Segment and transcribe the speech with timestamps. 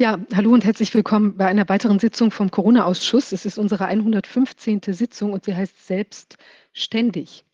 [0.00, 3.32] Ja, hallo und herzlich willkommen bei einer weiteren Sitzung vom Corona-Ausschuss.
[3.32, 4.80] Es ist unsere 115.
[4.82, 7.44] Sitzung und sie heißt Selbstständig.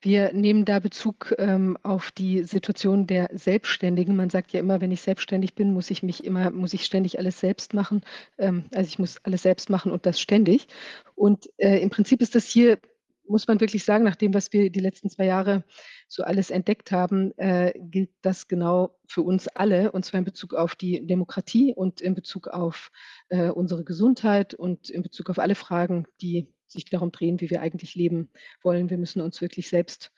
[0.00, 4.14] Wir nehmen da Bezug ähm, auf die Situation der Selbstständigen.
[4.14, 7.18] Man sagt ja immer, wenn ich selbstständig bin, muss ich mich immer, muss ich ständig
[7.18, 8.02] alles selbst machen.
[8.38, 10.68] Ähm, also ich muss alles selbst machen und das ständig.
[11.16, 12.78] Und äh, im Prinzip ist das hier
[13.26, 15.64] muss man wirklich sagen, nach dem, was wir die letzten zwei Jahre
[16.08, 20.54] so alles entdeckt haben, äh, gilt das genau für uns alle, und zwar in Bezug
[20.54, 22.90] auf die Demokratie und in Bezug auf
[23.28, 27.60] äh, unsere Gesundheit und in Bezug auf alle Fragen, die sich darum drehen, wie wir
[27.60, 28.30] eigentlich leben
[28.62, 28.90] wollen.
[28.90, 30.10] Wir müssen uns wirklich selbst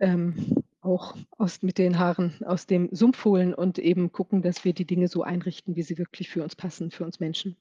[0.00, 4.72] ähm, auch aus, mit den Haaren aus dem Sumpf holen und eben gucken, dass wir
[4.72, 7.56] die Dinge so einrichten, wie sie wirklich für uns passen, für uns Menschen.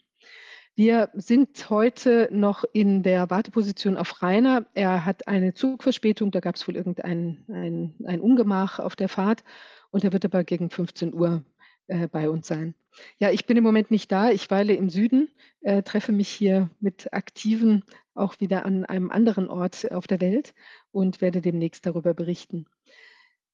[0.78, 4.66] Wir sind heute noch in der Warteposition auf Rainer.
[4.74, 9.46] Er hat eine Zugverspätung, da gab es wohl irgendein ein, ein Ungemach auf der Fahrt
[9.92, 11.46] und er wird aber gegen 15 Uhr
[11.88, 12.76] äh, bei uns sein.
[13.20, 14.32] Ja, ich bin im Moment nicht da.
[14.32, 15.30] Ich weile im Süden,
[15.62, 20.54] äh, treffe mich hier mit Aktiven auch wieder an einem anderen Ort auf der Welt
[20.92, 22.66] und werde demnächst darüber berichten.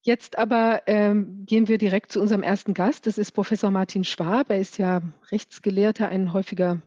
[0.02, 3.06] Jetzt aber ähm, gehen wir direkt zu unserem ersten Gast.
[3.06, 4.50] Das ist Professor Martin Schwab.
[4.50, 6.82] Er ist ja Rechtsgelehrter, ein häufiger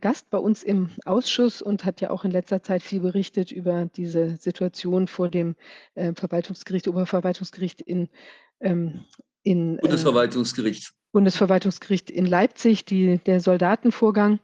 [0.00, 3.86] Gast bei uns im Ausschuss und hat ja auch in letzter Zeit viel berichtet über
[3.96, 5.56] diese Situation vor dem
[5.94, 8.08] äh, Verwaltungsgericht, Oberverwaltungsgericht in,
[8.60, 9.04] ähm,
[9.42, 10.92] in äh, Bundesverwaltungsgericht.
[11.12, 14.40] Bundesverwaltungsgericht in Leipzig, die, der Soldatenvorgang.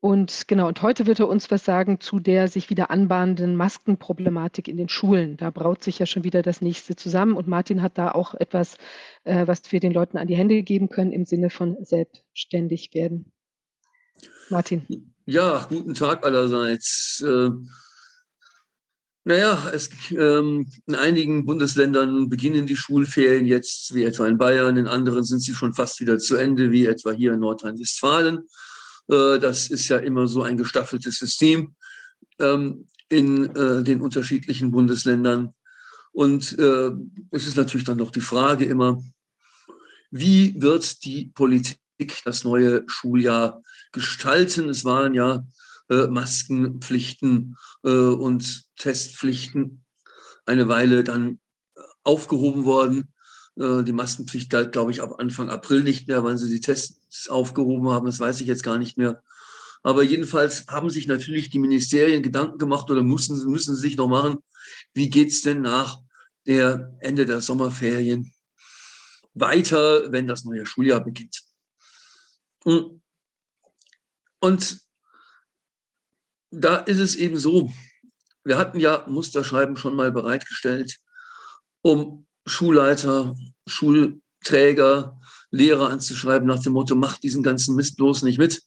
[0.00, 4.68] Und genau, und heute wird er uns was sagen zu der sich wieder anbahnenden Maskenproblematik
[4.68, 5.36] in den Schulen.
[5.36, 7.36] Da braut sich ja schon wieder das nächste zusammen.
[7.36, 8.76] Und Martin hat da auch etwas,
[9.24, 13.32] äh, was wir den Leuten an die Hände geben können im Sinne von selbstständig werden.
[14.50, 15.12] Martin.
[15.26, 17.22] Ja, guten Tag allerseits.
[17.26, 17.50] Äh,
[19.24, 24.86] naja, es, ähm, in einigen Bundesländern beginnen die Schulferien jetzt, wie etwa in Bayern, in
[24.86, 28.48] anderen sind sie schon fast wieder zu Ende, wie etwa hier in Nordrhein-Westfalen.
[29.08, 31.74] Äh, das ist ja immer so ein gestaffeltes System
[32.38, 35.52] ähm, in äh, den unterschiedlichen Bundesländern.
[36.12, 36.90] Und äh,
[37.30, 39.02] es ist natürlich dann noch die Frage immer,
[40.10, 41.78] wie wird die Politik
[42.24, 43.62] das neue Schuljahr
[43.92, 44.68] gestalten.
[44.68, 45.44] Es waren ja
[45.90, 49.84] äh, Maskenpflichten äh, und Testpflichten
[50.46, 51.40] eine Weile dann
[52.04, 53.12] aufgehoben worden.
[53.56, 57.28] Äh, die Maskenpflicht galt, glaube ich, ab Anfang April nicht mehr, wann sie die Tests
[57.28, 58.06] aufgehoben haben.
[58.06, 59.22] Das weiß ich jetzt gar nicht mehr.
[59.82, 64.08] Aber jedenfalls haben sich natürlich die Ministerien Gedanken gemacht oder müssen, müssen sie sich noch
[64.08, 64.38] machen,
[64.92, 66.00] wie geht es denn nach
[66.46, 68.32] der Ende der Sommerferien
[69.34, 71.42] weiter, wenn das neue Schuljahr beginnt.
[74.40, 74.80] Und
[76.50, 77.72] da ist es eben so,
[78.44, 80.98] wir hatten ja Musterschreiben schon mal bereitgestellt,
[81.82, 88.62] um Schulleiter, Schulträger, Lehrer anzuschreiben nach dem Motto, macht diesen ganzen Mist bloß nicht mit.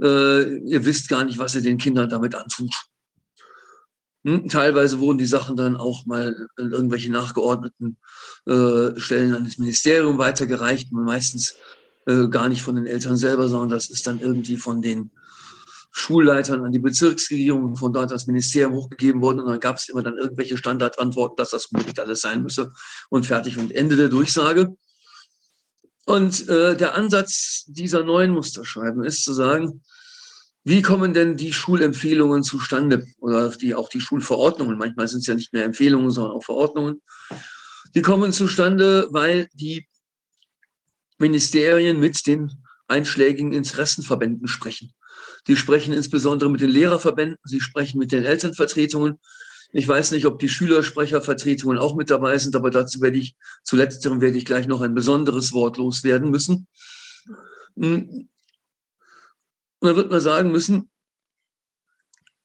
[0.00, 2.74] Äh, ihr wisst gar nicht, was ihr den Kindern damit antut.
[4.24, 4.48] Hm?
[4.48, 7.96] Teilweise wurden die Sachen dann auch mal in irgendwelche nachgeordneten
[8.46, 10.92] äh, Stellen an das Ministerium weitergereicht.
[10.92, 11.54] Und meistens
[12.06, 15.10] äh, gar nicht von den Eltern selber, sondern das ist dann irgendwie von den
[15.92, 20.02] Schulleitern an die Bezirksregierung, von dort das Ministerium hochgegeben worden und dann gab es immer
[20.02, 22.72] dann irgendwelche Standardantworten, dass das unbedingt alles sein müsse
[23.08, 24.76] und fertig und Ende der Durchsage.
[26.04, 29.82] Und äh, der Ansatz dieser neuen Musterschreiben ist zu sagen,
[30.64, 34.76] wie kommen denn die Schulempfehlungen zustande oder die, auch die Schulverordnungen?
[34.76, 37.02] Manchmal sind es ja nicht mehr Empfehlungen, sondern auch Verordnungen.
[37.94, 39.86] Die kommen zustande, weil die
[41.18, 42.52] Ministerien mit den
[42.88, 44.92] einschlägigen Interessenverbänden sprechen.
[45.46, 49.18] Die sprechen insbesondere mit den Lehrerverbänden, sie sprechen mit den Elternvertretungen.
[49.72, 53.34] Ich weiß nicht, ob die Schülersprechervertretungen auch mit dabei sind, aber dazu werde ich,
[53.64, 56.66] zu letzterem werde ich gleich noch ein besonderes Wort loswerden müssen.
[57.74, 58.28] Und
[59.80, 60.90] dann wird man sagen müssen,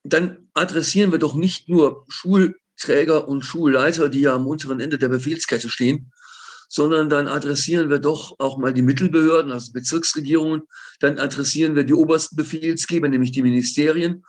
[0.04, 5.10] dann adressieren wir doch nicht nur Schulträger und Schulleiter, die ja am unteren Ende der
[5.10, 6.11] Befehlskette stehen,
[6.72, 10.62] sondern dann adressieren wir doch auch mal die Mittelbehörden, also Bezirksregierungen,
[11.02, 14.24] dann adressieren wir die obersten Befehlsgeber, nämlich die Ministerien.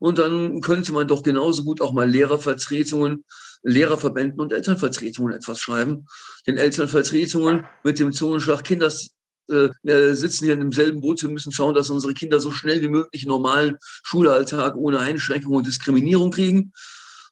[0.00, 3.24] Und dann könnte man doch genauso gut auch mal Lehrervertretungen,
[3.62, 6.06] Lehrerverbänden und Elternvertretungen etwas schreiben.
[6.48, 8.92] Den Elternvertretungen mit dem Zungenschlag Kinder
[9.48, 11.22] äh, sitzen hier in demselben Boot.
[11.22, 15.66] Wir müssen schauen, dass unsere Kinder so schnell wie möglich normalen Schulalltag ohne Einschränkung und
[15.68, 16.72] Diskriminierung kriegen.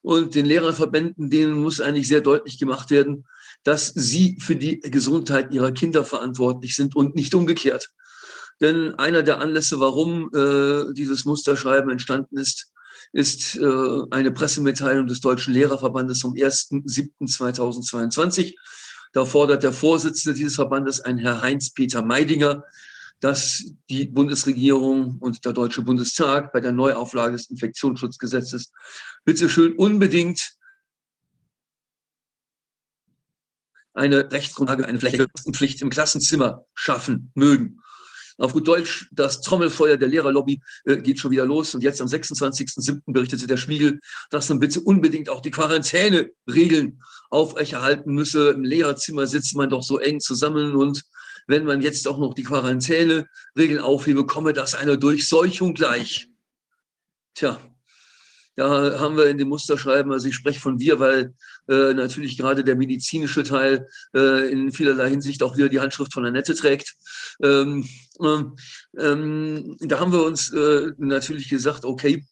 [0.02, 3.24] Und den Lehrerverbänden, denen muss eigentlich sehr deutlich gemacht werden,
[3.64, 7.90] dass sie für die Gesundheit ihrer Kinder verantwortlich sind und nicht umgekehrt.
[8.60, 12.68] Denn einer der Anlässe, warum äh, dieses Musterschreiben entstanden ist,
[13.12, 18.54] ist äh, eine Pressemitteilung des Deutschen Lehrerverbandes vom 1.7.2022.
[19.12, 22.62] Da fordert der Vorsitzende dieses Verbandes, ein Herr Heinz-Peter Meidinger,
[23.20, 28.72] dass die Bundesregierung und der Deutsche Bundestag bei der Neuauflage des Infektionsschutzgesetzes
[29.24, 30.54] bitte schön unbedingt
[33.94, 37.82] eine Rechtsgrundlage, eine Pflicht im Klassenzimmer schaffen mögen.
[38.38, 41.74] Auf gut Deutsch, das Trommelfeuer der Lehrerlobby äh, geht schon wieder los.
[41.74, 43.00] Und jetzt am 26.07.
[43.06, 44.00] berichtete der Spiegel,
[44.30, 48.50] dass man bitte unbedingt auch die Quarantäne-Regeln aufrechterhalten müsse.
[48.50, 51.02] Im Lehrerzimmer sitzt man doch so eng zusammen und
[51.46, 56.28] wenn man jetzt auch noch die Quarantäne-Regeln aufhebe, komme das einer Durchseuchung gleich.
[57.34, 57.60] Tja,
[58.56, 61.34] da haben wir in dem Musterschreiben, also ich spreche von wir, weil
[61.68, 66.26] äh, natürlich gerade der medizinische Teil äh, in vielerlei Hinsicht auch wieder die Handschrift von
[66.26, 66.94] Annette trägt.
[67.42, 67.88] Ähm,
[68.20, 72.24] ähm, da haben wir uns äh, natürlich gesagt, okay,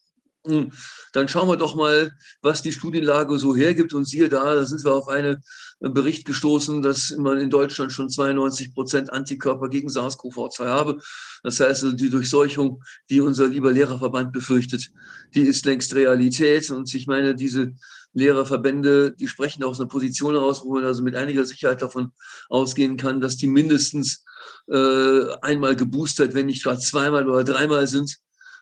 [0.45, 0.71] hm,
[1.13, 3.93] dann schauen wir doch mal, was die Studienlage so hergibt.
[3.93, 5.43] Und siehe da, da sind wir auf einen
[5.81, 11.01] Bericht gestoßen, dass man in Deutschland schon 92 Prozent Antikörper gegen SARS-CoV-2 habe.
[11.43, 14.91] Das heißt, also die Durchseuchung, die unser lieber Lehrerverband befürchtet,
[15.33, 16.69] die ist längst Realität.
[16.69, 17.73] Und ich meine, diese
[18.13, 22.11] Lehrerverbände, die sprechen aus einer Position heraus, wo man also mit einiger Sicherheit davon
[22.49, 24.23] ausgehen kann, dass die mindestens
[24.67, 28.17] äh, einmal geboostert, wenn nicht gerade zweimal oder dreimal sind.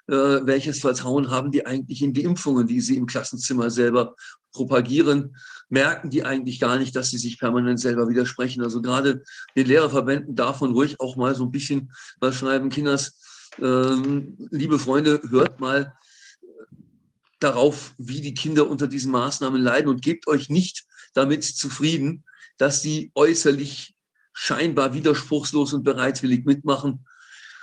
[0.08, 4.16] Äh, welches Vertrauen haben die eigentlich in die Impfungen, die sie im Klassenzimmer selber
[4.54, 5.36] propagieren?
[5.70, 8.64] Merken die eigentlich gar nicht, dass sie sich permanent selber widersprechen?
[8.64, 9.24] Also gerade
[9.56, 12.70] den Lehrerverbänden man ruhig auch mal so ein bisschen was schreiben.
[12.70, 13.20] Kinders,
[13.60, 15.94] ähm, liebe Freunde, hört mal
[17.40, 22.24] darauf, wie die Kinder unter diesen Maßnahmen leiden und gebt euch nicht damit zufrieden,
[22.58, 23.96] dass sie äußerlich
[24.34, 27.06] scheinbar widerspruchslos und bereitwillig mitmachen.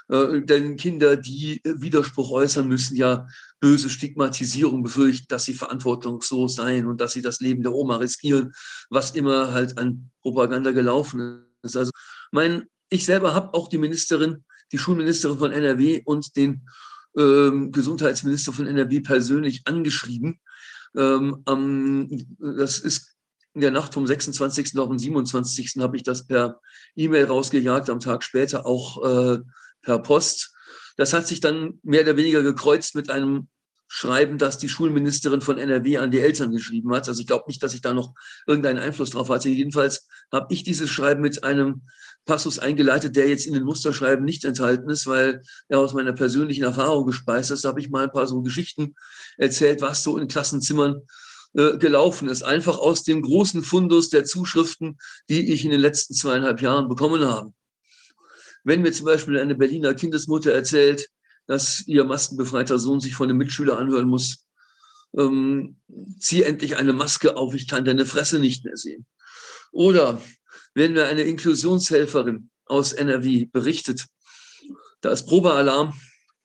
[0.08, 3.28] Äh, denn Kinder, die Widerspruch äußern, müssen ja
[3.60, 8.52] böse Stigmatisierung befürchten, dass sie verantwortungslos seien und dass sie das Leben der Oma riskieren,
[8.90, 11.76] was immer halt an Propaganda gelaufen ist.
[11.76, 11.90] Also
[12.32, 16.68] mein, ich selber habe auch die Ministerin, die Schulministerin von NRW und den
[17.16, 20.40] ähm, Gesundheitsminister von NRW persönlich angeschrieben.
[20.94, 21.42] Ähm,
[22.38, 23.16] das ist
[23.54, 24.78] in der Nacht vom 26.
[24.78, 25.76] auf den 27.
[25.78, 26.60] habe ich das per
[26.94, 29.38] E-Mail rausgejagt, am Tag später auch äh,
[29.80, 30.52] per Post.
[30.96, 33.48] Das hat sich dann mehr oder weniger gekreuzt mit einem
[33.88, 37.08] Schreiben, das die Schulministerin von NRW an die Eltern geschrieben hat.
[37.08, 38.14] Also ich glaube nicht, dass ich da noch
[38.46, 39.48] irgendeinen Einfluss drauf hatte.
[39.48, 41.82] Jedenfalls habe ich dieses Schreiben mit einem
[42.24, 46.64] Passus eingeleitet, der jetzt in den Musterschreiben nicht enthalten ist, weil er aus meiner persönlichen
[46.64, 47.64] Erfahrung gespeist ist.
[47.64, 48.96] Da habe ich mal ein paar so Geschichten
[49.36, 51.02] erzählt, was so in Klassenzimmern
[51.54, 52.42] äh, gelaufen ist.
[52.42, 54.98] Einfach aus dem großen Fundus der Zuschriften,
[55.30, 57.52] die ich in den letzten zweieinhalb Jahren bekommen habe.
[58.66, 61.08] Wenn mir zum Beispiel eine Berliner Kindesmutter erzählt,
[61.46, 64.44] dass ihr maskenbefreiter Sohn sich von einem Mitschüler anhören muss,
[65.16, 65.76] ähm,
[66.18, 69.06] zieh endlich eine Maske auf, ich kann deine Fresse nicht mehr sehen.
[69.70, 70.20] Oder
[70.74, 74.06] wenn mir eine Inklusionshelferin aus NRW berichtet,
[75.00, 75.94] da ist Probealarm,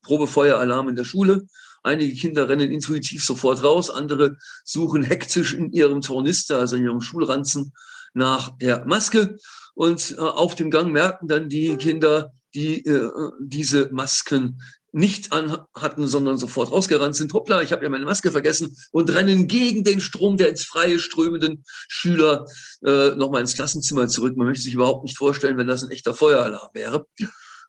[0.04, 1.48] Probefeueralarm in der Schule.
[1.82, 7.02] Einige Kinder rennen intuitiv sofort raus, andere suchen hektisch in ihrem Tornister, also in ihrem
[7.02, 7.74] Schulranzen,
[8.14, 9.40] nach der Maske.
[9.74, 13.10] Und äh, auf dem Gang merken dann die Kinder, die äh,
[13.40, 14.62] diese Masken
[14.94, 17.34] nicht an hatten, sondern sofort rausgerannt sind.
[17.34, 21.00] Hoppla, ich habe ja meine Maske vergessen und rennen gegen den Strom der ins Freie
[21.00, 22.46] strömenden Schüler
[22.84, 24.36] äh, nochmal ins Klassenzimmer zurück.
[24.36, 27.06] Man möchte sich überhaupt nicht vorstellen, wenn das ein echter Feueralarm wäre.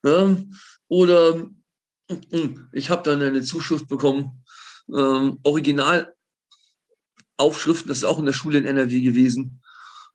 [0.05, 0.37] Ja,
[0.89, 1.49] oder
[2.31, 4.45] hm, ich habe dann eine Zuschrift bekommen,
[4.93, 9.62] ähm, Originalaufschriften, das ist auch in der Schule in NRW gewesen.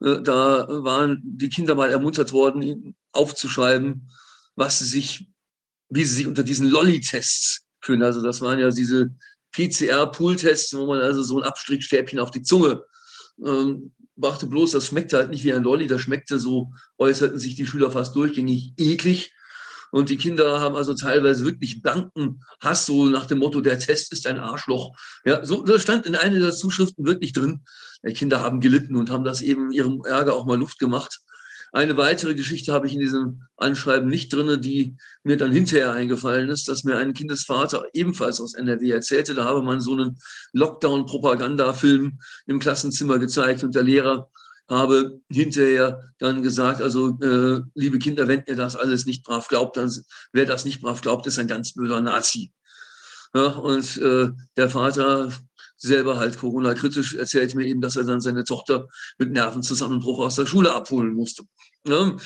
[0.01, 4.09] Äh, da waren die Kinder mal ermuntert worden, aufzuschreiben,
[4.55, 5.27] was sie sich
[5.89, 8.03] wie sie sich unter diesen Lolli-Tests fühlen.
[8.03, 9.15] Also das waren ja diese
[9.53, 12.83] PCR-Pool-Tests, wo man also so ein Abstrichstäbchen auf die Zunge
[13.43, 17.55] ähm, brachte bloß, das schmeckte halt nicht wie ein Lolli, das schmeckte so, äußerten sich
[17.55, 19.31] die Schüler fast durchgängig eklig.
[19.91, 24.11] Und die Kinder haben also teilweise wirklich blanken Hass, so nach dem Motto, der Test
[24.11, 24.95] ist ein Arschloch.
[25.25, 27.61] Ja, so, das stand in einer der Zuschriften wirklich drin.
[28.05, 31.21] Die Kinder haben gelitten und haben das eben ihrem Ärger auch mal Luft gemacht.
[31.73, 36.49] Eine weitere Geschichte habe ich in diesem Anschreiben nicht drin, die mir dann hinterher eingefallen
[36.49, 39.35] ist, dass mir ein Kindesvater ebenfalls aus NRW erzählte.
[39.35, 40.17] Da habe man so einen
[40.53, 44.29] Lockdown-Propaganda-Film im Klassenzimmer gezeigt und der Lehrer
[44.69, 49.77] habe hinterher dann gesagt, also äh, liebe Kinder, wenn ihr das alles nicht brav glaubt,
[49.77, 49.91] dann
[50.33, 52.51] wer das nicht brav glaubt, ist ein ganz böser Nazi.
[53.33, 55.31] Ja, und äh, der Vater
[55.77, 58.87] selber halt Corona-kritisch, erzählt mir eben, dass er dann seine Tochter
[59.19, 61.43] mit Nervenzusammenbruch aus der Schule abholen musste.
[61.87, 62.17] Ja,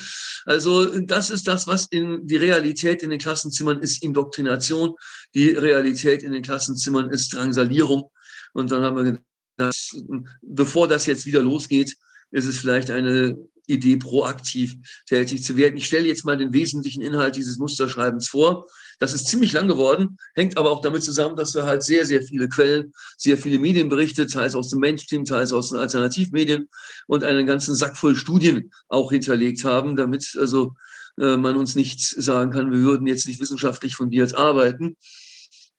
[0.46, 4.94] also das ist das, was in die Realität in den Klassenzimmern ist Indoktrination.
[5.34, 8.10] Die Realität in den Klassenzimmern ist Drangsalierung.
[8.54, 9.18] Und dann haben wir
[9.56, 9.94] gedacht,
[10.42, 11.94] bevor das jetzt wieder losgeht,
[12.32, 15.76] ist es vielleicht eine Idee, proaktiv tätig zu werden.
[15.76, 18.66] Ich stelle jetzt mal den wesentlichen Inhalt dieses Musterschreibens vor.
[18.98, 22.22] Das ist ziemlich lang geworden, hängt aber auch damit zusammen, dass wir halt sehr, sehr
[22.22, 26.68] viele Quellen, sehr viele Medienberichte, teils aus dem Mainstream, teils aus den Alternativmedien
[27.06, 30.74] und einen ganzen Sack voll Studien auch hinterlegt haben, damit also
[31.18, 34.96] äh, man uns nicht sagen kann, wir würden jetzt nicht wissenschaftlich fundiert arbeiten.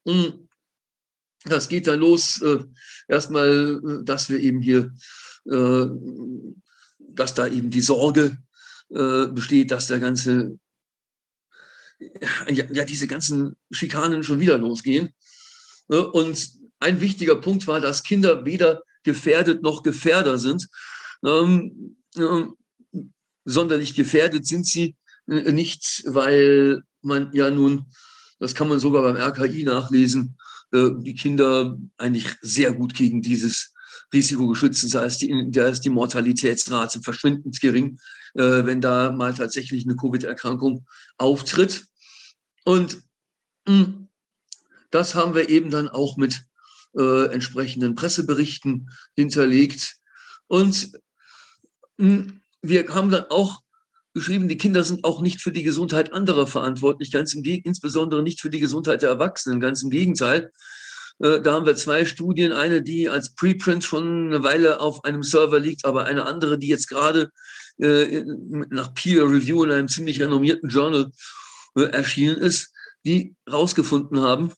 [0.06, 0.48] Hm.
[1.46, 2.60] Das geht dann los, äh,
[3.08, 4.94] erstmal, äh, dass wir eben hier,
[5.46, 8.38] dass da eben die Sorge
[8.90, 10.58] äh, besteht, dass der ganze
[12.50, 15.14] ja, ja, diese ganzen Schikanen schon wieder losgehen.
[15.88, 20.68] Und ein wichtiger Punkt war, dass Kinder weder gefährdet noch Gefährder sind.
[21.26, 22.46] Ähm, äh,
[23.46, 24.96] sonderlich gefährdet sind sie
[25.28, 27.86] äh, nicht, weil man ja nun,
[28.40, 30.38] das kann man sogar beim RKI nachlesen,
[30.72, 33.73] äh, die Kinder eigentlich sehr gut gegen dieses
[34.14, 34.94] Risiko geschützt sind.
[34.94, 38.00] Da ist die, da ist die Mortalitätsrate verschwindend gering,
[38.36, 40.86] äh, wenn da mal tatsächlich eine Covid-Erkrankung
[41.18, 41.86] auftritt.
[42.66, 43.02] Und
[43.68, 44.08] mh, hm,
[44.92, 46.46] das haben wir eben dann auch mit
[46.96, 49.98] äh, entsprechenden Presseberichten hinterlegt.
[50.48, 50.94] Und
[51.98, 53.62] mh, hm, wir haben dann auch
[54.14, 58.42] geschrieben, die Kinder sind auch nicht für die Gesundheit anderer verantwortlich, ganz im insbesondere nicht
[58.42, 60.52] für die Gesundheit der Erwachsenen, ganz im Gegenteil.
[61.24, 65.24] Äh, da haben wir zwei Studien, eine, die als Preprint schon eine Weile auf einem
[65.24, 67.32] Server liegt, aber eine andere, die jetzt gerade
[67.78, 68.24] äh,
[68.70, 71.12] nach Peer Review in einem ziemlich renommierten Journal
[71.76, 72.74] äh, erschienen ist,
[73.06, 74.52] die herausgefunden haben,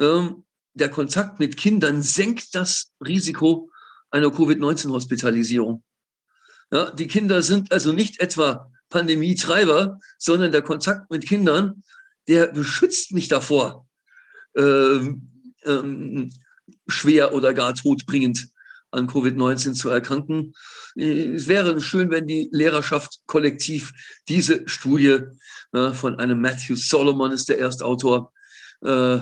[0.00, 0.44] ähm,
[0.74, 3.70] der Kontakt mit Kindern senkt das Risiko
[4.10, 5.84] einer Covid-19-Hospitalisierung.
[6.70, 11.82] Ja, die Kinder sind also nicht etwa Pandemietreiber, sondern der Kontakt mit Kindern,
[12.28, 13.86] der beschützt mich davor,
[14.56, 15.31] ähm,
[15.64, 16.30] ähm,
[16.86, 18.48] schwer oder gar todbringend
[18.90, 20.54] an Covid-19 zu erkranken.
[20.94, 23.92] Es wäre schön, wenn die Lehrerschaft kollektiv
[24.28, 25.20] diese Studie
[25.72, 28.32] äh, von einem Matthew Solomon ist der Erstautor.
[28.82, 29.20] Äh,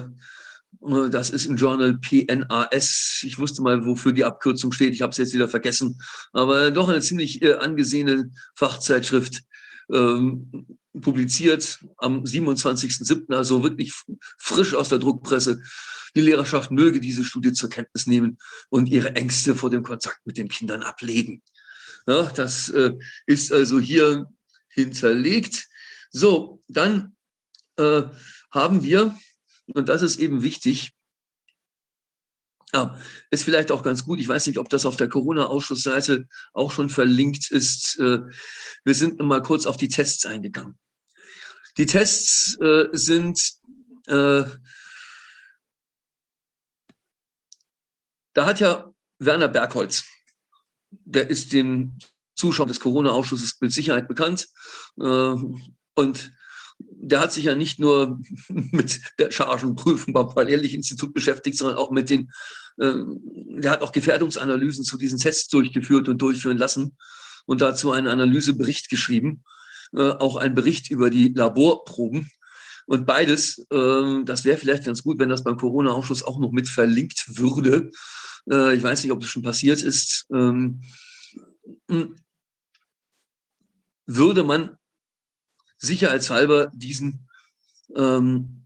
[1.11, 3.23] das ist im Journal PNAS.
[3.25, 4.95] Ich wusste mal, wofür die Abkürzung steht.
[4.95, 6.01] Ich habe es jetzt wieder vergessen.
[6.33, 9.43] Aber doch eine ziemlich äh, angesehene Fachzeitschrift
[9.93, 10.67] ähm,
[10.99, 13.93] publiziert am 27.07., also wirklich
[14.39, 15.61] frisch aus der Druckpresse.
[16.15, 18.39] Die Lehrerschaft möge diese Studie zur Kenntnis nehmen
[18.69, 21.43] und ihre Ängste vor dem Kontakt mit den Kindern ablegen.
[22.07, 22.93] Ja, das äh,
[23.27, 24.27] ist also hier
[24.69, 25.69] hinterlegt.
[26.11, 27.17] So, dann
[27.77, 28.03] äh,
[28.51, 29.17] haben wir,
[29.67, 30.93] und das ist eben wichtig,
[32.73, 32.97] ja,
[33.31, 34.21] ist vielleicht auch ganz gut.
[34.21, 37.99] Ich weiß nicht, ob das auf der Corona-Ausschussseite auch schon verlinkt ist.
[37.99, 38.21] Äh,
[38.85, 40.79] wir sind mal kurz auf die Tests eingegangen.
[41.77, 43.41] Die Tests äh, sind,
[44.07, 44.45] äh,
[48.33, 50.05] da hat ja Werner Bergholz,
[50.91, 51.99] der ist den
[52.35, 54.49] Zuschauern des Corona-Ausschusses mit Sicherheit bekannt.
[54.97, 56.33] Und
[56.89, 62.11] der hat sich ja nicht nur mit der Chargenprüfung beim Paul-Ehrlich-Institut beschäftigt, sondern auch mit
[62.11, 62.31] den,
[62.79, 62.95] äh,
[63.35, 66.97] der hat auch Gefährdungsanalysen zu diesen Tests durchgeführt und durchführen lassen
[67.47, 69.45] und dazu einen Analysebericht geschrieben,
[69.93, 72.31] äh, auch einen Bericht über die Laborproben.
[72.87, 76.69] Und beides, äh, das wäre vielleicht ganz gut, wenn das beim Corona-Ausschuss auch noch mit
[76.69, 77.91] verlinkt würde.
[78.51, 80.27] Äh, ich weiß nicht, ob das schon passiert ist.
[80.33, 80.83] Ähm,
[84.07, 84.77] würde man
[85.79, 87.29] sicherheitshalber diesen
[87.97, 88.65] ähm,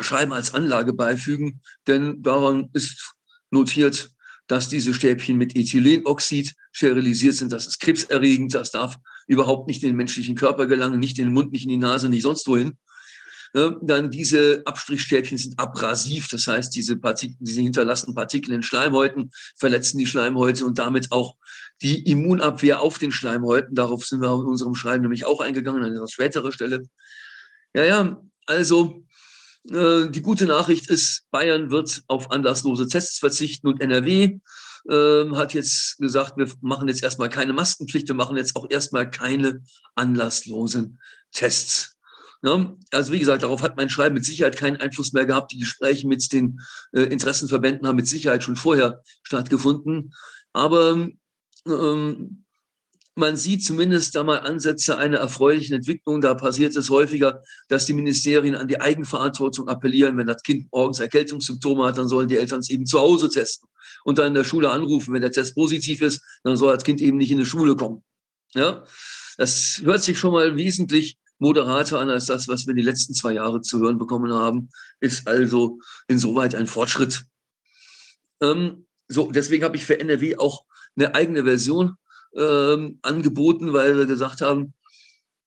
[0.00, 3.14] Schreiben als Anlage beifügen, denn daran ist
[3.50, 4.10] notiert,
[4.46, 7.52] dass diese Stäbchen mit Ethylenoxid sterilisiert sind.
[7.52, 8.96] Das ist krebserregend, das darf
[9.26, 12.08] überhaupt nicht in den menschlichen Körper gelangen, nicht in den Mund, nicht in die Nase,
[12.08, 12.76] nicht sonst wohin.
[13.52, 19.98] Dann diese Abstrichstäbchen sind abrasiv, das heißt, diese, Partikel, diese hinterlassenen Partikel in Schleimhäuten verletzen
[19.98, 21.34] die Schleimhäute und damit auch
[21.82, 23.74] die Immunabwehr auf den Schleimhäuten.
[23.74, 26.88] Darauf sind wir in unserem Schreiben nämlich auch eingegangen, an einer späteren Stelle.
[27.74, 29.04] Ja, ja, also
[29.68, 34.38] äh, die gute Nachricht ist, Bayern wird auf anlasslose Tests verzichten und NRW
[34.88, 39.10] äh, hat jetzt gesagt, wir machen jetzt erstmal keine Maskenpflicht, wir machen jetzt auch erstmal
[39.10, 39.62] keine
[39.94, 41.00] anlasslosen
[41.32, 41.96] Tests.
[42.42, 45.52] Ja, also wie gesagt, darauf hat mein Schreiben mit Sicherheit keinen Einfluss mehr gehabt.
[45.52, 46.60] Die Gespräche mit den
[46.92, 50.14] äh, Interessenverbänden haben mit Sicherheit schon vorher stattgefunden.
[50.54, 51.08] Aber
[51.66, 52.44] ähm,
[53.14, 56.22] man sieht zumindest da mal Ansätze einer erfreulichen Entwicklung.
[56.22, 60.16] Da passiert es häufiger, dass die Ministerien an die Eigenverantwortung appellieren.
[60.16, 63.68] Wenn das Kind morgens Erkältungssymptome hat, dann sollen die Eltern es eben zu Hause testen
[64.04, 65.12] und dann in der Schule anrufen.
[65.12, 68.02] Wenn der Test positiv ist, dann soll das Kind eben nicht in die Schule kommen.
[68.54, 68.84] Ja,
[69.36, 73.32] das hört sich schon mal wesentlich moderater an als das, was wir die letzten zwei
[73.32, 74.70] Jahre zu hören bekommen haben,
[75.00, 77.24] ist also insoweit ein Fortschritt.
[78.40, 80.64] Ähm, so, deswegen habe ich für NRW auch
[80.96, 81.96] eine eigene Version
[82.36, 84.74] ähm, angeboten, weil wir gesagt haben,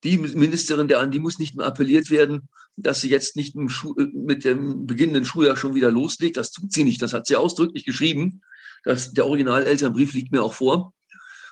[0.04, 4.44] die Ministerin, der an die muss nicht mehr appelliert werden, dass sie jetzt nicht mit
[4.44, 6.38] dem beginnenden Schuljahr schon wieder loslegt.
[6.38, 7.02] Das tut sie nicht.
[7.02, 8.42] Das hat sie ausdrücklich geschrieben.
[8.84, 10.94] Das, der Original-Elternbrief liegt mir auch vor.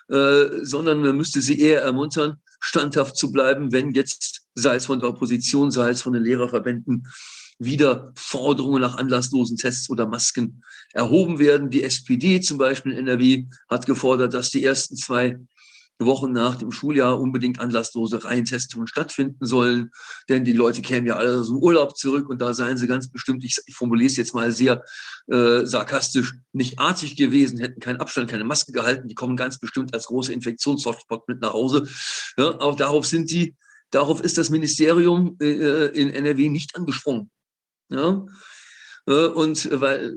[0.09, 4.99] Äh, sondern man müsste sie eher ermuntern, standhaft zu bleiben, wenn jetzt, sei es von
[4.99, 7.07] der Opposition, sei es von den Lehrerverbänden,
[7.59, 10.63] wieder Forderungen nach anlasslosen Tests oder Masken
[10.93, 11.69] erhoben werden.
[11.69, 15.37] Die SPD zum Beispiel in NRW hat gefordert, dass die ersten zwei
[16.05, 19.91] Wochen nach dem Schuljahr unbedingt anlasslose Reihentestungen stattfinden sollen,
[20.29, 23.09] denn die Leute kämen ja alle aus dem Urlaub zurück und da seien sie ganz
[23.09, 24.83] bestimmt, ich, formuliere es jetzt mal sehr
[25.27, 29.93] äh, sarkastisch, nicht artig gewesen, hätten keinen Abstand, keine Maske gehalten, die kommen ganz bestimmt
[29.93, 31.87] als große Infektionshotspot mit nach Hause.
[32.37, 33.55] Ja, auch darauf sind die,
[33.91, 37.29] darauf ist das Ministerium äh, in NRW nicht angesprungen.
[37.89, 38.25] Ja?
[39.07, 40.15] Äh, und weil,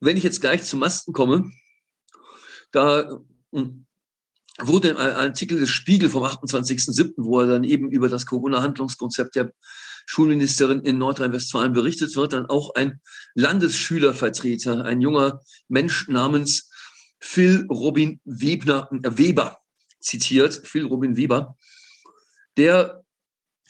[0.00, 1.50] wenn ich jetzt gleich zu Masken komme,
[2.72, 3.20] da
[4.60, 9.52] wurde ein Artikel des Spiegel vom 28.07., wo er dann eben über das Corona-Handlungskonzept der
[10.06, 13.00] Schulministerin in Nordrhein-Westfalen berichtet wird, dann auch ein
[13.34, 16.70] Landesschülervertreter, ein junger Mensch namens
[17.18, 19.58] Phil Robin Webner, äh, Weber
[20.00, 21.56] zitiert, Phil Robin Weber,
[22.56, 23.02] der,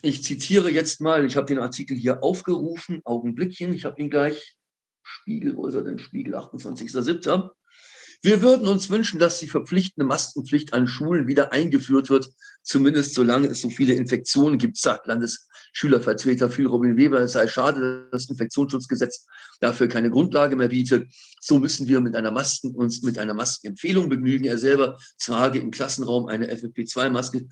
[0.02, 4.56] ich zitiere jetzt mal, ich habe den Artikel hier aufgerufen, Augenblickchen, ich habe ihn gleich,
[5.02, 7.50] Spiegel, wo ist er denn, Spiegel, 28.07.,
[8.26, 12.28] wir würden uns wünschen, dass die verpflichtende Maskenpflicht an Schulen wieder eingeführt wird,
[12.64, 17.20] zumindest solange es so viele Infektionen gibt, sagt Landesschülervertreter Phil Robin Weber.
[17.20, 19.26] Es sei schade, dass das Infektionsschutzgesetz
[19.60, 21.08] dafür keine Grundlage mehr bietet.
[21.40, 24.44] So müssen wir mit einer Masken, uns mit einer Maskenempfehlung begnügen.
[24.44, 27.46] Er selber trage im Klassenraum eine FFP2-Maske,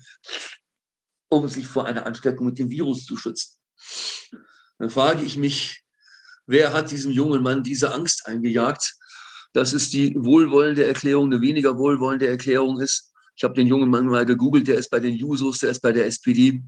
[1.29, 3.55] um sich vor einer Ansteckung mit dem Virus zu schützen.
[4.77, 5.85] Dann frage ich mich,
[6.47, 8.95] wer hat diesem jungen Mann diese Angst eingejagt?
[9.55, 13.13] Dass es die wohlwollende Erklärung eine weniger wohlwollende Erklärung ist.
[13.37, 15.93] Ich habe den jungen Mann mal gegoogelt, der ist bei den Jusos, der ist bei
[15.93, 16.61] der SPD,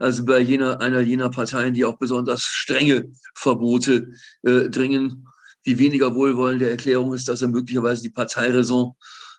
[0.00, 5.28] also bei jener, einer jener Parteien, die auch besonders strenge Verbote äh, dringen.
[5.64, 8.94] Die weniger wohlwollende Erklärung ist, dass er möglicherweise die Parteiräson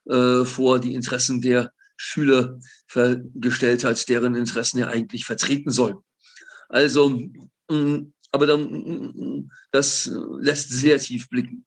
[0.05, 2.61] äh, vor die Interessen der Schüler
[3.35, 5.97] gestellt hat, deren Interessen er eigentlich vertreten soll.
[6.69, 7.27] Also, mh,
[7.71, 11.65] mm, aber dann, mh, mm, das lässt sehr tief blicken.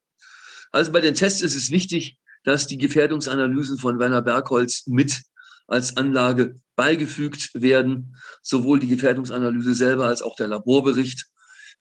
[0.73, 5.23] Also bei den Tests ist es wichtig, dass die Gefährdungsanalysen von Werner Bergholz mit
[5.69, 11.27] als Anlage beigefügt werden, sowohl die Gefährdungsanalyse selber als auch der Laborbericht.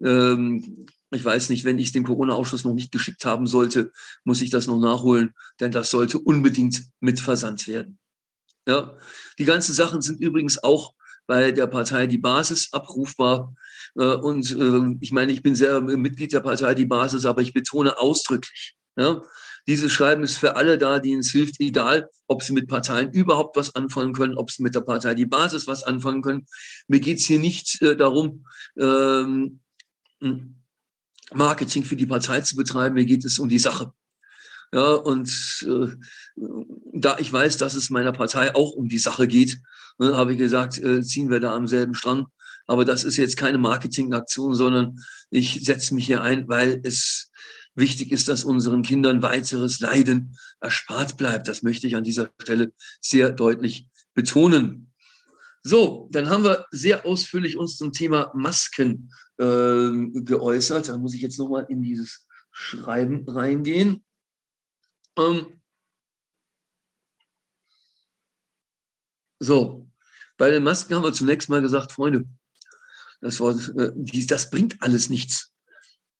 [0.03, 3.91] Ähm, ich weiß nicht, wenn ich es dem Corona-Ausschuss noch nicht geschickt haben sollte,
[4.23, 7.97] muss ich das noch nachholen, denn das sollte unbedingt mit versandt werden.
[8.67, 8.95] Ja,
[9.39, 10.93] die ganzen Sachen sind übrigens auch
[11.25, 13.55] bei der Partei Die Basis abrufbar.
[13.95, 17.53] Äh, und äh, ich meine, ich bin selber Mitglied der Partei Die Basis, aber ich
[17.53, 19.23] betone ausdrücklich, ja?
[19.67, 23.55] Dieses Schreiben ist für alle da, denen es hilft, egal, ob sie mit Parteien überhaupt
[23.55, 26.47] was anfangen können, ob sie mit der Partei die Basis was anfangen können.
[26.87, 28.45] Mir geht es hier nicht äh, darum,
[28.77, 29.59] ähm,
[31.33, 33.93] Marketing für die Partei zu betreiben, mir geht es um die Sache.
[34.73, 35.29] Ja, und
[35.67, 35.87] äh,
[36.93, 39.59] da ich weiß, dass es meiner Partei auch um die Sache geht,
[39.97, 42.27] ne, habe ich gesagt, äh, ziehen wir da am selben Strang.
[42.67, 44.99] Aber das ist jetzt keine Marketingaktion, sondern
[45.29, 47.30] ich setze mich hier ein, weil es
[47.75, 51.47] Wichtig ist, dass unseren Kindern weiteres Leiden erspart bleibt.
[51.47, 54.91] Das möchte ich an dieser Stelle sehr deutlich betonen.
[55.63, 60.89] So, dann haben wir sehr ausführlich uns zum Thema Masken äh, geäußert.
[60.89, 64.03] Da muss ich jetzt nochmal in dieses Schreiben reingehen.
[65.17, 65.61] Ähm
[69.39, 69.89] so,
[70.37, 72.25] bei den Masken haben wir zunächst mal gesagt, Freunde,
[73.21, 75.53] das, Wort, äh, das bringt alles nichts.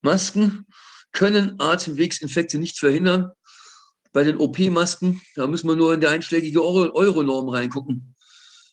[0.01, 0.65] Masken
[1.11, 3.31] können Atemwegsinfekte nicht verhindern.
[4.13, 8.15] Bei den OP-Masken, da müssen wir nur in die einschlägige Euronorm reingucken.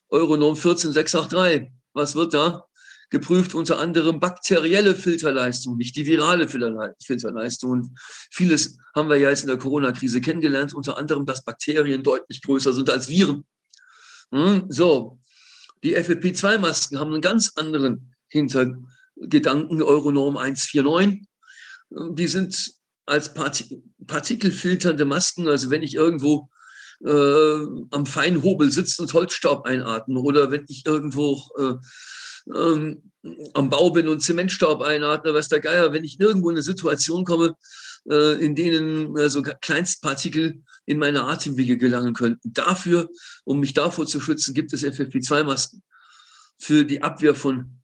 [0.09, 1.71] Euronorm 14683.
[1.93, 2.65] Was wird da?
[3.11, 7.71] Geprüft unter anderem bakterielle Filterleistung, nicht die virale Filterleistung.
[7.71, 7.99] Und
[8.31, 12.73] vieles haben wir ja jetzt in der Corona-Krise kennengelernt, unter anderem, dass Bakterien deutlich größer
[12.75, 13.47] sind als Viren.
[14.31, 15.19] Hm, so,
[15.83, 20.83] die FFP2-Masken haben einen ganz anderen Hintergedanken, Euronorm 149
[21.91, 22.73] die sind
[23.07, 23.33] als
[24.07, 26.51] partikelfilternde Masken, also wenn ich irgendwo
[27.05, 31.75] äh, am Feinhobel sitze und Holzstaub einatme oder wenn ich irgendwo äh,
[32.55, 33.11] ähm,
[33.55, 37.25] am Bau bin und Zementstaub einatme, was der Geier, wenn ich irgendwo in eine Situation
[37.25, 37.55] komme,
[38.11, 42.53] äh, in denen äh, so Kleinstpartikel in meine Atemwege gelangen könnten.
[42.53, 43.09] Dafür,
[43.45, 45.83] um mich davor zu schützen, gibt es FFP2-Masken
[46.59, 47.81] für die Abwehr von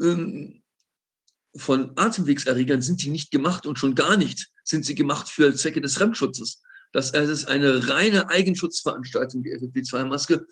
[0.00, 0.59] ähm,
[1.56, 5.80] von Atemwegserregern sind die nicht gemacht und schon gar nicht sind sie gemacht für Zwecke
[5.80, 6.62] des Fremdschutzes.
[6.92, 10.44] Das ist eine reine Eigenschutzveranstaltung, die FFP2-Maske.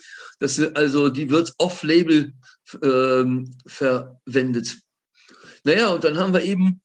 [0.75, 2.33] also, die wird off-label
[2.83, 4.79] ähm, verwendet.
[5.65, 6.81] Naja, und dann haben wir eben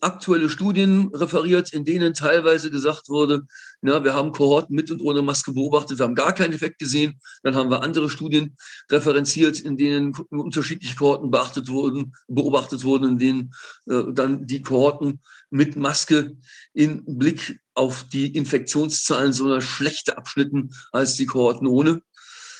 [0.00, 3.46] aktuelle Studien referiert, in denen teilweise gesagt wurde,
[3.80, 7.20] na, wir haben Kohorten mit und ohne Maske beobachtet, wir haben gar keinen Effekt gesehen.
[7.42, 8.56] Dann haben wir andere Studien
[8.90, 13.54] referenziert, in denen unterschiedliche Kohorten beachtet wurden, beobachtet wurden, in denen
[13.86, 15.20] äh, dann die Kohorten
[15.50, 16.36] mit Maske
[16.72, 22.02] in Blick auf die Infektionszahlen sogar schlechter abschnitten als die Kohorten ohne.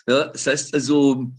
[0.06, 1.32] Ja, das heißt also,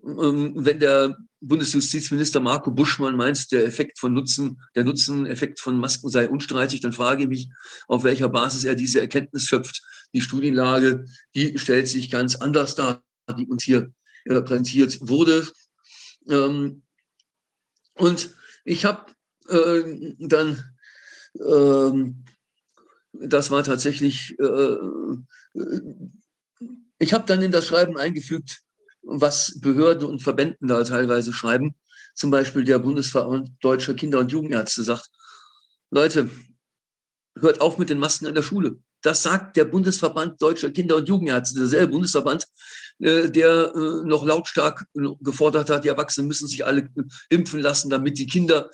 [0.00, 6.28] wenn der Bundesjustizminister Marco Buschmann meint, der Effekt von Nutzen, der Nutzeneffekt von Masken sei
[6.28, 7.48] unstreitig, dann frage ich mich,
[7.88, 9.82] auf welcher Basis er diese Erkenntnis schöpft.
[10.14, 13.02] Die Studienlage, die stellt sich ganz anders dar,
[13.36, 13.92] die uns hier
[14.24, 15.48] präsentiert wurde.
[16.28, 16.82] Ähm,
[17.94, 18.34] und
[18.64, 19.12] ich habe
[19.48, 20.64] äh, dann,
[21.34, 22.12] äh,
[23.12, 25.90] das war tatsächlich, äh, äh,
[26.98, 28.62] ich habe dann in das Schreiben eingefügt,
[29.08, 31.74] was Behörden und Verbänden da teilweise schreiben.
[32.14, 35.08] Zum Beispiel der Bundesverband Deutscher Kinder- und Jugendärzte sagt,
[35.90, 36.30] Leute,
[37.40, 38.78] hört auf mit den Masken in der Schule.
[39.02, 42.44] Das sagt der Bundesverband Deutscher Kinder- und Jugendärzte, derselbe Bundesverband,
[42.98, 44.84] äh, der äh, noch lautstark
[45.20, 46.88] gefordert hat, die Erwachsenen müssen sich alle
[47.30, 48.70] impfen lassen, damit die Kinder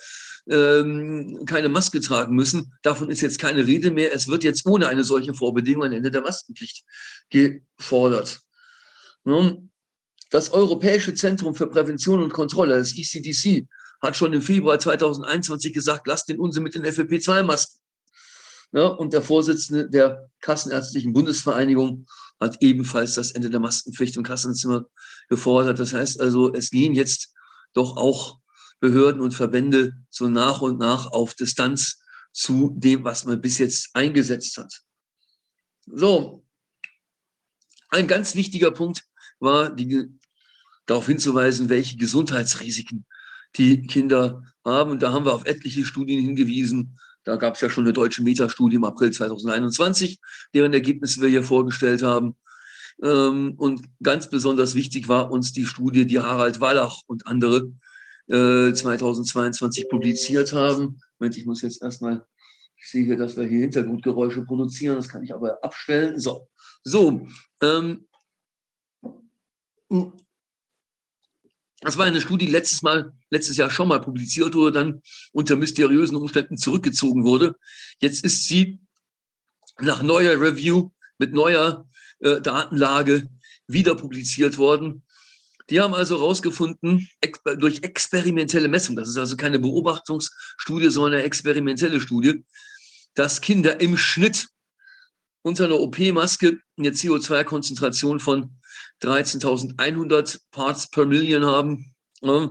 [0.47, 2.73] ähm, keine Maske tragen müssen.
[2.81, 4.13] Davon ist jetzt keine Rede mehr.
[4.13, 6.83] Es wird jetzt ohne eine solche Vorbedingung ein Ende der Maskenpflicht
[7.29, 8.41] gefordert.
[9.23, 9.71] Nun,
[10.29, 13.67] das Europäische Zentrum für Prävention und Kontrolle, das ECDC,
[14.01, 17.79] hat schon im Februar 2021 gesagt, lasst den Unsinn mit den FFP2-Masken.
[18.71, 22.07] Ja, und der Vorsitzende der Kassenärztlichen Bundesvereinigung
[22.39, 24.85] hat ebenfalls das Ende der Maskenpflicht im Kassenzimmer
[25.29, 25.79] gefordert.
[25.79, 27.33] Das heißt also, es gehen jetzt
[27.73, 28.39] doch auch
[28.79, 31.99] Behörden und Verbände so nach und nach auf Distanz
[32.33, 34.81] zu dem, was man bis jetzt eingesetzt hat.
[35.85, 36.43] So,
[37.89, 39.05] ein ganz wichtiger Punkt
[39.45, 40.09] war, die,
[40.85, 43.05] darauf hinzuweisen, welche Gesundheitsrisiken
[43.55, 44.91] die Kinder haben.
[44.91, 46.99] Und da haben wir auf etliche Studien hingewiesen.
[47.23, 50.19] Da gab es ja schon eine deutsche Metastudie im April 2021,
[50.53, 52.35] deren Ergebnisse wir hier vorgestellt haben.
[53.01, 57.71] Ähm, und ganz besonders wichtig war uns die Studie, die Harald Wallach und andere
[58.27, 60.99] 2022 äh, publiziert haben.
[61.19, 62.25] Moment, ich muss jetzt erstmal,
[62.75, 66.19] ich sehe hier, dass wir hier Hintergrundgeräusche produzieren, das kann ich aber abstellen.
[66.19, 66.47] So,
[66.83, 67.27] so
[67.61, 68.07] ähm,
[71.81, 75.55] das war eine Studie, die letztes Mal, letztes Jahr schon mal publiziert wurde, dann unter
[75.55, 77.55] mysteriösen Umständen zurückgezogen wurde.
[77.99, 78.79] Jetzt ist sie
[79.79, 81.87] nach neuer Review mit neuer
[82.19, 83.29] äh, Datenlage
[83.67, 85.03] wieder publiziert worden.
[85.69, 87.09] Die haben also herausgefunden,
[87.57, 92.43] durch experimentelle Messung, das ist also keine Beobachtungsstudie, sondern eine experimentelle Studie,
[93.15, 94.47] dass Kinder im Schnitt
[95.41, 98.57] unter einer OP-Maske eine CO2-Konzentration von
[99.01, 101.93] 13.100 Parts per Million haben.
[102.21, 102.49] Ja,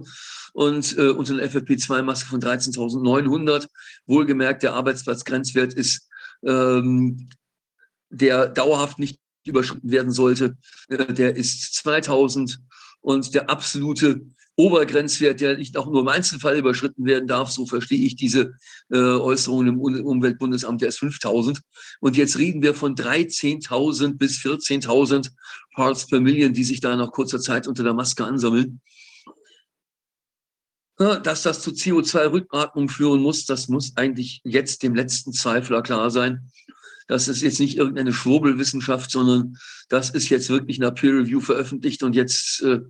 [0.53, 3.67] und äh, unter einer FFP2-Maske von 13.900.
[4.07, 6.09] Wohlgemerkt, der Arbeitsplatzgrenzwert ist,
[6.45, 7.29] ähm,
[8.09, 10.57] der dauerhaft nicht überschritten werden sollte,
[10.89, 12.61] äh, der ist 2000
[13.01, 14.25] und der absolute
[14.57, 18.53] Obergrenzwert, der nicht auch nur im Einzelfall überschritten werden darf, so verstehe ich diese
[18.91, 21.61] äh, Äußerungen im Umweltbundesamt, der ist 5000.
[22.01, 25.31] Und jetzt reden wir von 13.000 bis 14.000
[25.75, 28.81] Parts per Million, die sich da nach kurzer Zeit unter der Maske ansammeln.
[30.97, 36.53] Dass das zu CO2-Rückatmung führen muss, das muss eigentlich jetzt dem letzten Zweifler klar sein.
[37.09, 42.05] Das ist jetzt nicht irgendeine Schwurbelwissenschaft, sondern das ist jetzt wirklich einer Peer Review veröffentlicht
[42.05, 42.81] und jetzt äh.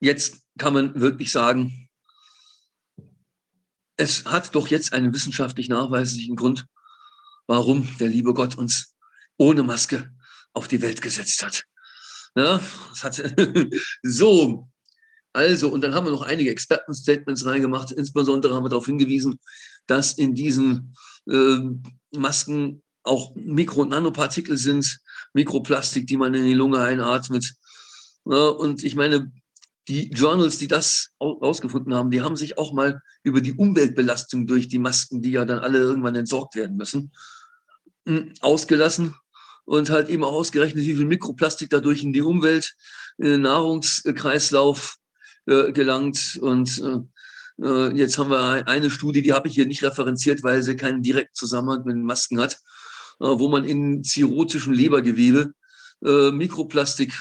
[0.00, 1.88] Jetzt kann man wirklich sagen,
[3.96, 6.66] es hat doch jetzt einen wissenschaftlich nachweislichen Grund,
[7.46, 8.94] warum der liebe Gott uns
[9.38, 10.12] ohne Maske
[10.52, 11.64] auf die Welt gesetzt hat.
[12.34, 13.22] Ja, das hat
[14.02, 14.68] so,
[15.32, 17.92] also, und dann haben wir noch einige Experten-Statements reingemacht.
[17.92, 19.40] Insbesondere haben wir darauf hingewiesen,
[19.86, 20.94] dass in diesen
[21.28, 21.58] äh,
[22.10, 25.00] Masken auch Mikro- und Nanopartikel sind,
[25.32, 27.54] Mikroplastik, die man in die Lunge einatmet.
[28.24, 29.32] und ich meine,
[29.88, 34.68] die Journals, die das rausgefunden haben, die haben sich auch mal über die Umweltbelastung durch
[34.68, 37.12] die Masken, die ja dann alle irgendwann entsorgt werden müssen,
[38.06, 39.14] hm, ausgelassen
[39.64, 42.74] und halt eben auch ausgerechnet, wie viel Mikroplastik dadurch in die Umwelt,
[43.18, 44.96] in den Nahrungskreislauf
[45.46, 46.38] äh, gelangt.
[46.40, 50.62] Und äh, äh jetzt haben wir eine Studie, die habe ich hier nicht referenziert, weil
[50.62, 52.58] sie keinen direkten Zusammenhang mit den Masken hat.
[53.20, 55.54] Äh, wo man in zirrhotischem Lebergewebe
[56.04, 57.12] äh, Mikroplastik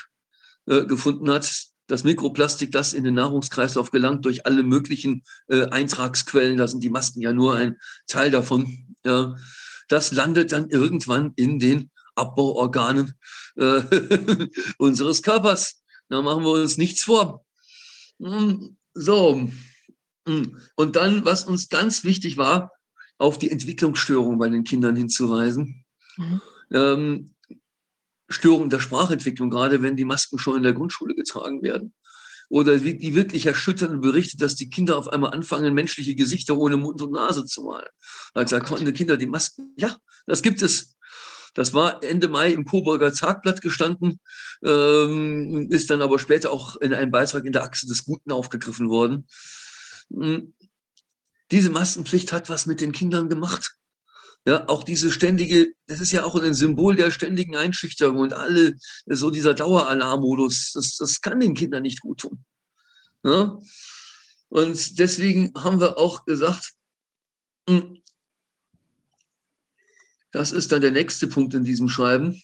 [0.66, 6.66] äh, gefunden hat, das Mikroplastik, das in den Nahrungskreislauf gelangt durch alle möglichen Eintragsquellen, da
[6.66, 7.76] sind die Masken ja nur ein
[8.08, 8.96] Teil davon,
[9.90, 13.16] das landet dann irgendwann in den Abbauorganen
[14.78, 15.84] unseres Körpers.
[16.08, 17.44] Da machen wir uns nichts vor.
[18.22, 19.50] Hm, so.
[20.26, 20.62] Hm.
[20.76, 22.72] Und dann, was uns ganz wichtig war,
[23.18, 25.81] auf die Entwicklungsstörung bei den Kindern hinzuweisen.
[26.22, 26.42] Mhm.
[26.72, 27.34] Ähm,
[28.30, 31.94] Störung der Sprachentwicklung, gerade wenn die Masken schon in der Grundschule getragen werden.
[32.50, 37.02] Oder die wirklich erschütternden Berichte, dass die Kinder auf einmal anfangen, menschliche Gesichter ohne Mund
[37.02, 37.88] und Nase zu malen.
[38.34, 40.98] Also da konnten die Kinder die Masken, ja, das gibt es.
[41.54, 44.20] Das war Ende Mai im Coburger Tagblatt gestanden,
[44.64, 48.90] ähm, ist dann aber später auch in einem Beitrag in der Achse des Guten aufgegriffen
[48.90, 49.28] worden.
[50.14, 50.54] Hm.
[51.52, 53.76] Diese Maskenpflicht hat was mit den Kindern gemacht.
[54.46, 58.76] Ja, auch diese ständige, das ist ja auch ein Symbol der ständigen Einschüchterung und alle,
[59.06, 62.44] so dieser Daueralarmmodus, das, das kann den Kindern nicht gut tun.
[63.24, 63.60] Ja?
[64.50, 66.74] Und deswegen haben wir auch gesagt,
[67.70, 68.02] hm,
[70.32, 72.42] das ist dann der nächste Punkt in diesem Schreiben.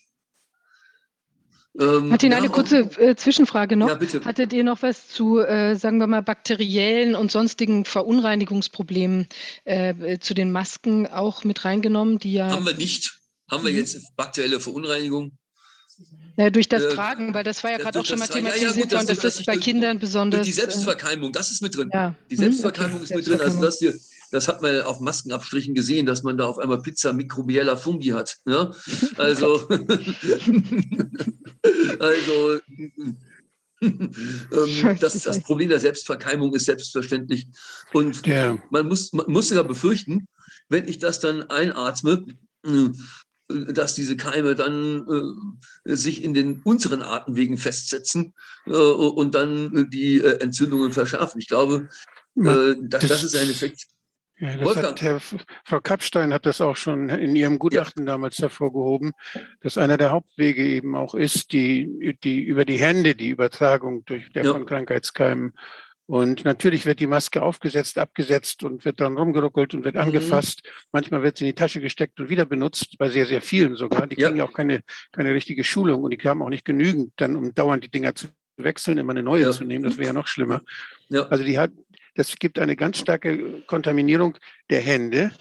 [1.80, 3.90] Ähm, Martin, eine kurze äh, Zwischenfrage noch.
[3.90, 4.26] Ja, bitte.
[4.26, 9.28] Hattet ihr noch was zu, äh, sagen wir mal, bakteriellen und sonstigen Verunreinigungsproblemen
[9.66, 12.18] äh, zu den Masken auch mit reingenommen?
[12.18, 13.20] Die ja Haben wir nicht.
[13.50, 13.78] Haben wir mhm.
[13.78, 15.38] jetzt bakterielle Verunreinigung?
[16.38, 18.70] Ja, durch das äh, Tragen, weil das war ja gerade auch schon mal thematisiert ja,
[18.70, 20.46] ja, worden, dass das, das bei durch, Kindern besonders.
[20.46, 21.90] die Selbstverkeimung, das ist mit drin.
[21.92, 22.14] Ja.
[22.30, 23.04] Die Selbstverkeimung okay.
[23.06, 23.42] ist mit drin.
[23.42, 23.96] Also, dass wir
[24.32, 28.38] das hat man auf Maskenabstrichen gesehen, dass man da auf einmal Pizza mikrobieller Fungi hat.
[28.46, 28.72] Ja?
[29.18, 29.68] Also,
[32.00, 32.60] also
[33.82, 37.48] ähm, das, das, Problem der Selbstverkeimung ist selbstverständlich.
[37.94, 38.58] Und ja.
[38.70, 40.28] man, muss, man muss ja befürchten,
[40.70, 42.26] wenn ich das dann einatme,
[42.66, 42.90] äh,
[43.50, 45.08] dass diese Keime dann
[45.86, 48.34] äh, sich in den unteren Atemwegen festsetzen
[48.66, 51.40] äh, und dann die äh, Entzündungen verschärfen.
[51.40, 51.88] Ich glaube,
[52.36, 53.86] äh, das, das, ist ein Effekt,
[54.40, 58.14] ja, das hat Herr, Frau Kappstein hat das auch schon in ihrem Gutachten ja.
[58.14, 59.14] damals hervorgehoben,
[59.62, 64.32] dass einer der Hauptwege eben auch ist, die, die über die Hände, die Übertragung durch
[64.32, 64.52] der ja.
[64.54, 65.54] von Krankheitskeimen.
[66.06, 70.02] Und natürlich wird die Maske aufgesetzt, abgesetzt und wird dann rumgeruckelt und wird mhm.
[70.02, 70.62] angefasst.
[70.94, 74.08] Manchmal wird sie in die Tasche gesteckt und wieder benutzt, bei sehr, sehr vielen sogar.
[74.08, 77.36] Die kriegen ja auch keine, keine richtige Schulung und die haben auch nicht genügend, dann
[77.36, 79.52] um dauernd die Dinger zu wechseln, immer eine neue ja.
[79.52, 79.84] zu nehmen.
[79.84, 80.62] Das wäre ja noch schlimmer.
[81.10, 81.28] Ja.
[81.28, 81.72] Also die hat,
[82.18, 84.38] das gibt eine ganz starke Kontaminierung
[84.70, 85.32] der Hände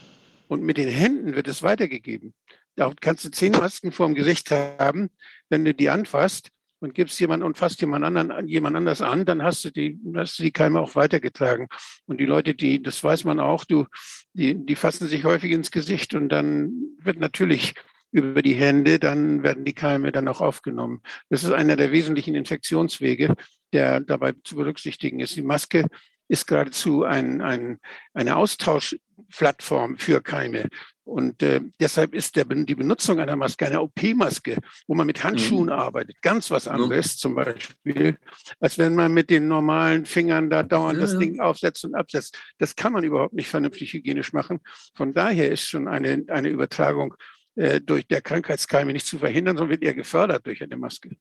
[0.46, 2.34] und mit den Händen wird es weitergegeben.
[2.76, 5.08] Da kannst du zehn Masken vor dem Gesicht haben,
[5.48, 9.42] wenn du die anfasst und gibst jemand und fasst jemand anderen, jemand anders an, dann
[9.42, 11.68] hast du die, hast du die Keime auch weitergetragen.
[12.04, 13.86] Und die Leute, die, das weiß man auch, du,
[14.34, 17.74] die, die fassen sich häufig ins Gesicht und dann wird natürlich
[18.12, 21.00] über die Hände, dann werden die Keime dann auch aufgenommen.
[21.30, 23.34] Das ist einer der wesentlichen Infektionswege,
[23.72, 25.36] der dabei zu berücksichtigen ist.
[25.36, 25.86] Die Maske
[26.28, 27.78] ist geradezu ein, ein,
[28.14, 30.68] eine Austauschplattform für Keime.
[31.06, 34.58] Und äh, deshalb ist der, die Benutzung einer Maske, einer OP-Maske,
[34.88, 35.72] wo man mit Handschuhen mhm.
[35.72, 37.18] arbeitet, ganz was anderes mhm.
[37.18, 38.18] zum Beispiel,
[38.58, 41.06] als wenn man mit den normalen Fingern da dauernd ja.
[41.06, 42.36] das Ding aufsetzt und absetzt.
[42.58, 44.58] Das kann man überhaupt nicht vernünftig hygienisch machen.
[44.94, 47.14] Von daher ist schon eine, eine Übertragung
[47.54, 51.16] äh, durch der Krankheitskeime nicht zu verhindern, sondern wird eher gefördert durch eine Maske.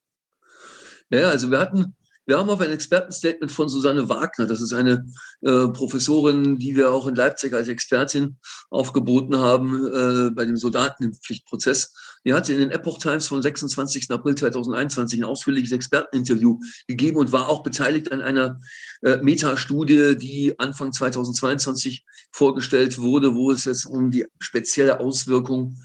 [1.12, 4.48] Ja, also wir hatten wir haben auch ein Expertenstatement von Susanne Wagner.
[4.48, 5.06] Das ist eine
[5.42, 8.38] äh, Professorin, die wir auch in Leipzig als Expertin
[8.72, 11.94] aufgeboten haben äh, bei dem Soldatenpflichtprozess.
[12.26, 14.10] Die hat in den Epoch Times vom 26.
[14.10, 18.60] April 2021 ein ausführliches Experteninterview gegeben und war auch beteiligt an einer
[19.04, 25.78] äh, Metastudie, die Anfang 2022 vorgestellt wurde, wo es jetzt um die spezielle Auswirkung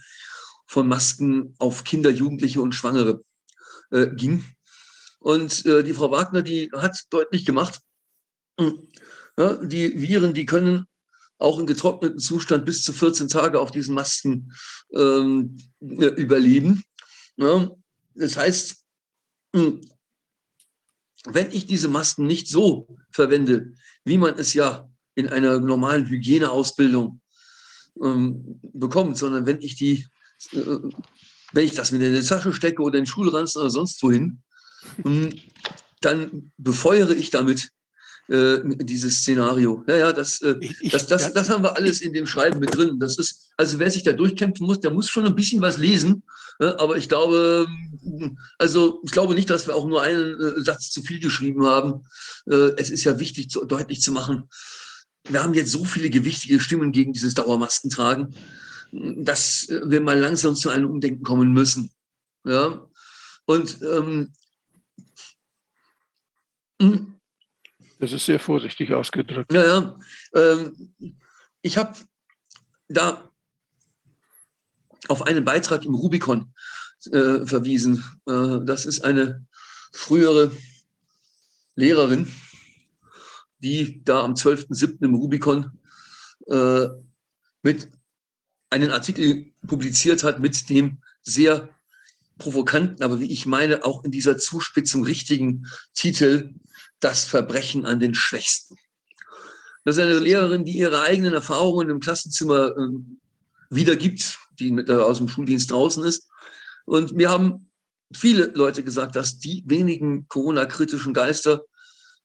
[0.66, 3.22] von Masken auf Kinder, Jugendliche und Schwangere
[3.90, 4.44] äh, ging.
[5.20, 7.80] Und äh, die Frau Wagner, die hat deutlich gemacht,
[8.58, 8.88] hm,
[9.38, 10.86] ja, die Viren, die können
[11.38, 14.52] auch in getrockneten Zustand bis zu 14 Tage auf diesen Masken
[14.92, 16.82] ähm, äh, überleben.
[17.36, 17.70] Ja,
[18.14, 18.76] das heißt,
[19.54, 19.80] hm,
[21.26, 27.20] wenn ich diese Masken nicht so verwende, wie man es ja in einer normalen Hygieneausbildung
[28.02, 30.06] ähm, bekommt, sondern wenn ich die,
[30.52, 30.78] äh,
[31.52, 34.42] wenn ich das mit in die Tasche stecke oder in den Schulranzen oder sonst wohin,
[36.00, 37.70] dann befeuere ich damit
[38.28, 39.82] äh, dieses Szenario.
[39.86, 40.54] Naja, das, äh,
[40.90, 42.98] das, das, das haben wir alles in dem Schreiben mit drin.
[43.00, 46.22] Das ist, also wer sich da durchkämpfen muss, der muss schon ein bisschen was lesen.
[46.60, 47.66] Äh, aber ich glaube,
[48.58, 52.04] also ich glaube nicht, dass wir auch nur einen äh, Satz zu viel geschrieben haben.
[52.46, 54.48] Äh, es ist ja wichtig, zu, deutlich zu machen,
[55.28, 58.34] wir haben jetzt so viele gewichtige Stimmen gegen dieses Dauermaskentragen,
[58.92, 61.90] dass wir mal langsam zu einem Umdenken kommen müssen.
[62.44, 62.86] Ja?
[63.44, 64.32] Und ähm,
[66.80, 67.16] Mhm.
[67.98, 69.52] Das ist sehr vorsichtig ausgedrückt.
[69.52, 69.98] Ja, ja.
[70.34, 70.94] Ähm,
[71.60, 71.94] ich habe
[72.88, 73.30] da
[75.08, 76.54] auf einen Beitrag im Rubicon
[77.12, 78.04] äh, verwiesen.
[78.26, 79.46] Äh, das ist eine
[79.92, 80.50] frühere
[81.74, 82.32] Lehrerin,
[83.58, 85.04] die da am 12.07.
[85.04, 85.78] im Rubicon
[86.46, 86.88] äh,
[87.62, 87.90] mit
[88.70, 91.68] einen Artikel publiziert hat mit dem sehr
[92.38, 96.54] provokanten, aber wie ich meine, auch in dieser Zuspitzung richtigen Titel
[97.00, 98.76] Das Verbrechen an den Schwächsten.
[99.84, 102.88] Das ist eine Lehrerin, die ihre eigenen Erfahrungen im Klassenzimmer äh,
[103.70, 106.28] wiedergibt, die äh, aus dem Schuldienst draußen ist.
[106.84, 107.70] Und mir haben
[108.12, 111.62] viele Leute gesagt, dass die wenigen Corona-kritischen Geister,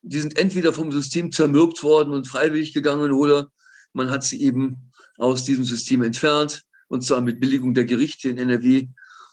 [0.02, 3.50] die sind entweder vom System zermürbt worden und freiwillig gegangen oder
[3.94, 8.38] man hat sie eben aus diesem System entfernt und zwar mit Billigung der Gerichte in
[8.38, 8.88] NRW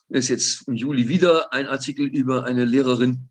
[0.08, 3.30] ist jetzt im Juli wieder ein Artikel über eine Lehrerin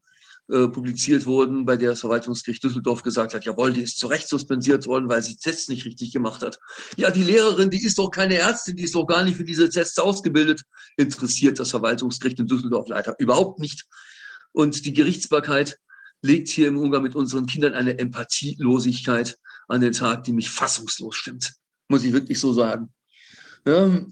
[0.52, 4.28] äh, publiziert worden, bei der das Verwaltungsgericht Düsseldorf gesagt hat, jawohl, die ist zu Recht
[4.28, 6.60] suspendiert worden, weil sie Tests nicht richtig gemacht hat.
[6.98, 9.70] Ja, die Lehrerin, die ist doch keine Ärztin, die ist doch gar nicht für diese
[9.70, 10.64] Tests ausgebildet.
[10.98, 13.86] Interessiert das Verwaltungsgericht in Düsseldorf leider überhaupt nicht.
[14.52, 15.80] Und die Gerichtsbarkeit
[16.22, 19.38] legt hier im Umgang mit unseren Kindern eine Empathielosigkeit
[19.70, 21.54] an den Tag, die mich fassungslos stimmt.
[21.88, 22.94] Muss ich wirklich so sagen.
[23.66, 24.06] Ja,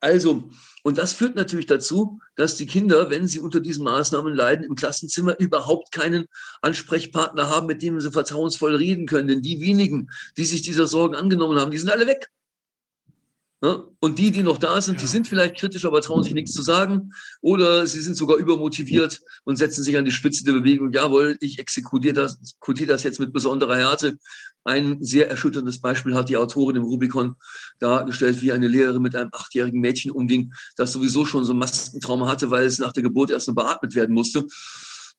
[0.00, 0.50] also,
[0.88, 4.74] und das führt natürlich dazu, dass die Kinder, wenn sie unter diesen Maßnahmen leiden, im
[4.74, 6.28] Klassenzimmer überhaupt keinen
[6.62, 9.28] Ansprechpartner haben, mit dem sie vertrauensvoll reden können.
[9.28, 12.30] Denn die wenigen, die sich dieser Sorgen angenommen haben, die sind alle weg.
[13.60, 13.84] Ja?
[13.98, 16.62] Und die, die noch da sind, die sind vielleicht kritisch, aber trauen sich nichts zu
[16.62, 17.12] sagen.
[17.40, 20.92] Oder sie sind sogar übermotiviert und setzen sich an die Spitze der Bewegung.
[20.92, 24.18] Jawohl, ich exekutiere das, exekutiere das jetzt mit besonderer Härte.
[24.64, 27.36] Ein sehr erschütterndes Beispiel hat die Autorin im Rubicon
[27.78, 32.28] dargestellt, wie eine Lehrerin mit einem achtjährigen Mädchen umging, das sowieso schon so ein Maskentrauma
[32.28, 34.46] hatte, weil es nach der Geburt erst nur beatmet werden musste.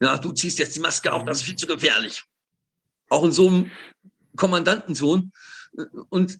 [0.01, 2.23] Ja, du ziehst jetzt die Maske auf, das ist viel zu gefährlich.
[3.09, 3.71] Auch in so einem
[4.35, 5.31] Kommandantenton.
[6.09, 6.39] Und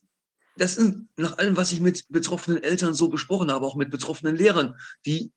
[0.59, 4.35] das ist nach allem, was ich mit betroffenen Eltern so besprochen habe, auch mit betroffenen
[4.35, 5.31] Lehrern, die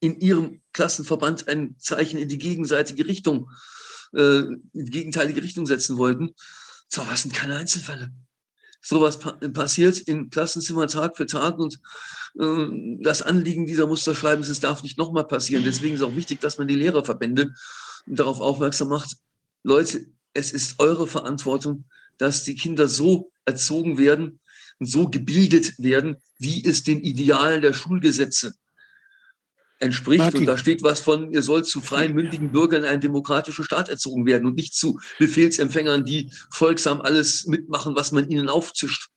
[0.00, 3.50] in ihrem Klassenverband ein Zeichen in die gegenseitige Richtung,
[4.14, 6.34] äh, in gegenteilige Richtung setzen wollten.
[6.88, 8.12] So was sind keine Einzelfälle.
[8.80, 11.80] Sowas pa passiert im Klassenzimmer Tag für Tag und
[12.38, 15.64] äh, das Anliegen dieser Musterschreiben ist, es darf nicht nochmal passieren.
[15.64, 17.52] Deswegen ist auch wichtig, dass man die Lehrerverbände
[18.06, 19.16] darauf aufmerksam macht.
[19.64, 21.86] Leute, es ist eure Verantwortung,
[22.18, 24.40] dass die Kinder so erzogen werden,
[24.80, 28.54] so gebildet werden, wie es den Idealen der Schulgesetze
[29.80, 30.18] entspricht.
[30.18, 30.40] Martin.
[30.40, 33.88] Und da steht was von, ihr sollt zu freien, mündigen Bürgern in einen demokratischen Staat
[33.88, 39.08] erzogen werden und nicht zu Befehlsempfängern, die folgsam alles mitmachen, was man ihnen aufzischt.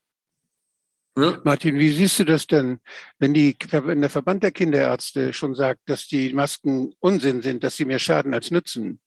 [1.17, 1.39] Ja?
[1.43, 2.79] Martin, wie siehst du das denn,
[3.19, 7.75] wenn, die, wenn der Verband der Kinderärzte schon sagt, dass die Masken Unsinn sind, dass
[7.75, 9.01] sie mehr schaden als nützen?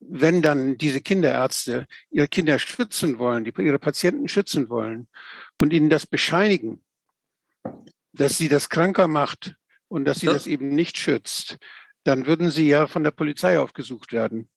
[0.00, 5.08] Wenn dann diese Kinderärzte ihre Kinder schützen wollen, die, ihre Patienten schützen wollen
[5.60, 6.82] und ihnen das bescheinigen,
[8.12, 9.54] dass sie das kranker macht
[9.88, 10.32] und dass sie ja.
[10.32, 11.58] das eben nicht schützt,
[12.04, 14.48] dann würden sie ja von der Polizei aufgesucht werden.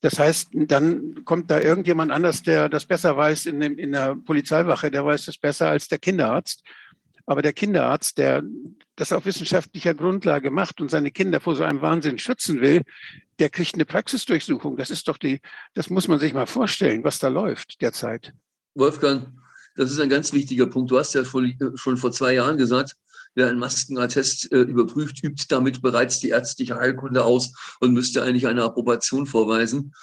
[0.00, 4.16] Das heißt, dann kommt da irgendjemand anders, der das besser weiß in, dem, in der
[4.16, 6.62] Polizeiwache, der weiß das besser als der Kinderarzt.
[7.26, 8.42] Aber der Kinderarzt, der
[8.96, 12.82] das auf wissenschaftlicher Grundlage macht und seine Kinder vor so einem Wahnsinn schützen will,
[13.38, 14.76] der kriegt eine Praxisdurchsuchung.
[14.76, 15.40] Das ist doch die,
[15.74, 18.32] das muss man sich mal vorstellen, was da läuft derzeit.
[18.74, 19.28] Wolfgang,
[19.80, 20.90] das ist ein ganz wichtiger Punkt.
[20.90, 22.96] Du hast ja schon vor zwei Jahren gesagt,
[23.34, 28.46] wer einen Maskenattest äh, überprüft, übt damit bereits die ärztliche Heilkunde aus und müsste eigentlich
[28.46, 29.94] eine Approbation vorweisen.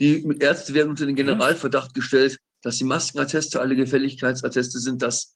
[0.00, 5.34] Die Ärzte werden unter den Generalverdacht gestellt, dass die Maskenatteste alle Gefälligkeitsatteste sind, dass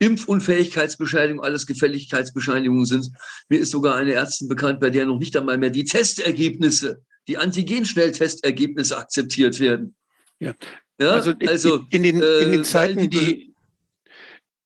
[0.00, 3.10] Impfunfähigkeitsbescheinigung alles Gefälligkeitsbescheinigungen sind.
[3.48, 7.38] Mir ist sogar eine Ärztin bekannt, bei der noch nicht einmal mehr die Testergebnisse, die
[7.38, 9.94] Antigen-Schnelltestergebnisse akzeptiert werden.
[10.40, 10.54] Ja,
[11.00, 13.54] ja, also, also in, den, in den äh, Zeiten, die,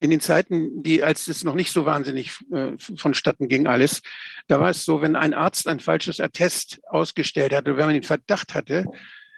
[0.00, 4.02] in den Zeiten, die, als es noch nicht so wahnsinnig äh, vonstatten ging alles,
[4.48, 8.02] da war es so, wenn ein Arzt ein falsches Attest ausgestellt hatte, wenn man den
[8.02, 8.84] Verdacht hatte,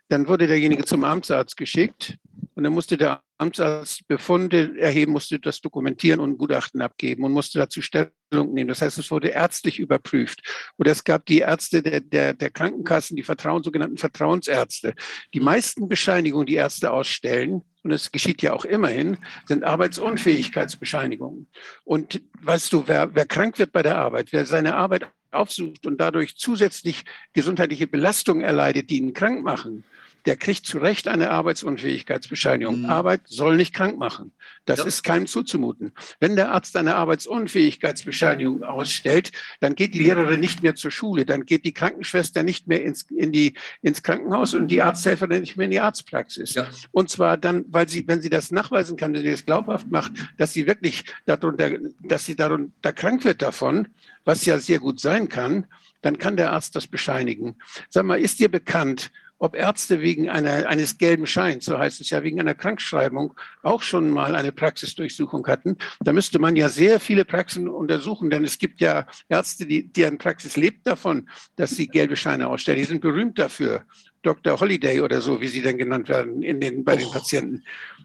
[0.09, 2.17] dann wurde derjenige zum Amtsarzt geschickt
[2.57, 7.59] und dann musste der Amtsarzt Befunde erheben, musste das dokumentieren und Gutachten abgeben und musste
[7.59, 8.69] dazu Stellung nehmen.
[8.69, 10.41] Das heißt, es wurde ärztlich überprüft.
[10.79, 14.95] Oder es gab die Ärzte der, der, der Krankenkassen, die Vertrauen, sogenannten Vertrauensärzte.
[15.35, 21.47] Die meisten Bescheinigungen, die Ärzte ausstellen, und es geschieht ja auch immerhin, sind Arbeitsunfähigkeitsbescheinigungen.
[21.85, 26.01] Und weißt du, wer, wer krank wird bei der Arbeit, wer seine Arbeit aufsucht und
[26.01, 27.05] dadurch zusätzlich
[27.35, 29.85] gesundheitliche Belastungen erleidet, die ihn krank machen,
[30.27, 32.81] der kriegt zu Recht eine Arbeitsunfähigkeitsbescheinigung.
[32.81, 32.87] Mhm.
[32.87, 34.33] Arbeit soll nicht krank machen.
[34.65, 34.85] Das ja.
[34.85, 35.93] ist keinem zuzumuten.
[36.19, 41.47] Wenn der Arzt eine Arbeitsunfähigkeitsbescheinigung ausstellt, dann geht die Lehrerin nicht mehr zur Schule, dann
[41.47, 45.67] geht die Krankenschwester nicht mehr ins, in die, ins Krankenhaus und die Arzthelferin nicht mehr
[45.67, 46.55] in die Arztpraxis.
[46.55, 46.67] Ja.
[46.91, 50.13] Und zwar dann, weil sie, wenn sie das nachweisen kann, wenn sie das glaubhaft macht,
[50.37, 51.71] dass sie wirklich darunter,
[52.01, 53.89] dass sie darunter krank wird davon,
[54.25, 55.67] was ja sehr gut sein kann,
[56.03, 57.57] dann kann der Arzt das bescheinigen.
[57.89, 62.11] Sag mal, ist dir bekannt, ob Ärzte wegen einer, eines gelben Scheins, so heißt es
[62.11, 65.77] ja, wegen einer Krankschreibung auch schon mal eine Praxisdurchsuchung hatten.
[66.01, 70.19] Da müsste man ja sehr viele Praxen untersuchen, denn es gibt ja Ärzte, die, deren
[70.19, 72.79] Praxis lebt davon, dass sie gelbe Scheine ausstellen.
[72.79, 73.85] Die sind berühmt dafür.
[74.23, 74.59] Dr.
[74.59, 77.63] Holiday oder so, wie sie dann genannt werden in den, bei den Patienten.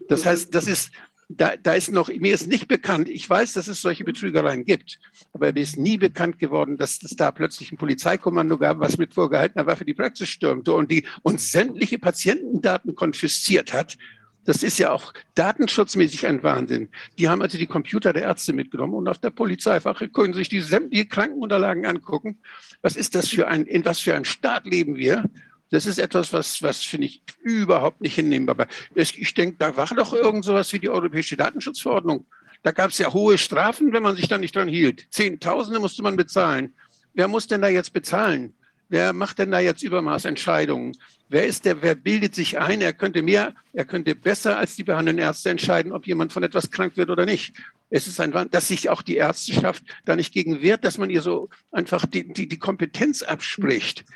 [0.08, 0.92] Das heißt, das ist,
[1.36, 4.98] da, da ist noch, mir ist nicht bekannt, ich weiß, dass es solche Betrügereien gibt,
[5.32, 9.14] aber mir ist nie bekannt geworden, dass es da plötzlich ein Polizeikommando gab, was mit
[9.14, 13.96] vorgehaltener Waffe die Praxis stürmte und die uns sämtliche Patientendaten konfisziert hat.
[14.44, 16.88] Das ist ja auch datenschutzmäßig ein Wahnsinn.
[17.18, 20.60] Die haben also die Computer der Ärzte mitgenommen und auf der Polizeifache können sich die
[20.60, 22.38] sämtliche Krankenunterlagen angucken.
[22.80, 25.30] Was ist das für ein, in was für ein Staat leben wir?
[25.72, 28.68] Das ist etwas, was, was finde ich überhaupt nicht hinnehmbar.
[28.94, 32.26] Ich denke, da war doch irgend sowas wie die Europäische Datenschutzverordnung.
[32.62, 35.06] Da gab es ja hohe Strafen, wenn man sich da nicht dran hielt.
[35.10, 36.74] Zehntausende musste man bezahlen.
[37.14, 38.52] Wer muss denn da jetzt bezahlen?
[38.90, 40.94] Wer macht denn da jetzt Übermaßentscheidungen?
[41.30, 42.82] Wer ist der, wer bildet sich ein?
[42.82, 46.70] Er könnte mehr, er könnte besser als die behandelnden Ärzte entscheiden, ob jemand von etwas
[46.70, 47.56] krank wird oder nicht.
[47.94, 51.20] Es ist ein, dass sich auch die Ärzteschaft da nicht gegen wehrt, dass man ihr
[51.20, 54.06] so einfach die, die, die Kompetenz abspricht.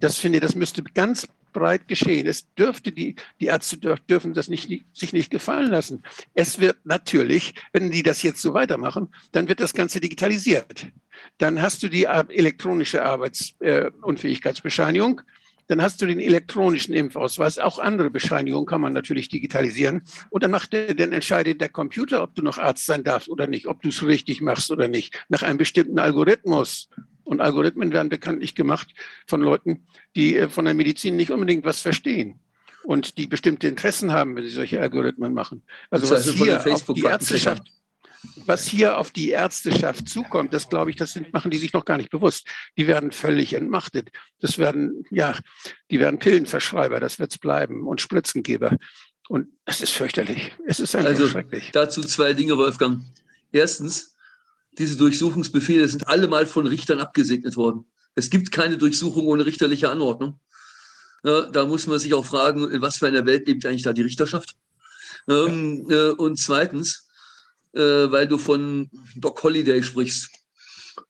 [0.00, 2.26] Das finde ich, das müsste ganz breit geschehen.
[2.26, 6.02] Es dürfte die, die Ärzte dürfen das nicht, sich nicht gefallen lassen.
[6.34, 10.88] Es wird natürlich, wenn die das jetzt so weitermachen, dann wird das Ganze digitalisiert.
[11.38, 15.20] Dann hast du die elektronische Arbeitsunfähigkeitsbescheinigung.
[15.20, 15.24] Äh,
[15.68, 17.58] dann hast du den elektronischen Impfausweis.
[17.58, 20.02] Auch andere Bescheinigungen kann man natürlich digitalisieren.
[20.30, 23.46] Und dann macht der, dann entscheidet der Computer, ob du noch Arzt sein darfst oder
[23.46, 26.88] nicht, ob du es richtig machst oder nicht, nach einem bestimmten Algorithmus.
[27.24, 28.88] Und Algorithmen werden bekanntlich gemacht
[29.26, 29.86] von Leuten,
[30.16, 32.40] die äh, von der Medizin nicht unbedingt was verstehen
[32.84, 35.62] und die bestimmte Interessen haben, wenn sie solche Algorithmen machen.
[35.90, 37.62] Also was hier auf die Ärzteschaft,
[38.36, 41.84] was hier auf die Ärzteschaft zukommt, das glaube ich, das sind, machen die sich noch
[41.84, 42.46] gar nicht bewusst.
[42.76, 44.10] Die werden völlig entmachtet.
[44.40, 45.36] Das werden, ja,
[45.90, 48.76] die werden Pillenverschreiber, das wird es bleiben und Spritzengeber.
[49.28, 50.52] Und es ist fürchterlich.
[50.66, 51.70] Es ist einfach also, schrecklich.
[51.72, 53.02] Dazu zwei Dinge, Wolfgang.
[53.50, 54.14] Erstens,
[54.78, 57.86] diese Durchsuchungsbefehle sind alle mal von Richtern abgesegnet worden.
[58.14, 60.38] Es gibt keine Durchsuchung ohne richterliche Anordnung.
[61.24, 63.92] Ja, da muss man sich auch fragen, in was für einer Welt lebt eigentlich da
[63.92, 64.56] die Richterschaft?
[65.28, 67.06] Ähm, äh, und zweitens,
[67.72, 70.28] weil du von Doc Holiday sprichst.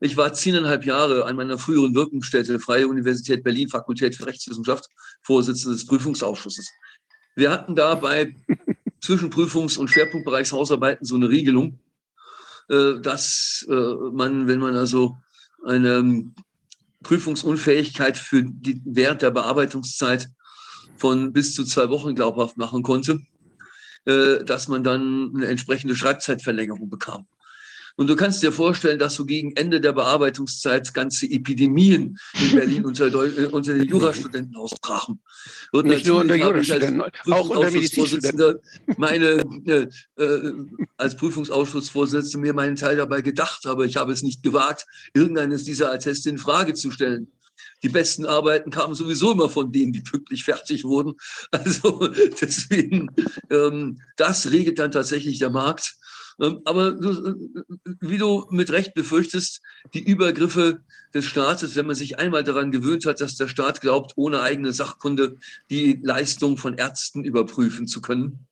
[0.01, 4.87] Ich war zehneinhalb Jahre an meiner früheren Wirkungsstätte, Freie Universität Berlin, Fakultät für Rechtswissenschaft,
[5.23, 6.69] Vorsitzender des Prüfungsausschusses.
[7.35, 8.37] Wir hatten da bei
[9.03, 11.81] Zwischenprüfungs- und Schwerpunktbereichshausarbeiten so eine Regelung,
[12.69, 15.19] äh, dass äh, man, wenn man also
[15.65, 16.35] eine ähm,
[17.03, 20.29] Prüfungsunfähigkeit für die, während der Bearbeitungszeit
[20.97, 23.32] von bis zu zwei Wochen glaubhaft machen konnte, äh,
[24.05, 27.27] dass man dann eine entsprechende Schreibzeitverlängerung bekam.
[27.97, 32.85] Und du kannst dir vorstellen, dass so gegen Ende der Bearbeitungszeit ganze Epidemien in Berlin
[32.87, 35.21] unter, äh, unter den Jurastudenten ausbrachen.
[35.73, 38.59] Und Nicht nur unter Jurastudenten, auch unter Medizinstudenten.
[38.97, 39.87] Meine, äh,
[40.17, 40.53] äh,
[40.97, 45.93] als Prüfungsausschussvorsitzender mir meinen Teil dabei gedacht, aber ich habe es nicht gewagt, irgendeines dieser
[45.93, 47.29] Atteste in Frage zu stellen
[47.83, 51.15] die besten Arbeiten kamen sowieso immer von denen, die pünktlich fertig wurden.
[51.51, 52.09] Also
[52.41, 53.11] deswegen,
[53.51, 55.97] ähm, das regelt dann tatsächlich der Markt.
[56.41, 57.35] Ähm, aber äh,
[58.01, 59.61] wie du mit Recht befürchtest,
[59.95, 60.81] die Übergriffe
[61.15, 64.73] des Staates, wenn man sich einmal daran gewöhnt hat, dass der Staat glaubt, ohne eigene
[64.73, 65.37] Sachkunde
[65.71, 68.47] die Leistung von Ärzten überprüfen zu können,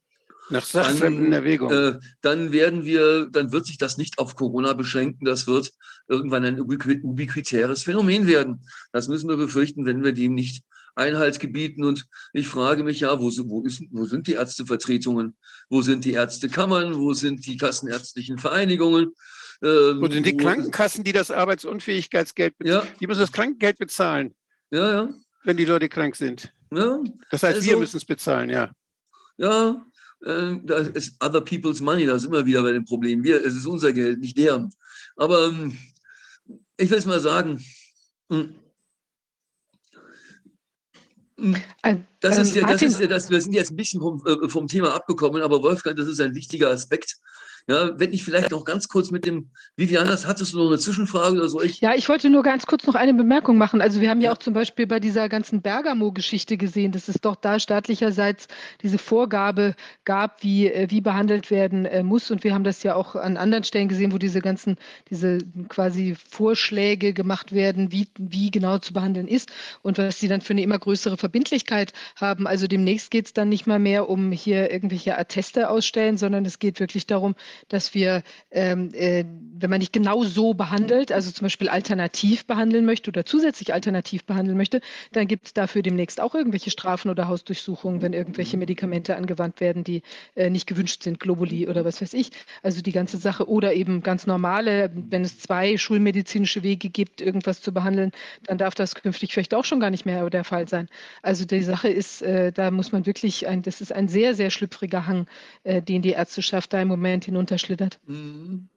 [0.51, 1.95] nach sachfremden Erwägungen.
[1.95, 5.25] Äh, dann werden wir, dann wird sich das nicht auf Corona beschränken.
[5.25, 5.73] Das wird
[6.11, 8.67] irgendwann ein ubiquitäres Phänomen werden.
[8.93, 10.65] Das müssen wir befürchten, wenn wir dem nicht
[10.97, 11.85] Einhalt gebieten.
[11.85, 15.37] Und ich frage mich ja, wo, wo, ist, wo sind die Ärztevertretungen?
[15.69, 16.97] Wo sind die Ärztekammern?
[16.97, 19.15] Wo sind die kassenärztlichen Vereinigungen?
[19.63, 22.87] Ähm, wo sind die Krankenkassen, die das Arbeitsunfähigkeitsgeld bezahlen?
[22.87, 22.95] Ja.
[22.99, 24.35] Die müssen das Krankengeld bezahlen.
[24.71, 25.09] Ja, ja.
[25.45, 26.53] Wenn die Leute krank sind.
[26.73, 27.01] Ja.
[27.31, 28.71] Das heißt, also, wir müssen es bezahlen, ja.
[29.37, 29.85] Ja,
[30.25, 33.23] äh, das ist other people's money, da sind wir wieder bei dem Problem.
[33.23, 34.73] Wir, es ist unser Geld, nicht deren.
[35.17, 35.77] Aber ähm,
[36.81, 37.65] ich will es mal sagen,
[38.31, 38.55] hm,
[41.37, 44.23] hm, äh, das ist ja, das ist ja, das, wir sind jetzt ein bisschen vom,
[44.27, 47.19] äh, vom Thema abgekommen, aber Wolfgang, das ist ein wichtiger Aspekt.
[47.67, 51.37] Ja, wenn ich vielleicht noch ganz kurz mit dem, Vivian, hattest du noch eine Zwischenfrage
[51.37, 51.61] oder so?
[51.61, 53.81] Ich ja, ich wollte nur ganz kurz noch eine Bemerkung machen.
[53.81, 57.37] Also wir haben ja auch zum Beispiel bei dieser ganzen Bergamo-Geschichte gesehen, dass es doch
[57.37, 58.49] da staatlicherseits
[58.83, 62.31] diese Vorgabe gab, wie, äh, wie behandelt werden äh, muss.
[62.31, 64.77] Und wir haben das ja auch an anderen Stellen gesehen, wo diese ganzen,
[65.11, 65.39] diese
[65.69, 69.51] quasi Vorschläge gemacht werden, wie, wie genau zu behandeln ist
[69.83, 72.47] und was sie dann für eine immer größere Verbindlichkeit haben.
[72.47, 76.59] Also demnächst geht es dann nicht mal mehr um hier irgendwelche Atteste ausstellen, sondern es
[76.59, 77.35] geht wirklich darum,
[77.69, 79.25] dass wir, ähm, äh,
[79.59, 84.25] wenn man nicht genau so behandelt, also zum Beispiel alternativ behandeln möchte oder zusätzlich alternativ
[84.25, 84.81] behandeln möchte,
[85.13, 89.85] dann gibt es dafür demnächst auch irgendwelche Strafen oder Hausdurchsuchungen, wenn irgendwelche Medikamente angewandt werden,
[89.85, 90.03] die
[90.35, 92.31] äh, nicht gewünscht sind, Globuli oder was weiß ich.
[92.63, 97.61] Also die ganze Sache oder eben ganz normale, wenn es zwei schulmedizinische Wege gibt, irgendwas
[97.61, 98.13] zu behandeln,
[98.45, 100.89] dann darf das künftig vielleicht auch schon gar nicht mehr der Fall sein.
[101.23, 104.51] Also die Sache ist, äh, da muss man wirklich, ein, das ist ein sehr, sehr
[104.51, 105.27] schlüpfriger Hang,
[105.65, 107.99] äh, den die Ärzteschaft da im Moment hinunterschlittert.
[108.07, 108.69] Mhm.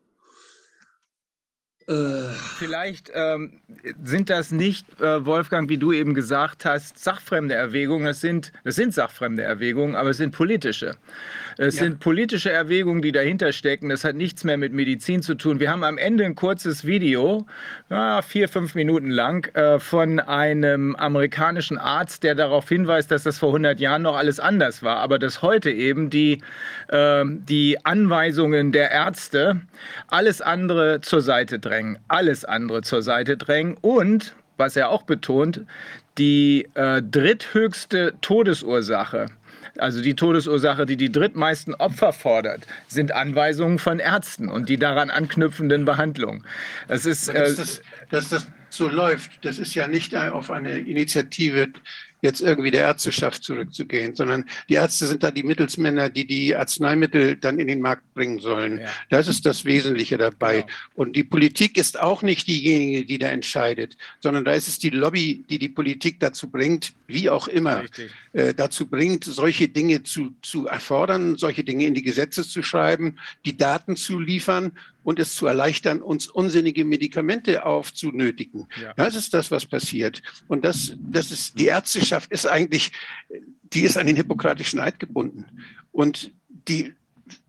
[1.87, 2.33] Äh.
[2.57, 3.61] Vielleicht ähm,
[4.03, 8.05] sind das nicht, äh, Wolfgang, wie du eben gesagt hast, sachfremde Erwägungen.
[8.05, 10.95] Das sind, das sind sachfremde Erwägungen, aber es sind politische.
[11.57, 11.83] Es ja.
[11.83, 13.89] sind politische Erwägungen, die dahinter stecken.
[13.89, 15.59] Das hat nichts mehr mit Medizin zu tun.
[15.59, 17.45] Wir haben am Ende ein kurzes Video,
[17.89, 23.37] ja, vier, fünf Minuten lang, äh, von einem amerikanischen Arzt, der darauf hinweist, dass das
[23.37, 26.41] vor 100 Jahren noch alles anders war, aber dass heute eben die,
[26.87, 29.61] äh, die Anweisungen der Ärzte
[30.07, 35.03] alles andere zur Seite drängen drängen, alles andere zur Seite drängen und, was er auch
[35.03, 35.61] betont,
[36.17, 39.27] die äh, dritthöchste Todesursache,
[39.77, 45.09] also die Todesursache, die die drittmeisten Opfer fordert, sind Anweisungen von Ärzten und die daran
[45.09, 46.45] anknüpfenden Behandlungen.
[46.87, 50.77] Das ist, äh, dass, das, dass das so läuft, das ist ja nicht auf eine
[50.77, 51.69] Initiative
[52.23, 57.35] jetzt irgendwie der Ärzteschaft zurückzugehen, sondern die Ärzte sind da die Mittelsmänner, die die Arzneimittel
[57.35, 58.79] dann in den Markt bringen sollen.
[58.79, 58.87] Ja.
[59.09, 60.61] Das ist das Wesentliche dabei.
[60.61, 60.67] Genau.
[60.95, 64.89] Und die Politik ist auch nicht diejenige, die da entscheidet, sondern da ist es die
[64.89, 67.83] Lobby, die die Politik dazu bringt, wie auch immer,
[68.31, 73.19] äh, dazu bringt, solche Dinge zu, zu erfordern, solche Dinge in die Gesetze zu schreiben,
[73.45, 74.71] die Daten zu liefern
[75.03, 78.67] und es zu erleichtern, uns unsinnige Medikamente aufzunötigen.
[78.81, 78.93] Ja.
[78.95, 80.21] Das ist das, was passiert.
[80.47, 82.91] Und das, das ist, die Ärzteschaft ist eigentlich,
[83.61, 85.45] die ist an den hippokratischen Eid gebunden.
[85.91, 86.93] Und die,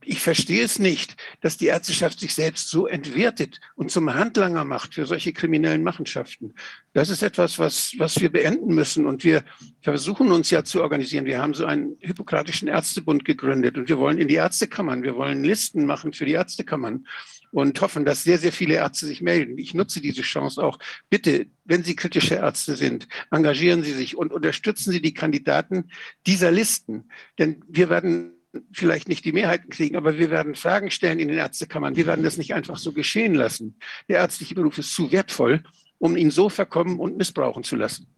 [0.02, 4.94] ich verstehe es nicht, dass die Ärzteschaft sich selbst so entwertet und zum Handlanger macht
[4.94, 6.55] für solche kriminellen Machenschaften.
[6.92, 9.07] Das ist etwas, was, was wir beenden müssen.
[9.07, 9.44] Und wir
[9.82, 11.24] versuchen uns ja zu organisieren.
[11.24, 15.42] Wir haben so einen hippokratischen Ärztebund gegründet und wir wollen in die Ärztekammern, wir wollen
[15.42, 17.07] Listen machen für die Ärztekammern
[17.55, 19.59] und hoffen, dass sehr, sehr viele Ärzte sich melden.
[19.59, 20.76] Ich nutze diese Chance auch.
[21.09, 25.90] Bitte, wenn Sie kritische Ärzte sind, engagieren Sie sich und unterstützen Sie die Kandidaten
[26.26, 27.09] dieser Listen.
[27.38, 28.32] Denn wir werden
[28.72, 31.94] vielleicht nicht die Mehrheiten kriegen, aber wir werden Fragen stellen in den Ärztekammern.
[31.94, 33.76] Wir werden das nicht einfach so geschehen lassen.
[34.09, 35.62] Der ärztliche Beruf ist zu wertvoll,
[35.98, 38.09] um ihn so verkommen und missbrauchen zu lassen.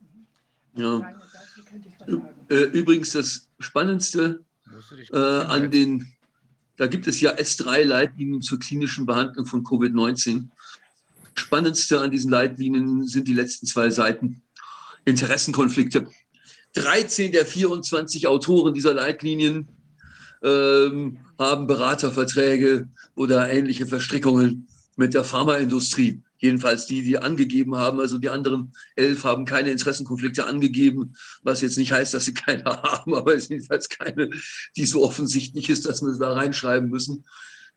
[0.76, 1.14] Ja.
[2.48, 4.44] Äh, übrigens das Spannendste
[5.12, 6.15] äh, an den
[6.76, 10.48] da gibt es ja S3-Leitlinien zur klinischen Behandlung von Covid-19.
[11.34, 14.42] Spannendste an diesen Leitlinien sind die letzten zwei Seiten.
[15.04, 16.06] Interessenkonflikte.
[16.74, 19.68] 13 der 24 Autoren dieser Leitlinien
[20.42, 26.22] ähm, haben Beraterverträge oder ähnliche Verstrickungen mit der Pharmaindustrie.
[26.46, 27.98] Jedenfalls die, die angegeben haben.
[27.98, 32.64] Also die anderen elf haben keine Interessenkonflikte angegeben, was jetzt nicht heißt, dass sie keine
[32.64, 34.30] haben, aber es ist jedenfalls keine,
[34.76, 37.24] die so offensichtlich ist, dass wir da reinschreiben müssen.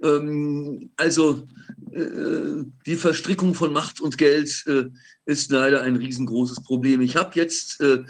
[0.04, 1.48] Ähm, also
[1.92, 4.86] äh, die Verstrickung von Macht und Geld äh,
[5.26, 7.02] ist leider ein riesengroßes Problem.
[7.02, 8.04] Ich habe jetzt, äh,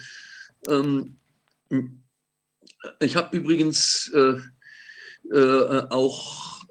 [0.68, 1.16] ähm,
[2.99, 4.12] ich habe übrigens
[5.89, 6.66] auch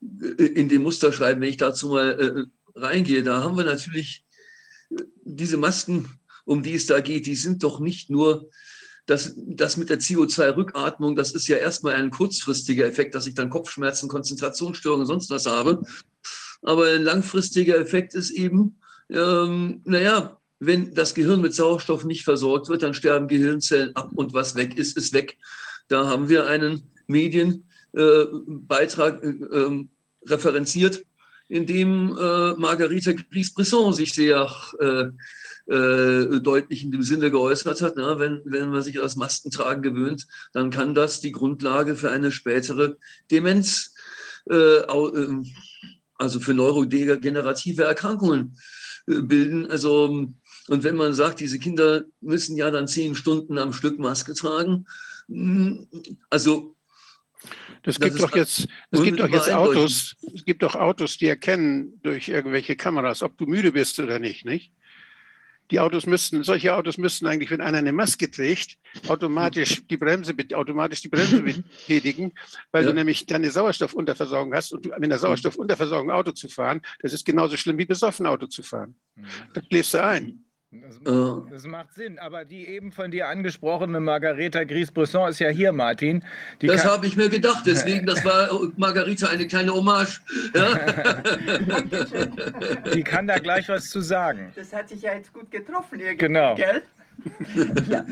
[0.00, 4.24] in dem Musterschreiben, wenn ich dazu mal äh, reingehe, da haben wir natürlich
[4.90, 6.08] äh, diese Masken,
[6.44, 8.48] um die es da geht, die sind doch nicht nur
[9.06, 13.48] das, das mit der CO2-Rückatmung, das ist ja erstmal ein kurzfristiger Effekt, dass ich dann
[13.48, 15.82] Kopfschmerzen, Konzentrationsstörungen und sonst was habe.
[16.62, 18.78] Aber ein langfristiger Effekt ist eben,
[19.08, 24.34] ähm, naja, wenn das Gehirn mit Sauerstoff nicht versorgt wird, dann sterben Gehirnzellen ab und
[24.34, 25.38] was weg ist, ist weg.
[25.88, 29.90] Da haben wir einen Medien, Beitrag äh, ähm,
[30.26, 31.04] referenziert,
[31.48, 34.50] in dem äh, Margarita Gries-Brisson sich sehr
[35.70, 40.70] deutlich in dem Sinne geäußert hat, na, wenn, wenn man sich das Maskentragen gewöhnt, dann
[40.70, 42.96] kann das die Grundlage für eine spätere
[43.30, 43.92] Demenz,
[44.50, 45.44] ähm,
[46.14, 48.56] also für neurodegenerative Erkrankungen
[49.04, 49.70] bilden.
[49.70, 50.32] Also,
[50.68, 54.86] und wenn man sagt, diese Kinder müssen ja dann zehn Stunden am Stück Maske tragen,
[55.28, 55.86] hm,
[56.30, 56.77] also
[57.88, 61.98] Das, gibt doch jetzt, es gibt doch jetzt Autos, es gibt doch Autos, die erkennen
[62.02, 64.74] durch irgendwelche Kameras, ob du müde bist oder nicht, nicht?
[65.70, 68.76] Die Autos müssten, solche Autos müssten eigentlich, wenn einer eine Maske trägt,
[69.06, 72.34] automatisch die Bremse, automatisch die Bremse betätigen,
[72.72, 72.90] weil ja.
[72.90, 77.56] du nämlich deine Sauerstoffunterversorgung hast und mit einer Sauerstoffunterversorgung Auto zu fahren, das ist genauso
[77.56, 78.96] schlimm wie besoffen Auto zu fahren.
[79.14, 79.24] Mhm.
[79.54, 80.44] Da schläfst du ein.
[80.70, 81.50] Das, äh.
[81.50, 86.22] das, macht Sinn, aber die eben von dir angesprochene Margareta Gries-Bresson ist ja hier, Martin.
[86.60, 90.20] Die das habe ich mir gedacht, deswegen, das war Margarita eine kleine Hommage.
[90.54, 90.74] Ja?
[92.94, 94.52] die kann da gleich was zu sagen.
[94.56, 96.54] Das hat sich ja jetzt gut getroffen, irgendwie, genau.
[96.54, 96.82] gell?
[97.88, 98.04] ja.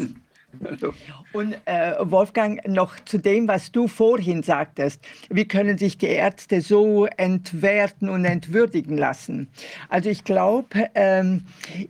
[1.32, 6.60] Und äh, Wolfgang, noch zu dem, was du vorhin sagtest, wie können sich die Ärzte
[6.60, 9.48] so entwerten und entwürdigen lassen?
[9.88, 11.44] Also ich glaube, ähm,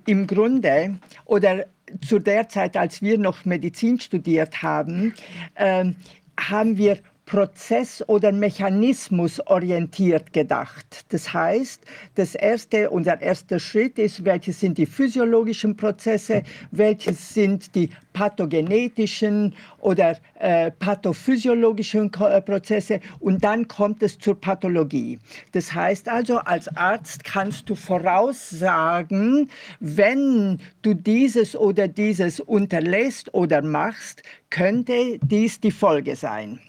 [0.07, 1.67] im Grunde oder
[2.07, 5.15] zu der Zeit, als wir noch Medizin studiert haben,
[5.57, 5.97] ähm,
[6.39, 11.05] haben wir prozess- oder mechanismusorientiert gedacht.
[11.09, 11.83] Das heißt,
[12.15, 19.57] das erste, unser erster Schritt ist, welche sind die physiologischen Prozesse, welche sind die pathogenetischen
[19.81, 25.19] oder äh, pathophysiologischen äh, Prozesse und dann kommt es zur Pathologie.
[25.53, 29.51] Das heißt also, als Arzt kannst du voraussagen,
[29.81, 36.61] wenn du dieses oder dieses unterlässt oder machst, könnte dies die Folge sein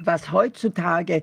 [0.00, 1.22] was heutzutage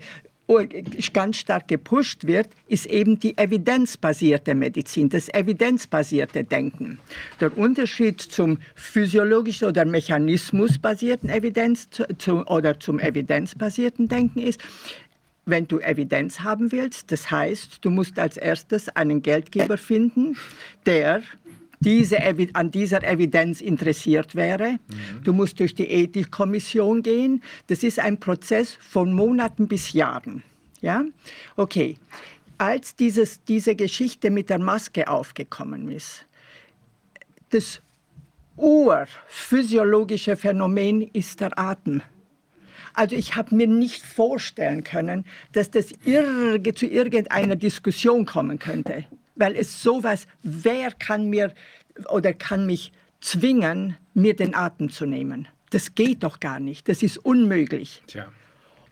[1.13, 6.99] ganz stark gepusht wird, ist eben die evidenzbasierte Medizin, das evidenzbasierte Denken.
[7.39, 14.61] Der Unterschied zum physiologischen oder mechanismusbasierten Evidenz zu, oder zum evidenzbasierten Denken ist,
[15.45, 20.37] wenn du Evidenz haben willst, das heißt, du musst als erstes einen Geldgeber finden,
[20.85, 21.21] der
[21.83, 22.17] diese,
[22.53, 24.71] an dieser Evidenz interessiert wäre.
[24.71, 25.23] Mhm.
[25.23, 27.43] Du musst durch die Ethikkommission gehen.
[27.67, 30.43] Das ist ein Prozess von Monaten bis Jahren.
[30.81, 31.03] Ja?
[31.55, 31.97] Okay.
[32.57, 36.25] Als dieses, diese Geschichte mit der Maske aufgekommen ist,
[37.49, 37.81] das
[38.55, 42.01] urphysiologische Phänomen ist der Atem.
[42.93, 49.05] Also ich habe mir nicht vorstellen können, dass das zu irgendeiner Diskussion kommen könnte
[49.35, 51.53] weil es sowas, wer kann mir
[52.09, 55.47] oder kann mich zwingen, mir den Atem zu nehmen?
[55.69, 58.03] Das geht doch gar nicht, das ist unmöglich.
[58.07, 58.27] Tja.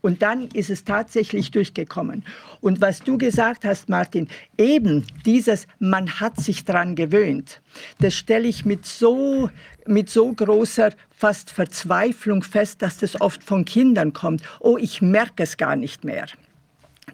[0.01, 2.25] Und dann ist es tatsächlich durchgekommen.
[2.59, 4.27] Und was du gesagt hast, Martin,
[4.57, 7.61] eben dieses, man hat sich daran gewöhnt,
[7.99, 9.49] das stelle ich mit so,
[9.85, 14.41] mit so großer fast Verzweiflung fest, dass das oft von Kindern kommt.
[14.59, 16.25] Oh, ich merke es gar nicht mehr.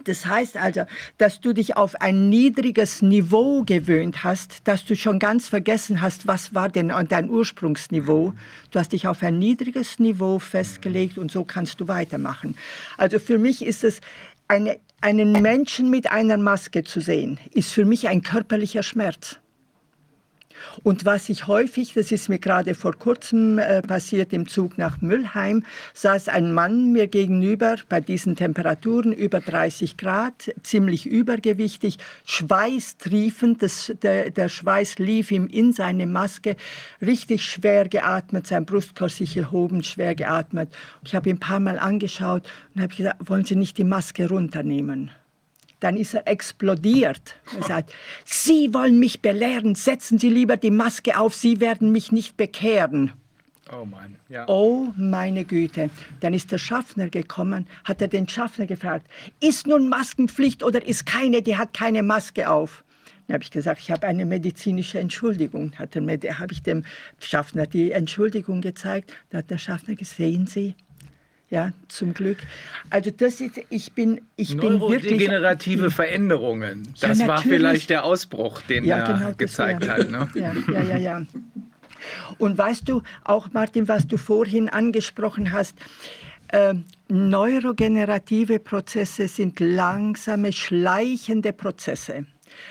[0.04, 0.82] Das heißt also,
[1.16, 6.26] dass du dich auf ein niedriges Niveau gewöhnt hast, dass du schon ganz vergessen hast,
[6.26, 8.34] was war denn dein Ursprungsniveau.
[8.70, 12.56] Du hast dich auf ein niedriges Niveau festgelegt und so kannst du weitermachen.
[12.96, 14.00] Also für mich ist es
[14.46, 19.38] eine, einen Menschen mit einer Maske zu sehen, ist für mich ein körperlicher Schmerz.
[20.82, 25.00] Und was ich häufig, das ist mir gerade vor kurzem äh, passiert im Zug nach
[25.00, 33.62] Müllheim, saß ein Mann mir gegenüber bei diesen Temperaturen über 30 Grad, ziemlich übergewichtig, schweißtriefend,
[33.62, 36.56] das, der, der Schweiß lief ihm in seine Maske,
[37.00, 40.74] richtig schwer geatmet, sein Brustkorb sich erhoben, schwer geatmet.
[41.04, 44.28] Ich habe ihn ein paar Mal angeschaut und habe gesagt, wollen Sie nicht die Maske
[44.28, 45.10] runternehmen?
[45.80, 47.36] Dann ist er explodiert.
[47.56, 47.92] Er sagt,
[48.24, 53.12] Sie wollen mich belehren, setzen Sie lieber die Maske auf, Sie werden mich nicht bekehren.
[53.70, 54.46] Oh Mann, ja.
[54.48, 55.90] Oh meine Güte.
[56.20, 59.06] Dann ist der Schaffner gekommen, hat er den Schaffner gefragt,
[59.40, 62.82] ist nun Maskenpflicht oder ist keine, die hat keine Maske auf?
[63.26, 65.72] Dann habe ich gesagt, ich habe eine medizinische Entschuldigung.
[65.78, 66.84] Da habe ich dem
[67.20, 69.12] Schaffner die Entschuldigung gezeigt.
[69.28, 70.74] Da hat der Schaffner gesehen, Sie,
[71.50, 72.38] ja, zum Glück.
[72.90, 75.18] Also das ist, ich bin, ich bin wirklich...
[75.18, 76.94] Degenerative Veränderungen.
[77.00, 80.10] Das ja, war vielleicht der Ausbruch, den ja, er genau, gezeigt hat.
[80.10, 80.28] Ne?
[80.34, 81.22] Ja, ja, ja, ja.
[82.38, 85.74] Und weißt du, auch Martin, was du vorhin angesprochen hast,
[86.48, 86.74] äh,
[87.08, 92.26] neurogenerative Prozesse sind langsame, schleichende Prozesse.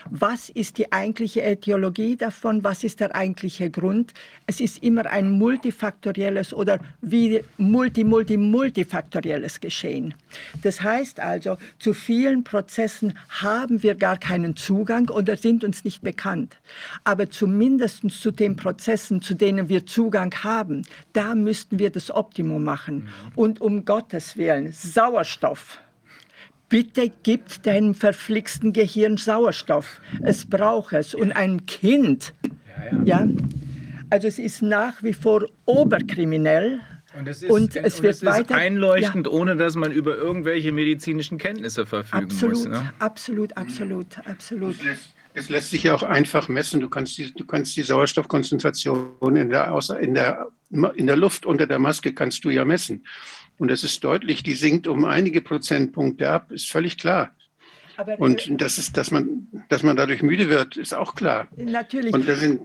[0.10, 2.64] Was ist die eigentliche Äthiologie davon?
[2.64, 4.14] Was ist der eigentliche Grund?
[4.46, 10.14] Es ist immer ein multifaktorielles oder wie multi, multi, multifaktorielles Geschehen.
[10.64, 16.02] Das heißt also, zu vielen Prozessen haben wir gar keinen Zugang oder sind uns nicht
[16.02, 16.58] bekannt.
[17.04, 20.84] Aber zumindest zu den Prozessen, zu denen wir Zugang haben,
[21.14, 22.96] da müssten wir das Optimum machen.
[22.96, 23.32] Mhm.
[23.36, 25.80] Und um Gottes Willen, Sauerstoff
[26.70, 30.01] bitte gibt deinem verflixten Gehirn Sauerstoff.
[30.22, 31.13] Es braucht es.
[31.13, 32.34] Und ein Kind,
[32.91, 33.03] ja, ja.
[33.03, 33.28] ja,
[34.09, 36.80] also es ist nach wie vor oberkriminell,
[37.18, 39.34] Und es, ist, und es und wird es weiter einleuchtend, ja.
[39.34, 42.68] ohne dass man über irgendwelche medizinischen Kenntnisse verfügen absolut, muss.
[42.68, 42.93] Ne?
[42.99, 44.76] Absolut, absolut, absolut.
[45.34, 46.80] Es lässt sich ja auch einfach messen.
[46.80, 50.47] Du kannst die, du kannst die Sauerstoffkonzentration in der, in, der,
[50.95, 53.05] in der Luft unter der Maske kannst du ja messen.
[53.58, 57.32] Und es ist deutlich, die sinkt um einige Prozentpunkte ab, ist völlig klar.
[57.97, 61.47] Aber und das ist, dass man, dass man dadurch müde wird, ist auch klar.
[61.55, 62.14] Natürlich.
[62.14, 62.62] Und das sind,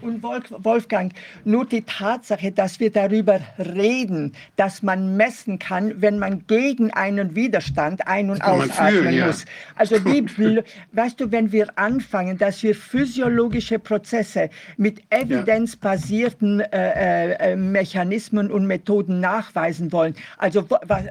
[0.00, 1.12] und Wolfgang,
[1.44, 7.34] nur die Tatsache, dass wir darüber reden, dass man messen kann, wenn man gegen einen
[7.34, 9.44] Widerstand ein- und ausatmen fühlen, muss.
[9.44, 9.50] Ja.
[9.76, 10.26] Also wie,
[10.92, 18.66] weißt du, wenn wir anfangen, dass wir physiologische Prozesse mit evidenzbasierten äh, äh, Mechanismen und
[18.66, 21.04] Methoden nachweisen wollen, also was,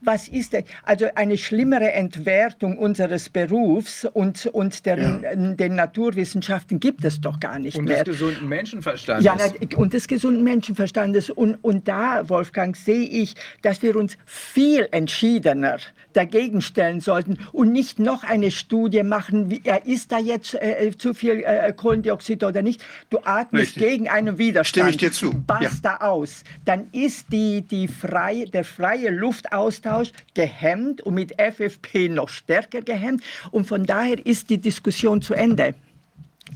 [0.00, 5.34] was ist denn, also eine schlimmere Entwertung unseres Berufs und, und der, ja.
[5.34, 9.24] den Naturwissenschaften gibt es doch gar nicht und mehr gesunden Menschenverstandes.
[9.24, 9.36] Ja,
[9.76, 11.30] und des gesunden Menschenverstandes.
[11.30, 15.78] Und, und da, Wolfgang, sehe ich, dass wir uns viel entschiedener
[16.12, 20.88] dagegen stellen sollten und nicht noch eine Studie machen, wie, äh, ist da jetzt äh,
[20.88, 22.84] äh, zu viel äh, Kohlendioxid oder nicht.
[23.10, 23.82] Du atmest Richtig.
[23.82, 24.68] gegen einen Widerstand.
[24.68, 25.32] Stimme ich dir zu.
[25.46, 26.00] Basta ja.
[26.02, 26.44] aus.
[26.64, 33.22] Dann ist die, die frei, der freie Luftaustausch gehemmt und mit FFP noch stärker gehemmt.
[33.50, 35.74] Und von daher ist die Diskussion zu Ende.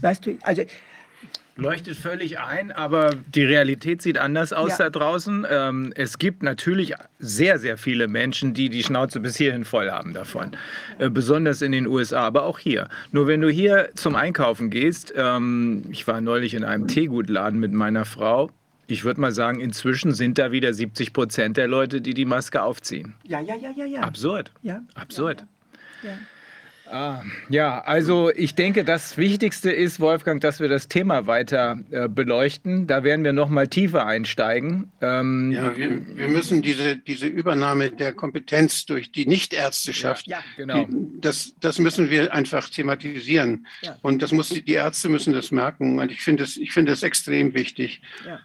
[0.00, 0.62] Weißt du, also
[1.58, 4.76] Leuchtet völlig ein, aber die Realität sieht anders aus ja.
[4.76, 5.46] da draußen.
[5.48, 10.12] Ähm, es gibt natürlich sehr, sehr viele Menschen, die die Schnauze bis hierhin voll haben
[10.12, 10.52] davon.
[10.98, 12.88] Äh, besonders in den USA, aber auch hier.
[13.10, 17.72] Nur wenn du hier zum Einkaufen gehst, ähm, ich war neulich in einem Teegutladen mit
[17.72, 18.50] meiner Frau.
[18.86, 22.62] Ich würde mal sagen, inzwischen sind da wieder 70 Prozent der Leute, die die Maske
[22.62, 23.14] aufziehen.
[23.24, 24.00] Ja, ja, ja, ja, ja.
[24.02, 24.52] Absurd.
[24.60, 24.82] Ja.
[24.94, 25.46] Absurd.
[26.02, 26.10] ja.
[26.10, 26.18] ja.
[26.90, 32.08] Ah, ja, also ich denke, das Wichtigste ist, Wolfgang, dass wir das Thema weiter äh,
[32.08, 32.86] beleuchten.
[32.86, 34.92] Da werden wir noch mal tiefer einsteigen.
[35.00, 40.84] Ähm, ja, wir, wir, müssen diese, diese Übernahme der Kompetenz durch die Nichtärzteschaft, ja, genau.
[40.84, 43.66] Die, das, das müssen wir einfach thematisieren.
[43.82, 43.96] Ja.
[44.02, 45.98] Und das muss, die Ärzte müssen das merken.
[45.98, 48.00] Und ich finde es ich finde extrem wichtig.
[48.24, 48.40] Ja.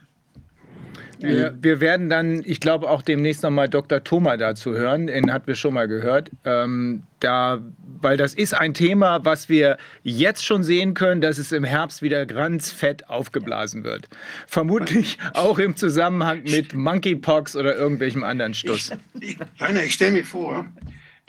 [1.21, 4.03] Wir, wir, werden dann, ich glaube, auch demnächst nochmal Dr.
[4.03, 5.07] Thoma dazu hören.
[5.07, 6.31] Den hatten wir schon mal gehört.
[6.45, 7.61] Ähm, da,
[8.01, 12.01] weil das ist ein Thema, was wir jetzt schon sehen können, dass es im Herbst
[12.01, 14.07] wieder ganz fett aufgeblasen wird.
[14.47, 18.91] Vermutlich auch im Zusammenhang mit Monkeypox oder irgendwelchem anderen Stuss.
[19.19, 20.65] Ich, ich, ich stelle mir vor,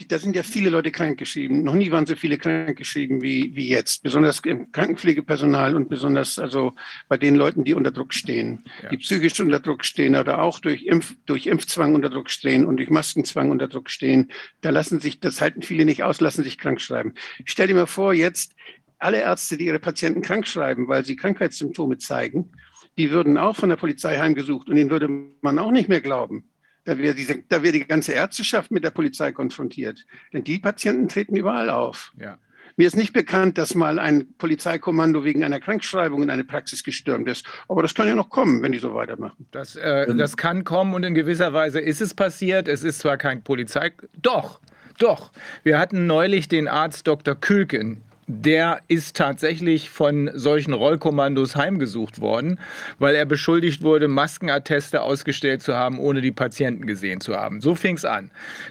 [0.07, 1.63] da sind ja viele Leute krankgeschrieben.
[1.63, 4.03] Noch nie waren so viele krankgeschrieben wie, wie jetzt.
[4.03, 6.75] Besonders im Krankenpflegepersonal und besonders also
[7.09, 8.91] bei den Leuten, die unter Druck stehen, ja.
[8.91, 12.77] die psychisch unter Druck stehen oder auch durch, Impf, durch Impfzwang unter Druck stehen und
[12.77, 14.31] durch Maskenzwang unter Druck stehen.
[14.61, 17.15] Da lassen sich, das halten viele nicht aus, lassen sich krank schreiben.
[17.45, 18.55] Ich stell dir mal vor, jetzt
[18.99, 22.53] alle Ärzte, die ihre Patienten krank schreiben, weil sie Krankheitssymptome zeigen,
[22.99, 25.09] die würden auch von der Polizei heimgesucht und ihnen würde
[25.41, 26.52] man auch nicht mehr glauben.
[26.85, 30.05] Da wäre, diese, da wäre die ganze Ärzteschaft mit der Polizei konfrontiert.
[30.33, 32.13] Denn die Patienten treten überall auf.
[32.21, 32.39] Ja.
[32.77, 37.29] Mir ist nicht bekannt, dass mal ein Polizeikommando wegen einer Krankschreibung in eine Praxis gestürmt
[37.29, 37.47] ist.
[37.69, 39.47] Aber das kann ja noch kommen, wenn die so weitermachen.
[39.51, 42.69] Das, äh, das kann kommen und in gewisser Weise ist es passiert.
[42.69, 43.93] Es ist zwar kein Polizei...
[44.15, 44.61] Doch,
[44.99, 45.33] doch.
[45.63, 47.35] Wir hatten neulich den Arzt Dr.
[47.35, 52.59] Külken der ist tatsächlich von solchen Rollkommandos heimgesucht worden,
[52.99, 57.61] weil er beschuldigt wurde, Maskenatteste ausgestellt zu haben, ohne die Patienten gesehen zu haben.
[57.61, 58.31] So fing es an.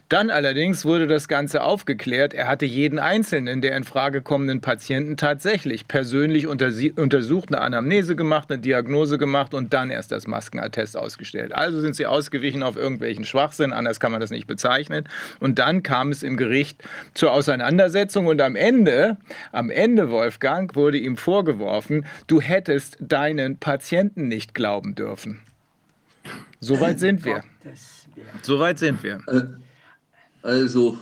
[0.10, 2.34] Dann allerdings wurde das Ganze aufgeklärt.
[2.34, 8.52] Er hatte jeden einzelnen der in Frage kommenden Patienten tatsächlich persönlich untersucht, eine Anamnese gemacht,
[8.52, 11.54] eine Diagnose gemacht und dann erst das Maskenattest ausgestellt.
[11.54, 15.10] Also sind sie ausgewichen auf irgendwelchen Schwachsinn, anders kann man das nicht bezeichnen.
[15.40, 16.82] Und dann kam es im Gericht
[17.14, 19.18] zur Auseinandersetzung und am Ende
[19.52, 25.42] am Ende, Wolfgang, wurde ihm vorgeworfen, du hättest deinen Patienten nicht glauben dürfen.
[26.60, 27.44] Soweit sind wir.
[28.42, 29.20] Soweit sind wir.
[29.28, 29.42] Äh,
[30.44, 30.98] also,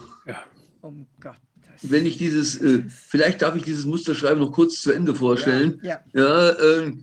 [1.82, 5.80] wenn ich dieses, äh, vielleicht darf ich dieses Musterschreiben noch kurz zu Ende vorstellen.
[5.82, 6.22] Ja, ja.
[6.22, 6.94] ja äh,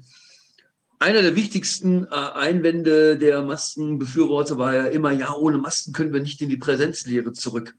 [0.98, 6.20] einer der wichtigsten äh, Einwände der Maskenbefürworter war ja immer, ja, ohne Masken können wir
[6.20, 7.74] nicht in die Präsenzlehre zurück.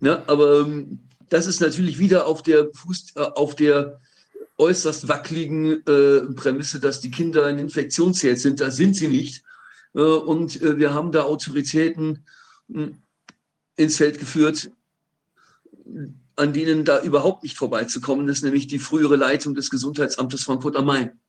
[0.00, 4.00] Ja, aber ähm, das ist natürlich wieder auf der, Fuß, äh, auf der
[4.58, 8.60] äußerst wackeligen äh, Prämisse, dass die Kinder ein Infektionsherd sind.
[8.60, 9.42] Da sind sie nicht.
[9.94, 12.26] Äh, und äh, wir haben da Autoritäten
[12.70, 12.98] hm,
[13.76, 14.70] ins Feld geführt,
[16.36, 20.86] an denen da überhaupt nicht vorbeizukommen ist, nämlich die frühere Leitung des Gesundheitsamtes Frankfurt am
[20.86, 21.20] Main.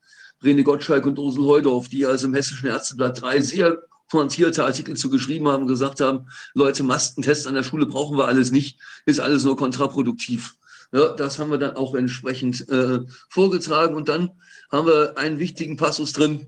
[0.43, 5.09] René Gottschalk und Ursel Heudorf, die also im Hessischen Ärzteblatt drei sehr pointierte Artikel zu
[5.09, 9.43] geschrieben haben, gesagt haben, Leute, Maskentests an der Schule brauchen wir alles nicht, ist alles
[9.45, 10.55] nur kontraproduktiv.
[10.91, 12.99] Ja, das haben wir dann auch entsprechend äh,
[13.29, 13.95] vorgetragen.
[13.95, 14.31] Und dann
[14.69, 16.47] haben wir einen wichtigen Passus drin,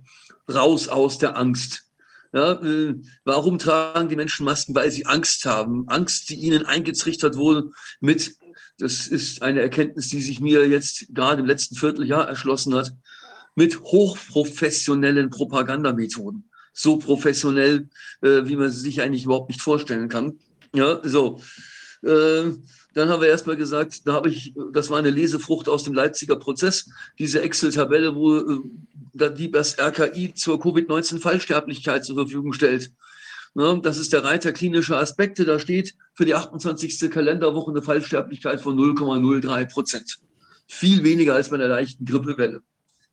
[0.54, 1.84] raus aus der Angst.
[2.34, 4.76] Ja, äh, warum tragen die Menschen Masken?
[4.76, 5.88] Weil sie Angst haben.
[5.88, 8.36] Angst, die ihnen eingetrichtert wurde mit,
[8.78, 12.92] das ist eine Erkenntnis, die sich mir jetzt gerade im letzten Vierteljahr erschlossen hat,
[13.56, 16.50] mit hochprofessionellen Propagandamethoden.
[16.74, 17.88] So professionell,
[18.22, 20.40] äh, wie man sie sich eigentlich überhaupt nicht vorstellen kann.
[20.74, 21.40] Ja, so.
[22.02, 22.52] Äh,
[22.96, 26.36] dann haben wir erstmal gesagt, da habe ich, das war eine Lesefrucht aus dem Leipziger
[26.36, 32.92] Prozess, diese Excel-Tabelle, wo äh, die das RKI zur Covid-19-Fallsterblichkeit zur Verfügung stellt.
[33.56, 35.46] Ne, das ist der Reiter klinische Aspekte.
[35.46, 37.12] Da steht für die 28.
[37.12, 40.20] Kalenderwoche eine Fallsterblichkeit von 0,03 Prozent.
[40.68, 42.64] Viel weniger als bei einer leichten Grippewelle.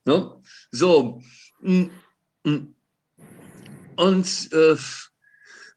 [0.07, 0.35] Ne?
[0.71, 1.21] So.
[1.61, 1.87] Mm,
[2.45, 2.75] mm.
[4.01, 4.77] Und äh,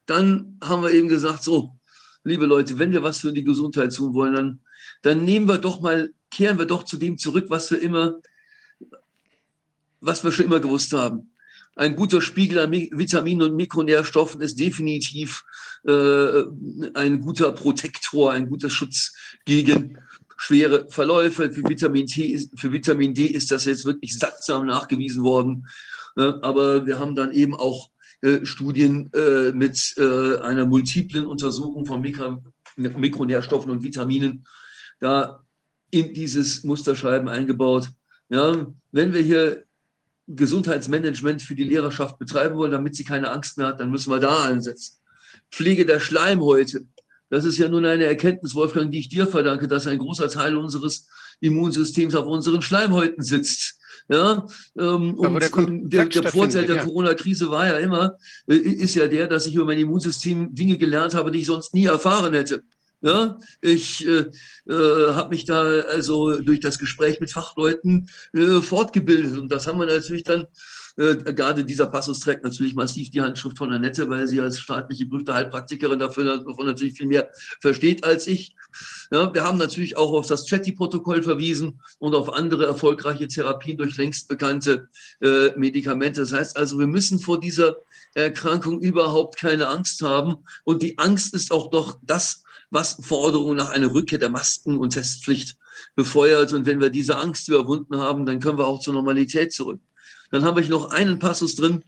[0.05, 1.75] dann haben wir eben gesagt, so,
[2.23, 4.59] liebe Leute, wenn wir was für die Gesundheit tun wollen, dann,
[5.01, 8.21] dann nehmen wir doch mal, kehren wir doch zu dem zurück, was wir immer,
[9.99, 11.33] was wir schon immer gewusst haben.
[11.75, 15.43] Ein guter Spiegel an Vitaminen und Mikronährstoffen ist definitiv
[15.83, 16.43] äh,
[16.93, 19.13] ein guter Protektor, ein guter Schutz
[19.43, 19.97] gegen
[20.37, 21.51] schwere Verläufe.
[21.51, 25.67] Für Vitamin, T, für Vitamin D ist das jetzt wirklich sattsam nachgewiesen worden.
[26.15, 27.89] Aber wir haben dann eben auch
[28.43, 32.41] Studien äh, mit äh, einer multiplen Untersuchung von Mikro
[32.75, 34.45] Mikronährstoffen und Vitaminen
[34.99, 35.43] da
[35.91, 37.89] in dieses Musterschreiben eingebaut.
[38.29, 39.63] Ja, wenn wir hier
[40.27, 44.19] Gesundheitsmanagement für die Lehrerschaft betreiben wollen, damit sie keine Angst mehr hat, dann müssen wir
[44.19, 44.97] da ansetzen.
[45.51, 46.85] Pflege der Schleimhäute.
[47.29, 50.57] Das ist ja nun eine Erkenntnis, Wolfgang, die ich dir verdanke, dass ein großer Teil
[50.57, 51.07] unseres
[51.41, 53.77] Immunsystems auf unseren Schleimhäuten sitzt.
[54.09, 54.45] Ja,
[54.77, 55.39] ähm, und
[55.93, 56.83] der, der, Vorteil der ja.
[56.83, 61.13] Corona-Krise war ja immer, äh, ist ja der, dass ich über mein Immunsystem Dinge gelernt
[61.13, 62.63] habe, die ich sonst nie erfahren hätte.
[63.01, 64.31] Ja, ich äh,
[64.65, 69.79] äh, habe mich da also durch das Gespräch mit Fachleuten äh, fortgebildet und das haben
[69.79, 70.47] wir natürlich dann
[70.97, 74.99] äh, gerade dieser Passus trägt natürlich massiv die Handschrift von Annette, weil sie als staatlich
[74.99, 77.29] geprüfte Heilpraktikerin dafür davon natürlich viel mehr
[77.61, 78.55] versteht als ich.
[79.11, 83.97] Ja, wir haben natürlich auch auf das Chatty-Protokoll verwiesen und auf andere erfolgreiche Therapien durch
[83.97, 84.89] längst bekannte
[85.21, 86.21] äh, Medikamente.
[86.21, 87.77] Das heißt also, wir müssen vor dieser
[88.13, 90.37] Erkrankung überhaupt keine Angst haben.
[90.63, 94.91] Und die Angst ist auch doch das, was Forderungen nach einer Rückkehr der Masken- und
[94.91, 95.57] Testpflicht
[95.95, 96.53] befeuert.
[96.53, 99.79] Und wenn wir diese Angst überwunden haben, dann können wir auch zur Normalität zurück.
[100.33, 101.83] Dann habe ich noch einen Passus drin,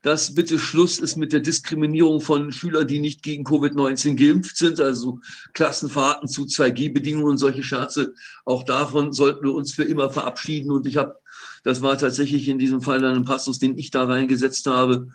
[0.00, 4.80] dass bitte Schluss ist mit der Diskriminierung von Schülern, die nicht gegen Covid-19 geimpft sind,
[4.80, 5.20] also
[5.52, 8.14] Klassenfahrten zu 2G-Bedingungen und solche Scherze.
[8.46, 10.70] Auch davon sollten wir uns für immer verabschieden.
[10.70, 11.16] Und ich habe,
[11.64, 15.08] das war tatsächlich in diesem Fall dann ein Passus, den ich da reingesetzt habe.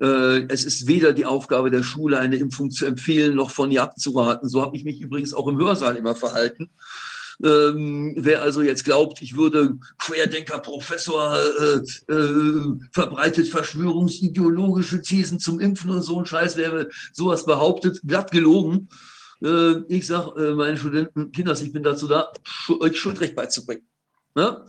[0.00, 3.84] Äh, es ist weder die Aufgabe der Schule, eine Impfung zu empfehlen, noch von ihr
[3.84, 4.48] abzuraten.
[4.48, 6.68] So habe ich mich übrigens auch im Hörsaal immer verhalten.
[7.44, 15.90] Ähm, wer also jetzt glaubt, ich würde Querdenker-Professor äh, äh, verbreitet verschwörungsideologische Thesen zum Impfen
[15.90, 18.88] und so ein Scheiß, wer sowas behauptet, glatt gelogen.
[19.40, 22.32] Äh, ich sage äh, meinen Studenten, Kinders, ich bin dazu da,
[22.80, 23.86] euch Schuldrecht beizubringen.
[24.36, 24.66] Ja?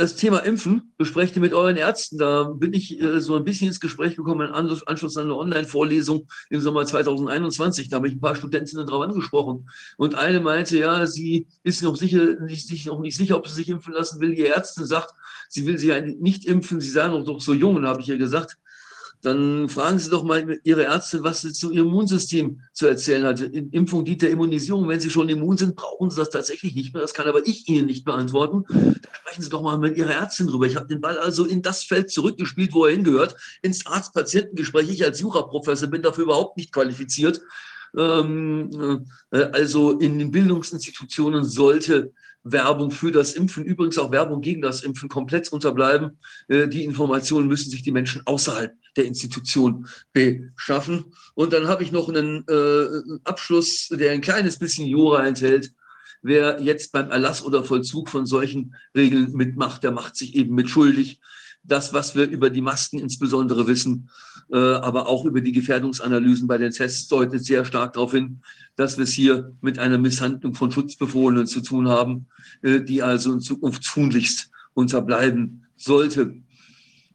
[0.00, 2.16] Das Thema Impfen besprecht ihr mit euren Ärzten.
[2.16, 6.26] Da bin ich äh, so ein bisschen ins Gespräch gekommen im Anschluss an eine Online-Vorlesung
[6.48, 7.90] im Sommer 2021.
[7.90, 9.68] Da habe ich ein paar Studentinnen darauf angesprochen.
[9.98, 13.56] Und eine meinte, ja, sie ist noch, sicher, nicht, sich noch nicht sicher, ob sie
[13.56, 14.34] sich impfen lassen will.
[14.34, 15.12] Die Ärztin sagt,
[15.50, 16.80] sie will sich nicht impfen.
[16.80, 17.84] Sie sei noch doch so jung.
[17.84, 18.56] Habe ich ihr gesagt,
[19.22, 23.40] dann fragen Sie doch mal Ihre Ärzte, was sie zu Ihrem Immunsystem zu erzählen hat.
[23.40, 24.88] Impfung dient der Immunisierung.
[24.88, 27.02] Wenn Sie schon immun sind, brauchen Sie das tatsächlich nicht mehr.
[27.02, 28.64] Das kann aber ich Ihnen nicht beantworten.
[28.68, 30.66] Da sprechen Sie doch mal mit Ihrer Ärztin drüber.
[30.66, 34.88] Ich habe den Ball also in das Feld zurückgespielt, wo er hingehört, ins Arzt-Patientengespräch.
[34.88, 37.42] Ich als Juraprofessor bin dafür überhaupt nicht qualifiziert.
[37.96, 42.12] Ähm, äh, also in den Bildungsinstitutionen sollte
[42.42, 46.18] Werbung für das Impfen, übrigens auch Werbung gegen das Impfen komplett unterbleiben.
[46.48, 51.06] Äh, die Informationen müssen sich die Menschen außerhalb der Institution beschaffen.
[51.34, 55.72] Und dann habe ich noch einen äh, Abschluss, der ein kleines bisschen Jura enthält.
[56.22, 61.18] Wer jetzt beim Erlass oder Vollzug von solchen Regeln mitmacht, der macht sich eben mitschuldig.
[61.62, 64.10] Das, was wir über die Masken insbesondere wissen,
[64.50, 68.40] äh, aber auch über die Gefährdungsanalysen bei den Tests, deutet sehr stark darauf hin,
[68.76, 72.26] dass wir es hier mit einer Misshandlung von Schutzbefohlenen zu tun haben,
[72.62, 76.34] äh, die also in Zukunft tunlichst unterbleiben sollte.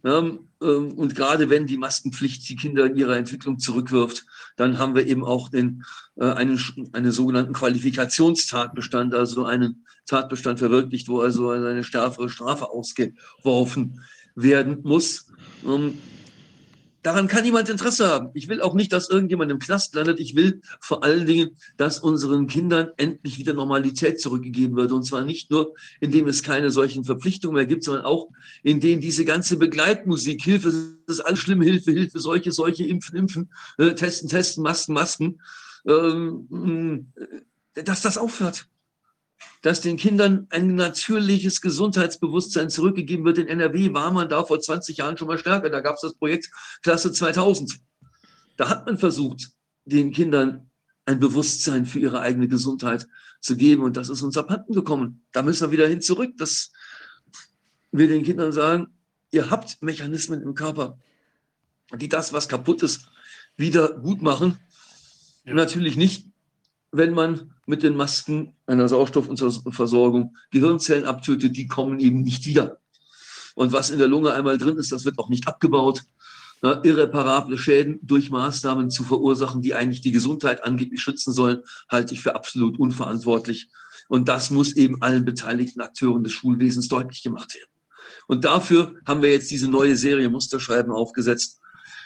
[0.04, 5.08] Ähm, und gerade wenn die Maskenpflicht die Kinder in ihrer Entwicklung zurückwirft, dann haben wir
[5.08, 5.84] eben auch den,
[6.16, 6.60] äh, einen,
[6.94, 14.02] einen sogenannten Qualifikationstatbestand, also einen Tatbestand verwirklicht, wo also eine stärkere Strafe ausgeworfen
[14.36, 15.28] werden muss.
[17.06, 18.32] Daran kann niemand Interesse haben.
[18.34, 20.20] Ich will auch nicht, dass irgendjemand im Knast landet.
[20.20, 24.92] Ich will vor allen Dingen, dass unseren Kindern endlich wieder Normalität zurückgegeben wird.
[24.92, 28.30] Und zwar nicht nur, indem es keine solchen Verpflichtungen mehr gibt, sondern auch,
[28.64, 30.74] indem diese ganze Begleitmusik, Hilfe,
[31.06, 35.40] das ist alles schlimm, Hilfe, Hilfe, solche, solche, Impfen, Impfen, äh, Testen, Testen, Masken, Masken,
[35.86, 37.14] ähm,
[37.76, 38.66] dass das aufhört
[39.62, 43.38] dass den Kindern ein natürliches Gesundheitsbewusstsein zurückgegeben wird.
[43.38, 45.70] In NRW war man da vor 20 Jahren schon mal stärker.
[45.70, 46.52] Da gab es das Projekt
[46.84, 47.80] Klasse 2000.
[48.58, 49.50] Da hat man versucht,
[49.86, 50.70] den Kindern
[51.06, 53.08] ein Bewusstsein für ihre eigene Gesundheit
[53.42, 53.84] zu geben.
[53.84, 55.26] Und das ist uns abhanden gekommen.
[55.32, 56.72] Da müssen wir wieder hin zurück, dass
[57.92, 58.88] wir den Kindern sagen,
[59.32, 60.98] ihr habt Mechanismen im Körper,
[61.94, 63.08] die das, was kaputt ist,
[63.58, 64.60] wieder gut machen.
[65.46, 65.54] Ja.
[65.54, 66.28] Natürlich nicht,
[66.98, 72.80] wenn man mit den Masken einer Sauerstoffversorgung Gehirnzellen abtötet, die kommen eben nicht wieder.
[73.56, 76.04] Und was in der Lunge einmal drin ist, das wird auch nicht abgebaut.
[76.62, 82.14] Na, irreparable Schäden durch Maßnahmen zu verursachen, die eigentlich die Gesundheit angeblich schützen sollen, halte
[82.14, 83.70] ich für absolut unverantwortlich.
[84.08, 87.70] Und das muss eben allen beteiligten Akteuren des Schulwesens deutlich gemacht werden.
[88.28, 91.60] Und dafür haben wir jetzt diese neue Serie Musterschreiben aufgesetzt.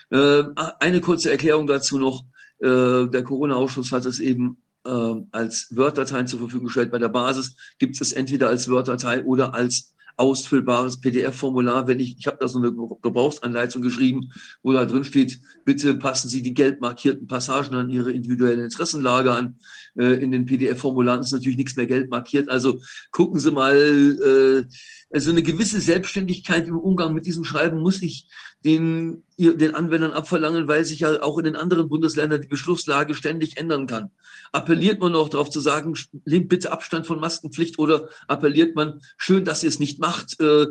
[0.10, 0.44] Äh,
[0.80, 2.24] eine kurze Erklärung dazu noch.
[2.60, 6.92] Äh, der Corona-Ausschuss hat es eben äh, als Word-Dateien zur Verfügung gestellt.
[6.92, 12.28] Bei der Basis gibt es entweder als Word-Datei oder als ausfüllbares PDF-Formular, wenn ich, ich
[12.28, 16.82] habe da so eine Gebrauchsanleitung geschrieben, wo da drin steht, bitte passen Sie die gelb
[16.82, 19.60] markierten Passagen an Ihre individuelle Interessenlage an.
[19.98, 22.50] Äh, in den PDF-Formularen ist natürlich nichts mehr gelb markiert.
[22.50, 28.01] Also gucken Sie mal, äh, also eine gewisse Selbstständigkeit im Umgang mit diesem Schreiben muss
[28.01, 28.28] ich
[28.66, 33.57] den, den Anwendern abverlangen, weil sich ja auch in den anderen Bundesländern die Beschlusslage ständig
[33.57, 34.12] ändern kann.
[34.51, 35.95] Appelliert man noch darauf zu sagen,
[36.26, 40.64] nehmt bitte Abstand von Maskenpflicht oder appelliert man, schön, dass ihr es nicht macht, äh,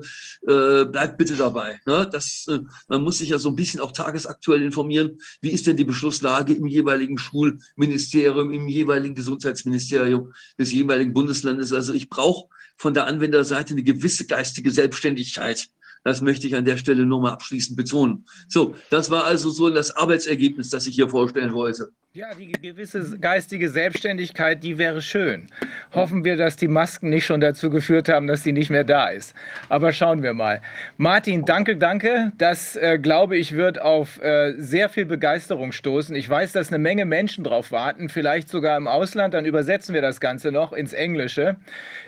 [0.47, 1.80] äh, bleibt bitte dabei.
[1.86, 2.09] Ne?
[2.11, 5.76] Das, äh, man muss sich ja so ein bisschen auch tagesaktuell informieren, wie ist denn
[5.76, 11.72] die Beschlusslage im jeweiligen Schulministerium, im jeweiligen Gesundheitsministerium des jeweiligen Bundeslandes.
[11.72, 12.49] Also ich brauche
[12.79, 15.68] von der Anwenderseite eine gewisse geistige Selbstständigkeit.
[16.05, 18.24] Das möchte ich an der Stelle nur mal abschließend betonen.
[18.49, 21.93] So, das war also so das Arbeitsergebnis, das ich hier vorstellen wollte.
[22.19, 25.47] Ja, die gewisse geistige Selbstständigkeit, die wäre schön.
[25.95, 29.07] Hoffen wir, dass die Masken nicht schon dazu geführt haben, dass sie nicht mehr da
[29.07, 29.37] ist.
[29.69, 30.61] Aber schauen wir mal.
[30.97, 32.33] Martin, danke, danke.
[32.37, 36.16] Das, äh, glaube ich, wird auf äh, sehr viel Begeisterung stoßen.
[36.16, 39.33] Ich weiß, dass eine Menge Menschen drauf warten, vielleicht sogar im Ausland.
[39.33, 41.55] Dann übersetzen wir das Ganze noch ins Englische.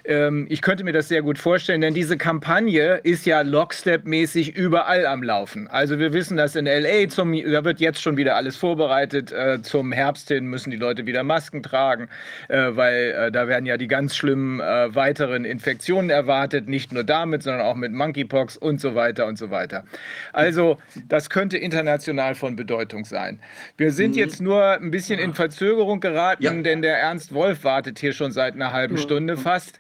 [0.05, 5.07] Ähm, ich könnte mir das sehr gut vorstellen, denn diese Kampagne ist ja Lockstep-mäßig überall
[5.07, 5.69] am Laufen.
[5.69, 7.09] Also wir wissen, dass in L.A.
[7.09, 11.07] Zum, da wird jetzt schon wieder alles vorbereitet äh, zum Herbst hin müssen die Leute
[11.07, 12.09] wieder Masken tragen,
[12.49, 17.05] äh, weil äh, da werden ja die ganz schlimmen äh, weiteren Infektionen erwartet, nicht nur
[17.05, 19.85] damit, sondern auch mit Monkeypox und so weiter und so weiter.
[20.33, 20.79] Also
[21.09, 23.41] das könnte international von Bedeutung sein.
[23.77, 24.19] Wir sind mhm.
[24.19, 26.53] jetzt nur ein bisschen in Verzögerung geraten, ja.
[26.53, 29.79] denn der Ernst Wolf wartet hier schon seit einer halben Stunde fast.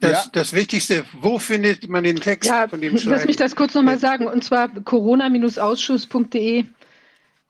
[0.00, 0.24] Das, ja.
[0.32, 3.10] das Wichtigste, wo findet man den Text ja, von dem Schreiben?
[3.10, 6.64] Lass mich das kurz nochmal sagen, und zwar corona-ausschuss.de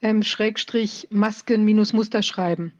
[0.03, 2.73] ähm, Schrägstrich Masken minus Muster schreiben.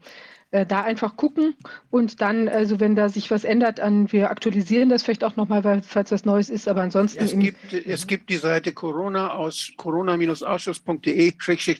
[0.53, 1.55] Äh, da einfach gucken
[1.91, 5.81] und dann, also wenn da sich was ändert, an, wir aktualisieren das vielleicht auch nochmal,
[5.81, 7.23] falls was Neues ist, aber ansonsten.
[7.23, 11.31] Es, gibt, es gibt die Seite corona aus corona-ausschuss.de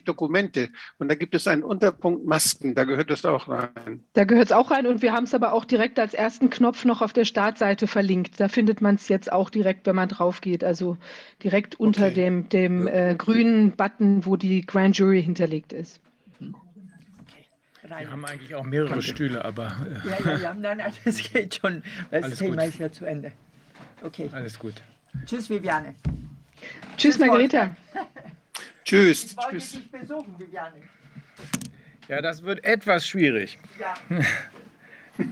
[0.06, 4.04] Dokumente und da gibt es einen Unterpunkt Masken, da gehört es auch rein.
[4.14, 6.86] Da gehört es auch rein und wir haben es aber auch direkt als ersten Knopf
[6.86, 8.40] noch auf der Startseite verlinkt.
[8.40, 10.96] Da findet man es jetzt auch direkt, wenn man drauf geht, also
[11.44, 12.14] direkt unter okay.
[12.14, 16.00] dem, dem äh, grünen Button, wo die Grand Jury hinterlegt ist
[17.92, 18.04] rein.
[18.06, 19.04] Wir haben eigentlich auch mehrere Danke.
[19.04, 19.76] Stühle, aber.
[20.04, 21.82] Äh, ja, ja, ja, nein, nein, das geht schon.
[22.10, 22.74] Das Alles Thema gut.
[22.74, 23.32] ist ja zu Ende.
[24.02, 24.28] Okay.
[24.32, 24.82] Alles gut.
[25.26, 25.94] Tschüss, Viviane.
[26.96, 27.74] Tschüss, Margareta.
[28.84, 29.36] Tschüss.
[29.50, 29.78] Tschüss.
[29.90, 30.76] Besuchen, Viviane.
[32.08, 33.58] Ja, das wird etwas schwierig.
[33.78, 33.94] Ja.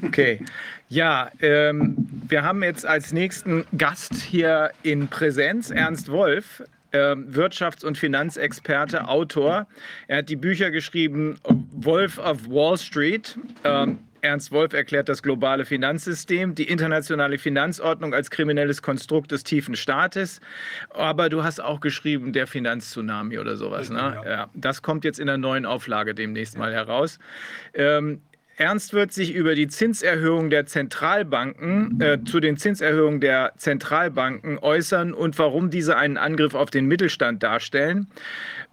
[0.05, 0.45] Okay.
[0.89, 1.97] Ja, ähm,
[2.29, 6.63] wir haben jetzt als nächsten Gast hier in Präsenz Ernst Wolf.
[6.93, 9.67] Ähm, Wirtschafts- und Finanzexperte, Autor.
[10.09, 11.39] Er hat die Bücher geschrieben
[11.73, 13.39] Wolf of Wall Street.
[13.65, 19.77] Ähm, Ernst Wolf erklärt das globale Finanzsystem, die internationale Finanzordnung als kriminelles Konstrukt des tiefen
[19.77, 20.41] Staates.
[20.91, 23.91] Aber du hast auch geschrieben, der Finanztsunami oder sowas.
[23.91, 24.21] Ne?
[24.25, 24.51] Ja.
[24.55, 27.19] Das kommt jetzt in der neuen Auflage demnächst mal heraus.
[27.73, 28.21] Ähm,
[28.61, 35.15] ernst wird, sich über die Zinserhöhung der Zentralbanken, äh, zu den Zinserhöhungen der Zentralbanken äußern
[35.15, 38.09] und warum diese einen Angriff auf den Mittelstand darstellen.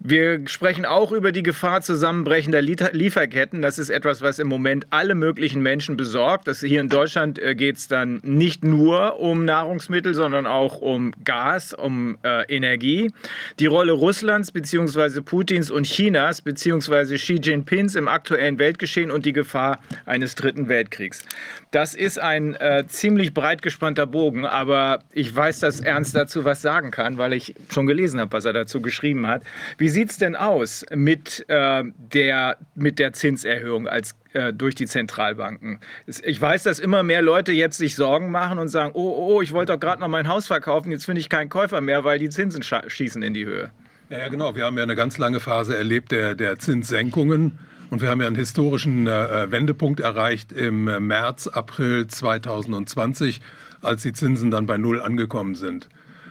[0.00, 3.62] Wir sprechen auch über die Gefahr zusammenbrechender Lieferketten.
[3.62, 6.46] Das ist etwas, was im Moment alle möglichen Menschen besorgt.
[6.46, 11.12] Das hier in Deutschland äh, geht es dann nicht nur um Nahrungsmittel, sondern auch um
[11.24, 13.10] Gas, um äh, Energie.
[13.58, 15.20] Die Rolle Russlands bzw.
[15.20, 17.16] Putins und Chinas bzw.
[17.16, 21.24] Xi Jinpings im aktuellen Weltgeschehen und die Gefahr eines dritten Weltkriegs.
[21.70, 26.62] Das ist ein äh, ziemlich breit gespannter Bogen, aber ich weiß, dass Ernst dazu was
[26.62, 29.42] sagen kann, weil ich schon gelesen habe, was er dazu geschrieben hat.
[29.76, 34.86] Wie sieht es denn aus mit, äh, der, mit der Zinserhöhung als äh, durch die
[34.86, 35.80] Zentralbanken.
[36.22, 39.52] Ich weiß, dass immer mehr Leute jetzt sich Sorgen machen und sagen, oh, oh, ich
[39.52, 42.28] wollte doch gerade noch mein Haus verkaufen, jetzt finde ich keinen Käufer mehr, weil die
[42.28, 43.70] Zinsen schießen in die Höhe.
[44.10, 44.54] Ja, genau.
[44.54, 47.58] Wir haben ja eine ganz lange Phase erlebt der, der Zinssenkungen.
[47.90, 53.40] Und wir haben ja einen historischen äh, Wendepunkt erreicht im März, April 2020,
[53.80, 55.88] als die Zinsen dann bei Null angekommen sind.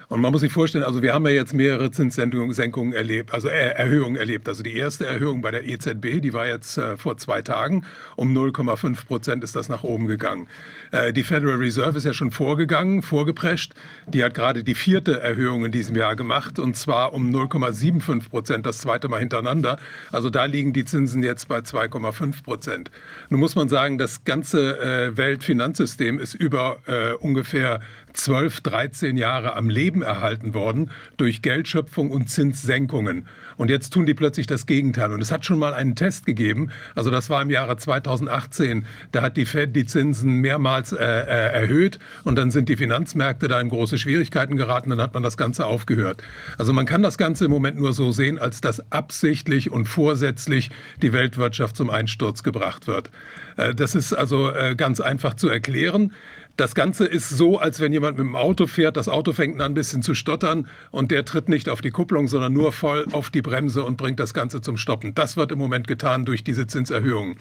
[0.10, 4.16] Und man muss sich vorstellen, also wir haben ja jetzt mehrere Zinssenkungen erlebt, also Erhöhungen
[4.16, 4.48] erlebt.
[4.48, 7.86] Also die erste Erhöhung bei der EZB, die war jetzt äh, vor zwei Tagen.
[8.16, 10.48] Um 0,5 Prozent ist das nach oben gegangen.
[10.92, 13.74] Äh, die Federal Reserve ist ja schon vorgegangen, vorgeprescht.
[14.08, 18.66] Die hat gerade die vierte Erhöhung in diesem Jahr gemacht und zwar um 0,75 Prozent,
[18.66, 19.78] das zweite Mal hintereinander.
[20.14, 22.92] Also da liegen die Zinsen jetzt bei 2,5 Prozent.
[23.30, 27.82] Nun muss man sagen, das ganze äh, Weltfinanzsystem ist über äh, ungefähr
[28.18, 33.28] 12, 13 Jahre am Leben erhalten worden durch Geldschöpfung und Zinssenkungen.
[33.58, 35.12] Und jetzt tun die plötzlich das Gegenteil.
[35.12, 36.72] Und es hat schon mal einen Test gegeben.
[36.96, 38.86] Also das war im Jahre 2018.
[39.12, 43.48] Da hat die Fed die Zinsen mehrmals äh, äh, erhöht und dann sind die Finanzmärkte
[43.48, 44.92] da in große Schwierigkeiten geraten.
[44.92, 46.22] Dann hat man das Ganze aufgehört.
[46.58, 50.70] Also man kann das Ganze im Moment nur so sehen, als dass absichtlich und vorsätzlich
[51.02, 53.10] die Weltwirtschaft zum Einsturz gebracht wird.
[53.58, 56.14] Äh, das ist also äh, ganz einfach zu erklären.
[56.58, 59.72] Das Ganze ist so, als wenn jemand mit dem Auto fährt, das Auto fängt an
[59.72, 63.30] ein bisschen zu stottern und der tritt nicht auf die Kupplung, sondern nur voll auf
[63.30, 65.14] die Bremse und bringt das Ganze zum Stoppen.
[65.14, 67.36] Das wird im Moment getan durch diese Zinserhöhungen.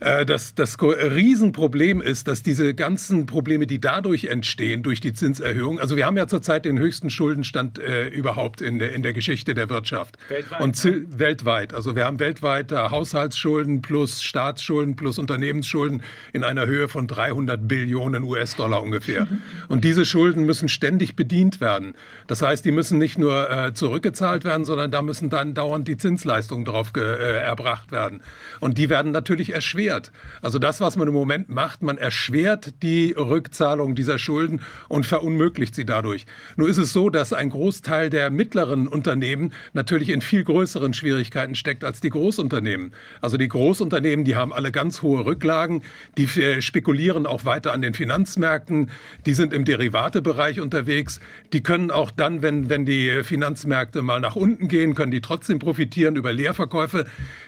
[0.00, 5.96] Äh, das, Riesenproblem ist, dass diese ganzen Probleme, die dadurch entstehen, durch die Zinserhöhung, also
[5.96, 9.68] wir haben ja zurzeit den höchsten Schuldenstand äh, überhaupt in der, in der Geschichte der
[9.68, 10.16] Wirtschaft.
[10.28, 10.60] Weltweit.
[10.60, 11.04] Und ne?
[11.08, 11.74] weltweit.
[11.74, 18.24] Also wir haben weltweit Haushaltsschulden plus Staatsschulden plus Unternehmensschulden in einer Höhe von 300 Billionen
[18.24, 19.26] US-Dollar ungefähr.
[19.68, 21.94] Und diese Schulden müssen ständig bedient werden.
[22.26, 25.96] Das heißt, die müssen nicht nur äh, zurückgezahlt werden, sondern da müssen dann dauernd die
[25.96, 28.22] Zinsleistungen drauf äh, erbracht werden.
[28.60, 30.12] Und die werden natürlich erschwert erschwert.
[30.42, 35.74] Also das, was man im Moment macht, man erschwert die Rückzahlung dieser Schulden und verunmöglicht
[35.74, 36.26] sie dadurch.
[36.56, 41.54] Nur ist es so, dass ein Großteil der mittleren Unternehmen natürlich in viel größeren Schwierigkeiten
[41.54, 42.92] steckt als die Großunternehmen.
[43.20, 45.82] Also die Großunternehmen, die haben alle ganz hohe Rücklagen,
[46.16, 46.28] die
[46.62, 48.90] spekulieren auch weiter an den Finanzmärkten,
[49.26, 51.20] die sind im Derivatebereich unterwegs,
[51.52, 55.58] die können auch dann, wenn, wenn die Finanzmärkte mal nach unten gehen, können die trotzdem
[55.58, 57.06] profitieren über Leerverkäufe.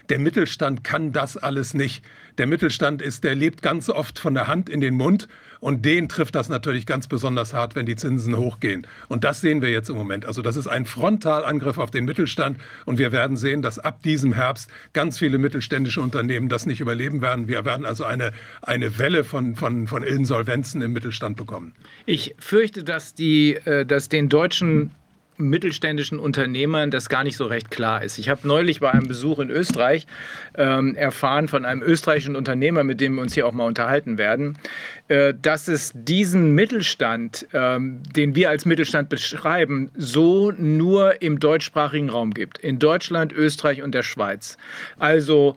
[0.09, 2.03] Der Mittelstand kann das alles nicht.
[2.37, 5.27] Der Mittelstand ist, der lebt ganz oft von der Hand in den Mund
[5.59, 8.85] und den trifft das natürlich ganz besonders hart, wenn die Zinsen hochgehen.
[9.07, 10.25] Und das sehen wir jetzt im Moment.
[10.25, 14.33] Also das ist ein Frontalangriff auf den Mittelstand und wir werden sehen, dass ab diesem
[14.33, 17.47] Herbst ganz viele mittelständische Unternehmen das nicht überleben werden.
[17.47, 18.31] Wir werden also eine,
[18.61, 21.73] eine Welle von, von, von Insolvenzen im Mittelstand bekommen.
[22.05, 24.91] Ich fürchte, dass, die, äh, dass den deutschen
[25.37, 28.17] mittelständischen Unternehmern das gar nicht so recht klar ist.
[28.17, 30.07] Ich habe neulich bei einem Besuch in Österreich
[30.55, 34.57] ähm, erfahren von einem österreichischen Unternehmer, mit dem wir uns hier auch mal unterhalten werden,
[35.07, 42.09] äh, dass es diesen Mittelstand, ähm, den wir als Mittelstand beschreiben, so nur im deutschsprachigen
[42.09, 42.57] Raum gibt.
[42.59, 44.57] In Deutschland, Österreich und der Schweiz.
[44.97, 45.55] Also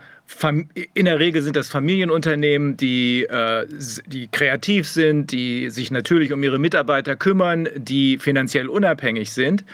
[0.94, 3.66] in der Regel sind das Familienunternehmen, die, äh,
[4.06, 9.64] die kreativ sind, die sich natürlich um ihre Mitarbeiter kümmern, die finanziell unabhängig sind.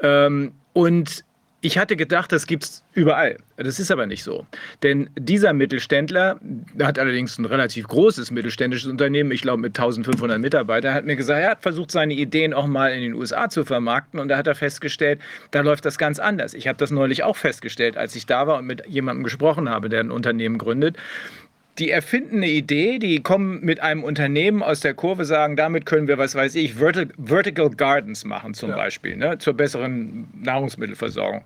[0.00, 1.23] Ähm, und
[1.64, 3.38] ich hatte gedacht, das gibt es überall.
[3.56, 4.46] Das ist aber nicht so.
[4.82, 6.38] Denn dieser Mittelständler
[6.78, 11.40] hat allerdings ein relativ großes mittelständisches Unternehmen, ich glaube mit 1500 Mitarbeitern, hat mir gesagt,
[11.40, 14.46] er hat versucht, seine Ideen auch mal in den USA zu vermarkten und da hat
[14.46, 15.20] er festgestellt,
[15.52, 16.52] da läuft das ganz anders.
[16.52, 19.88] Ich habe das neulich auch festgestellt, als ich da war und mit jemandem gesprochen habe,
[19.88, 20.98] der ein Unternehmen gründet
[21.78, 26.06] die erfinden eine Idee, die kommen mit einem Unternehmen aus der Kurve, sagen, damit können
[26.06, 28.76] wir, was weiß ich, Vertical Gardens machen zum ja.
[28.76, 31.42] Beispiel, ne, zur besseren Nahrungsmittelversorgung.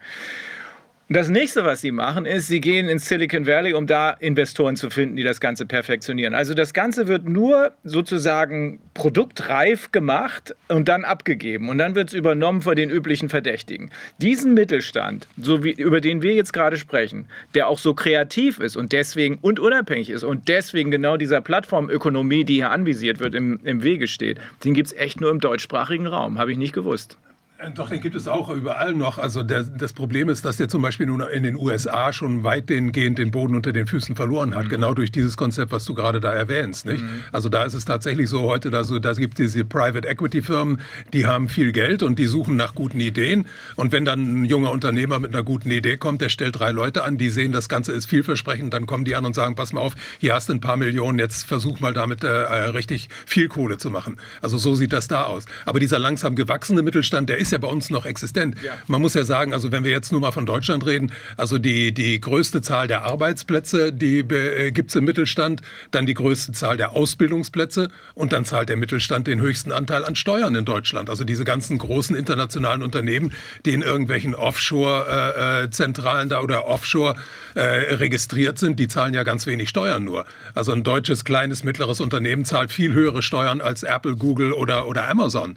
[1.10, 4.90] Das nächste, was sie machen, ist, sie gehen ins Silicon Valley, um da Investoren zu
[4.90, 6.34] finden, die das Ganze perfektionieren.
[6.34, 11.70] Also das Ganze wird nur sozusagen produktreif gemacht und dann abgegeben.
[11.70, 13.90] Und dann wird es übernommen von den üblichen Verdächtigen.
[14.18, 17.24] Diesen Mittelstand, so wie, über den wir jetzt gerade sprechen,
[17.54, 22.44] der auch so kreativ ist und deswegen und unabhängig ist und deswegen genau dieser Plattformökonomie,
[22.44, 26.06] die hier anvisiert wird, im, im Wege steht, den gibt es echt nur im deutschsprachigen
[26.06, 26.38] Raum.
[26.38, 27.16] Habe ich nicht gewusst.
[27.58, 29.18] Äh, doch, den gibt es auch überall noch.
[29.18, 33.18] Also der, das Problem ist, dass der zum Beispiel nun in den USA schon weitgehend
[33.18, 34.68] den Boden unter den Füßen verloren hat, mhm.
[34.68, 36.86] genau durch dieses Konzept, was du gerade da erwähnst.
[36.86, 37.02] Nicht?
[37.02, 37.22] Mhm.
[37.32, 40.40] Also da ist es tatsächlich so heute, da, so, da gibt es diese Private Equity
[40.40, 40.80] Firmen,
[41.12, 43.46] die haben viel Geld und die suchen nach guten Ideen.
[43.74, 47.02] Und wenn dann ein junger Unternehmer mit einer guten Idee kommt, der stellt drei Leute
[47.02, 49.80] an, die sehen, das Ganze ist vielversprechend, dann kommen die an und sagen, pass mal
[49.80, 53.48] auf, hier hast du ein paar Millionen, jetzt versuch mal damit äh, äh richtig viel
[53.48, 54.18] Kohle zu machen.
[54.42, 55.44] Also so sieht das da aus.
[55.64, 58.56] Aber dieser langsam gewachsene Mittelstand, der ist ist ja bei uns noch existent.
[58.62, 58.74] Ja.
[58.88, 61.92] Man muss ja sagen, also wenn wir jetzt nur mal von Deutschland reden, also die,
[61.92, 66.76] die größte Zahl der Arbeitsplätze, die äh, gibt es im Mittelstand, dann die größte Zahl
[66.76, 71.08] der Ausbildungsplätze und dann zahlt der Mittelstand den höchsten Anteil an Steuern in Deutschland.
[71.08, 73.32] Also diese ganzen großen internationalen Unternehmen,
[73.64, 77.16] die in irgendwelchen Offshore-Zentralen äh, da oder Offshore
[77.54, 77.62] äh,
[77.94, 80.26] registriert sind, die zahlen ja ganz wenig Steuern nur.
[80.54, 85.08] Also ein deutsches kleines, mittleres Unternehmen zahlt viel höhere Steuern als Apple, Google oder, oder
[85.08, 85.56] Amazon.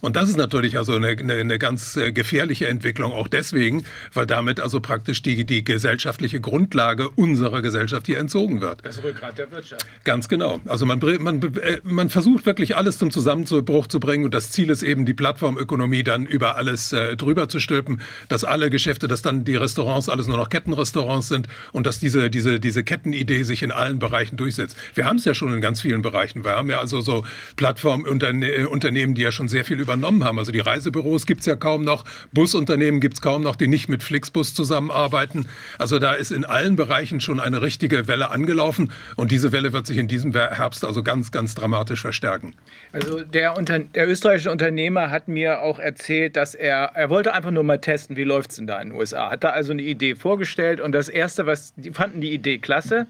[0.00, 4.26] Und das ist natürlich also eine, eine, eine ganz äh, gefährliche Entwicklung, auch deswegen, weil
[4.26, 8.84] damit also praktisch die, die gesellschaftliche Grundlage unserer Gesellschaft hier entzogen wird.
[8.84, 9.86] Das Rückgrat der Wirtschaft.
[10.04, 10.60] Ganz genau.
[10.66, 14.70] Also man, man, äh, man versucht wirklich alles zum Zusammenbruch zu bringen und das Ziel
[14.70, 19.22] ist eben, die Plattformökonomie dann über alles äh, drüber zu stülpen, dass alle Geschäfte, dass
[19.22, 23.62] dann die Restaurants alles nur noch Kettenrestaurants sind und dass diese, diese, diese Kettenidee sich
[23.62, 24.76] in allen Bereichen durchsetzt.
[24.94, 26.44] Wir haben es ja schon in ganz vielen Bereichen.
[26.44, 27.24] Wir haben ja also so
[27.56, 30.38] Plattformunternehmen, die ja schon sehr viel über übernommen haben.
[30.38, 33.88] Also die Reisebüros gibt es ja kaum noch, Busunternehmen gibt es kaum noch, die nicht
[33.88, 35.46] mit Flixbus zusammenarbeiten.
[35.78, 39.86] Also da ist in allen Bereichen schon eine richtige Welle angelaufen und diese Welle wird
[39.88, 42.54] sich in diesem Herbst also ganz, ganz dramatisch verstärken.
[42.92, 47.50] Also der, Unter der österreichische Unternehmer hat mir auch erzählt, dass er, er wollte einfach
[47.50, 49.30] nur mal testen, wie läuft es denn da in den USA.
[49.30, 53.08] Hat da also eine Idee vorgestellt und das Erste, was, die fanden die Idee klasse.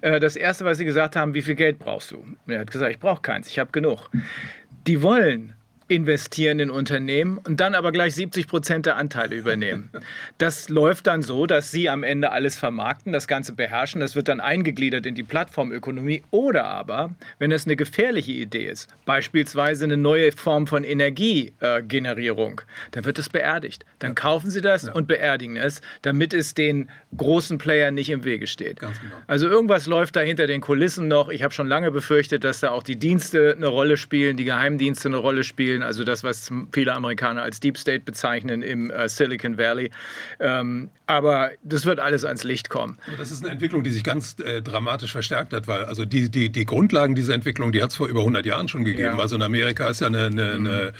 [0.00, 2.24] Äh, das Erste, was sie gesagt haben, wie viel Geld brauchst du?
[2.46, 4.08] er hat gesagt, ich brauche keins, ich habe genug.
[4.86, 5.52] Die wollen
[5.92, 9.90] investieren in Unternehmen und dann aber gleich 70 Prozent der Anteile übernehmen.
[10.38, 14.00] Das läuft dann so, dass sie am Ende alles vermarkten, das Ganze beherrschen.
[14.00, 16.22] Das wird dann eingegliedert in die Plattformökonomie.
[16.30, 22.64] Oder aber, wenn es eine gefährliche Idee ist, beispielsweise eine neue Form von Energiegenerierung, äh,
[22.92, 23.84] dann wird es beerdigt.
[24.00, 24.92] Dann kaufen sie das ja.
[24.92, 28.80] und beerdigen es, damit es den großen Playern nicht im Wege steht.
[28.80, 28.92] Genau.
[29.26, 31.28] Also irgendwas läuft da hinter den Kulissen noch.
[31.28, 35.08] Ich habe schon lange befürchtet, dass da auch die Dienste eine Rolle spielen, die Geheimdienste
[35.08, 39.08] eine Rolle spielen spielen, also das, was viele Amerikaner als Deep State bezeichnen im äh,
[39.08, 39.90] Silicon Valley.
[40.40, 42.98] Ähm, aber das wird alles ans Licht kommen.
[43.18, 46.48] Das ist eine Entwicklung, die sich ganz äh, dramatisch verstärkt hat, weil also die, die,
[46.48, 49.16] die Grundlagen dieser Entwicklung, die hat es vor über 100 Jahren schon gegeben.
[49.16, 49.18] Ja.
[49.18, 50.66] Also in Amerika ist ja eine, eine, mhm.
[50.66, 50.92] eine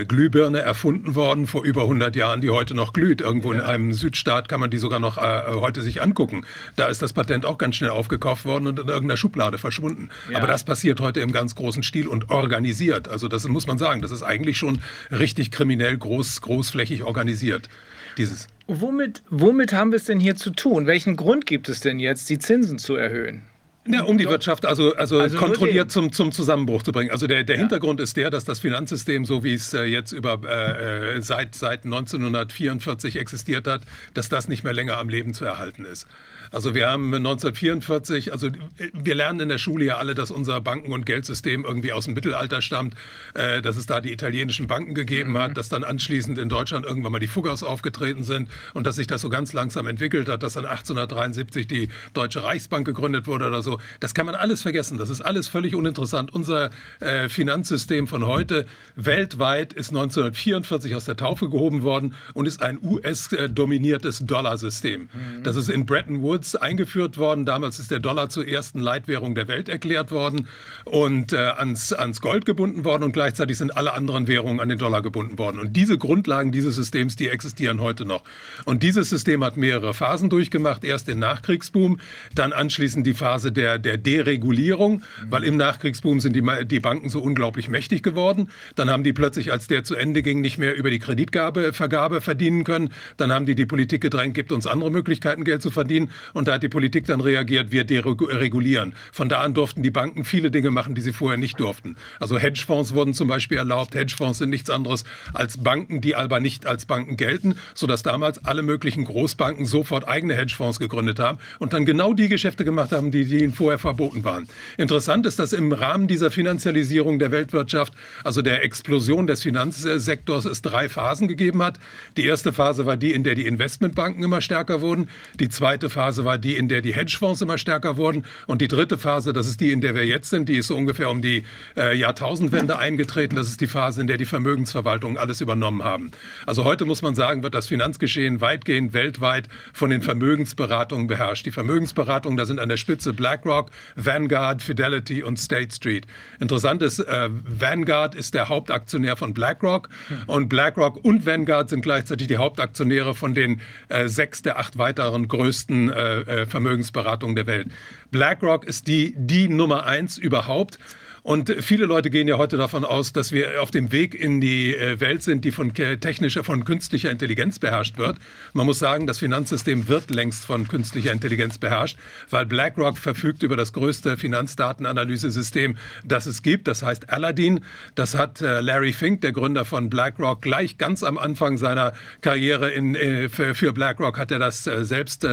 [0.00, 3.20] äh, Glühbirne erfunden worden vor über 100 Jahren, die heute noch glüht.
[3.20, 3.60] Irgendwo ja.
[3.60, 6.44] in einem Südstaat kann man die sogar noch äh, heute sich angucken.
[6.74, 10.08] Da ist das Patent auch ganz schnell aufgekauft worden und in irgendeiner Schublade verschwunden.
[10.30, 10.38] Ja.
[10.38, 13.08] Aber das passiert heute im ganz großen Stil und organisiert.
[13.08, 14.80] Also das muss man sagen, das ist eigentlich schon
[15.10, 17.68] richtig kriminell groß, großflächig organisiert.
[18.16, 18.46] Dieses.
[18.66, 20.86] Womit, womit haben wir es denn hier zu tun?
[20.86, 23.42] Welchen Grund gibt es denn jetzt, die Zinsen zu erhöhen?
[23.86, 27.10] Ja, um die Wirtschaft also, also, also kontrolliert zum, zum Zusammenbruch zu bringen.
[27.10, 27.60] Also der, der ja.
[27.60, 31.54] Hintergrund ist der, dass das Finanzsystem, so wie es äh, jetzt über, äh, äh seit,
[31.54, 33.82] seit 1944 existiert hat,
[34.14, 36.06] dass das nicht mehr länger am Leben zu erhalten ist.
[36.54, 38.48] Also wir haben 1944, also
[38.92, 42.14] wir lernen in der Schule ja alle, dass unser Banken- und Geldsystem irgendwie aus dem
[42.14, 42.94] Mittelalter stammt,
[43.34, 45.38] äh, dass es da die italienischen Banken gegeben mhm.
[45.38, 49.08] hat, dass dann anschließend in Deutschland irgendwann mal die Fuggers aufgetreten sind und dass sich
[49.08, 53.64] das so ganz langsam entwickelt hat, dass dann 1873 die Deutsche Reichsbank gegründet wurde oder
[53.64, 53.80] so.
[53.98, 54.96] Das kann man alles vergessen.
[54.96, 56.32] Das ist alles völlig uninteressant.
[56.32, 56.70] Unser
[57.00, 62.78] äh, Finanzsystem von heute weltweit ist 1944 aus der Taufe gehoben worden und ist ein
[62.80, 65.08] US-dominiertes Dollarsystem.
[65.12, 65.42] Mhm.
[65.42, 67.44] Das ist in Bretton Woods Woods eingeführt worden.
[67.44, 70.46] Damals ist der Dollar zur ersten Leitwährung der Welt erklärt worden
[70.84, 74.78] und äh, ans, ans Gold gebunden worden und gleichzeitig sind alle anderen Währungen an den
[74.78, 75.58] Dollar gebunden worden.
[75.58, 78.22] Und diese Grundlagen dieses Systems, die existieren heute noch.
[78.64, 80.84] Und dieses System hat mehrere Phasen durchgemacht.
[80.84, 81.98] Erst den Nachkriegsboom,
[82.34, 87.08] dann anschließend die Phase der der, der Deregulierung, weil im Nachkriegsboom sind die, die Banken
[87.08, 88.50] so unglaublich mächtig geworden.
[88.74, 92.64] Dann haben die plötzlich, als der zu Ende ging, nicht mehr über die Kreditvergabe verdienen
[92.64, 92.90] können.
[93.16, 96.10] Dann haben die die Politik gedrängt, gibt uns andere Möglichkeiten, Geld zu verdienen.
[96.34, 98.94] Und da hat die Politik dann reagiert, wir deregulieren.
[99.12, 101.96] Von da an durften die Banken viele Dinge machen, die sie vorher nicht durften.
[102.20, 103.94] Also Hedgefonds wurden zum Beispiel erlaubt.
[103.94, 108.62] Hedgefonds sind nichts anderes als Banken, die aber nicht als Banken gelten, sodass damals alle
[108.62, 113.24] möglichen Großbanken sofort eigene Hedgefonds gegründet haben und dann genau die Geschäfte gemacht haben, die,
[113.24, 114.48] die ihnen vorher verboten waren.
[114.76, 117.94] Interessant ist, dass im Rahmen dieser Finanzialisierung der Weltwirtschaft,
[118.24, 121.78] also der Explosion des Finanzsektors, es drei Phasen gegeben hat.
[122.16, 125.08] Die erste Phase war die, in der die Investmentbanken immer stärker wurden.
[125.38, 128.24] Die zweite Phase war die, in der die Hedgefonds immer stärker wurden.
[128.46, 130.76] Und die dritte Phase, das ist die, in der wir jetzt sind, die ist so
[130.76, 131.44] ungefähr um die
[131.76, 133.36] äh, Jahrtausendwende eingetreten.
[133.36, 136.10] Das ist die Phase, in der die Vermögensverwaltungen alles übernommen haben.
[136.46, 141.46] Also heute muss man sagen, wird das Finanzgeschehen weitgehend weltweit von den Vermögensberatungen beherrscht.
[141.46, 146.06] Die Vermögensberatungen, da sind an der Spitze BlackRock, Vanguard, Fidelity und State Street.
[146.40, 149.88] Interessant ist, äh, Vanguard ist der Hauptaktionär von BlackRock
[150.26, 155.28] und BlackRock und Vanguard sind gleichzeitig die Hauptaktionäre von den äh, sechs der acht weiteren
[155.28, 157.68] größten äh, äh Vermögensberatungen der Welt.
[158.10, 160.78] BlackRock ist die, die Nummer eins überhaupt.
[161.24, 164.76] Und viele Leute gehen ja heute davon aus, dass wir auf dem Weg in die
[164.76, 168.18] äh, Welt sind, die von technischer, von künstlicher Intelligenz beherrscht wird.
[168.52, 171.96] Man muss sagen, das Finanzsystem wird längst von künstlicher Intelligenz beherrscht,
[172.28, 176.68] weil BlackRock verfügt über das größte Finanzdatenanalyse-System, das es gibt.
[176.68, 177.60] Das heißt Aladdin.
[177.94, 182.70] Das hat äh, Larry Fink, der Gründer von BlackRock, gleich ganz am Anfang seiner Karriere
[182.70, 185.24] in, äh, für BlackRock hat er das selbst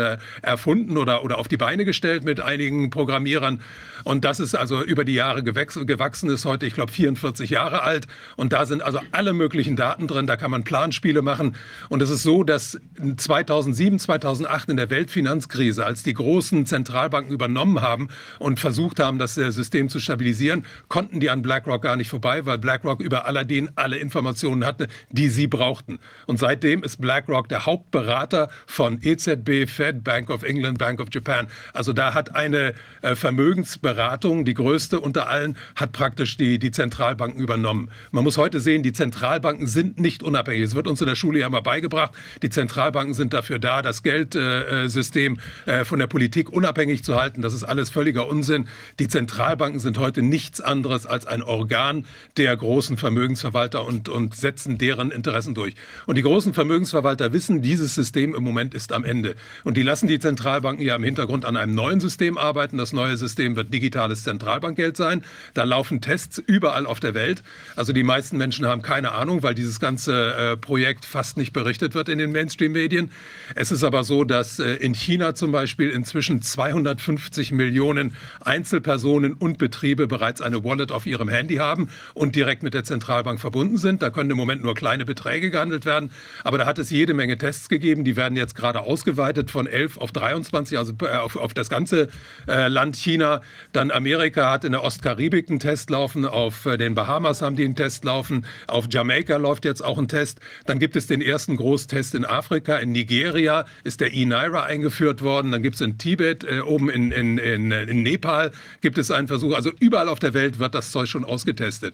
[0.42, 3.62] erfunden oder, oder auf die Beine gestellt mit einigen Programmierern.
[4.06, 5.44] Und das ist also über die Jahre
[5.86, 8.08] gewachsen, ist heute, ich glaube, 44 Jahre alt.
[8.36, 10.28] Und da sind also alle möglichen Daten drin.
[10.28, 11.56] Da kann man Planspiele machen.
[11.90, 12.80] Und es ist so, dass
[13.18, 18.10] 2007, 2008 in der Weltfinanzkrise, als die großen Zentralbanken übernommen haben
[18.40, 22.46] und versucht haben, das äh, System zu stabilisieren, konnten die an BlackRock gar nicht vorbei,
[22.46, 26.00] weil BlackRock über Aladdin alle Informationen hatte, die sie brauchten.
[26.28, 31.48] Und seitdem ist BlackRock der Hauptberater von EZB, Fed, Bank of England, Bank of Japan.
[31.74, 36.72] Also da hat eine äh, Vermögensberatung Beratung, die größte unter allen, hat praktisch die, die
[36.72, 37.90] Zentralbanken übernommen.
[38.12, 40.64] Man muss heute sehen, die Zentralbanken sind nicht unabhängig.
[40.64, 42.12] Es wird uns in der Schule ja mal beigebracht.
[42.42, 47.42] Die Zentralbanken sind dafür da, das Geldsystem äh, von der Politik unabhängig zu halten.
[47.42, 48.68] Das ist alles völliger Unsinn.
[49.00, 52.06] Die Zentralbanken sind heute nichts anderes als ein Organ
[52.38, 55.76] der großen Vermögensverwalter und, und setzen deren Interessen durch.
[56.06, 59.36] Und die großen Vermögensverwalter wissen, dieses System im Moment ist am Ende.
[59.64, 62.78] Und die lassen die Zentralbanken ja im Hintergrund an einem neuen System arbeiten.
[62.78, 65.24] Das neue System wird digitales Zentralbankgeld sein.
[65.54, 67.44] Da laufen Tests überall auf der Welt.
[67.76, 71.94] Also die meisten Menschen haben keine Ahnung, weil dieses ganze äh, Projekt fast nicht berichtet
[71.94, 73.12] wird in den Mainstream-Medien.
[73.56, 79.58] Es ist aber so, dass äh, in China zum Beispiel inzwischen 250 Millionen Einzelpersonen und
[79.58, 84.02] Betriebe bereits eine Wallet auf ihrem Handy haben und direkt mit der Zentralbank verbunden sind.
[84.02, 86.12] Da können im Moment nur kleine Beträge gehandelt werden.
[86.44, 88.04] Aber da hat es jede Menge Tests gegeben.
[88.04, 92.10] Die werden jetzt gerade ausgeweitet von 11 auf 23, also äh, auf, auf das ganze
[92.48, 93.42] äh, Land China.
[93.74, 97.66] Dann Amerika hat in der Ostkaribik einen Test laufen, auf äh, den Bahamas haben die
[97.66, 100.40] einen Test laufen, auf Jamaika läuft jetzt auch ein Test.
[100.66, 105.52] Dann gibt es den ersten Großtest in Afrika, in Nigeria ist der E-Naira eingeführt worden.
[105.52, 108.52] Dann gibt es in Tibet, äh, oben in, in, in, in Nepal
[108.82, 109.54] gibt es einen Versuch.
[109.54, 111.94] Also überall auf der Welt wird das Zeug schon ausgetestet.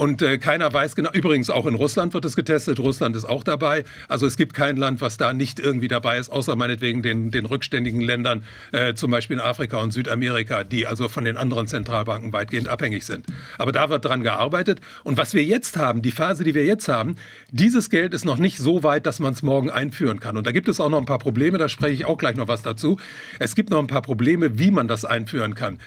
[0.00, 3.44] Und äh, keiner weiß genau, übrigens auch in Russland wird es getestet, Russland ist auch
[3.44, 3.84] dabei.
[4.08, 7.44] Also es gibt kein Land, was da nicht irgendwie dabei ist, außer meinetwegen den, den
[7.44, 12.32] rückständigen Ländern, äh, zum Beispiel in Afrika und Südamerika, die also von den anderen Zentralbanken
[12.32, 13.26] weitgehend abhängig sind.
[13.58, 14.80] Aber da wird dran gearbeitet.
[15.04, 17.16] Und was wir jetzt haben, die Phase, die wir jetzt haben,
[17.50, 20.38] dieses Geld ist noch nicht so weit, dass man es morgen einführen kann.
[20.38, 22.48] Und da gibt es auch noch ein paar Probleme, da spreche ich auch gleich noch
[22.48, 22.96] was dazu.
[23.38, 25.78] Es gibt noch ein paar Probleme, wie man das einführen kann.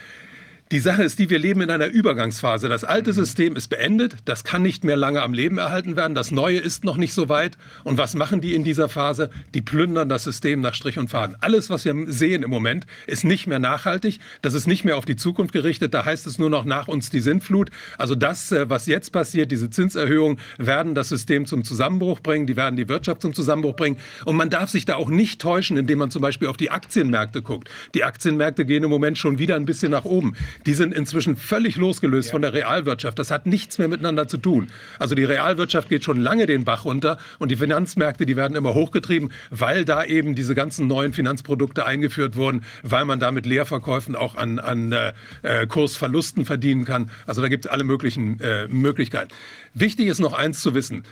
[0.71, 2.67] Die Sache ist die, wir leben in einer Übergangsphase.
[2.67, 3.15] Das alte mhm.
[3.15, 6.83] System ist beendet, das kann nicht mehr lange am Leben erhalten werden, das neue ist
[6.83, 7.57] noch nicht so weit.
[7.83, 9.29] Und was machen die in dieser Phase?
[9.53, 11.35] Die plündern das System nach Strich und Faden.
[11.41, 15.05] Alles, was wir sehen im Moment, ist nicht mehr nachhaltig, das ist nicht mehr auf
[15.05, 17.69] die Zukunft gerichtet, da heißt es nur noch nach uns die Sintflut.
[17.97, 22.55] Also das, äh, was jetzt passiert, diese Zinserhöhungen, werden das System zum Zusammenbruch bringen, die
[22.55, 23.97] werden die Wirtschaft zum Zusammenbruch bringen.
[24.25, 27.41] Und man darf sich da auch nicht täuschen, indem man zum Beispiel auf die Aktienmärkte
[27.41, 27.69] guckt.
[27.93, 30.33] Die Aktienmärkte gehen im Moment schon wieder ein bisschen nach oben
[30.65, 32.31] die sind inzwischen völlig losgelöst ja.
[32.31, 33.17] von der Realwirtschaft.
[33.19, 34.67] Das hat nichts mehr miteinander zu tun.
[34.99, 38.73] Also die Realwirtschaft geht schon lange den Bach runter und die Finanzmärkte, die werden immer
[38.73, 44.15] hochgetrieben, weil da eben diese ganzen neuen Finanzprodukte eingeführt wurden, weil man da mit Leerverkäufen
[44.15, 45.13] auch an, an äh,
[45.43, 47.11] äh Kursverlusten verdienen kann.
[47.25, 49.31] Also da gibt es alle möglichen äh, Möglichkeiten.
[49.73, 51.03] Wichtig ist noch eins zu wissen.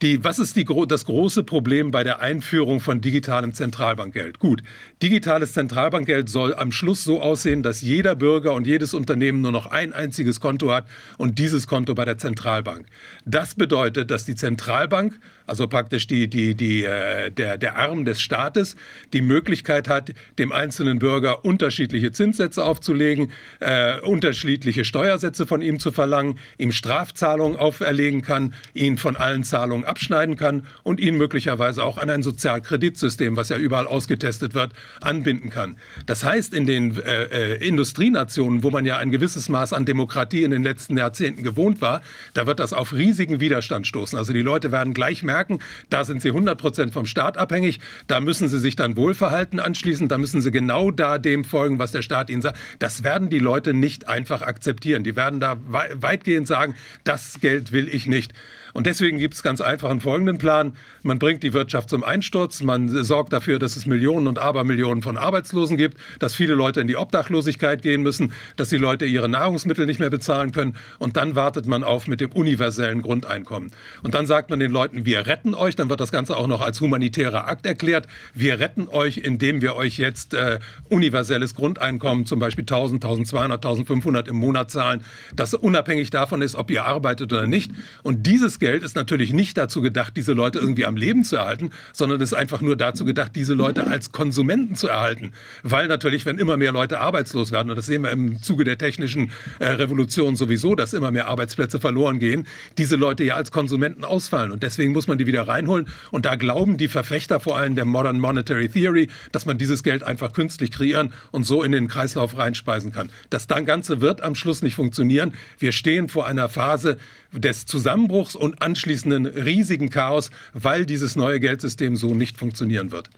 [0.00, 4.38] Die, was ist die, das große Problem bei der Einführung von digitalem Zentralbankgeld?
[4.38, 4.62] Gut,
[5.02, 9.66] digitales Zentralbankgeld soll am Schluss so aussehen, dass jeder Bürger und jedes Unternehmen nur noch
[9.66, 12.86] ein einziges Konto hat und dieses Konto bei der Zentralbank.
[13.24, 18.20] Das bedeutet, dass die Zentralbank also praktisch die, die, die, äh, der, der Arm des
[18.20, 18.76] Staates,
[19.12, 25.90] die Möglichkeit hat, dem einzelnen Bürger unterschiedliche Zinssätze aufzulegen, äh, unterschiedliche Steuersätze von ihm zu
[25.90, 31.96] verlangen, ihm Strafzahlungen auferlegen kann, ihn von allen Zahlungen abschneiden kann und ihn möglicherweise auch
[31.96, 35.76] an ein Sozialkreditsystem, was ja überall ausgetestet wird, anbinden kann.
[36.06, 40.42] Das heißt, in den äh, äh, Industrienationen, wo man ja ein gewisses Maß an Demokratie
[40.42, 42.02] in den letzten Jahrzehnten gewohnt war,
[42.34, 44.18] da wird das auf riesigen Widerstand stoßen.
[44.18, 45.60] Also die Leute werden gleich merken,
[45.90, 50.08] da sind sie 100 Prozent vom Staat abhängig, da müssen sie sich dann Wohlverhalten anschließen,
[50.08, 52.58] da müssen sie genau da dem folgen, was der Staat ihnen sagt.
[52.78, 55.04] Das werden die Leute nicht einfach akzeptieren.
[55.04, 56.74] Die werden da weitgehend sagen,
[57.04, 58.32] das Geld will ich nicht.
[58.74, 60.76] Und deswegen gibt es ganz einfach einen folgenden Plan.
[61.02, 65.16] Man bringt die Wirtschaft zum Einsturz, man sorgt dafür, dass es Millionen und Abermillionen von
[65.16, 69.86] Arbeitslosen gibt, dass viele Leute in die Obdachlosigkeit gehen müssen, dass die Leute ihre Nahrungsmittel
[69.86, 70.76] nicht mehr bezahlen können.
[70.98, 73.70] Und dann wartet man auf mit dem universellen Grundeinkommen.
[74.02, 75.76] Und dann sagt man den Leuten, wir retten euch.
[75.76, 78.06] Dann wird das Ganze auch noch als humanitärer Akt erklärt.
[78.34, 80.58] Wir retten euch, indem wir euch jetzt äh,
[80.88, 85.04] universelles Grundeinkommen, zum Beispiel 1000, 1200, 1500 im Monat zahlen,
[85.34, 87.70] das unabhängig davon ist, ob ihr arbeitet oder nicht.
[88.02, 91.70] Und dieses Geld ist natürlich nicht dazu gedacht, diese Leute irgendwie am Leben zu erhalten,
[91.92, 95.32] sondern ist einfach nur dazu gedacht, diese Leute als Konsumenten zu erhalten.
[95.62, 98.76] Weil natürlich, wenn immer mehr Leute arbeitslos werden, und das sehen wir im Zuge der
[98.76, 102.46] technischen äh, Revolution sowieso, dass immer mehr Arbeitsplätze verloren gehen,
[102.76, 104.52] diese Leute ja als Konsumenten ausfallen.
[104.52, 105.88] Und deswegen muss man die wieder reinholen.
[106.10, 110.02] Und da glauben die Verfechter vor allem der Modern Monetary Theory, dass man dieses Geld
[110.02, 113.10] einfach künstlich kreieren und so in den Kreislauf reinspeisen kann.
[113.30, 115.34] Das dann Ganze wird am Schluss nicht funktionieren.
[115.58, 116.98] Wir stehen vor einer Phase,
[117.32, 123.10] des Zusammenbruchs und anschließenden riesigen Chaos, weil dieses neue Geldsystem so nicht funktionieren wird.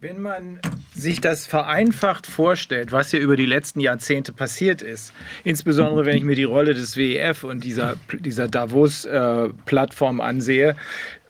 [0.00, 0.60] Wenn man
[0.94, 5.14] sich das vereinfacht vorstellt, was hier über die letzten Jahrzehnte passiert ist,
[5.44, 10.76] insbesondere wenn ich mir die Rolle des WEF und dieser, dieser Davos-Plattform äh, ansehe,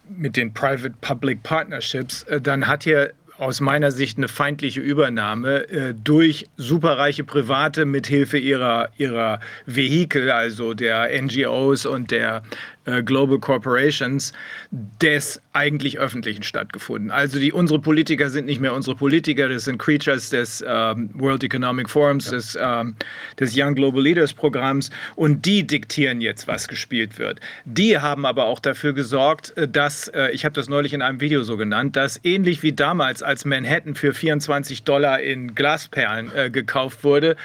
[0.09, 5.95] mit den Private-Public Partnerships, äh, dann hat hier aus meiner Sicht eine feindliche Übernahme äh,
[5.95, 12.43] durch superreiche Private mithilfe ihrer, ihrer Vehikel, also der NGOs und der
[12.85, 14.33] äh, Global Corporations
[14.71, 17.11] des eigentlich Öffentlichen stattgefunden.
[17.11, 21.45] Also die, unsere Politiker sind nicht mehr unsere Politiker, das sind Creatures des ähm, World
[21.45, 22.33] Economic Forums, ja.
[22.33, 22.97] des, ähm,
[23.39, 27.41] des Young Global Leaders Programms und die diktieren jetzt, was gespielt wird.
[27.65, 31.21] Die haben aber auch dafür gesorgt, äh, dass, äh, ich habe das neulich in einem
[31.21, 36.51] Video so genannt, dass ähnlich wie damals, als Manhattan für 24 Dollar in Glasperlen äh,
[36.51, 37.37] gekauft wurde,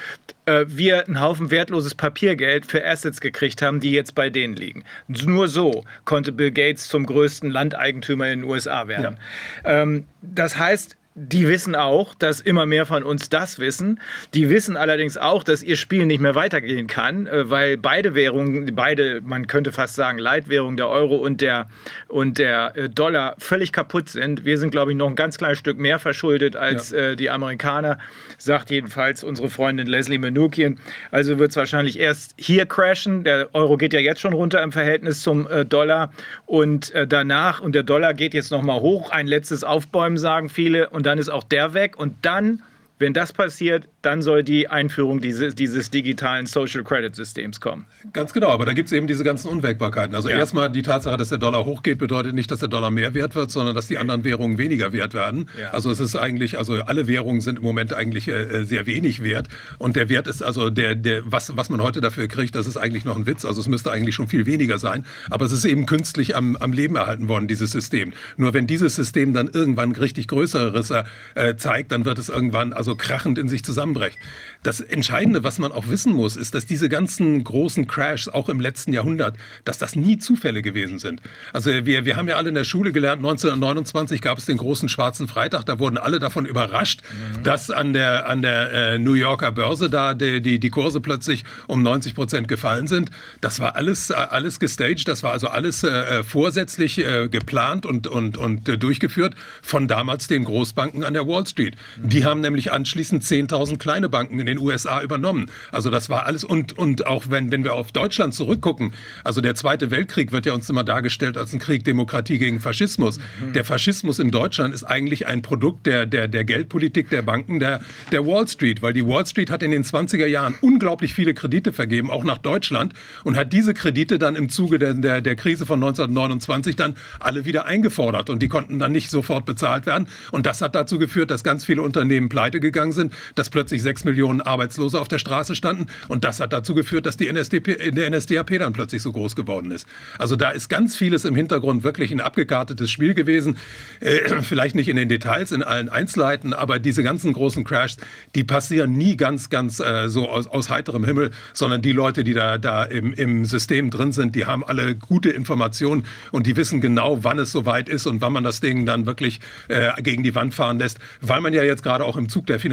[0.50, 4.84] äh, wir einen Haufen wertloses Papiergeld für Assets gekriegt haben, die jetzt bei denen liegen.
[5.08, 9.18] Nur so konnte Bill Gates zum größten Landeigentümer in den USA werden.
[9.64, 9.82] Ja.
[9.82, 14.00] Ähm, das heißt, die wissen auch, dass immer mehr von uns das wissen.
[14.34, 18.74] Die wissen allerdings auch, dass ihr Spiel nicht mehr weitergehen kann, äh, weil beide Währungen,
[18.76, 21.68] beide, man könnte fast sagen, Leitwährung, der Euro und der,
[22.08, 24.46] und der äh, Dollar völlig kaputt sind.
[24.46, 27.00] Wir sind, glaube ich, noch ein ganz kleines Stück mehr verschuldet als ja.
[27.00, 27.98] äh, die Amerikaner,
[28.38, 30.80] sagt jedenfalls unsere Freundin Leslie Manukian.
[31.12, 33.24] Also wird es wahrscheinlich erst hier crashen.
[33.24, 36.12] Der Euro geht ja jetzt schon runter im Verhältnis zum Dollar
[36.46, 40.90] und danach, und der Dollar geht jetzt nochmal hoch, ein letztes Aufbäumen, sagen viele.
[40.90, 41.98] Und dann ist auch der weg.
[41.98, 42.64] Und dann
[43.00, 47.86] wenn das passiert, dann soll die Einführung dieses, dieses digitalen Social Credit Systems kommen.
[48.12, 50.16] Ganz genau, aber da gibt es eben diese ganzen Unwägbarkeiten.
[50.16, 50.38] Also ja.
[50.38, 53.52] erstmal die Tatsache, dass der Dollar hochgeht, bedeutet nicht, dass der Dollar mehr wert wird,
[53.52, 55.50] sondern dass die anderen Währungen weniger wert werden.
[55.60, 55.72] Ja.
[55.72, 59.24] Also es ist eigentlich, also alle Währungen sind im Moment eigentlich äh, äh, sehr wenig
[59.24, 59.48] wert.
[59.78, 62.78] Und der Wert ist also der, der, was, was man heute dafür kriegt, das ist
[62.78, 63.46] eigentlich noch ein Witz.
[63.46, 65.06] Also es müsste eigentlich schon viel weniger sein.
[65.30, 68.14] Aber es ist eben künstlich am, am Leben erhalten worden, dieses System.
[68.38, 71.06] Nur wenn dieses System dann irgendwann richtig größere Risse
[71.36, 73.64] äh, zeigt, dann wird es irgendwann, also so krachend in sich
[73.94, 74.20] zusammenbrechen.
[74.62, 78.60] Das Entscheidende, was man auch wissen muss, ist, dass diese ganzen großen Crashs auch im
[78.60, 81.22] letzten Jahrhundert, dass das nie Zufälle gewesen sind.
[81.54, 84.90] Also wir, wir haben ja alle in der Schule gelernt, 1929 gab es den großen
[84.90, 87.44] schwarzen Freitag, da wurden alle davon überrascht, mhm.
[87.44, 91.46] dass an der, an der äh, New Yorker Börse da die, die, die Kurse plötzlich
[91.68, 93.12] um 90 Prozent gefallen sind.
[93.40, 98.08] Das war alles, äh, alles gestaged, das war also alles äh, vorsätzlich äh, geplant und,
[98.08, 101.78] und, und äh, durchgeführt von damals den Großbanken an der Wall Street.
[101.96, 102.10] Mhm.
[102.10, 105.50] Die haben nämlich anschließend 10.000 kleine Banken in den USA übernommen.
[105.72, 108.94] Also das war alles und, und auch wenn, wenn wir auf Deutschland zurückgucken,
[109.24, 113.20] also der Zweite Weltkrieg wird ja uns immer dargestellt als ein Krieg Demokratie gegen Faschismus.
[113.20, 113.54] Mhm.
[113.54, 117.82] Der Faschismus in Deutschland ist eigentlich ein Produkt der, der, der Geldpolitik der Banken, der,
[118.12, 121.74] der Wall Street, weil die Wall Street hat in den 20er Jahren unglaublich viele Kredite
[121.74, 122.94] vergeben, auch nach Deutschland
[123.24, 127.46] und hat diese Kredite dann im Zuge der, der, der Krise von 1929 dann alle
[127.46, 130.08] wieder eingefordert und die konnten dann nicht sofort bezahlt werden.
[130.32, 134.04] Und das hat dazu geführt, dass ganz viele Unternehmen pleite gegangen sind, dass plötzlich sechs
[134.04, 135.88] Millionen Arbeitslose auf der Straße standen.
[136.08, 139.72] Und das hat dazu geführt, dass die NSDP, der NSDAP dann plötzlich so groß geworden
[139.72, 139.88] ist.
[140.18, 143.58] Also da ist ganz vieles im Hintergrund wirklich ein abgekartetes Spiel gewesen.
[144.00, 147.98] Äh, vielleicht nicht in den Details, in allen Einzelheiten, aber diese ganzen großen Crashs,
[148.36, 152.34] die passieren nie ganz, ganz äh, so aus, aus heiterem Himmel, sondern die Leute, die
[152.34, 156.82] da, da im, im System drin sind, die haben alle gute Informationen und die wissen
[156.82, 160.36] genau, wann es soweit ist und wann man das Ding dann wirklich äh, gegen die
[160.36, 162.70] Wand fahren lässt, weil man ja jetzt gerade auch im Zug der äh,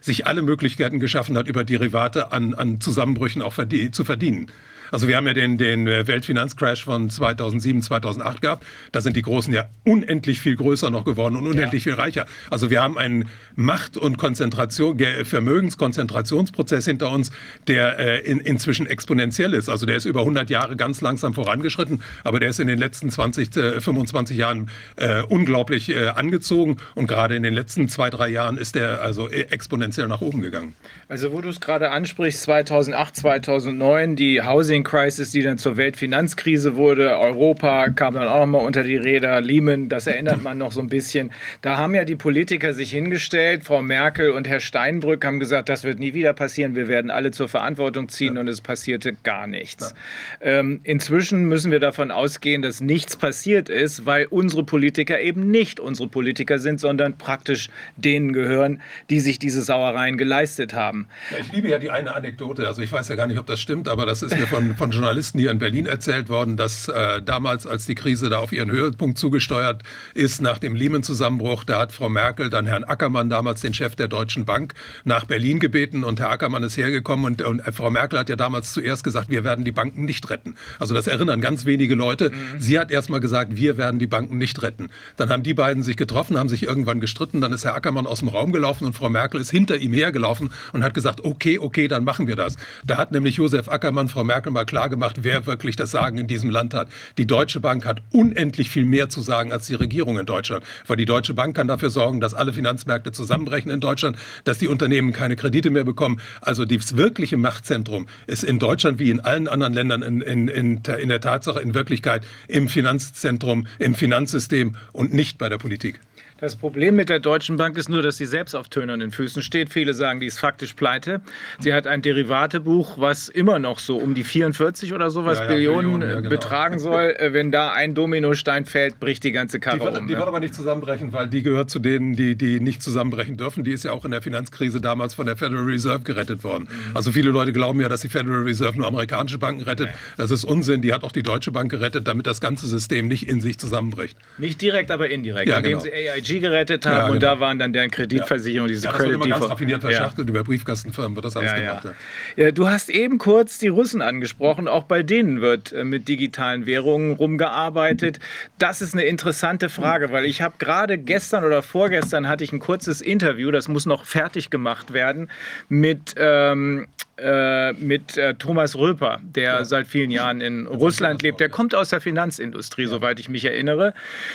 [0.00, 4.50] Sich alle Möglichkeiten geschaffen hat, über Derivate an, an Zusammenbrüchen auch verdien zu verdienen.
[4.94, 8.64] Also wir haben ja den, den äh, Weltfinanzcrash von 2007, 2008 gehabt.
[8.92, 11.92] Da sind die Großen ja unendlich viel größer noch geworden und unendlich ja.
[11.92, 12.26] viel reicher.
[12.48, 17.30] Also wir haben einen Macht- und Konzentration, Vermögenskonzentrationsprozess hinter uns,
[17.66, 19.68] der äh, in, inzwischen exponentiell ist.
[19.68, 23.10] Also der ist über 100 Jahre ganz langsam vorangeschritten, aber der ist in den letzten
[23.10, 28.28] 20, äh, 25 Jahren äh, unglaublich äh, angezogen und gerade in den letzten zwei, drei
[28.28, 30.74] Jahren ist der also äh, exponentiell nach oben gegangen.
[31.08, 36.76] Also wo du es gerade ansprichst, 2008, 2009, die Housing Crisis, die dann zur Weltfinanzkrise
[36.76, 40.72] wurde, Europa kam dann auch noch mal unter die Räder, Lehman, das erinnert man noch
[40.72, 41.30] so ein bisschen.
[41.62, 45.84] Da haben ja die Politiker sich hingestellt, Frau Merkel und Herr Steinbrück haben gesagt, das
[45.84, 48.40] wird nie wieder passieren, wir werden alle zur Verantwortung ziehen ja.
[48.40, 49.94] und es passierte gar nichts.
[50.40, 50.46] Ja.
[50.58, 55.80] Ähm, inzwischen müssen wir davon ausgehen, dass nichts passiert ist, weil unsere Politiker eben nicht
[55.80, 58.80] unsere Politiker sind, sondern praktisch denen gehören,
[59.10, 61.06] die sich diese Sauereien geleistet haben.
[61.30, 63.60] Ja, ich liebe ja die eine Anekdote, also ich weiß ja gar nicht, ob das
[63.60, 67.22] stimmt, aber das ist mir von, von Journalisten hier in Berlin erzählt worden, dass äh,
[67.22, 69.82] damals, als die Krise da auf ihren Höhepunkt zugesteuert
[70.14, 74.06] ist, nach dem Lehman-Zusammenbruch, da hat Frau Merkel dann Herrn Ackermann, damals den Chef der
[74.06, 78.28] Deutschen Bank, nach Berlin gebeten und Herr Ackermann ist hergekommen und, und Frau Merkel hat
[78.28, 80.54] ja damals zuerst gesagt, wir werden die Banken nicht retten.
[80.78, 82.30] Also das erinnern ganz wenige Leute.
[82.30, 82.60] Mhm.
[82.60, 84.88] Sie hat erst mal gesagt, wir werden die Banken nicht retten.
[85.16, 88.20] Dann haben die beiden sich getroffen, haben sich irgendwann gestritten, dann ist Herr Ackermann aus
[88.20, 91.88] dem Raum gelaufen und Frau Merkel ist hinter ihm hergelaufen und hat gesagt, okay, okay,
[91.88, 92.54] dann machen wir das.
[92.84, 96.50] Da hat nämlich Josef Ackermann Frau Merkel mal klargemacht, wer wirklich das Sagen in diesem
[96.50, 96.86] Land hat.
[97.18, 100.64] Die Deutsche Bank hat unendlich viel mehr zu sagen als die Regierung in Deutschland.
[100.86, 104.68] Weil die Deutsche Bank kann dafür sorgen, dass alle Finanzmärkte zusammenbrechen in Deutschland, dass die
[104.68, 106.20] Unternehmen keine Kredite mehr bekommen.
[106.40, 110.82] Also das wirkliche Machtzentrum ist in Deutschland wie in allen anderen Ländern in, in, in,
[111.00, 116.00] in der Tatsache in Wirklichkeit im Finanzzentrum, im Finanzsystem und nicht bei der Politik.
[116.38, 119.72] Das Problem mit der Deutschen Bank ist nur, dass sie selbst auf tönernen Füßen steht.
[119.72, 121.20] Viele sagen, die ist faktisch pleite.
[121.60, 125.50] Sie hat ein Derivatebuch, was immer noch so um die 44 oder sowas ja, ja,
[125.50, 126.30] Billionen, Billionen ja, genau.
[126.30, 127.04] betragen soll.
[127.14, 130.08] Äh, wenn da ein Dominostein fällt, bricht die ganze Karre die wird, um.
[130.08, 133.62] Die wird aber nicht zusammenbrechen, weil die gehört zu denen, die, die nicht zusammenbrechen dürfen.
[133.62, 136.68] Die ist ja auch in der Finanzkrise damals von der Federal Reserve gerettet worden.
[136.68, 136.96] Mhm.
[136.96, 139.90] Also viele Leute glauben ja, dass die Federal Reserve nur amerikanische Banken rettet.
[140.16, 140.82] Das ist Unsinn.
[140.82, 144.16] Die hat auch die Deutsche Bank gerettet, damit das ganze System nicht in sich zusammenbricht.
[144.38, 145.48] Nicht direkt, aber indirekt.
[145.48, 145.84] Ja, indem genau.
[145.84, 147.34] sie AIG gerettet haben ja, und genau.
[147.34, 149.30] da waren dann deren Kreditversicherung, diese ja, das Credit Default.
[149.30, 151.88] ganz raffiniert verschachtelt über Briefkastenfirmen wird das alles gemacht.
[152.36, 152.50] Ja.
[152.50, 154.68] du hast eben kurz die Russen angesprochen.
[154.68, 158.20] Auch bei denen wird äh, mit digitalen Währungen rumgearbeitet.
[158.58, 162.60] Das ist eine interessante Frage, weil ich habe gerade gestern oder vorgestern hatte ich ein
[162.60, 165.30] kurzes Interview, das muss noch fertig gemacht werden,
[165.68, 166.86] mit ähm,
[167.16, 169.64] äh, mit äh, Thomas Röper, der ja.
[169.64, 171.38] seit vielen Jahren in Russland lebt.
[171.38, 172.88] Der kommt aus der Finanzindustrie, ja.
[172.88, 173.94] soweit ich mich erinnere.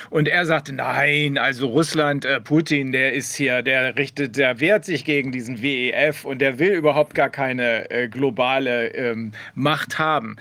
[0.09, 4.83] Und er sagte, nein, also Russland, äh, Putin, der ist hier, der richtet, der wehrt
[4.83, 10.35] sich gegen diesen WEF und der will überhaupt gar keine äh, globale ähm, Macht haben.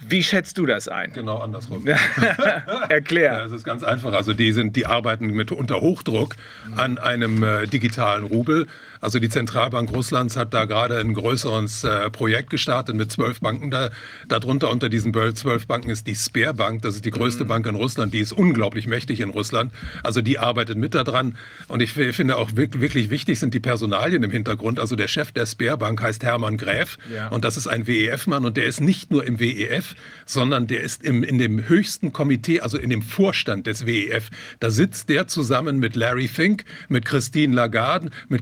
[0.00, 1.12] Wie schätzt du das ein?
[1.12, 1.86] Genau andersrum.
[2.88, 3.34] Erklär.
[3.34, 4.14] Ja, es ist ganz einfach.
[4.14, 6.34] Also die sind, die arbeiten mit unter Hochdruck
[6.74, 8.66] an einem äh, digitalen Rubel.
[9.04, 13.70] Also die Zentralbank Russlands hat da gerade ein größeres äh, Projekt gestartet mit zwölf Banken.
[13.70, 13.90] Da,
[14.28, 16.80] darunter unter diesen zwölf Banken ist die Sperrbank.
[16.80, 17.48] Das ist die größte mhm.
[17.48, 18.14] Bank in Russland.
[18.14, 19.74] Die ist unglaublich mächtig in Russland.
[20.02, 21.36] Also die arbeitet mit daran.
[21.68, 24.80] Und ich finde auch wirklich wichtig sind die Personalien im Hintergrund.
[24.80, 26.96] Also der Chef der Sperrbank heißt Hermann Gräf.
[27.14, 27.28] Ja.
[27.28, 28.46] Und das ist ein WEF-Mann.
[28.46, 32.60] Und der ist nicht nur im WEF, sondern der ist im, in dem höchsten Komitee,
[32.60, 34.30] also in dem Vorstand des WEF.
[34.60, 38.40] Da sitzt der zusammen mit Larry Fink, mit Christine Lagarde, mit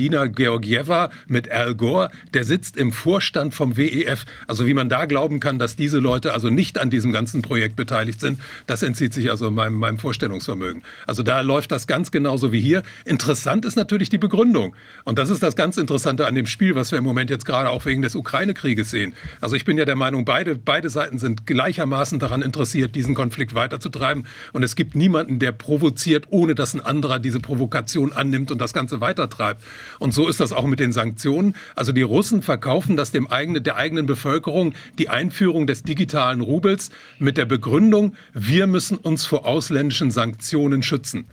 [0.00, 2.10] Kristalina Georgieva, mit Al Gore.
[2.32, 4.24] Der sitzt im Vorstand vom WEF.
[4.46, 7.76] Also wie man da glauben kann, dass diese Leute also nicht an diesem ganzen Projekt
[7.76, 10.84] beteiligt sind, das entzieht sich also meinem, meinem Vorstellungsvermögen.
[11.06, 12.82] Also da läuft das ganz genauso wie hier.
[13.04, 14.74] Interessant ist natürlich die Begründung.
[15.04, 17.68] Und das ist das ganz Interessante an dem Spiel, was wir im Moment jetzt gerade
[17.68, 19.12] auch wegen des Ukraine-Krieges sehen.
[19.42, 23.54] Also ich bin ja der Meinung, beide, beide Seiten sind gleichermaßen daran interessiert, diesen Konflikt
[23.54, 24.26] weiterzutreiben.
[24.54, 28.72] Und es gibt niemanden, der provoziert, ohne dass ein anderer diese Provokation annimmt und das
[28.72, 29.62] Ganze weitertreibt.
[29.98, 31.54] Und so ist das auch mit den Sanktionen.
[31.74, 36.90] Also die Russen verkaufen das dem eigenen, der eigenen Bevölkerung die Einführung des digitalen Rubels
[37.18, 41.26] mit der Begründung, wir müssen uns vor ausländischen Sanktionen schützen.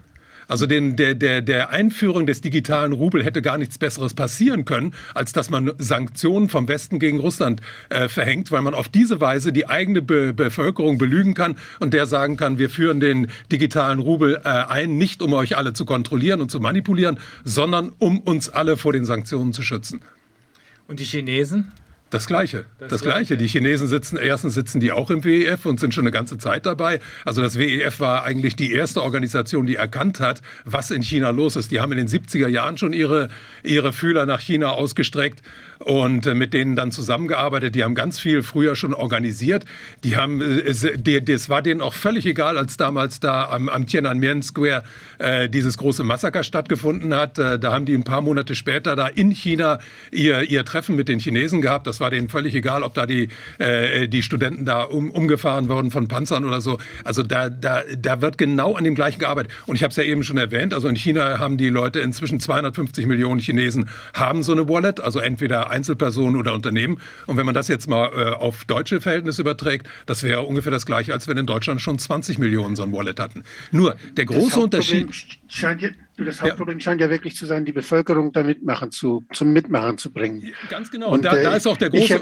[0.47, 4.93] Also den, der, der, der Einführung des digitalen Rubel hätte gar nichts Besseres passieren können,
[5.13, 9.51] als dass man Sanktionen vom Westen gegen Russland äh, verhängt, weil man auf diese Weise
[9.51, 14.41] die eigene Be Bevölkerung belügen kann und der sagen kann, wir führen den digitalen Rubel
[14.43, 18.77] äh, ein, nicht um euch alle zu kontrollieren und zu manipulieren, sondern um uns alle
[18.77, 20.01] vor den Sanktionen zu schützen.
[20.87, 21.71] Und die Chinesen?
[22.09, 22.65] Das Gleiche.
[22.79, 23.35] Das, das Gleiche.
[23.37, 26.65] Die Chinesen sitzen, erstens sitzen die auch im WEF und sind schon eine ganze Zeit
[26.65, 27.01] dabei.
[27.25, 31.55] Also das WEF war eigentlich die erste Organisation, die erkannt hat, was in China los
[31.57, 31.71] ist.
[31.71, 33.27] Die haben in den 70er Jahren schon ihre,
[33.63, 35.41] ihre Fühler nach China ausgestreckt
[35.79, 37.75] und äh, mit denen dann zusammengearbeitet.
[37.75, 39.65] Die haben ganz viel früher schon organisiert.
[40.03, 44.41] Die haben, äh, das war denen auch völlig egal, als damals da am, am Tiananmen
[44.41, 44.83] Square
[45.19, 47.37] äh, dieses große Massaker stattgefunden hat.
[47.39, 49.79] Äh, da haben die ein paar Monate später da in China
[50.11, 51.87] ihr, ihr Treffen mit den Chinesen gehabt.
[51.87, 53.29] Das war denen völlig egal, ob da die,
[53.59, 56.77] äh, die Studenten da um, umgefahren wurden von Panzern oder so.
[57.03, 59.51] Also da, da, da wird genau an dem gleichen gearbeitet.
[59.65, 62.39] Und ich habe es ja eben schon erwähnt, also in China haben die Leute inzwischen
[62.39, 66.99] 250 Millionen Chinesen haben so eine Wallet, also entweder Einzelpersonen oder Unternehmen.
[67.25, 70.85] Und wenn man das jetzt mal äh, auf deutsche Verhältnisse überträgt, das wäre ungefähr das
[70.85, 73.43] gleiche, als wenn in Deutschland schon 20 Millionen so ein Wallet hatten.
[73.71, 75.09] Nur der große Unterschied.
[75.47, 76.83] Scheint ja, das Hauptproblem ja.
[76.83, 80.51] scheint ja wirklich zu sein, die Bevölkerung da mitmachen zu, zum Mitmachen zu bringen.
[80.69, 81.07] Ganz genau.
[81.07, 82.21] Und, und da, äh, da, ist auch der große.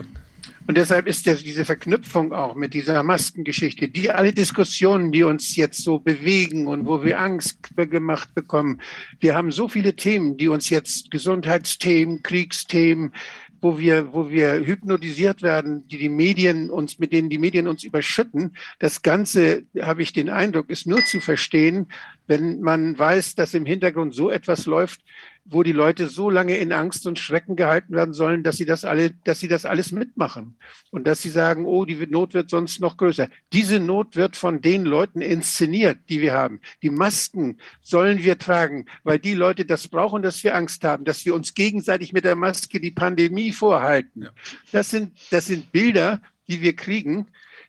[0.68, 5.56] Und deshalb ist der, diese Verknüpfung auch mit dieser Maskengeschichte, die alle Diskussionen, die uns
[5.56, 8.82] jetzt so bewegen und wo wir Angst gemacht bekommen.
[9.20, 13.14] Wir haben so viele Themen, die uns jetzt Gesundheitsthemen, Kriegsthemen,
[13.62, 17.84] wo wir, wo wir hypnotisiert werden, die die Medien uns, mit denen die Medien uns
[17.84, 18.56] überschütten.
[18.80, 21.88] Das Ganze, habe ich den Eindruck, ist nur zu verstehen,
[22.28, 25.02] wenn man weiß, dass im Hintergrund so etwas läuft,
[25.48, 28.84] wo die Leute so lange in Angst und Schrecken gehalten werden sollen, dass sie das
[28.84, 30.58] alle, dass sie das alles mitmachen
[30.90, 33.30] und dass sie sagen, oh, die Not wird sonst noch größer.
[33.54, 36.62] Diese Not wird von den Leuten inszeniert, die wir haben.
[36.82, 41.26] Die Masken sollen wir tragen, weil die Leute das brauchen, dass wir Angst haben, dass
[41.26, 44.30] wir uns gegenseitig mit der Maske die Pandemie vorhalten.
[44.72, 47.28] Das sind, das sind Bilder, die wir kriegen,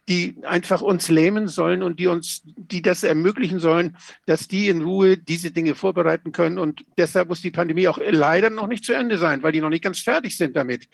[0.09, 3.97] die einfach uns lähmen sollen und die uns, die das ermöglichen sollen,
[4.27, 6.59] dass die in Ruhe diese Dinge vorbereiten können.
[6.59, 9.71] Und deshalb muss die Pandemie auch leider noch nicht zu Ende sein, weil die noch
[9.71, 10.89] nicht ganz fertig sind damit.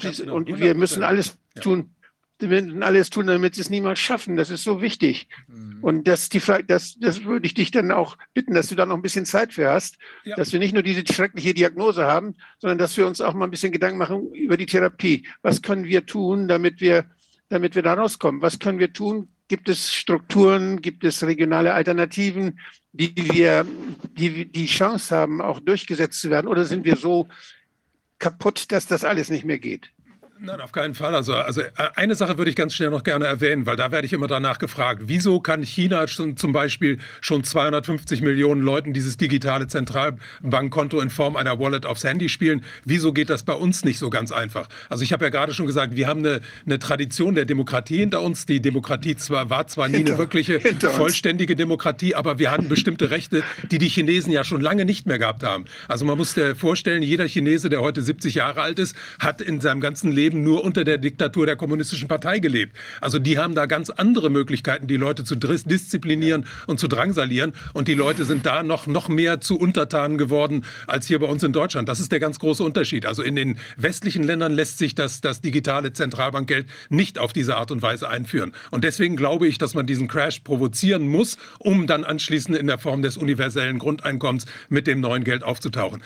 [0.00, 0.34] Genau.
[0.34, 1.94] und wir müssen alles tun,
[2.38, 4.36] wir müssen alles tun, damit sie es niemals schaffen.
[4.36, 5.28] Das ist so wichtig.
[5.46, 5.78] Mhm.
[5.82, 8.96] Und das, die, das, das würde ich dich dann auch bitten, dass du da noch
[8.96, 10.36] ein bisschen Zeit für hast, ja.
[10.36, 13.50] dass wir nicht nur diese schreckliche Diagnose haben, sondern dass wir uns auch mal ein
[13.50, 15.26] bisschen Gedanken machen über die Therapie.
[15.42, 17.04] Was können wir tun, damit wir
[17.54, 18.42] damit wir da rauskommen.
[18.42, 19.28] Was können wir tun?
[19.48, 22.58] Gibt es Strukturen, gibt es regionale Alternativen,
[22.92, 23.66] die wir
[24.18, 26.48] die, die Chance haben, auch durchgesetzt zu werden?
[26.48, 27.28] Oder sind wir so
[28.18, 29.93] kaputt, dass das alles nicht mehr geht?
[30.44, 31.14] Nein, auf keinen Fall.
[31.14, 34.06] Also, also äh, eine Sache würde ich ganz schnell noch gerne erwähnen, weil da werde
[34.06, 35.04] ich immer danach gefragt.
[35.06, 41.36] Wieso kann China schon, zum Beispiel schon 250 Millionen Leuten dieses digitale Zentralbankkonto in Form
[41.36, 42.62] einer Wallet aufs Handy spielen?
[42.84, 44.68] Wieso geht das bei uns nicht so ganz einfach?
[44.90, 48.20] Also ich habe ja gerade schon gesagt, wir haben eine, eine Tradition der Demokratie hinter
[48.20, 48.44] uns.
[48.44, 53.42] Die Demokratie zwar, war zwar nie eine wirkliche vollständige Demokratie, aber wir hatten bestimmte Rechte,
[53.70, 55.64] die die Chinesen ja schon lange nicht mehr gehabt haben.
[55.88, 59.62] Also man muss sich vorstellen, jeder Chinese, der heute 70 Jahre alt ist, hat in
[59.62, 62.76] seinem ganzen Leben Leben nur unter der Diktatur der kommunistischen Partei gelebt.
[63.00, 67.52] Also die haben da ganz andere Möglichkeiten, die Leute zu disziplinieren und zu drangsalieren.
[67.72, 71.42] Und die Leute sind da noch, noch mehr zu Untertanen geworden als hier bei uns
[71.42, 71.88] in Deutschland.
[71.88, 73.06] Das ist der ganz große Unterschied.
[73.06, 77.70] Also in den westlichen Ländern lässt sich das, das digitale Zentralbankgeld nicht auf diese Art
[77.70, 78.52] und Weise einführen.
[78.70, 82.78] Und deswegen glaube ich, dass man diesen Crash provozieren muss, um dann anschließend in der
[82.78, 86.02] Form des universellen Grundeinkommens mit dem neuen Geld aufzutauchen.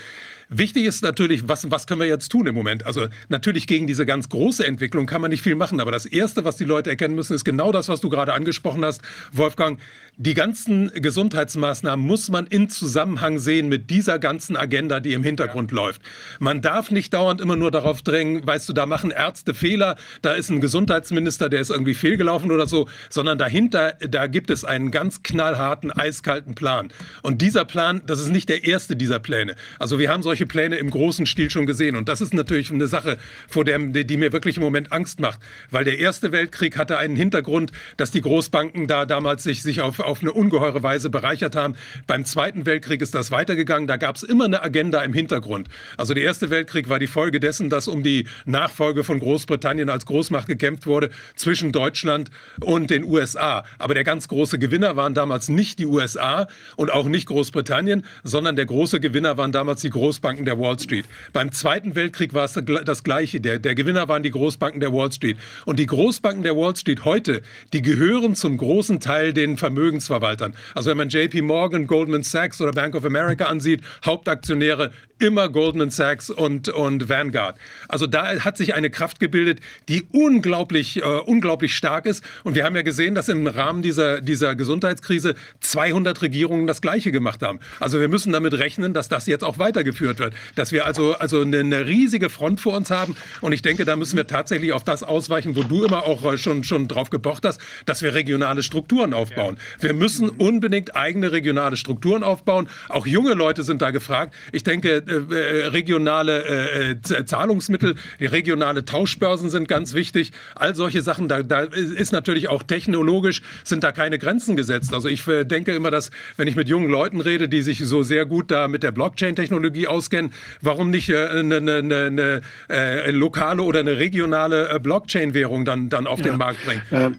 [0.50, 2.86] Wichtig ist natürlich, was, was können wir jetzt tun im Moment?
[2.86, 6.44] Also natürlich gegen diese ganz große Entwicklung kann man nicht viel machen, aber das Erste,
[6.44, 9.78] was die Leute erkennen müssen, ist genau das, was du gerade angesprochen hast, Wolfgang
[10.20, 15.70] die ganzen Gesundheitsmaßnahmen muss man in Zusammenhang sehen mit dieser ganzen Agenda, die im Hintergrund
[15.70, 15.76] ja.
[15.76, 16.02] läuft.
[16.40, 20.32] Man darf nicht dauernd immer nur darauf drängen, weißt du, da machen Ärzte Fehler, da
[20.32, 24.90] ist ein Gesundheitsminister, der ist irgendwie fehlgelaufen oder so, sondern dahinter, da gibt es einen
[24.90, 26.90] ganz knallharten, eiskalten Plan.
[27.22, 29.54] Und dieser Plan, das ist nicht der erste dieser Pläne.
[29.78, 31.94] Also wir haben solche Pläne im großen Stil schon gesehen.
[31.94, 33.18] Und das ist natürlich eine Sache,
[33.48, 35.38] vor der, die mir wirklich im Moment Angst macht.
[35.70, 40.07] Weil der Erste Weltkrieg hatte einen Hintergrund, dass die Großbanken da damals sich, sich auf
[40.08, 41.76] auf eine ungeheure Weise bereichert haben.
[42.06, 43.86] Beim Zweiten Weltkrieg ist das weitergegangen.
[43.86, 45.68] Da gab es immer eine Agenda im Hintergrund.
[45.96, 50.06] Also der Erste Weltkrieg war die Folge dessen, dass um die Nachfolge von Großbritannien als
[50.06, 52.30] Großmacht gekämpft wurde zwischen Deutschland
[52.60, 53.64] und den USA.
[53.78, 58.56] Aber der ganz große Gewinner waren damals nicht die USA und auch nicht Großbritannien, sondern
[58.56, 61.04] der große Gewinner waren damals die Großbanken der Wall Street.
[61.32, 63.40] Beim Zweiten Weltkrieg war es das Gleiche.
[63.40, 65.36] Der, der Gewinner waren die Großbanken der Wall Street.
[65.66, 70.54] Und die Großbanken der Wall Street heute, die gehören zum großen Teil den Vermögen Vermögensverwaltern.
[70.74, 75.90] Also wenn man JP Morgan, Goldman Sachs oder Bank of America ansieht, Hauptaktionäre immer Goldman
[75.90, 77.56] Sachs und, und Vanguard.
[77.88, 82.24] Also da hat sich eine Kraft gebildet, die unglaublich, äh, unglaublich stark ist.
[82.44, 87.12] Und wir haben ja gesehen, dass im Rahmen dieser, dieser Gesundheitskrise 200 Regierungen das Gleiche
[87.12, 87.60] gemacht haben.
[87.80, 90.34] Also wir müssen damit rechnen, dass das jetzt auch weitergeführt wird.
[90.54, 93.16] Dass wir also, also eine, eine riesige Front vor uns haben.
[93.40, 96.38] Und ich denke, da müssen wir tatsächlich auf das ausweichen, wo du immer auch äh,
[96.38, 99.58] schon, schon drauf gepocht hast, dass wir regionale Strukturen aufbauen.
[99.80, 102.68] Wir müssen unbedingt eigene regionale Strukturen aufbauen.
[102.88, 104.34] Auch junge Leute sind da gefragt.
[104.52, 106.44] Ich denke, äh, äh, regionale
[106.90, 110.32] äh, Zahlungsmittel, die regionale Tauschbörsen sind ganz wichtig.
[110.54, 114.92] All solche Sachen, da, da ist natürlich auch technologisch, sind da keine Grenzen gesetzt.
[114.92, 118.02] Also ich äh, denke immer, dass wenn ich mit jungen Leuten rede, die sich so
[118.02, 123.80] sehr gut da mit der Blockchain-Technologie auskennen, warum nicht eine, eine, eine, eine lokale oder
[123.80, 126.26] eine regionale Blockchain-Währung dann, dann auf ja.
[126.26, 126.82] den Markt bringen?
[126.92, 127.16] Ähm,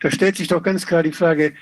[0.00, 1.54] da stellt sich doch ganz klar die Frage,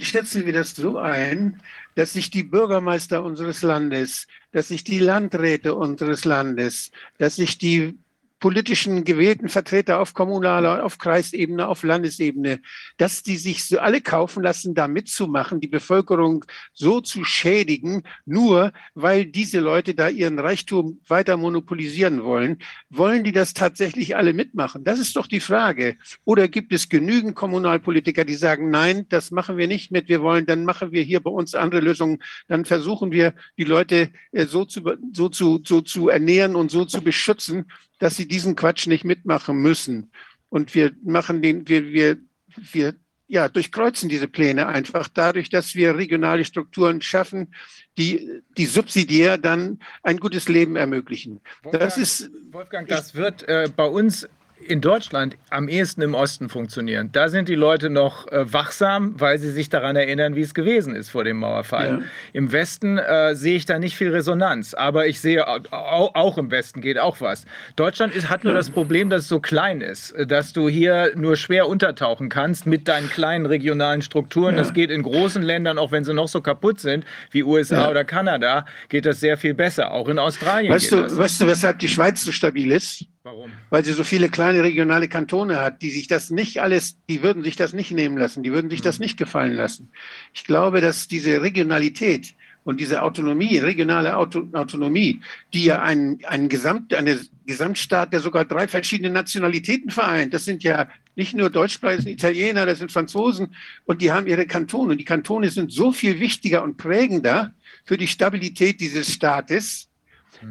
[0.00, 1.60] schätzen wir das so ein,
[1.94, 7.98] dass sich die Bürgermeister unseres Landes, dass sich die Landräte unseres Landes, dass sich die
[8.42, 12.60] politischen gewählten Vertreter auf kommunaler, auf Kreisebene, auf Landesebene,
[12.96, 18.72] dass die sich so alle kaufen lassen, da mitzumachen, die Bevölkerung so zu schädigen, nur
[18.94, 22.58] weil diese Leute da ihren Reichtum weiter monopolisieren wollen.
[22.90, 24.82] Wollen die das tatsächlich alle mitmachen?
[24.82, 25.96] Das ist doch die Frage.
[26.24, 30.46] Oder gibt es genügend Kommunalpolitiker, die sagen, nein, das machen wir nicht mit, wir wollen,
[30.46, 34.64] dann machen wir hier bei uns andere Lösungen, dann versuchen wir, die Leute äh, so
[34.64, 34.82] zu,
[35.12, 37.66] so zu, so zu ernähren und so zu beschützen,
[38.02, 40.10] dass sie diesen Quatsch nicht mitmachen müssen.
[40.48, 42.18] Und wir machen den, wir, wir,
[42.56, 42.94] wir
[43.28, 47.54] ja, durchkreuzen diese Pläne einfach dadurch, dass wir regionale Strukturen schaffen,
[47.96, 51.40] die, die subsidiär dann ein gutes Leben ermöglichen.
[51.62, 54.28] Wolfgang, das ist, Wolfgang, das wird äh, bei uns
[54.66, 57.10] in Deutschland am ehesten im Osten funktionieren.
[57.12, 60.94] Da sind die Leute noch äh, wachsam, weil sie sich daran erinnern, wie es gewesen
[60.94, 62.00] ist vor dem Mauerfall.
[62.00, 62.00] Ja.
[62.32, 66.50] Im Westen äh, sehe ich da nicht viel Resonanz, aber ich sehe auch, auch im
[66.50, 67.44] Westen geht auch was.
[67.76, 71.36] Deutschland ist, hat nur das Problem, dass es so klein ist, dass du hier nur
[71.36, 74.54] schwer untertauchen kannst mit deinen kleinen regionalen Strukturen.
[74.54, 74.62] Ja.
[74.62, 77.90] Das geht in großen Ländern, auch wenn sie noch so kaputt sind wie USA ja.
[77.90, 79.92] oder Kanada, geht das sehr viel besser.
[79.92, 80.72] Auch in Australien.
[80.72, 83.06] Weißt, du, weißt du, weshalb die Schweiz so stabil ist?
[83.24, 83.52] Warum?
[83.70, 87.44] Weil sie so viele kleine regionale Kantone hat, die sich das nicht alles, die würden
[87.44, 89.04] sich das nicht nehmen lassen, die würden sich das mhm.
[89.04, 89.92] nicht gefallen lassen.
[90.34, 92.34] Ich glaube, dass diese Regionalität
[92.64, 95.20] und diese Autonomie, regionale Auto, Autonomie,
[95.52, 100.64] die ja ein, ein Gesamt, eine Gesamtstaat, der sogar drei verschiedene Nationalitäten vereint, das sind
[100.64, 103.54] ja nicht nur Deutschsprachige, Italiener, das sind Franzosen
[103.84, 104.92] und die haben ihre Kantone.
[104.92, 107.54] Und die Kantone sind so viel wichtiger und prägender
[107.84, 109.88] für die Stabilität dieses Staates,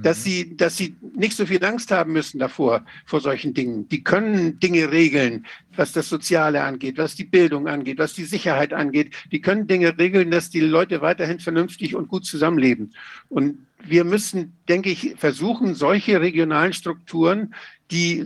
[0.02, 0.24] dass mhm.
[0.24, 3.88] sie, dass sie nicht so viel Angst haben müssen davor, vor solchen Dingen.
[3.90, 5.46] Die können Dinge regeln,
[5.76, 9.14] was das Soziale angeht, was die Bildung angeht, was die Sicherheit angeht.
[9.32, 12.94] Die können Dinge regeln, dass die Leute weiterhin vernünftig und gut zusammenleben.
[13.30, 17.54] Und wir müssen, denke ich, versuchen, solche regionalen Strukturen,
[17.90, 18.26] die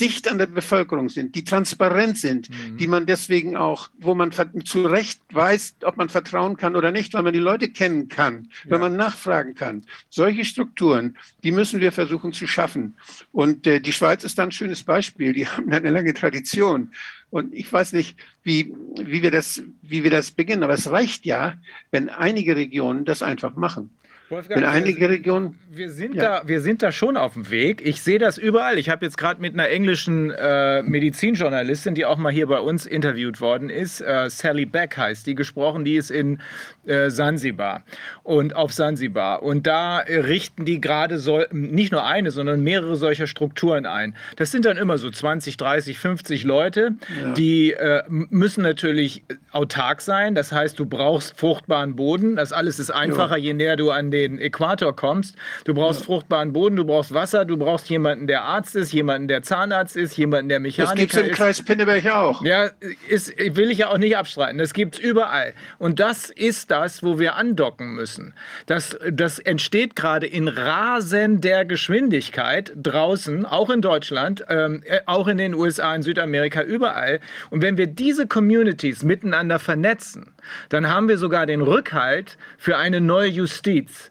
[0.00, 2.76] dicht an der Bevölkerung sind, die transparent sind, mhm.
[2.78, 4.32] die man deswegen auch, wo man
[4.64, 8.48] zu Recht weiß, ob man vertrauen kann oder nicht, weil man die Leute kennen kann,
[8.64, 8.70] ja.
[8.70, 9.84] wenn man nachfragen kann.
[10.10, 12.96] Solche Strukturen, die müssen wir versuchen zu schaffen.
[13.32, 15.32] Und äh, die Schweiz ist da ein schönes Beispiel.
[15.32, 16.92] Die haben eine lange Tradition.
[17.30, 21.26] Und ich weiß nicht, wie, wie, wir das, wie wir das beginnen, aber es reicht
[21.26, 21.54] ja,
[21.90, 23.90] wenn einige Regionen das einfach machen.
[24.34, 25.58] Wolfgang, in einige Regionen.
[25.70, 26.40] Wir sind, ja.
[26.40, 27.84] da, wir sind da schon auf dem Weg.
[27.86, 28.78] Ich sehe das überall.
[28.78, 32.86] Ich habe jetzt gerade mit einer englischen äh, Medizinjournalistin, die auch mal hier bei uns
[32.86, 35.84] interviewt worden ist, äh, Sally Beck heißt die, gesprochen.
[35.84, 36.40] Die ist in
[36.86, 37.82] äh, Sansibar
[38.22, 39.42] und auf Sansibar.
[39.42, 44.14] Und da richten die gerade so, nicht nur eine, sondern mehrere solcher Strukturen ein.
[44.36, 47.32] Das sind dann immer so 20, 30, 50 Leute, ja.
[47.34, 50.34] die äh, müssen natürlich autark sein.
[50.34, 52.36] Das heißt, du brauchst fruchtbaren Boden.
[52.36, 53.44] Das alles ist einfacher, ja.
[53.44, 55.36] je näher du an den Äquator kommst.
[55.64, 56.06] Du brauchst ja.
[56.06, 60.16] fruchtbaren Boden, du brauchst Wasser, du brauchst jemanden, der Arzt ist, jemanden, der Zahnarzt ist,
[60.16, 61.14] jemanden, der Mechaniker ist.
[61.14, 62.44] Das gibt es im Kreis Pinneberg auch.
[62.44, 62.70] Ja,
[63.08, 64.58] ist, will ich ja auch nicht abstreiten.
[64.58, 65.54] Das gibt es überall.
[65.78, 68.34] Und das ist das, wo wir andocken müssen.
[68.66, 75.38] Das, das entsteht gerade in rasender Geschwindigkeit draußen, auch in Deutschland, ähm, äh, auch in
[75.38, 77.20] den USA, in Südamerika, überall.
[77.50, 80.32] Und wenn wir diese Communities miteinander vernetzen,
[80.68, 84.10] dann haben wir sogar den Rückhalt für eine neue Justiz.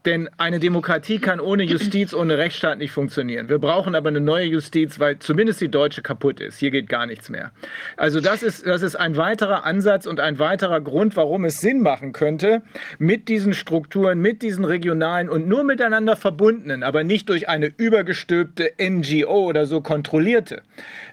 [0.05, 3.49] Denn eine Demokratie kann ohne Justiz, ohne Rechtsstaat nicht funktionieren.
[3.49, 6.57] Wir brauchen aber eine neue Justiz, weil zumindest die deutsche kaputt ist.
[6.57, 7.51] Hier geht gar nichts mehr.
[7.97, 11.81] Also das ist, das ist ein weiterer Ansatz und ein weiterer Grund, warum es Sinn
[11.81, 12.63] machen könnte,
[12.97, 18.71] mit diesen Strukturen, mit diesen regionalen und nur miteinander verbundenen, aber nicht durch eine übergestülpte
[18.81, 20.63] NGO oder so kontrollierte,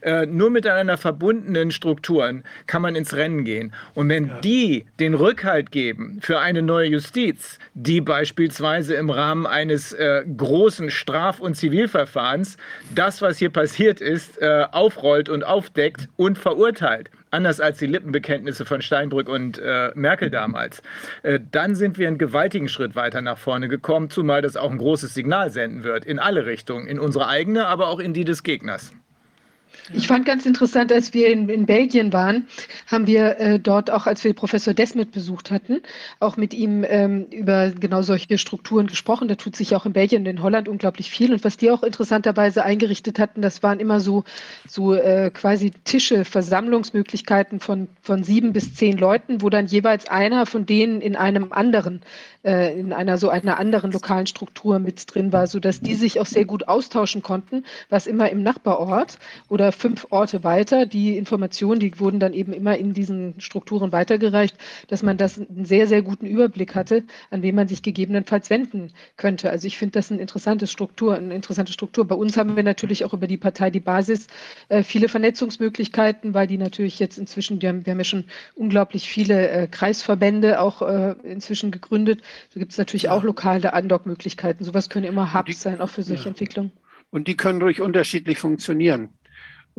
[0.01, 3.75] äh, nur miteinander verbundenen Strukturen kann man ins Rennen gehen.
[3.93, 4.41] Und wenn ja.
[4.41, 10.91] die den Rückhalt geben für eine neue Justiz, die beispielsweise im Rahmen eines äh, großen
[10.91, 12.57] Straf- und Zivilverfahrens.
[12.95, 18.65] Das, was hier passiert ist, äh, aufrollt und aufdeckt und verurteilt, anders als die Lippenbekenntnisse
[18.65, 20.83] von Steinbrück und äh, Merkel damals,
[21.23, 24.79] äh, dann sind wir einen gewaltigen Schritt weiter nach vorne gekommen, zumal das auch ein
[24.79, 28.43] großes Signal senden wird in alle Richtungen, in unsere eigene, aber auch in die des
[28.43, 28.93] Gegners.
[29.93, 32.47] Ich fand ganz interessant, als wir in, in Belgien waren,
[32.87, 35.81] haben wir äh, dort auch, als wir Professor Desmet besucht hatten,
[36.21, 39.29] auch mit ihm ähm, über genau solche Strukturen gesprochen.
[39.29, 41.33] Da tut sich auch in Belgien und in Holland unglaublich viel.
[41.33, 44.25] Und was die auch interessanterweise eingerichtet hatten, das waren immer so,
[44.67, 50.45] so äh, quasi Tische, Versammlungsmöglichkeiten von, von sieben bis zehn Leuten, wo dann jeweils einer
[50.47, 52.03] von denen in einem anderen
[52.45, 56.27] äh, in einer so einer anderen lokalen Struktur mit drin war, sodass die sich auch
[56.27, 61.99] sehr gut austauschen konnten, was immer im Nachbarort oder fünf Orte weiter, die Informationen, die
[61.99, 64.57] wurden dann eben immer in diesen Strukturen weitergereicht,
[64.89, 68.93] dass man das einen sehr, sehr guten Überblick hatte, an wen man sich gegebenenfalls wenden
[69.17, 69.51] könnte.
[69.51, 72.07] Also ich finde das eine interessante Struktur, eine interessante Struktur.
[72.07, 74.27] Bei uns haben wir natürlich auch über die Partei, die Basis,
[74.69, 78.25] äh, viele Vernetzungsmöglichkeiten, weil die natürlich jetzt inzwischen, haben, wir haben ja schon
[78.55, 80.83] unglaublich viele äh, Kreisverbände auch
[81.23, 82.23] inzwischen gegründet,
[82.55, 84.65] da gibt es natürlich auch lokale Andock-Möglichkeiten.
[84.65, 86.31] Sowas können immer Hubs sein, auch für solche ja.
[86.31, 86.73] Entwicklungen.
[87.11, 89.11] Und die können durch unterschiedlich funktionieren.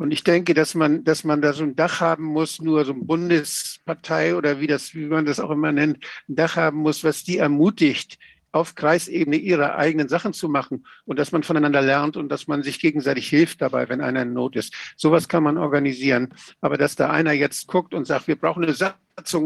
[0.00, 2.94] Und ich denke, dass man, dass man da so ein Dach haben muss, nur so
[2.94, 7.04] eine Bundespartei oder wie das, wie man das auch immer nennt, ein Dach haben muss,
[7.04, 8.16] was die ermutigt,
[8.50, 12.62] auf Kreisebene ihre eigenen Sachen zu machen und dass man voneinander lernt und dass man
[12.62, 14.72] sich gegenseitig hilft dabei, wenn einer in Not ist.
[14.96, 16.32] Sowas kann man organisieren.
[16.62, 18.94] Aber dass da einer jetzt guckt und sagt, wir brauchen eine Sache,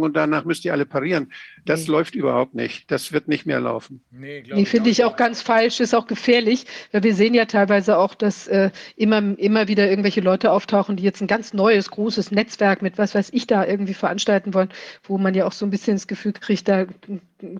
[0.02, 1.32] und danach müsst ihr alle parieren.
[1.64, 1.92] Das nee.
[1.92, 2.90] läuft überhaupt nicht.
[2.90, 4.02] Das wird nicht mehr laufen.
[4.10, 7.98] Nee, nee finde ich auch ganz falsch, ist auch gefährlich, weil wir sehen ja teilweise
[7.98, 12.30] auch, dass äh, immer, immer wieder irgendwelche Leute auftauchen, die jetzt ein ganz neues, großes
[12.30, 14.70] Netzwerk mit was weiß ich da irgendwie veranstalten wollen,
[15.02, 16.86] wo man ja auch so ein bisschen das Gefühl kriegt, da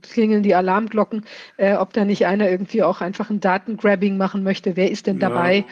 [0.03, 1.25] klingeln die Alarmglocken,
[1.57, 4.77] äh, ob da nicht einer irgendwie auch einfach ein Datengrabbing machen möchte.
[4.77, 5.59] Wer ist denn dabei?
[5.59, 5.65] Ja.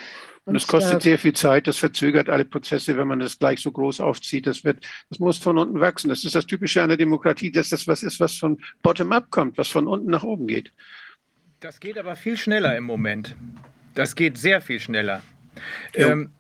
[0.44, 3.60] Und es kostet äh, sehr viel Zeit, das verzögert alle Prozesse, wenn man das gleich
[3.60, 4.47] so groß aufzieht.
[4.47, 6.09] Das wird, das muss von unten wachsen.
[6.09, 9.56] Das ist das Typische an der Demokratie, dass das was ist, was von bottom-up kommt,
[9.56, 10.73] was von unten nach oben geht.
[11.60, 13.36] Das geht aber viel schneller im Moment.
[13.94, 15.23] Das geht sehr viel schneller.
[15.94, 16.32] Ähm,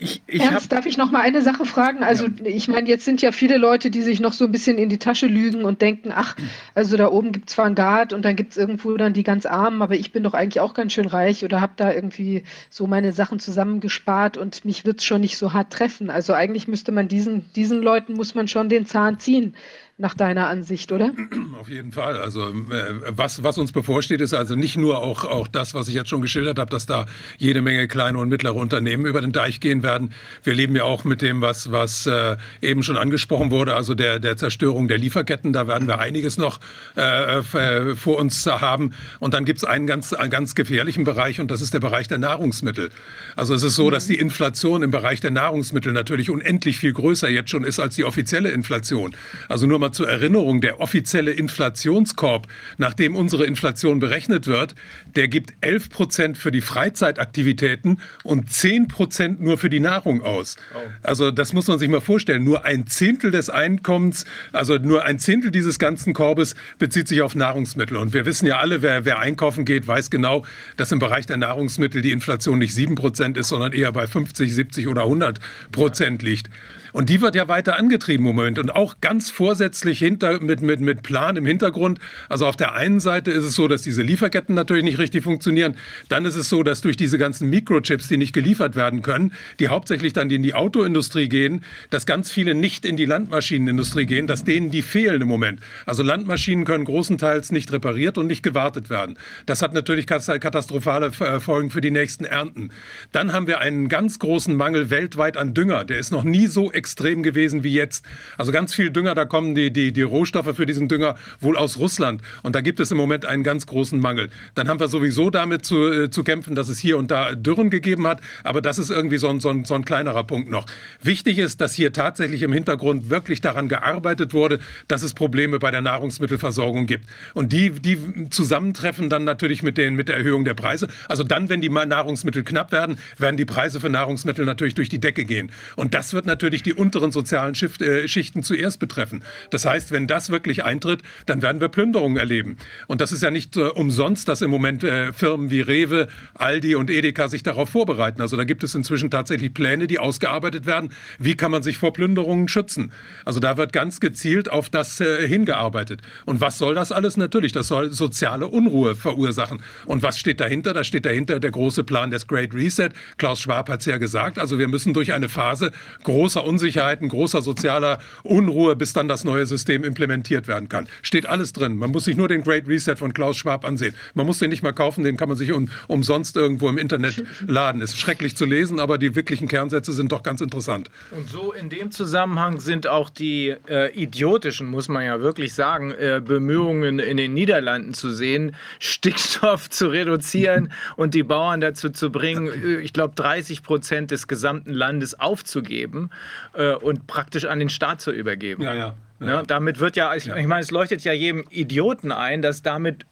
[0.00, 2.02] ich, ich Ernst, darf ich noch mal eine Sache fragen?
[2.02, 2.46] Also ja.
[2.46, 4.98] ich meine, jetzt sind ja viele Leute, die sich noch so ein bisschen in die
[4.98, 6.36] Tasche lügen und denken, ach,
[6.74, 9.22] also da oben gibt es zwar einen Guard und dann gibt es irgendwo dann die
[9.22, 12.44] ganz Armen, aber ich bin doch eigentlich auch ganz schön reich oder habe da irgendwie
[12.70, 16.08] so meine Sachen zusammengespart und mich wird es schon nicht so hart treffen.
[16.08, 19.54] Also eigentlich müsste man diesen, diesen Leuten, muss man schon den Zahn ziehen
[20.00, 21.12] nach deiner Ansicht, oder?
[21.60, 22.16] Auf jeden Fall.
[22.16, 25.94] Also äh, was, was uns bevorsteht, ist also nicht nur auch, auch das, was ich
[25.94, 27.04] jetzt schon geschildert habe, dass da
[27.36, 30.14] jede Menge kleine und mittlere Unternehmen über den Deich gehen werden.
[30.42, 34.18] Wir leben ja auch mit dem, was, was äh, eben schon angesprochen wurde, also der,
[34.20, 35.52] der Zerstörung der Lieferketten.
[35.52, 36.60] Da werden wir einiges noch
[36.96, 38.94] äh, äh vor uns haben.
[39.18, 42.08] Und dann gibt es einen ganz, einen ganz gefährlichen Bereich und das ist der Bereich
[42.08, 42.88] der Nahrungsmittel.
[43.36, 47.28] Also es ist so, dass die Inflation im Bereich der Nahrungsmittel natürlich unendlich viel größer
[47.28, 49.14] jetzt schon ist als die offizielle Inflation.
[49.48, 52.46] Also nur mal Nochmal zur Erinnerung, der offizielle Inflationskorb,
[52.78, 54.74] nach dem unsere Inflation berechnet wird,
[55.16, 60.56] der gibt 11 Prozent für die Freizeitaktivitäten und 10 Prozent nur für die Nahrung aus.
[60.74, 60.78] Oh.
[61.02, 62.44] Also das muss man sich mal vorstellen.
[62.44, 67.34] Nur ein Zehntel des Einkommens, also nur ein Zehntel dieses ganzen Korbes bezieht sich auf
[67.34, 67.96] Nahrungsmittel.
[67.96, 70.44] Und wir wissen ja alle, wer, wer einkaufen geht, weiß genau,
[70.76, 74.54] dass im Bereich der Nahrungsmittel die Inflation nicht 7 Prozent ist, sondern eher bei 50,
[74.54, 75.40] 70 oder 100
[75.72, 76.48] Prozent liegt.
[76.92, 80.80] Und die wird ja weiter angetrieben im Moment und auch ganz vorsätzlich hinter, mit, mit,
[80.80, 81.98] mit Plan im Hintergrund.
[82.28, 85.76] Also auf der einen Seite ist es so, dass diese Lieferketten natürlich nicht richtig funktionieren.
[86.08, 89.68] Dann ist es so, dass durch diese ganzen Mikrochips, die nicht geliefert werden können, die
[89.68, 94.44] hauptsächlich dann in die Autoindustrie gehen, dass ganz viele nicht in die Landmaschinenindustrie gehen, dass
[94.44, 95.60] denen die fehlen im Moment.
[95.86, 99.18] Also Landmaschinen können großenteils nicht repariert und nicht gewartet werden.
[99.46, 102.70] Das hat natürlich katastrophale äh, Folgen für die nächsten Ernten.
[103.12, 105.84] Dann haben wir einen ganz großen Mangel weltweit an Dünger.
[105.84, 108.06] Der ist noch nie so extrem gewesen wie jetzt.
[108.38, 111.78] Also ganz viel Dünger, da kommen die, die, die Rohstoffe für diesen Dünger wohl aus
[111.78, 112.22] Russland.
[112.42, 114.30] Und da gibt es im Moment einen ganz großen Mangel.
[114.54, 117.68] Dann haben wir sowieso damit zu, äh, zu kämpfen, dass es hier und da Dürren
[117.68, 118.22] gegeben hat.
[118.44, 120.64] Aber das ist irgendwie so ein, so, ein, so ein kleinerer Punkt noch.
[121.02, 124.58] Wichtig ist, dass hier tatsächlich im Hintergrund wirklich daran gearbeitet wurde,
[124.88, 127.04] dass es Probleme bei der Nahrungsmittelversorgung gibt.
[127.34, 127.98] Und die, die
[128.30, 130.88] zusammentreffen dann natürlich mit, den, mit der Erhöhung der Preise.
[131.08, 134.98] Also dann, wenn die Nahrungsmittel knapp werden, werden die Preise für Nahrungsmittel natürlich durch die
[134.98, 135.50] Decke gehen.
[135.76, 139.22] Und das wird natürlich die die unteren sozialen äh, Schichten zuerst betreffen.
[139.50, 142.58] Das heißt, wenn das wirklich eintritt, dann werden wir Plünderungen erleben.
[142.86, 146.76] Und das ist ja nicht äh, umsonst, dass im Moment äh, Firmen wie Rewe, Aldi
[146.76, 148.20] und Edeka sich darauf vorbereiten.
[148.20, 150.92] Also da gibt es inzwischen tatsächlich Pläne, die ausgearbeitet werden.
[151.18, 152.92] Wie kann man sich vor Plünderungen schützen?
[153.24, 156.02] Also da wird ganz gezielt auf das äh, hingearbeitet.
[156.24, 157.16] Und was soll das alles?
[157.16, 159.60] Natürlich, das soll soziale Unruhe verursachen.
[159.86, 160.72] Und was steht dahinter?
[160.72, 162.90] Da steht dahinter der große Plan des Great Reset.
[163.18, 164.38] Klaus Schwab hat es ja gesagt.
[164.38, 165.72] Also wir müssen durch eine Phase
[166.04, 170.88] großer Unsicherheit Unsicherheiten, großer sozialer Unruhe, bis dann das neue System implementiert werden kann.
[171.00, 171.78] Steht alles drin.
[171.78, 173.94] Man muss sich nur den Great Reset von Klaus Schwab ansehen.
[174.12, 177.24] Man muss den nicht mal kaufen, den kann man sich um, umsonst irgendwo im Internet
[177.46, 177.80] laden.
[177.80, 180.90] Ist schrecklich zu lesen, aber die wirklichen Kernsätze sind doch ganz interessant.
[181.12, 185.92] Und so in dem Zusammenhang sind auch die äh, idiotischen, muss man ja wirklich sagen,
[185.92, 192.12] äh, Bemühungen in den Niederlanden zu sehen, Stickstoff zu reduzieren und die Bauern dazu zu
[192.12, 196.10] bringen, äh, ich glaube, 30 Prozent des gesamten Landes aufzugeben
[196.54, 198.62] äh, und praktisch an den Staat zu übergeben.
[198.62, 198.94] Ja, ja.
[199.20, 199.26] ja.
[199.26, 203.06] ja damit wird ja, ich, ich meine, es leuchtet ja jedem Idioten ein, dass damit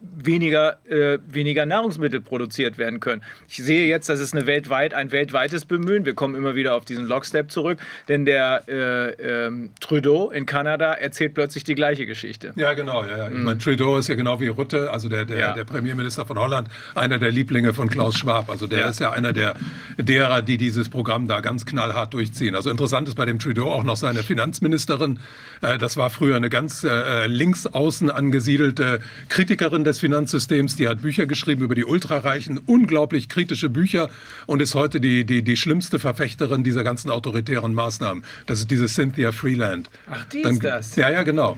[0.00, 3.22] weniger, äh, weniger Nahrungsmittel produziert werden können.
[3.48, 6.04] Ich sehe jetzt, das ist eine weltweit, ein weltweites Bemühen.
[6.04, 7.78] Wir kommen immer wieder auf diesen Lockstep zurück,
[8.08, 12.52] denn der äh, ähm, Trudeau in Kanada erzählt plötzlich die gleiche Geschichte.
[12.56, 13.04] Ja, genau.
[13.04, 13.28] Ja, ja.
[13.28, 13.44] Ich mhm.
[13.44, 15.52] meine, Trudeau ist ja genau wie Rutte, also der, der, ja.
[15.52, 18.50] der, Premierminister von Holland, einer der Lieblinge von Klaus Schwab.
[18.50, 19.54] Also der ist ja einer der,
[19.98, 22.56] derer, die dieses Programm da ganz knallhart durchziehen.
[22.56, 25.20] Also interessant ist bei dem Trudeau auch noch seine Finanzministerin.
[25.62, 30.76] Äh, das war früher eine ganz äh, links außen angesiedelte Kritikerin des Finanzministers Finanzsystems.
[30.76, 34.10] Die hat Bücher geschrieben über die Ultrareichen, unglaublich kritische Bücher
[34.46, 38.24] und ist heute die, die, die schlimmste Verfechterin dieser ganzen autoritären Maßnahmen.
[38.46, 39.88] Das ist diese Cynthia Freeland.
[40.10, 40.96] Ach, die Dann, ist das?
[40.96, 41.56] Ja, ja, genau.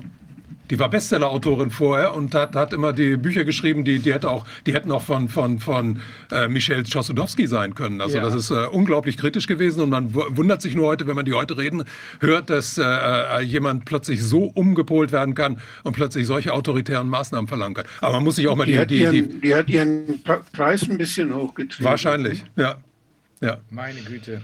[0.73, 4.43] Die war Bestseller-Autorin vorher und hat, hat immer die Bücher geschrieben, die, die, hätte auch,
[4.65, 6.01] die hätten auch von, von, von
[6.31, 8.01] äh, Michel Chossudowski sein können.
[8.01, 8.23] Also ja.
[8.23, 11.33] das ist äh, unglaublich kritisch gewesen und man wundert sich nur heute, wenn man die
[11.33, 11.83] heute reden
[12.21, 17.47] hört, dass äh, äh, jemand plötzlich so umgepolt werden kann und plötzlich solche autoritären Maßnahmen
[17.47, 17.85] verlangen kann.
[18.01, 18.71] Aber man muss sich auch mal die...
[18.71, 20.23] Die, hat, die, ihren, die hat ihren
[20.53, 21.85] Preis ein bisschen hochgetrieben.
[21.85, 22.77] Wahrscheinlich, ja.
[23.41, 23.59] ja.
[23.69, 24.41] Meine Güte.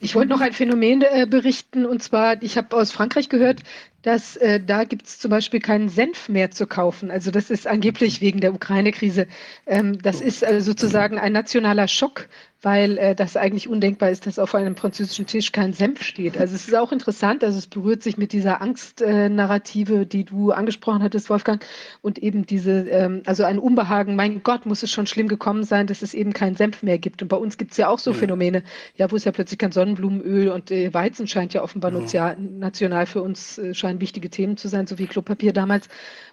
[0.00, 3.62] Ich wollte noch ein Phänomen äh, berichten, und zwar, ich habe aus Frankreich gehört,
[4.02, 7.10] dass äh, da gibt es zum Beispiel keinen Senf mehr zu kaufen.
[7.10, 9.26] Also das ist angeblich wegen der Ukraine-Krise.
[9.66, 12.28] Ähm, das ist äh, sozusagen ein nationaler Schock,
[12.62, 16.36] weil äh, das eigentlich undenkbar ist, dass auf einem französischen Tisch kein Senf steht.
[16.36, 21.02] Also es ist auch interessant, also es berührt sich mit dieser Angstnarrative, die du angesprochen
[21.02, 21.64] hattest, Wolfgang,
[22.02, 25.86] und eben diese, ähm, also ein Unbehagen, mein Gott, muss es schon schlimm gekommen sein,
[25.86, 27.22] dass es eben keinen Senf mehr gibt.
[27.22, 28.64] Und bei uns gibt es ja auch so Phänomene,
[28.96, 32.34] ja, wo es ja plötzlich kein Sonnenblumenöl und äh, Weizen scheint ja offenbar ja.
[32.38, 35.88] national für uns, äh, scheinen wichtige Themen zu sein, so wie Klopapier damals.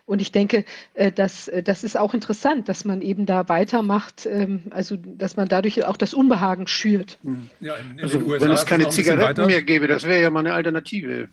[0.06, 4.26] Und ich denke, äh, dass, äh, das ist auch interessant, dass man eben da weitermacht,
[4.26, 7.18] ähm, also dass man dadurch auch das Unbehagen schürt.
[7.24, 7.50] Hm.
[7.62, 10.54] Ja, in, in also, wenn es keine Zigaretten mehr gäbe, das wäre ja mal eine
[10.54, 11.30] Alternative.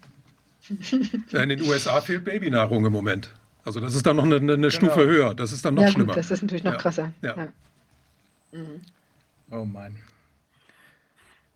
[0.69, 3.31] in den USA fehlt Babynahrung im Moment.
[3.65, 4.70] Also das ist dann noch eine, eine genau.
[4.70, 5.35] Stufe höher.
[5.35, 6.15] Das ist dann noch ja, schlimmer.
[6.15, 6.78] Gut, das ist natürlich noch ja.
[6.78, 7.12] krasser.
[7.20, 7.49] Ja.
[8.53, 8.81] Mhm.
[9.51, 9.97] Oh Mann.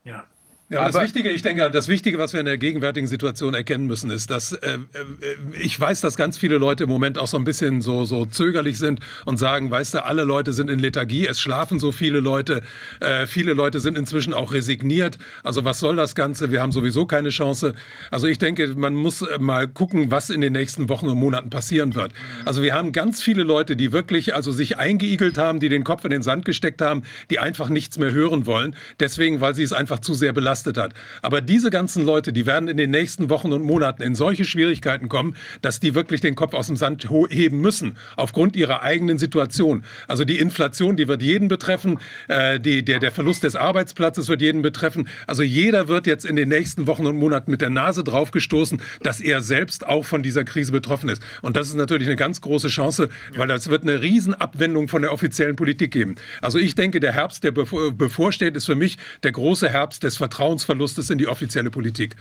[0.04, 0.24] Ja.
[0.68, 4.10] Ja, das Wichtige, ich denke, das Wichtige, was wir in der gegenwärtigen Situation erkennen müssen,
[4.10, 7.44] ist, dass äh, äh, ich weiß, dass ganz viele Leute im Moment auch so ein
[7.44, 11.40] bisschen so, so zögerlich sind und sagen, weißt du, alle Leute sind in Lethargie, es
[11.40, 12.62] schlafen so viele Leute,
[12.98, 15.18] äh, viele Leute sind inzwischen auch resigniert.
[15.44, 16.50] Also was soll das Ganze?
[16.50, 17.74] Wir haben sowieso keine Chance.
[18.10, 21.48] Also ich denke, man muss äh, mal gucken, was in den nächsten Wochen und Monaten
[21.48, 22.10] passieren wird.
[22.44, 26.04] Also wir haben ganz viele Leute, die wirklich also sich eingeigelt haben, die den Kopf
[26.04, 28.74] in den Sand gesteckt haben, die einfach nichts mehr hören wollen.
[28.98, 30.94] Deswegen, weil sie es einfach zu sehr belastet belastet hat.
[31.22, 35.08] Aber diese ganzen Leute, die werden in den nächsten Wochen und Monaten in solche Schwierigkeiten
[35.08, 39.84] kommen, dass die wirklich den Kopf aus dem Sand heben müssen, aufgrund ihrer eigenen Situation.
[40.08, 44.40] Also die Inflation, die wird jeden betreffen, äh, die, der, der Verlust des Arbeitsplatzes wird
[44.40, 45.08] jeden betreffen.
[45.26, 49.20] Also jeder wird jetzt in den nächsten Wochen und Monaten mit der Nase draufgestoßen, dass
[49.20, 51.22] er selbst auch von dieser Krise betroffen ist.
[51.42, 55.12] Und das ist natürlich eine ganz große Chance, weil das wird eine Riesenabwendung von der
[55.12, 56.16] offiziellen Politik geben.
[56.40, 60.45] Also ich denke, der Herbst, der bevorsteht, ist für mich der große Herbst des Vertrauens
[60.46, 62.16] Vertrauensverlustes in die offizielle Politik.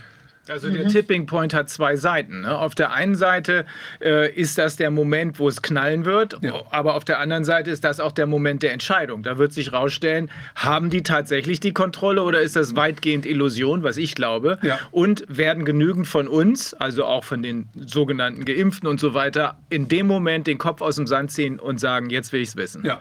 [0.48, 0.90] Also der mhm.
[0.90, 2.42] Tipping Point hat zwei Seiten.
[2.42, 2.56] Ne?
[2.56, 3.66] Auf der einen Seite
[4.00, 6.62] äh, ist das der Moment, wo es knallen wird, ja.
[6.70, 9.24] aber auf der anderen Seite ist das auch der Moment der Entscheidung.
[9.24, 13.96] Da wird sich rausstellen, haben die tatsächlich die Kontrolle oder ist das weitgehend Illusion, was
[13.96, 14.60] ich glaube?
[14.62, 14.78] Ja.
[14.92, 19.88] Und werden genügend von uns, also auch von den sogenannten Geimpften und so weiter, in
[19.88, 22.84] dem Moment den Kopf aus dem Sand ziehen und sagen, jetzt will ich es wissen.
[22.84, 23.00] Ja.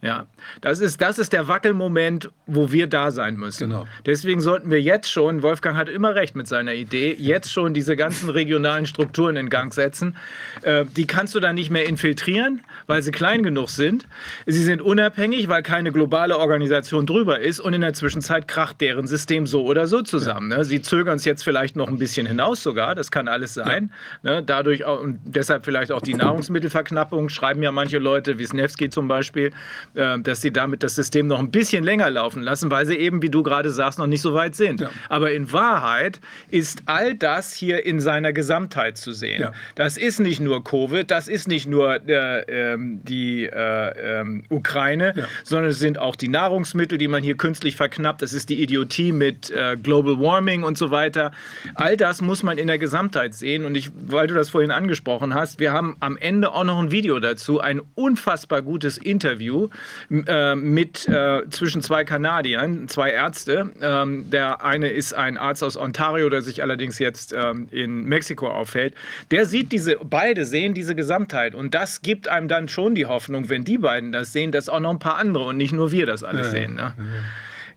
[0.00, 0.26] Ja,
[0.60, 3.70] das ist, das ist der Wackelmoment, wo wir da sein müssen.
[3.70, 3.86] Genau.
[4.06, 7.96] Deswegen sollten wir jetzt schon, Wolfgang hat immer recht mit seiner Idee, jetzt schon diese
[7.96, 10.16] ganzen regionalen Strukturen in Gang setzen.
[10.62, 14.06] Äh, die kannst du dann nicht mehr infiltrieren, weil sie klein genug sind.
[14.46, 19.08] Sie sind unabhängig, weil keine globale Organisation drüber ist und in der Zwischenzeit kracht deren
[19.08, 20.52] System so oder so zusammen.
[20.52, 20.58] Ja.
[20.58, 20.64] Ne?
[20.64, 23.92] Sie zögern es jetzt vielleicht noch ein bisschen hinaus sogar, das kann alles sein.
[24.22, 24.34] Ja.
[24.34, 24.42] Ne?
[24.44, 29.50] Dadurch auch, und deshalb vielleicht auch die Nahrungsmittelverknappung, schreiben ja manche Leute, Wisniewski zum Beispiel,
[29.94, 33.22] äh, dass sie damit das System noch ein bisschen länger laufen lassen, weil sie eben,
[33.22, 34.80] wie du gerade sagst, noch nicht so weit sind.
[34.80, 34.90] Ja.
[35.08, 36.20] Aber in Wahrheit
[36.50, 39.42] ist all das hier in seiner Gesamtheit zu sehen.
[39.42, 39.52] Ja.
[39.74, 45.14] Das ist nicht nur Covid, das ist nicht nur äh, ähm, die äh, ähm, Ukraine,
[45.16, 45.24] ja.
[45.44, 48.22] sondern es sind auch die Nahrungsmittel, die man hier künstlich verknappt.
[48.22, 51.32] Das ist die Idiotie mit äh, Global Warming und so weiter.
[51.74, 53.64] All das muss man in der Gesamtheit sehen.
[53.64, 56.90] Und ich, weil du das vorhin angesprochen hast, wir haben am Ende auch noch ein
[56.90, 59.68] Video dazu, ein unfassbar gutes Interview
[60.10, 63.70] äh, mit äh, zwischen zwei Kanadiern, zwei Ärzte.
[63.80, 68.48] Ähm, der eine ist ein Arzt aus Ontario, der sich allerdings jetzt ähm, in Mexiko
[68.48, 68.94] aufhält.
[69.30, 73.48] Der sieht diese, beide sehen diese Gesamtheit und das gibt einem dann schon die Hoffnung,
[73.48, 76.06] wenn die beiden das sehen, dass auch noch ein paar andere und nicht nur wir
[76.06, 76.74] das alles ja, sehen.
[76.74, 76.94] Ne?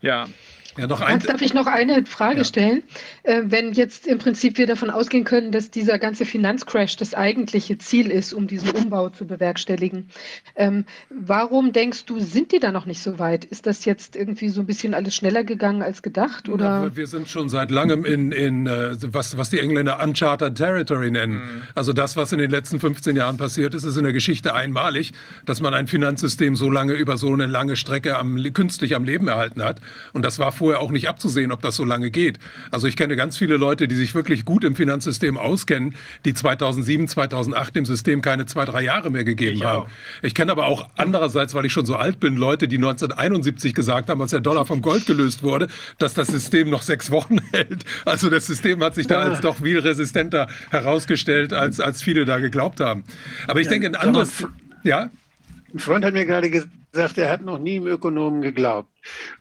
[0.01, 0.27] ja.
[0.77, 0.87] Ja.
[0.87, 1.19] Noch ein...
[1.19, 2.43] darf ich noch eine Frage ja.
[2.43, 2.83] stellen?
[3.23, 7.77] Äh, wenn jetzt im Prinzip wir davon ausgehen können, dass dieser ganze Finanzcrash das eigentliche
[7.77, 10.09] Ziel ist, um diesen Umbau zu bewerkstelligen,
[10.55, 13.45] ähm, warum denkst du, sind die da noch nicht so weit?
[13.45, 16.49] Ist das jetzt irgendwie so ein bisschen alles schneller gegangen als gedacht?
[16.49, 16.65] Oder?
[16.65, 21.11] Ja, wir sind schon seit langem in, in äh, was, was die Engländer Uncharted Territory
[21.11, 21.33] nennen.
[21.33, 21.61] Mhm.
[21.75, 25.11] Also das, was in den letzten 15 Jahren passiert ist, ist in der Geschichte einmalig,
[25.45, 29.27] dass man ein Finanzsystem so lange über so eine lange Strecke am, künstlich am Leben
[29.27, 29.81] erhalten hat.
[30.13, 32.37] Und das war vorher auch nicht abzusehen, ob das so lange geht.
[32.69, 37.07] Also ich kenne ganz viele Leute, die sich wirklich gut im Finanzsystem auskennen, die 2007,
[37.07, 39.87] 2008 dem System keine zwei, drei Jahre mehr gegeben ich haben.
[39.87, 39.89] Auch.
[40.21, 44.07] Ich kenne aber auch andererseits, weil ich schon so alt bin, Leute, die 1971 gesagt
[44.07, 45.67] haben, als der Dollar vom Gold gelöst wurde,
[45.97, 47.83] dass das System noch sechs Wochen hält.
[48.05, 52.37] Also das System hat sich da als doch viel resistenter herausgestellt, als, als viele da
[52.37, 53.03] geglaubt haben.
[53.47, 54.45] Aber ich denke, ein anderes...
[54.83, 55.09] Ja?
[55.73, 58.90] Ein Freund hat mir gerade gesagt, er hat noch nie im Ökonomen geglaubt.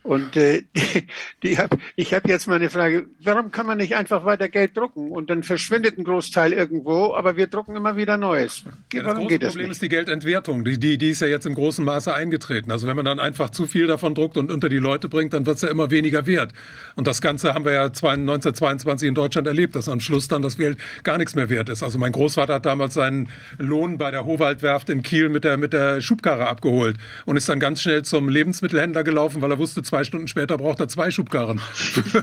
[0.02, 0.62] Und äh,
[1.42, 4.76] die hab, ich habe jetzt mal eine Frage, warum kann man nicht einfach weiter Geld
[4.76, 8.64] drucken und dann verschwindet ein Großteil irgendwo, aber wir drucken immer wieder Neues.
[8.92, 9.70] Ja, das große Problem nicht?
[9.72, 12.70] ist die Geldentwertung, die, die, die ist ja jetzt im großen Maße eingetreten.
[12.70, 15.44] Also wenn man dann einfach zu viel davon druckt und unter die Leute bringt, dann
[15.46, 16.52] wird es ja immer weniger wert.
[16.96, 20.56] Und das Ganze haben wir ja 1922 in Deutschland erlebt, dass am Schluss dann das
[20.56, 21.82] Geld gar nichts mehr wert ist.
[21.82, 23.28] Also mein Großvater hat damals seinen
[23.58, 26.96] Lohn bei der Howaldwerft in Kiel mit der, mit der Schubkarre abgeholt
[27.26, 30.56] und ist dann ganz schnell zum Lebensmittelhändler gelaufen, weil weil er wusste, zwei Stunden später
[30.56, 31.60] braucht er zwei Schubkarren,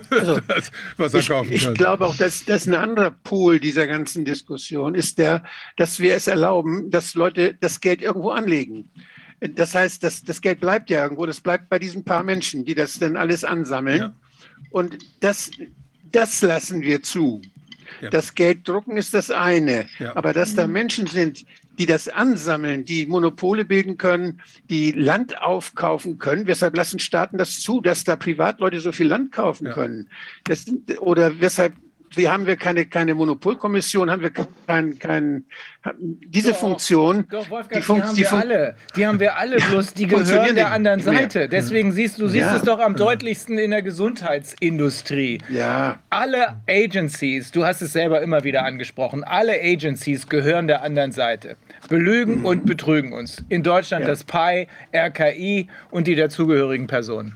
[0.10, 1.74] also, das, was er ich, kaufen kann.
[1.74, 5.44] Ich glaube auch, dass das ein anderer Pool dieser ganzen Diskussion ist der,
[5.76, 8.90] dass wir es erlauben, dass Leute das Geld irgendwo anlegen.
[9.41, 12.76] Das heißt, das, das Geld bleibt ja irgendwo, das bleibt bei diesen paar Menschen, die
[12.76, 13.99] das dann alles ansammeln.
[13.99, 14.14] Ja.
[14.72, 15.52] Und das,
[16.12, 17.41] das lassen wir zu.
[18.02, 18.10] Ja.
[18.10, 19.86] Das Geld drucken ist das eine.
[19.99, 20.16] Ja.
[20.16, 21.45] Aber dass da Menschen sind,
[21.78, 26.48] die das ansammeln, die Monopole bilden können, die Land aufkaufen können.
[26.48, 29.74] Weshalb lassen Staaten das zu, dass da Privatleute so viel Land kaufen ja.
[29.74, 30.10] können?
[30.44, 30.66] Das,
[30.99, 31.74] oder weshalb
[32.16, 34.32] wir haben wir keine, keine Monopolkommission, haben wir
[34.66, 35.45] kein, kein,
[35.99, 37.28] diese doch, Funktion.
[37.30, 38.76] Doch, Wolfgang, die, die, haben die wir alle.
[38.95, 41.49] Die haben wir alle, bloß die gehören der anderen Seite.
[41.49, 42.56] Deswegen siehst du, siehst ja.
[42.56, 45.40] es doch am deutlichsten in der Gesundheitsindustrie.
[45.49, 45.99] Ja.
[46.10, 51.58] Alle Agencies, du hast es selber immer wieder angesprochen, alle Agencies gehören der anderen Seite.
[51.88, 52.45] Belügen mhm.
[52.45, 53.43] und betrügen uns.
[53.49, 54.07] In Deutschland ja.
[54.07, 57.35] das PI, RKI und die dazugehörigen Personen.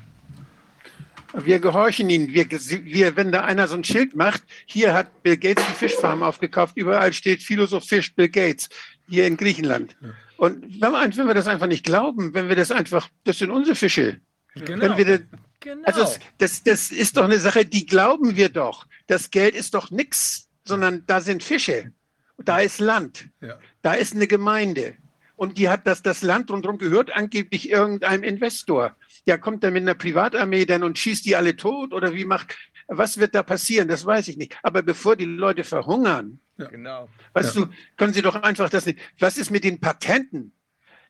[1.34, 2.32] Wir gehorchen ihnen.
[2.32, 6.22] Wir, wir, wenn da einer so ein Schild macht, hier hat Bill Gates die Fischfarm
[6.22, 8.68] aufgekauft, überall steht Philosoph Fisch Bill Gates,
[9.08, 9.96] hier in Griechenland.
[10.36, 13.50] Und wenn wir, wenn wir, das einfach nicht glauben, wenn wir das einfach, das sind
[13.50, 14.20] unsere Fische.
[14.54, 14.94] Genau.
[14.94, 15.20] Das,
[15.60, 15.82] genau.
[15.84, 18.86] Also das, das ist doch eine Sache, die glauben wir doch.
[19.06, 21.92] Das Geld ist doch nichts, sondern da sind Fische.
[22.38, 23.28] Da ist Land.
[23.40, 23.58] Ja.
[23.82, 24.96] Da ist eine Gemeinde.
[25.36, 28.96] Und die hat das, das Land rundherum gehört angeblich irgendeinem Investor.
[29.26, 32.56] Ja, kommt er mit einer Privatarmee dann und schießt die alle tot oder wie macht,
[32.86, 33.88] was wird da passieren?
[33.88, 34.56] Das weiß ich nicht.
[34.62, 37.08] Aber bevor die Leute verhungern, ja, genau.
[37.32, 37.62] weißt ja.
[37.62, 39.00] du, können sie doch einfach das nicht.
[39.18, 40.52] Was ist mit den Patenten?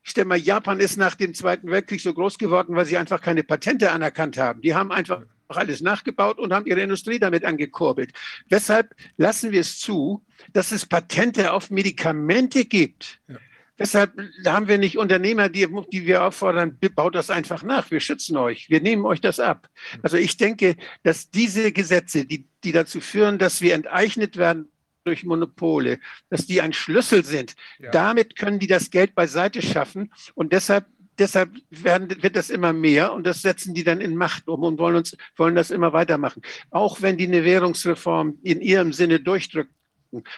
[0.03, 3.21] Ich stelle mal, Japan ist nach dem Zweiten Weltkrieg so groß geworden, weil sie einfach
[3.21, 4.61] keine Patente anerkannt haben.
[4.61, 8.11] Die haben einfach alles nachgebaut und haben ihre Industrie damit angekurbelt.
[8.49, 13.19] Weshalb lassen wir es zu, dass es Patente auf Medikamente gibt?
[13.27, 13.37] Ja
[13.79, 14.13] Deshalb
[14.45, 17.89] haben wir nicht Unternehmer, die, die wir auffordern, baut das einfach nach.
[17.89, 18.69] Wir schützen euch.
[18.69, 19.67] Wir nehmen euch das ab.
[20.03, 24.69] Also ich denke, dass diese Gesetze, die, die dazu führen, dass wir enteignet werden
[25.05, 25.99] durch Monopole,
[26.29, 27.55] dass die ein Schlüssel sind.
[27.79, 27.91] Ja.
[27.91, 30.13] Damit können die das Geld beiseite schaffen.
[30.35, 30.85] Und deshalb
[31.19, 34.79] deshalb werden, wird das immer mehr und das setzen die dann in Macht um und
[34.79, 36.41] wollen uns, wollen das immer weitermachen.
[36.71, 39.73] Auch wenn die eine Währungsreform in ihrem Sinne durchdrücken.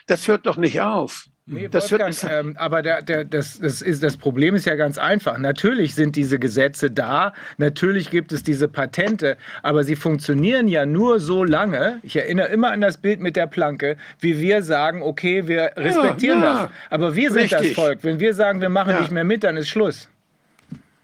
[0.08, 1.28] Das hört doch nicht auf.
[1.48, 4.98] Nee, das Wolfgang, ähm, aber der, der, das, das, ist, das Problem ist ja ganz
[4.98, 5.38] einfach.
[5.38, 11.20] Natürlich sind diese Gesetze da, natürlich gibt es diese Patente, aber sie funktionieren ja nur
[11.20, 15.48] so lange, ich erinnere immer an das Bild mit der Planke, wie wir sagen, okay,
[15.48, 16.72] wir respektieren ja, ja, das.
[16.90, 17.60] Aber wir sind richtig.
[17.60, 18.00] das Volk.
[18.02, 19.02] Wenn wir sagen, wir machen ja.
[19.02, 20.10] nicht mehr mit, dann ist Schluss.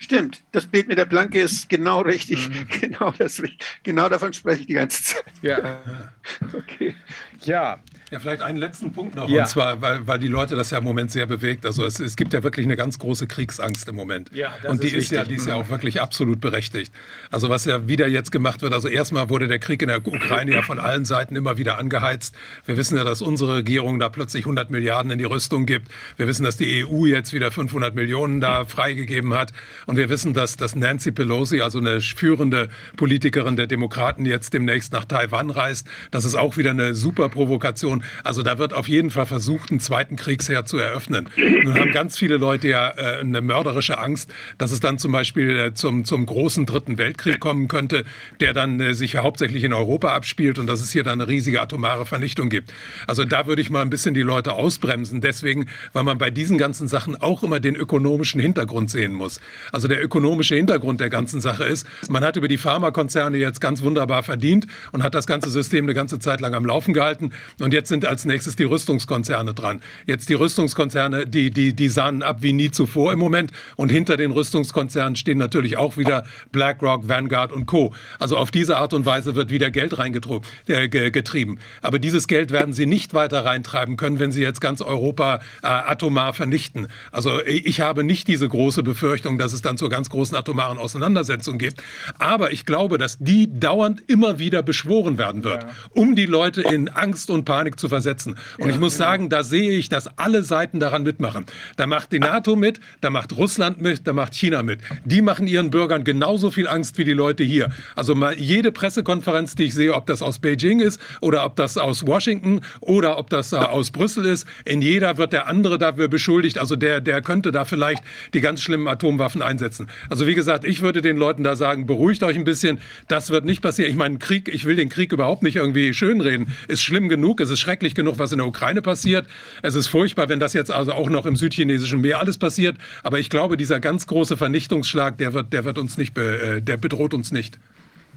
[0.01, 2.49] Stimmt, das Bild mit der Planke ist genau richtig.
[2.49, 2.67] Mhm.
[2.81, 3.41] Genau, das,
[3.83, 5.25] genau davon spreche ich die ganze Zeit.
[5.43, 5.79] Ja.
[6.53, 6.95] okay.
[7.41, 7.79] Ja,
[8.11, 9.43] ja, vielleicht einen letzten Punkt noch, ja.
[9.43, 11.65] und zwar, weil, weil die Leute das ja im Moment sehr bewegt.
[11.65, 14.29] Also es, es gibt ja wirklich eine ganz große Kriegsangst im Moment.
[14.33, 16.91] Ja, das und die ist, ist ja, die ist ja auch wirklich absolut berechtigt.
[17.29, 20.51] Also was ja wieder jetzt gemacht wird, also erstmal wurde der Krieg in der Ukraine
[20.51, 22.35] ja von allen Seiten immer wieder angeheizt.
[22.65, 25.89] Wir wissen ja, dass unsere Regierung da plötzlich 100 Milliarden in die Rüstung gibt.
[26.17, 29.53] Wir wissen, dass die EU jetzt wieder 500 Millionen da freigegeben hat.
[29.85, 32.67] Und wir wissen, dass, dass Nancy Pelosi, also eine führende
[32.97, 35.87] Politikerin der Demokraten, jetzt demnächst nach Taiwan reist.
[36.11, 39.79] Das ist auch wieder eine super Provokation also da wird auf jeden Fall versucht, einen
[39.79, 41.29] zweiten Kriegsheer zu eröffnen.
[41.35, 45.57] Nun haben ganz viele Leute ja äh, eine mörderische Angst, dass es dann zum Beispiel
[45.57, 48.05] äh, zum, zum großen Dritten Weltkrieg kommen könnte,
[48.39, 51.61] der dann äh, sich hauptsächlich in Europa abspielt und dass es hier dann eine riesige
[51.61, 52.73] atomare Vernichtung gibt.
[53.07, 55.21] Also da würde ich mal ein bisschen die Leute ausbremsen.
[55.21, 59.39] Deswegen, weil man bei diesen ganzen Sachen auch immer den ökonomischen Hintergrund sehen muss.
[59.71, 63.81] Also der ökonomische Hintergrund der ganzen Sache ist, man hat über die Pharmakonzerne jetzt ganz
[63.81, 67.31] wunderbar verdient und hat das ganze System eine ganze Zeit lang am Laufen gehalten.
[67.59, 69.81] Und jetzt sind als nächstes die Rüstungskonzerne dran.
[70.07, 73.51] Jetzt die Rüstungskonzerne, die, die, die sahnen ab wie nie zuvor im Moment.
[73.75, 76.23] Und hinter den Rüstungskonzernen stehen natürlich auch wieder
[76.53, 77.93] BlackRock, Vanguard und Co.
[78.17, 81.57] Also auf diese Art und Weise wird wieder Geld reingetrieben.
[81.57, 85.41] Äh, Aber dieses Geld werden sie nicht weiter reintreiben können, wenn sie jetzt ganz Europa
[85.61, 86.87] äh, atomar vernichten.
[87.11, 91.57] Also ich habe nicht diese große Befürchtung, dass es dann zur ganz großen atomaren Auseinandersetzung
[91.57, 91.83] gibt.
[92.19, 95.69] Aber ich glaube, dass die dauernd immer wieder beschworen werden wird, ja.
[95.89, 98.37] um die Leute in Angst und Panik zu versetzen.
[98.57, 101.45] Und ja, ich muss sagen, da sehe ich, dass alle Seiten daran mitmachen.
[101.75, 104.79] Da macht die NATO mit, da macht Russland mit, da macht China mit.
[105.03, 107.71] Die machen ihren Bürgern genauso viel Angst wie die Leute hier.
[107.95, 111.77] Also mal jede Pressekonferenz, die ich sehe, ob das aus Beijing ist oder ob das
[111.77, 116.07] aus Washington oder ob das äh, aus Brüssel ist, in jeder wird der andere dafür
[116.07, 116.59] beschuldigt.
[116.59, 118.03] Also der, der könnte da vielleicht
[118.33, 119.87] die ganz schlimmen Atomwaffen einsetzen.
[120.09, 122.79] Also wie gesagt, ich würde den Leuten da sagen, beruhigt euch ein bisschen.
[123.07, 123.89] Das wird nicht passieren.
[123.89, 126.53] Ich meine, Krieg, ich will den Krieg überhaupt nicht irgendwie schönreden.
[126.67, 129.27] Ist schlimm genug, es ist schrecklich genug, was in der Ukraine passiert.
[129.61, 132.77] Es ist furchtbar, wenn das jetzt also auch noch im südchinesischen Meer alles passiert.
[133.03, 136.77] Aber ich glaube, dieser ganz große Vernichtungsschlag, der wird, der wird uns nicht, äh, der
[136.77, 137.57] bedroht uns nicht.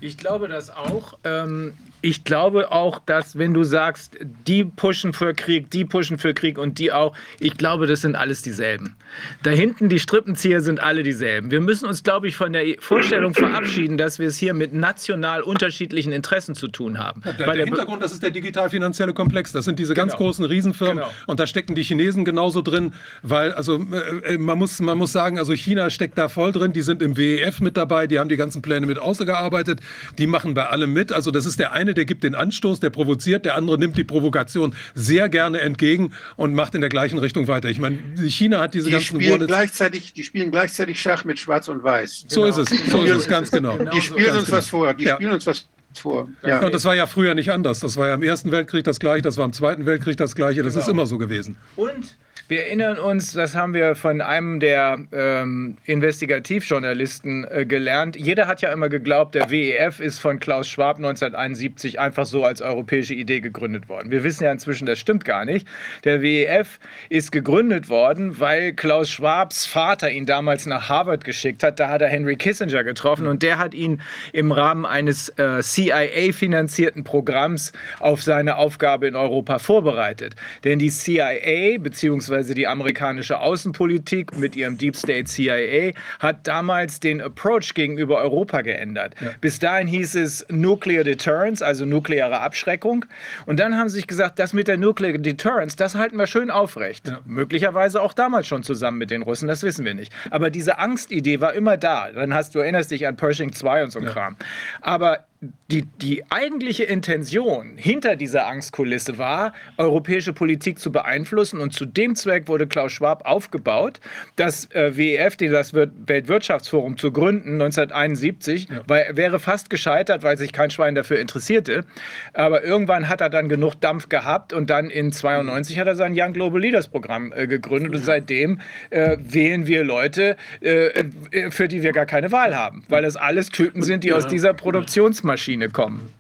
[0.01, 1.19] Ich glaube das auch.
[1.25, 6.35] Ähm, ich glaube auch, dass wenn du sagst, die pushen für Krieg, die pushen für
[6.35, 8.95] Krieg und die auch, ich glaube, das sind alles dieselben.
[9.43, 11.51] Da hinten die Strippenzieher sind alle dieselben.
[11.51, 15.41] Wir müssen uns, glaube ich, von der Vorstellung verabschieden, dass wir es hier mit national
[15.41, 17.23] unterschiedlichen Interessen zu tun haben.
[17.25, 19.53] Ja, der, der, Hintergrund, das ist der digital-finanzielle Komplex.
[19.53, 20.25] Das sind diese ganz genau.
[20.25, 21.11] großen Riesenfirmen genau.
[21.27, 25.13] und da stecken die Chinesen genauso drin, weil also äh, äh, man muss man muss
[25.13, 26.75] sagen, also China steckt da voll drin.
[26.75, 29.81] Die sind im WEF mit dabei, die haben die ganzen Pläne mit ausgearbeitet,
[30.19, 31.11] die machen bei allem mit.
[31.11, 34.05] Also das ist der eine Der gibt den Anstoß, der provoziert, der andere nimmt die
[34.05, 37.69] Provokation sehr gerne entgegen und macht in der gleichen Richtung weiter.
[37.69, 37.99] Ich meine,
[38.29, 42.27] China hat diese die ganzen spielen gleichzeitig, Die spielen gleichzeitig Schach mit Schwarz und Weiß.
[42.29, 43.79] So ist es, so ist es ganz genau.
[43.79, 45.15] Die spielen uns was vor, die Ja.
[45.17, 46.29] spielen uns was vor.
[46.43, 46.61] Ja.
[46.65, 47.81] Und das war ja früher nicht anders.
[47.81, 50.63] Das war ja im Ersten Weltkrieg das Gleiche, das war im Zweiten Weltkrieg das Gleiche.
[50.63, 51.57] Das ist immer so gewesen.
[51.77, 52.17] Und
[52.47, 58.17] wir erinnern uns, das haben wir von einem der ähm, Investigativjournalisten äh, gelernt.
[58.17, 62.61] Jeder hat ja immer geglaubt, der WEF ist von Klaus Schwab 1971 einfach so als
[62.61, 64.11] europäische Idee gegründet worden.
[64.11, 65.67] Wir wissen ja inzwischen, das stimmt gar nicht.
[66.05, 71.81] Der WEF ist gegründet worden, weil Klaus Schwabs Vater ihn damals nach Harvard geschickt hat.
[71.81, 74.03] Da hat er Henry Kissinger getroffen und der hat ihn
[74.35, 80.37] im Rahmen eines äh, CIA-finanzierten Programms auf seine Aufgabe in Europa vorbereitet.
[80.63, 87.21] Denn die CIA bzw die amerikanische Außenpolitik mit ihrem Deep State CIA hat damals den
[87.21, 89.15] Approach gegenüber Europa geändert.
[89.21, 89.31] Ja.
[89.41, 93.05] Bis dahin hieß es Nuclear Deterrence, also nukleare Abschreckung.
[93.47, 96.51] Und dann haben sie sich gesagt, das mit der Nuclear Deterrence, das halten wir schön
[96.51, 97.09] aufrecht.
[97.09, 97.21] Ja.
[97.25, 100.13] Möglicherweise auch damals schon zusammen mit den Russen, das wissen wir nicht.
[100.31, 102.11] Aber diese Angstidee war immer da.
[102.11, 104.11] Dann hast du erinnerst dich an Pershing 2 und so ein ja.
[104.11, 104.37] Kram.
[104.81, 105.25] Aber
[105.71, 111.61] die, die eigentliche Intention hinter dieser Angstkulisse war, europäische Politik zu beeinflussen.
[111.61, 114.01] Und zu dem Zweck wurde Klaus Schwab aufgebaut,
[114.37, 118.81] das äh, WEF, das Weltwirtschaftsforum, zu gründen 1971, ja.
[118.87, 121.85] weil, wäre fast gescheitert, weil sich kein Schwein dafür interessierte.
[122.33, 126.13] Aber irgendwann hat er dann genug Dampf gehabt und dann in 92 hat er sein
[126.17, 127.95] Young Global Leaders Programm äh, gegründet.
[127.95, 128.61] Und seitdem
[128.91, 131.05] äh, wählen wir Leute, äh,
[131.51, 134.55] für die wir gar keine Wahl haben, weil das alles Typen sind, die aus dieser
[134.55, 136.13] Produktionsmaschine Maschine kommen.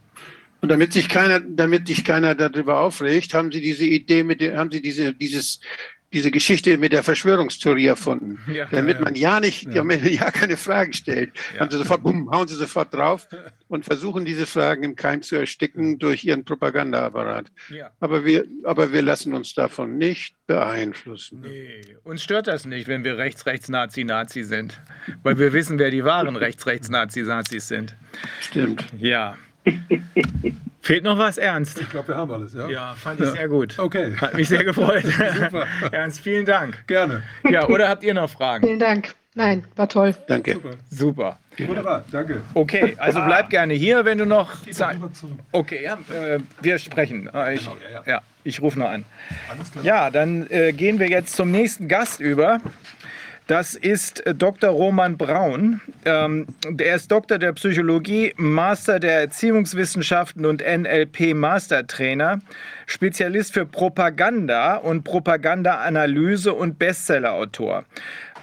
[0.60, 4.72] Und damit sich keiner, damit sich keiner darüber aufregt, haben sie diese Idee mit, haben
[4.72, 5.60] sie diese, dieses,
[6.14, 8.38] diese Geschichte mit der Verschwörungstheorie erfunden.
[8.54, 9.82] Ja, damit ja, man ja nicht, ja.
[9.84, 11.32] ja keine Fragen stellt.
[11.58, 13.26] Haben sie sofort, bumm, hauen sie sofort drauf
[13.66, 17.46] und versuchen diese Fragen im Keim zu ersticken durch ihren Propagandaapparat.
[17.98, 21.40] Aber wir, aber wir lassen uns davon nicht beeinflussen.
[21.40, 24.80] Nee, uns stört das nicht, wenn wir rechts, rechts, Nazi, Nazi sind.
[25.24, 27.96] Weil wir wissen, wer die wahren rechts, rechts, Nazi, Nazis sind.
[28.40, 28.84] Stimmt.
[28.98, 29.36] Ja.
[30.84, 31.80] Fehlt noch was, Ernst?
[31.80, 32.68] Ich glaube, wir haben alles, ja?
[32.68, 33.32] Ja, fand ich ja.
[33.32, 33.78] sehr gut.
[33.78, 34.14] Okay.
[34.20, 35.02] Hat mich sehr gefreut.
[35.34, 35.66] Super.
[35.90, 36.86] Ernst, vielen Dank.
[36.86, 37.22] Gerne.
[37.48, 38.66] Ja, oder habt ihr noch Fragen?
[38.66, 39.14] Vielen Dank.
[39.34, 40.14] Nein, war toll.
[40.28, 40.52] Danke.
[40.52, 40.76] Super.
[40.90, 41.38] Super.
[41.58, 42.42] Wunderbar, danke.
[42.52, 44.98] Okay, also bleib gerne hier, wenn du noch Zeit.
[45.52, 47.30] Okay, ja, äh, wir sprechen.
[47.52, 48.02] Ich, genau, ja, ja.
[48.06, 49.06] ja, ich rufe noch an.
[49.82, 52.60] Ja, dann äh, gehen wir jetzt zum nächsten Gast über.
[53.46, 54.70] Das ist äh, Dr.
[54.70, 55.80] Roman Braun.
[56.06, 56.46] Ähm,
[56.78, 62.40] er ist Doktor der Psychologie, Master der Erziehungswissenschaften und NLP-Mastertrainer,
[62.86, 67.84] Spezialist für Propaganda und Propagandaanalyse und Bestsellerautor.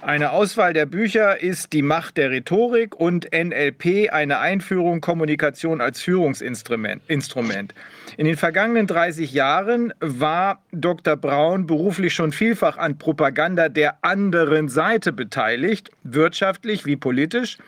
[0.02, 6.00] Eine Auswahl der Bücher ist Die Macht der Rhetorik und NLP, eine Einführung Kommunikation als
[6.02, 7.74] Führungsinstrument.
[8.16, 11.16] In den vergangenen 30 Jahren war Dr.
[11.16, 17.58] Braun beruflich schon vielfach an Propaganda der anderen Seite beteiligt, wirtschaftlich wie politisch.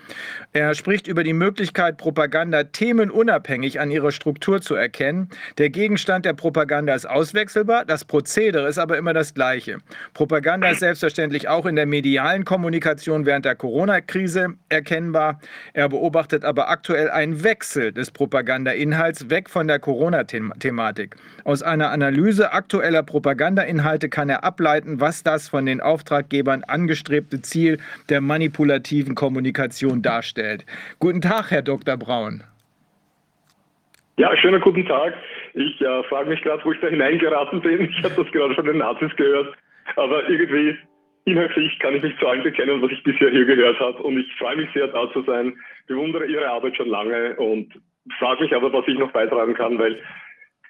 [0.56, 5.28] Er spricht über die Möglichkeit, Propaganda themenunabhängig an ihrer Struktur zu erkennen.
[5.58, 9.78] Der Gegenstand der Propaganda ist auswechselbar, das Prozedere ist aber immer das gleiche.
[10.12, 15.40] Propaganda ist selbstverständlich auch in der medialen Kommunikation während der Corona-Krise erkennbar.
[15.72, 20.60] Er beobachtet aber aktuell einen Wechsel des Propagandainhalts weg von der Corona-Thematik.
[20.60, 21.16] Thematik.
[21.42, 27.78] Aus einer Analyse aktueller Propagandainhalte kann er ableiten, was das von den Auftraggebern angestrebte Ziel
[28.08, 30.43] der manipulativen Kommunikation darstellt.
[30.98, 31.96] Guten Tag, Herr Dr.
[31.96, 32.42] Braun.
[34.16, 35.14] Ja, schönen guten Tag.
[35.54, 37.88] Ich äh, frage mich gerade, wo ich da hineingeraten bin.
[37.90, 39.56] Ich habe das gerade von den Nazis gehört.
[39.96, 40.76] Aber irgendwie
[41.24, 44.02] inhaltlich kann ich mich zu allem bekennen, was ich bisher hier gehört habe.
[44.02, 45.54] Und ich freue mich sehr, da zu sein.
[45.86, 47.72] Bewundere Ihre Arbeit schon lange und
[48.18, 50.00] frage mich aber, was ich noch beitragen kann, weil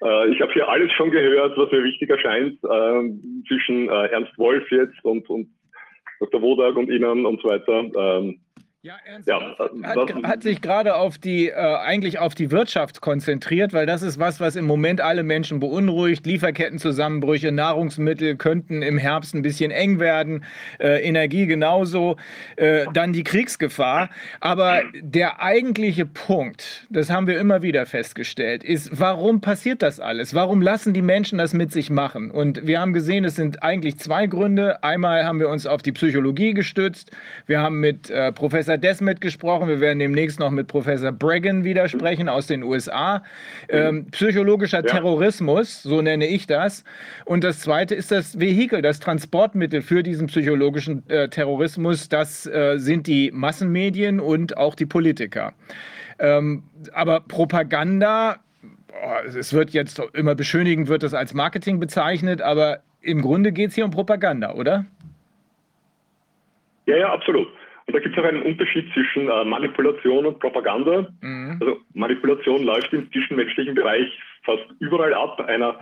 [0.03, 4.37] äh, ich habe hier alles schon gehört, was mir wichtig erscheint, äh, zwischen äh, Ernst
[4.37, 5.47] Wolf jetzt und, und
[6.19, 6.41] Dr.
[6.41, 7.83] Wodak und Ihnen und so weiter.
[7.95, 8.39] Ähm,
[8.85, 9.39] ja, Ernst ja,
[9.81, 14.19] hat, hat, sich gerade auf die, äh, eigentlich auf die Wirtschaft konzentriert, weil das ist
[14.19, 16.27] was, was im Moment alle Menschen beunruhigt.
[16.27, 20.43] Lieferkettenzusammenbrüche, Nahrungsmittel könnten im Herbst ein bisschen eng werden,
[20.79, 22.17] äh, Energie genauso,
[22.57, 24.11] äh, dann die Kriegsgefahr.
[24.39, 30.35] Aber der eigentliche Punkt, das haben wir immer wieder festgestellt, ist, warum passiert das alles?
[30.35, 32.29] Warum lassen die Menschen das mit sich machen?
[32.29, 34.83] Und wir haben gesehen, es sind eigentlich zwei Gründe.
[34.83, 37.09] Einmal haben wir uns auf die Psychologie gestützt.
[37.47, 39.67] Wir haben mit äh, Professor Professor Desmet gesprochen.
[39.67, 43.23] Wir werden demnächst noch mit Professor Bregan wieder sprechen aus den USA.
[43.69, 44.83] Ähm, psychologischer ja.
[44.83, 46.83] Terrorismus, so nenne ich das.
[47.25, 52.09] Und das zweite ist das Vehikel, das Transportmittel für diesen psychologischen äh, Terrorismus.
[52.09, 55.53] Das äh, sind die Massenmedien und auch die Politiker.
[56.19, 58.37] Ähm, aber Propaganda
[58.93, 63.69] oh, es wird jetzt immer beschönigend, wird das als Marketing bezeichnet, aber im Grunde geht
[63.69, 64.85] es hier um Propaganda, oder?
[66.85, 67.47] Ja, ja, absolut.
[67.87, 71.07] Und da gibt es auch einen Unterschied zwischen äh, Manipulation und Propaganda.
[71.21, 71.57] Mhm.
[71.59, 74.07] Also Manipulation läuft im zwischenmenschlichen Bereich
[74.43, 75.39] fast überall ab.
[75.41, 75.79] Einer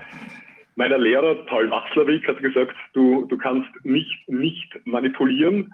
[0.76, 5.74] meiner Lehrer, Paul Watzlawick, hat gesagt, du, du kannst nicht, nicht manipulieren.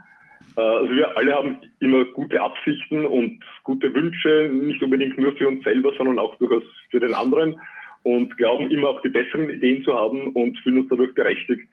[0.56, 5.48] Äh, also wir alle haben immer gute Absichten und gute Wünsche, nicht unbedingt nur für
[5.48, 7.60] uns selber, sondern auch durchaus für den anderen
[8.04, 11.68] und glauben immer auch die besseren Ideen zu haben und fühlen uns dadurch berechtigt,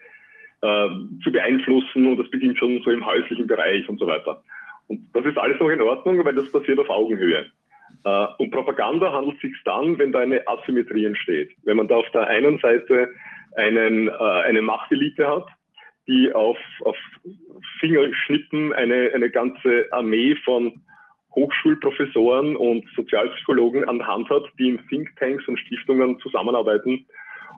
[0.63, 0.89] äh,
[1.23, 4.43] zu beeinflussen und das beginnt schon so im häuslichen Bereich und so weiter.
[4.89, 7.47] Und das ist alles noch in Ordnung, weil das passiert auf Augenhöhe.
[8.05, 11.51] Äh, und Propaganda handelt sich dann, wenn da eine Asymmetrie entsteht.
[11.65, 13.11] Wenn man da auf der einen Seite
[13.57, 15.47] einen, äh, eine Machtelite hat,
[16.07, 16.97] die auf, auf
[17.81, 20.81] Fingerschnippen eine, eine ganze Armee von
[21.35, 27.07] Hochschulprofessoren und Sozialpsychologen an der Hand hat, die in Thinktanks und Stiftungen zusammenarbeiten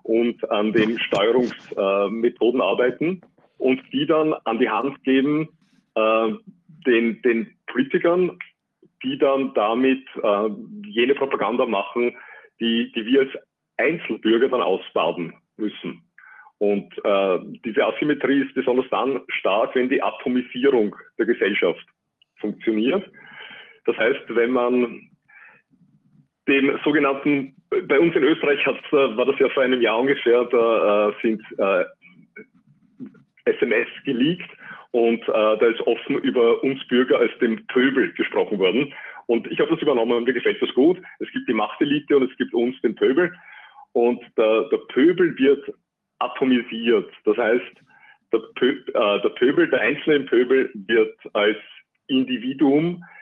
[0.02, 3.20] und an den Steuerungsmethoden arbeiten
[3.58, 5.48] und die dann an die Hand geben
[5.94, 6.32] äh,
[6.86, 8.38] den, den Politikern,
[9.02, 10.48] die dann damit äh,
[10.86, 12.16] jene Propaganda machen,
[12.60, 13.30] die, die wir als
[13.76, 16.02] Einzelbürger dann ausbaden müssen.
[16.58, 21.84] Und äh, diese Asymmetrie ist besonders dann stark, wenn die Atomisierung der Gesellschaft
[22.40, 23.08] funktioniert.
[23.86, 25.08] Das heißt, wenn man
[26.48, 31.08] dem sogenannten, bei uns in Österreich äh, war das ja vor einem Jahr ungefähr, da
[31.08, 31.84] äh, sind äh,
[33.44, 34.50] SMS geleakt
[34.92, 38.92] und äh, da ist offen über uns Bürger als dem Pöbel gesprochen worden.
[39.26, 40.98] Und ich habe das übernommen und mir gefällt das gut.
[41.18, 43.32] Es gibt die Machtelite und es gibt uns, den Pöbel.
[43.92, 45.70] Und der, der Pöbel wird
[46.18, 47.10] atomisiert.
[47.24, 47.76] Das heißt,
[48.32, 51.58] der, äh, der Pöbel, der einzelne Pöbel wird als
[52.06, 53.17] Individuum äh,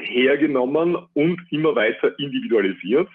[0.00, 3.08] hergenommen und immer weiter individualisiert.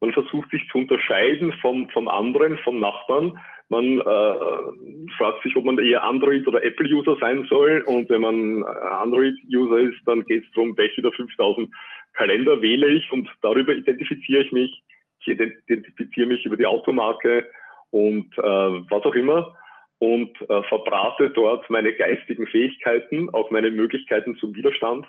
[0.00, 3.38] Man versucht sich zu unterscheiden vom, vom anderen, vom Nachbarn.
[3.68, 7.82] Man äh, fragt sich, ob man eher Android- oder Apple-User sein soll.
[7.86, 11.70] Und wenn man Android-User ist, dann geht es darum, welche der 5000
[12.14, 14.82] Kalender wähle ich und darüber identifiziere ich mich.
[15.20, 17.46] Ich identifiziere mich über die Automarke
[17.90, 19.56] und äh, was auch immer
[20.02, 25.06] und äh, verbrate dort meine geistigen Fähigkeiten, auch meine Möglichkeiten zum Widerstand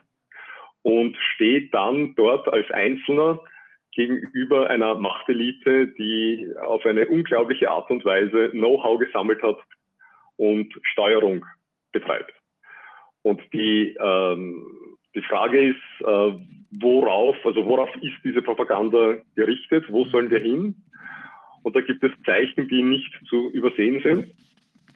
[0.83, 3.39] und stehe dann dort als Einzelner
[3.95, 9.57] gegenüber einer Machtelite, die auf eine unglaubliche Art und Weise Know-how gesammelt hat
[10.37, 11.43] und Steuerung
[11.91, 12.33] betreibt.
[13.23, 14.63] Und die, ähm,
[15.15, 16.33] die Frage ist, äh,
[16.69, 19.85] worauf, also worauf ist diese Propaganda gerichtet?
[19.89, 20.75] Wo sollen wir hin?
[21.63, 24.31] Und da gibt es Zeichen, die nicht zu übersehen sind.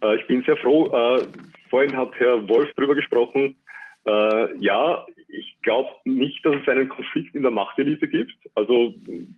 [0.02, 0.88] Äh, ich bin sehr froh.
[0.88, 1.26] Äh,
[1.70, 3.56] vorhin hat Herr Wolf darüber gesprochen.
[4.06, 8.36] Äh, ja, ich glaube nicht, dass es einen Konflikt in der Machtelite gibt.
[8.56, 8.94] Also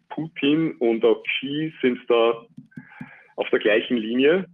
[0.09, 2.45] Putin und auch Xi sind da
[3.35, 4.45] auf der gleichen Linie.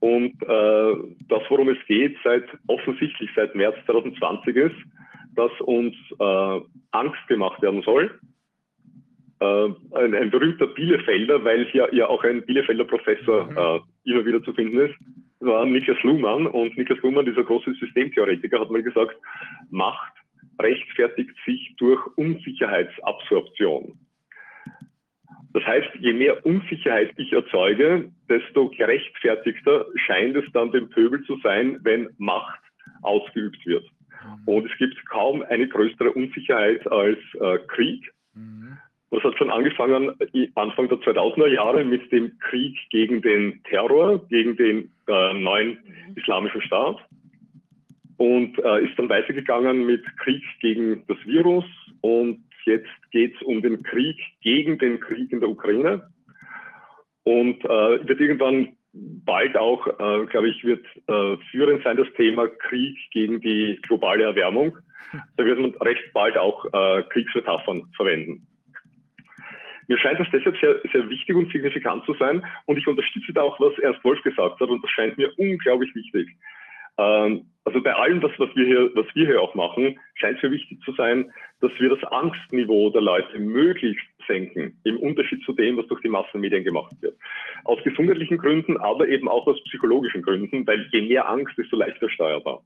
[0.00, 4.74] Und das, worum es geht, seit offensichtlich seit März 2020 ist,
[5.36, 5.94] dass uns
[6.90, 8.10] Angst gemacht werden soll.
[9.38, 9.76] Ein,
[10.14, 13.56] ein, berühmter Bielefelder, weil hier ja auch ein Bielefelder Professor mhm.
[13.56, 14.94] äh, immer wieder zu finden ist,
[15.42, 16.46] war Niklas Luhmann.
[16.46, 19.16] Und Niklas Luhmann, dieser große Systemtheoretiker, hat mal gesagt,
[19.70, 20.12] Macht
[20.60, 23.98] rechtfertigt sich durch Unsicherheitsabsorption.
[25.54, 31.38] Das heißt, je mehr Unsicherheit ich erzeuge, desto gerechtfertigter scheint es dann dem Pöbel zu
[31.42, 32.60] sein, wenn Macht
[33.02, 33.84] ausgeübt wird.
[34.46, 38.10] Und es gibt kaum eine größere Unsicherheit als äh, Krieg.
[38.34, 38.78] Mhm.
[39.12, 40.10] Das hat schon angefangen
[40.54, 45.76] Anfang der 2000er Jahre mit dem Krieg gegen den Terror, gegen den äh, neuen
[46.16, 46.96] islamischen Staat
[48.16, 51.66] und äh, ist dann weitergegangen mit Krieg gegen das Virus
[52.00, 56.08] und jetzt geht es um den Krieg gegen den Krieg in der Ukraine
[57.24, 62.48] und äh, wird irgendwann bald auch, äh, glaube ich, wird äh, führend sein das Thema
[62.48, 64.78] Krieg gegen die globale Erwärmung.
[65.36, 68.46] Da wird man recht bald auch äh, Kriegsmetaphern verwenden.
[69.88, 73.42] Mir scheint das deshalb sehr, sehr wichtig und signifikant zu sein und ich unterstütze da
[73.42, 76.28] auch, was Ernst Wolf gesagt hat und das scheint mir unglaublich wichtig.
[76.98, 80.42] Ähm, also bei allem, das, was wir hier, was wir hier auch machen, scheint es
[80.42, 85.52] mir wichtig zu sein, dass wir das Angstniveau der Leute möglichst senken, im Unterschied zu
[85.52, 87.16] dem, was durch die Massenmedien gemacht wird.
[87.64, 92.10] Aus gesundheitlichen Gründen, aber eben auch aus psychologischen Gründen, weil je mehr Angst, desto leichter
[92.10, 92.62] steuerbar.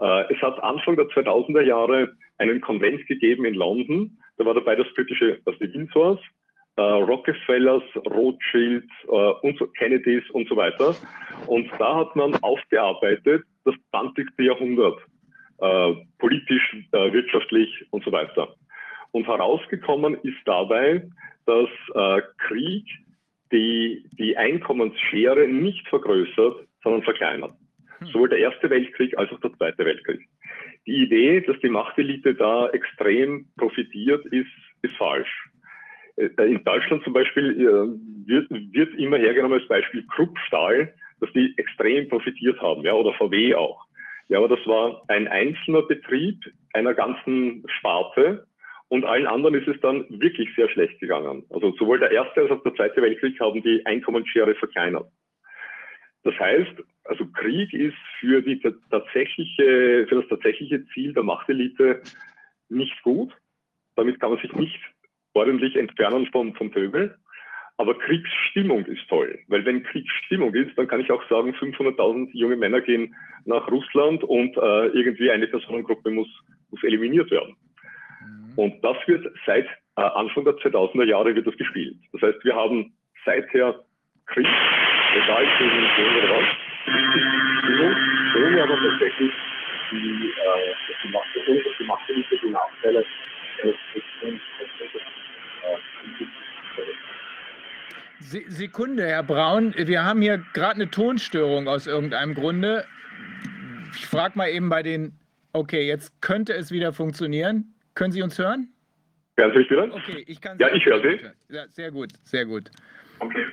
[0.00, 4.76] Äh, es hat Anfang der 2000er Jahre einen Konvent gegeben in London, da war dabei
[4.76, 6.20] das britische, das die Windsors,
[6.76, 10.94] äh, Rockefellers, Rothschilds äh, und so, Kennedys und so weiter.
[11.46, 14.28] Und da hat man aufgearbeitet das 20.
[14.38, 14.98] Jahrhundert,
[15.58, 18.54] äh, politisch, äh, wirtschaftlich und so weiter.
[19.10, 21.02] Und herausgekommen ist dabei,
[21.46, 22.86] dass äh, Krieg
[23.50, 27.54] die, die Einkommensschere nicht vergrößert, sondern verkleinert.
[27.98, 28.08] Hm.
[28.08, 30.20] Sowohl der Erste Weltkrieg als auch der Zweite Weltkrieg.
[30.86, 34.48] Die Idee, dass die Machtelite da extrem profitiert, ist,
[34.82, 35.48] ist falsch.
[36.16, 41.54] Äh, in Deutschland zum Beispiel äh, wird, wird immer hergenommen als Beispiel Kruppstahl, dass die
[41.56, 43.84] extrem profitiert haben, ja, oder VW auch.
[44.28, 46.38] Ja, aber das war ein einzelner Betrieb
[46.74, 48.46] einer ganzen Sparte
[48.88, 51.44] und allen anderen ist es dann wirklich sehr schlecht gegangen.
[51.50, 55.06] Also sowohl der Erste als auch der Zweite Weltkrieg haben die Einkommensschere verkleinert.
[56.24, 56.72] Das heißt,
[57.04, 62.02] also Krieg ist für, die tatsächliche, für das tatsächliche Ziel der Machtelite
[62.68, 63.32] nicht gut.
[63.96, 64.78] Damit kann man sich nicht
[65.32, 67.16] ordentlich entfernen vom, vom Pöbel.
[67.78, 72.56] Aber Kriegsstimmung ist toll, weil wenn Kriegsstimmung ist, dann kann ich auch sagen, 500.000 junge
[72.56, 73.14] Männer gehen
[73.44, 76.28] nach Russland und äh, irgendwie eine Personengruppe muss,
[76.70, 77.56] muss eliminiert werden.
[78.20, 78.58] Mhm.
[78.58, 79.66] Und das wird seit
[79.96, 81.96] äh, Anfang der 2000er Jahre wird das gespielt.
[82.12, 82.92] Das heißt, wir haben
[83.24, 83.84] seither
[84.26, 84.46] Krieg,
[85.14, 86.46] egal Prävention oder was,
[88.36, 89.32] ohne aber tatsächlich
[89.90, 91.26] die, äh, die Macht,
[91.78, 93.04] die Macht, die Nachteile
[93.62, 94.42] des Kriegs
[98.48, 102.84] Sekunde, Herr Braun, wir haben hier gerade eine Tonstörung aus irgendeinem Grunde.
[103.94, 105.12] Ich frage mal eben bei den.
[105.54, 107.74] Okay, jetzt könnte es wieder funktionieren.
[107.94, 108.68] Können Sie uns hören?
[109.38, 109.84] Hören Sie mich wieder?
[109.94, 111.20] Okay, ich kann Sie Ja, ich höre Sie.
[111.48, 112.70] Ja, sehr gut, sehr gut.
[113.20, 113.46] Okay.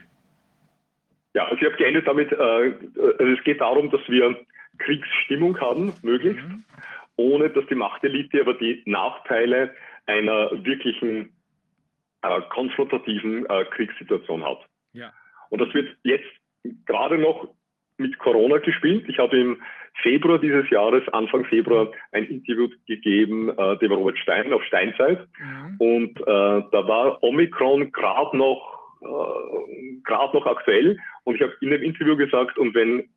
[1.36, 4.38] Ja, also ich habe geendet damit, äh, also es geht darum, dass wir
[4.80, 6.64] Kriegsstimmung haben, möglichst, mhm.
[7.18, 9.76] ohne dass die Machtelite aber die Nachteile
[10.06, 11.34] einer wirklichen
[12.22, 14.66] äh, konfrontativen äh, Kriegssituation hat.
[14.94, 15.12] Ja.
[15.49, 16.26] Und das wird jetzt
[16.86, 17.49] gerade noch
[17.98, 19.06] mit Corona gespielt.
[19.10, 19.62] Ich habe im
[20.02, 25.28] Februar dieses Jahres, Anfang Februar, ein Interview gegeben äh, dem Robert Stein auf Steinzeit.
[25.38, 25.76] Mhm.
[25.80, 26.24] Und äh,
[26.72, 28.74] da war Omikron gerade noch,
[29.06, 30.98] äh, gerade noch aktuell.
[31.23, 33.10] Und ich habe in dem Interview gesagt, und wenn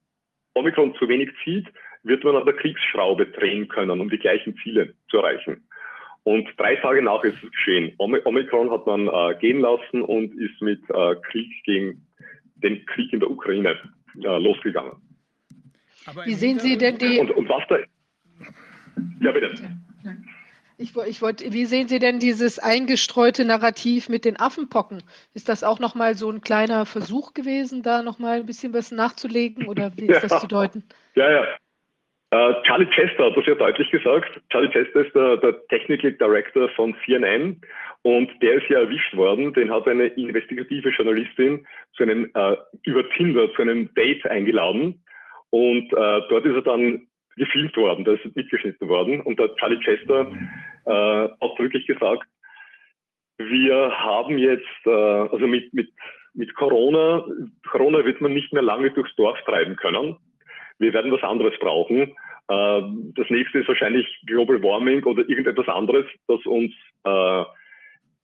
[0.54, 1.66] Omikron zu wenig zieht,
[2.02, 5.68] wird man an der Kriegsschraube drehen können, um die gleichen Ziele zu erreichen.
[6.24, 7.94] Und drei Tage nach ist es geschehen.
[7.98, 12.06] Omikron hat man äh, gehen lassen und ist mit äh, Krieg gegen
[12.56, 13.78] den Krieg in der Ukraine
[14.22, 14.92] äh, losgegangen.
[16.24, 17.18] Wie sehen Sie denn die...
[17.18, 17.78] Und, und was da...
[19.20, 19.54] Ja, bitte.
[20.80, 25.02] Ich, ich wollte, wie sehen Sie denn dieses eingestreute Narrativ mit den Affenpocken?
[25.34, 29.66] Ist das auch nochmal so ein kleiner Versuch gewesen, da nochmal ein bisschen was nachzulegen
[29.66, 30.28] oder wie ist ja.
[30.28, 30.84] das zu deuten?
[31.16, 31.44] Ja, ja.
[32.32, 34.40] Uh, Charlie Chester hat das ja deutlich gesagt.
[34.50, 37.60] Charlie Chester ist der, der Technical Director von CNN
[38.02, 39.52] und der ist ja erwischt worden.
[39.54, 45.02] Den hat eine investigative Journalistin zu einem, uh, über Tinder zu einem Date eingeladen
[45.50, 47.07] und uh, dort ist er dann
[47.38, 50.30] gefilmt worden, da ist mitgeschnitten worden und der Charlie Chester
[50.84, 52.26] hat wirklich gesagt,
[53.36, 55.90] wir haben jetzt, also mit, mit,
[56.32, 57.24] mit Corona,
[57.70, 60.16] Corona wird man nicht mehr lange durchs Dorf treiben können
[60.78, 62.14] wir werden was anderes brauchen.
[62.50, 66.72] Ähm, das nächste ist wahrscheinlich Global Warming oder irgendetwas anderes, das uns,
[67.04, 67.44] äh,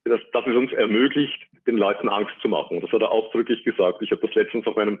[0.05, 2.79] das, das es uns ermöglicht, den Leuten Angst zu machen.
[2.81, 4.01] Das hat er ausdrücklich gesagt.
[4.01, 4.99] Ich habe das letztens auf meinem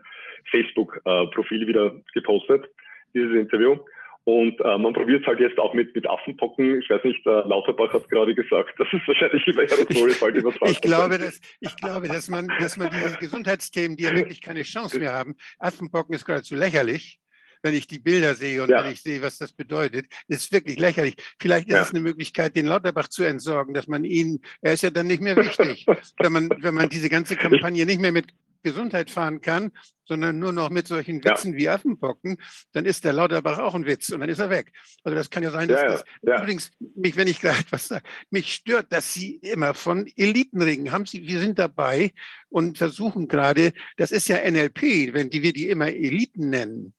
[0.49, 2.67] Facebook-Profil wieder gepostet,
[3.13, 3.77] dieses Interview.
[4.25, 6.81] Und äh, man probiert es halt jetzt auch mit, mit Affenpocken.
[6.81, 10.71] Ich weiß nicht, äh, Lauterbach hat gerade gesagt, das ist wahrscheinlich über Aerosole bald übertragen.
[10.71, 14.63] Ich glaube, dass, ich glaube dass, man, dass man diese Gesundheitsthemen, die ja wirklich keine
[14.63, 17.19] Chance mehr haben, Affenpocken ist geradezu lächerlich
[17.65, 18.83] wenn ich die Bilder sehe und ja.
[18.83, 20.05] wenn ich sehe, was das bedeutet.
[20.27, 21.15] Das ist wirklich lächerlich.
[21.39, 21.81] Vielleicht ist ja.
[21.81, 25.19] es eine Möglichkeit, den Lauterbach zu entsorgen, dass man ihn, er ist ja dann nicht
[25.21, 25.83] mehr wichtig,
[26.19, 28.27] wenn man, wenn man diese ganze Kampagne nicht mehr mit
[28.65, 29.71] Gesundheit fahren kann,
[30.05, 31.57] sondern nur noch mit solchen Witzen ja.
[31.57, 32.37] wie Affenpocken,
[32.73, 34.71] dann ist der Lauterbach auch ein Witz und dann ist er weg.
[35.03, 36.41] Also das kann ja sein, dass ja, das ja.
[36.41, 40.91] übrigens mich, wenn ich gleich etwas sage, mich stört, dass Sie immer von Eliten reden.
[40.91, 42.11] Haben Sie, wir sind dabei
[42.49, 46.93] und versuchen gerade, das ist ja NLP, wenn die, wir die immer Eliten nennen.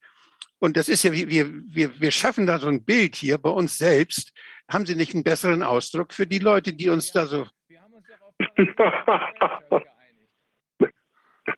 [0.59, 3.77] Und das ist ja, wir, wir, wir schaffen da so ein Bild hier bei uns
[3.77, 4.33] selbst.
[4.69, 7.47] Haben Sie nicht einen besseren Ausdruck für die Leute, die uns da so.
[7.69, 9.83] Wir haben uns ja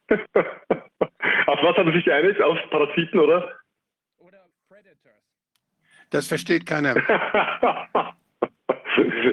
[1.46, 2.40] auf was haben Sie sich geeinigt?
[2.42, 3.52] Auf Parasiten, oder?
[4.18, 5.22] Oder Predators.
[6.10, 6.96] Das versteht keiner.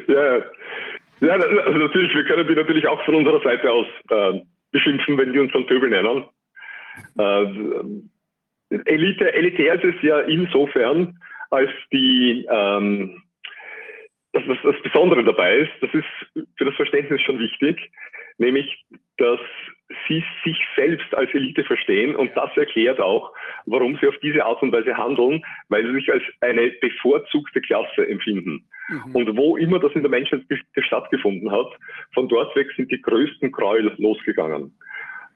[0.07, 0.41] ja,
[1.21, 4.41] ja, also natürlich, wir können die natürlich auch von unserer Seite aus äh,
[4.71, 6.25] beschimpfen, wenn die uns dann Pöbel nennen.
[7.17, 11.17] Äh, Elite, elitär ist es ja insofern,
[11.51, 13.23] als die, ähm,
[14.33, 17.91] dass das, das Besondere dabei ist, das ist für das Verständnis schon wichtig.
[18.37, 18.85] Nämlich,
[19.17, 19.39] dass
[20.07, 23.31] sie sich selbst als Elite verstehen und das erklärt auch,
[23.65, 28.07] warum sie auf diese Art und Weise handeln, weil sie sich als eine bevorzugte Klasse
[28.07, 28.65] empfinden.
[28.89, 29.15] Mhm.
[29.15, 31.67] Und wo immer das in der Menschheitsgeschichte stattgefunden hat,
[32.13, 34.75] von dort weg sind die größten Gräuel losgegangen.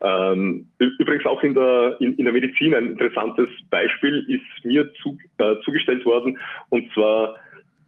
[0.01, 5.17] Ähm, übrigens auch in der, in, in, der Medizin ein interessantes Beispiel ist mir zu,
[5.39, 6.39] äh, zugestellt worden,
[6.69, 7.35] und zwar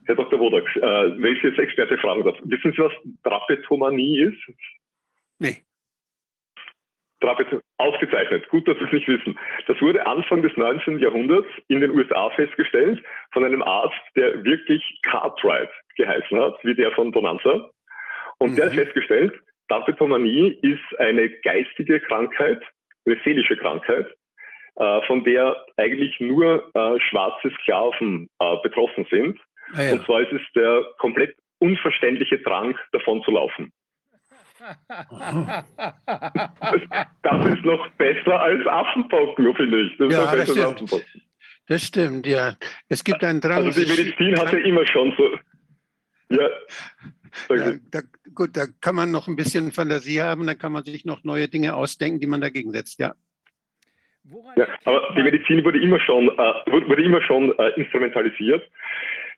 [0.05, 0.39] Herr Dr.
[0.39, 2.35] Wodak, äh, welches Experte fragen darf.
[2.43, 2.91] Wissen Sie, was
[3.23, 4.41] Trapetomanie ist?
[5.41, 5.57] Nee.
[7.19, 7.47] Trapez
[7.77, 8.47] ausgezeichnet.
[8.49, 9.38] Gut, dass Sie es nicht wissen.
[9.68, 10.99] Das wurde Anfang des 19.
[10.99, 16.91] Jahrhunderts in den USA festgestellt von einem Arzt, der wirklich Cartwright geheißen hat, wie der
[16.91, 17.69] von Bonanza.
[18.38, 18.55] Und mhm.
[18.55, 19.34] der hat festgestellt,
[19.68, 22.61] Trapetomanie ist eine geistige Krankheit,
[23.05, 24.07] eine seelische Krankheit,
[24.76, 29.39] äh, von der eigentlich nur äh, schwarze Sklaven äh, betroffen sind.
[29.73, 29.93] Ah, ja.
[29.93, 33.72] Und zwar ist es der komplett unverständliche Drang, davon zu laufen.
[37.23, 39.97] Das ist noch besser als Affenpocken, finde ich.
[39.97, 41.05] Das ja, das stimmt.
[41.67, 42.55] das stimmt, ja.
[42.89, 43.65] Es gibt einen Drang.
[43.65, 45.38] Also die Medizin hat ja immer schon so.
[46.29, 46.49] Ja.
[47.55, 48.01] ja da,
[48.33, 51.47] gut, da kann man noch ein bisschen Fantasie haben, dann kann man sich noch neue
[51.47, 53.13] Dinge ausdenken, die man dagegen setzt, ja.
[54.55, 58.63] Ja, aber die Medizin wurde immer schon, äh, wurde immer schon äh, instrumentalisiert.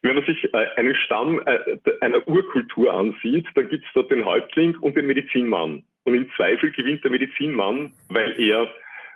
[0.04, 4.26] Wenn man sich äh, einen Stamm äh, einer Urkultur ansieht, dann gibt es dort den
[4.26, 5.84] Häuptling und den Medizinmann.
[6.04, 8.70] Und im Zweifel gewinnt der Medizinmann, weil er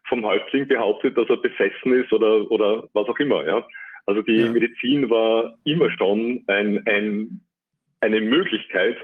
[0.07, 3.45] vom Häuptling behauptet, dass er besessen ist oder, oder was auch immer.
[3.45, 3.68] Ja?
[4.05, 4.49] Also die ja.
[4.49, 7.41] Medizin war immer schon ein, ein,
[7.99, 8.97] eine Möglichkeit,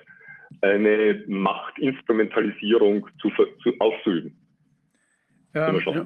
[0.61, 3.29] eine Machtinstrumentalisierung zu,
[3.61, 4.37] zu auszuüben.
[5.53, 6.05] Ja, ja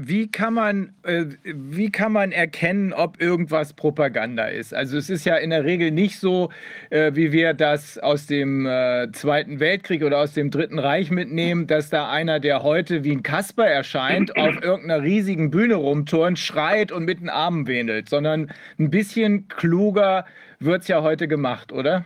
[0.00, 4.72] wie kann man, äh, wie kann man erkennen, ob irgendwas Propaganda ist?
[4.72, 6.50] Also es ist ja in der Regel nicht so,
[6.90, 11.66] äh, wie wir das aus dem äh, Zweiten Weltkrieg oder aus dem Dritten Reich mitnehmen,
[11.66, 16.92] dass da einer, der heute wie ein Kasper erscheint, auf irgendeiner riesigen Bühne rumturnt, schreit
[16.92, 20.26] und mit den Armen wedelt, sondern ein bisschen kluger
[20.60, 22.04] wird es ja heute gemacht, oder?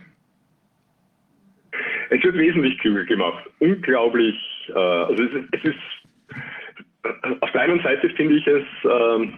[2.09, 3.47] Es wird wesentlich klüger gemacht.
[3.59, 4.35] Unglaublich.
[4.69, 6.02] Äh, also es es ist
[7.41, 9.33] auf der einen Seite finde ich es, ähm,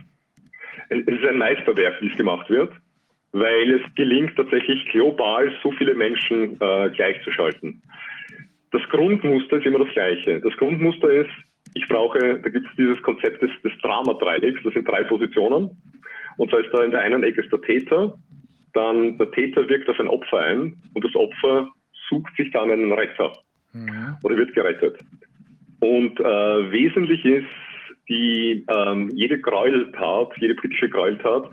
[0.89, 2.71] es ist ein Meisterwerk, wie es gemacht wird,
[3.31, 7.81] weil es gelingt tatsächlich global so viele Menschen äh, gleichzuschalten.
[8.71, 10.39] Das Grundmuster ist immer das gleiche.
[10.41, 11.29] Das Grundmuster ist,
[11.73, 15.69] ich brauche, da gibt es dieses Konzept des, des Drama-Dreiecks, das sind drei Positionen.
[16.37, 18.17] Und zwar ist da in der einen Ecke ist der Täter,
[18.73, 21.69] dann der Täter wirkt auf ein Opfer ein und das Opfer
[22.09, 23.31] sucht sich dann einen Retter
[23.73, 24.17] mhm.
[24.23, 24.99] oder wird gerettet.
[25.85, 27.45] Und äh, wesentlich ist,
[28.09, 31.47] die, ähm, jede Gräueltat, jede politische Gräueltat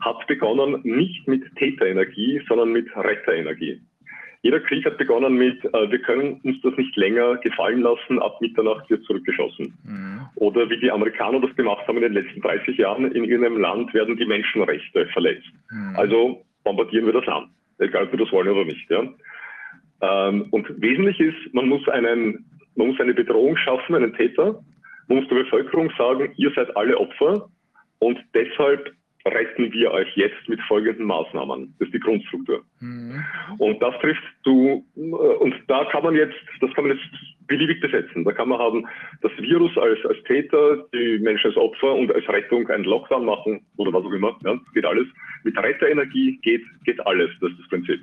[0.00, 3.80] hat begonnen nicht mit Täterenergie, sondern mit Retterenergie.
[4.42, 8.40] Jeder Krieg hat begonnen mit, äh, wir können uns das nicht länger gefallen lassen, ab
[8.40, 9.76] Mitternacht wird zurückgeschossen.
[9.84, 10.20] Mhm.
[10.36, 13.92] Oder wie die Amerikaner das gemacht haben in den letzten 30 Jahren, in irgendeinem Land
[13.94, 15.50] werden die Menschenrechte verletzt.
[15.70, 15.96] Mhm.
[15.96, 18.88] Also bombardieren wir das an, egal ob wir das wollen oder nicht.
[18.90, 19.08] Ja.
[20.02, 22.44] Ähm, und wesentlich ist, man muss einen
[22.74, 24.62] man muss eine Bedrohung schaffen, einen Täter.
[25.08, 27.48] Man muss der Bevölkerung sagen, ihr seid alle Opfer
[27.98, 28.92] und deshalb
[29.26, 31.74] retten wir euch jetzt mit folgenden Maßnahmen.
[31.78, 32.62] Das ist die Grundstruktur.
[32.80, 33.24] Mhm.
[33.58, 37.08] Und das trifft du, und da kann man jetzt, das kann man jetzt
[37.46, 38.24] beliebig besetzen.
[38.24, 38.86] Da kann man haben
[39.20, 43.60] das Virus als, als Täter, die Menschen als Opfer und als Rettung einen Lockdown machen
[43.76, 44.36] oder was auch immer.
[44.44, 45.06] Ja, geht alles.
[45.44, 47.30] Mit Retterenergie geht, geht alles.
[47.40, 48.00] Das ist das Prinzip.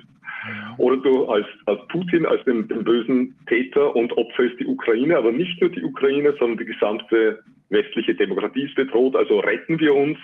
[0.78, 5.18] Oder du als, als Putin, als den, den bösen Täter und Opfer ist die Ukraine,
[5.18, 9.16] aber nicht nur die Ukraine, sondern die gesamte westliche Demokratie ist bedroht.
[9.16, 10.18] Also retten wir uns,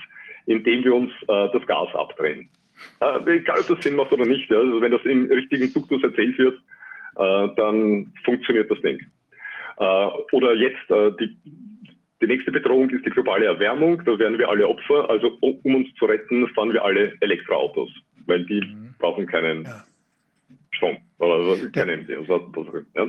[0.47, 2.49] indem wir uns äh, das Gas abdrehen.
[3.01, 4.51] Äh, egal, ob das Sinn macht oder nicht.
[4.51, 4.59] Ja.
[4.59, 6.59] Also wenn das im richtigen Duktus erzählt wird,
[7.17, 9.01] äh, dann funktioniert das Ding.
[9.79, 11.37] Äh, oder jetzt äh, die,
[12.23, 14.03] die nächste Bedrohung ist die globale Erwärmung.
[14.05, 15.09] Da werden wir alle Opfer.
[15.11, 17.91] Also um, uns zu retten, fahren wir alle Elektroautos,
[18.27, 18.95] weil die mhm.
[18.99, 19.85] brauchen keinen ja.
[20.73, 20.99] Strom.
[21.19, 21.93] Oder keine
[22.95, 23.07] ja.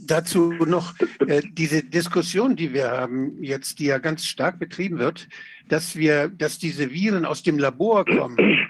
[0.00, 0.94] Dazu noch
[1.26, 5.28] äh, diese Diskussion, die wir haben jetzt, die ja ganz stark betrieben wird,
[5.68, 8.68] dass wir, dass diese Viren aus dem Labor kommen,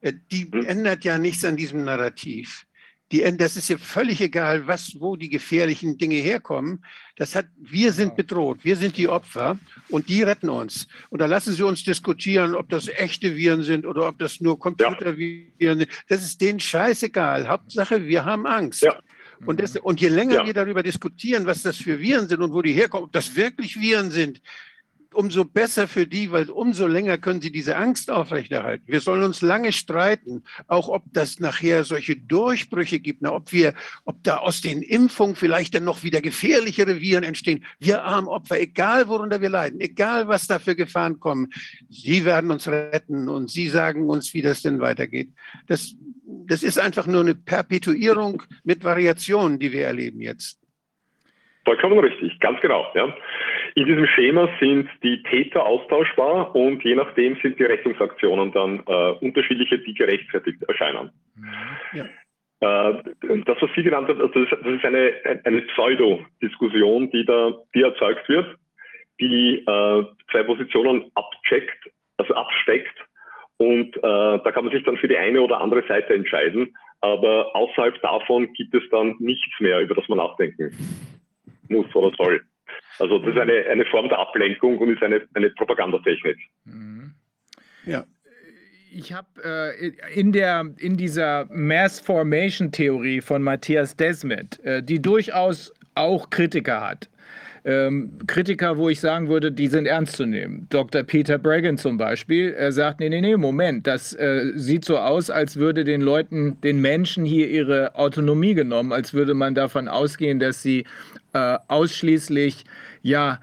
[0.00, 2.66] äh, die ändert ja nichts an diesem Narrativ.
[3.10, 6.84] Die, das ist ja völlig egal, was, wo die gefährlichen Dinge herkommen.
[7.16, 9.58] Das hat, wir sind bedroht, wir sind die Opfer
[9.88, 10.86] und die retten uns.
[11.08, 14.58] Und da lassen Sie uns diskutieren, ob das echte Viren sind oder ob das nur
[14.58, 15.90] Computerviren sind.
[16.08, 17.48] Das ist denen scheißegal.
[17.48, 18.82] Hauptsache, wir haben Angst.
[18.82, 19.00] Ja.
[19.46, 20.46] Und, das, und je länger ja.
[20.46, 23.80] wir darüber diskutieren, was das für Viren sind und wo die herkommen, ob das wirklich
[23.80, 24.40] Viren sind,
[25.14, 28.84] umso besser für die, weil umso länger können sie diese Angst aufrechterhalten.
[28.86, 33.74] Wir sollen uns lange streiten, auch ob das nachher solche Durchbrüche gibt, na, ob wir,
[34.04, 37.64] ob da aus den Impfungen vielleicht dann noch wieder gefährlichere Viren entstehen.
[37.78, 41.48] Wir armen Opfer, egal worunter wir leiden, egal was da für Gefahren kommen,
[41.88, 45.30] sie werden uns retten und sie sagen uns, wie das denn weitergeht.
[45.66, 45.94] Das,
[46.46, 50.60] das ist einfach nur eine Perpetuierung mit Variationen, die wir erleben jetzt.
[51.64, 52.86] Vollkommen richtig, ganz genau.
[52.94, 53.14] Ja.
[53.74, 59.10] In diesem Schema sind die Täter austauschbar und je nachdem sind die Rettungsaktionen dann äh,
[59.24, 61.10] unterschiedliche, die gerechtfertigt erscheinen.
[61.92, 62.04] Ja.
[62.60, 63.02] Äh,
[63.44, 65.12] das, was Sie genannt haben, also das ist eine,
[65.44, 68.56] eine Pseudo-Diskussion, die da die erzeugt wird,
[69.20, 72.98] die äh, zwei Positionen abcheckt, also absteckt
[73.58, 76.74] und äh, da kann man sich dann für die eine oder andere Seite entscheiden.
[77.00, 80.72] Aber außerhalb davon gibt es dann nichts mehr, über das man nachdenken
[81.68, 82.42] muss oder soll.
[82.98, 86.38] Also das ist eine, eine Form der Ablenkung und ist eine, eine Propagandatechnik.
[86.64, 87.14] Mhm.
[87.84, 88.04] Ja.
[88.90, 89.88] Ich habe äh,
[90.18, 97.08] in, in dieser Mass Formation Theorie von Matthias Desmet, äh, die durchaus auch Kritiker hat,
[97.64, 100.66] ähm, Kritiker, wo ich sagen würde, die sind ernst zu nehmen.
[100.70, 101.02] Dr.
[101.02, 105.28] Peter Bregan zum Beispiel, er sagt, nee, nee, nee, Moment, das äh, sieht so aus,
[105.28, 110.38] als würde den Leuten, den Menschen hier ihre Autonomie genommen, als würde man davon ausgehen,
[110.38, 110.84] dass sie
[111.38, 112.64] äh, ausschließlich,
[113.02, 113.40] ja,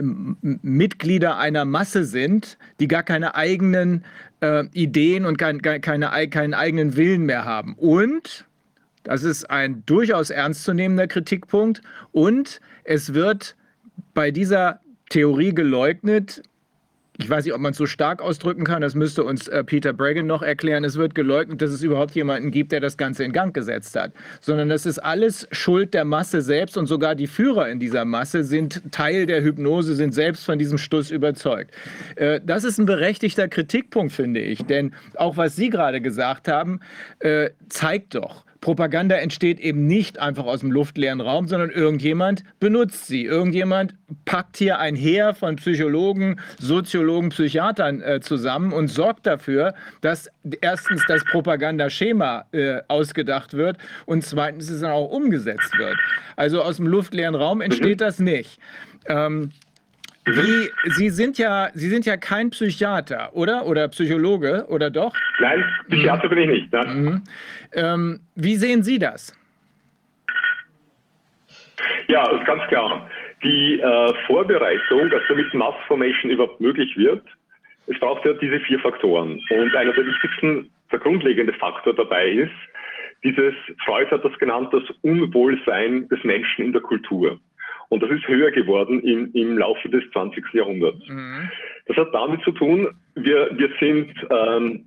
[0.00, 4.04] Mitglieder einer Masse sind, die gar keine eigenen
[4.40, 7.74] äh, Ideen und kein, keine, keinen eigenen Willen mehr haben.
[7.74, 8.44] Und,
[9.04, 11.80] das ist ein durchaus ernstzunehmender Kritikpunkt,
[12.12, 13.56] und es wird
[14.14, 16.42] bei dieser Theorie geleugnet,
[17.20, 19.92] ich weiß nicht, ob man es so stark ausdrücken kann, das müsste uns äh, Peter
[19.92, 20.84] Bregan noch erklären.
[20.84, 24.12] Es wird geleugnet, dass es überhaupt jemanden gibt, der das Ganze in Gang gesetzt hat,
[24.40, 28.44] sondern das ist alles Schuld der Masse selbst und sogar die Führer in dieser Masse
[28.44, 31.74] sind Teil der Hypnose, sind selbst von diesem Stuss überzeugt.
[32.14, 36.78] Äh, das ist ein berechtigter Kritikpunkt, finde ich, denn auch was Sie gerade gesagt haben,
[37.18, 43.06] äh, zeigt doch, Propaganda entsteht eben nicht einfach aus dem luftleeren Raum, sondern irgendjemand benutzt
[43.06, 43.24] sie.
[43.24, 50.28] Irgendjemand packt hier ein Heer von Psychologen, Soziologen, Psychiatern äh, zusammen und sorgt dafür, dass
[50.60, 55.96] erstens das Propagandaschema äh, ausgedacht wird und zweitens es dann auch umgesetzt wird.
[56.36, 58.58] Also aus dem luftleeren Raum entsteht das nicht.
[59.06, 59.50] Ähm,
[60.36, 63.66] wie, Sie, sind ja, Sie sind ja kein Psychiater, oder?
[63.66, 65.14] Oder Psychologe, oder doch?
[65.40, 66.30] Nein, Psychiater mhm.
[66.30, 66.72] bin ich nicht.
[66.72, 66.84] Ne?
[66.84, 67.22] Mhm.
[67.72, 69.34] Ähm, wie sehen Sie das?
[72.08, 73.08] Ja, ist ganz klar.
[73.42, 77.22] Die äh, Vorbereitung, dass damit Mass Formation überhaupt möglich wird,
[77.86, 79.40] es braucht ja diese vier Faktoren.
[79.50, 82.52] Und einer der wichtigsten, der grundlegende Faktor dabei ist,
[83.24, 87.38] dieses, Freud hat das genannt, das Unwohlsein des Menschen in der Kultur.
[87.90, 90.44] Und das ist höher geworden im, im Laufe des 20.
[90.52, 91.00] Jahrhunderts.
[91.08, 91.50] Mhm.
[91.86, 94.84] Das hat damit zu tun, wir, wir sind, ähm,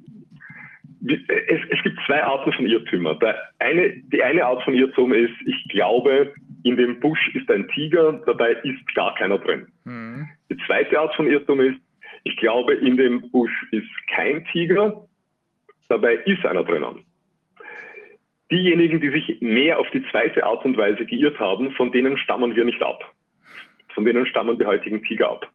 [1.08, 3.18] es, es, gibt zwei Arten von Irrtümern.
[3.58, 6.32] Eine, die eine Art von Irrtum ist, ich glaube,
[6.64, 9.68] in dem Busch ist ein Tiger, dabei ist gar keiner drin.
[9.84, 10.28] Mhm.
[10.52, 11.80] Die zweite Art von Irrtum ist,
[12.24, 15.08] ich glaube, in dem Busch ist kein Tiger,
[15.90, 17.04] dabei ist einer drinnen.
[18.52, 22.56] Diejenigen, die sich mehr auf die zweite Art und Weise geirrt haben, von denen stammen
[22.56, 23.14] wir nicht ab.
[23.94, 25.50] Von denen stammen die heutigen Tiger ab.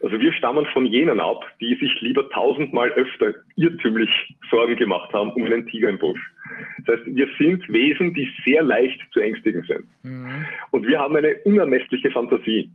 [0.00, 4.10] Also wir stammen von jenen ab, die sich lieber tausendmal öfter irrtümlich
[4.50, 6.20] Sorgen gemacht haben um einen Tiger im Busch.
[6.86, 9.86] Das heißt, wir sind Wesen, die sehr leicht zu ängstigen sind.
[10.04, 10.46] Mhm.
[10.70, 12.70] Und wir haben eine unermessliche Fantasie.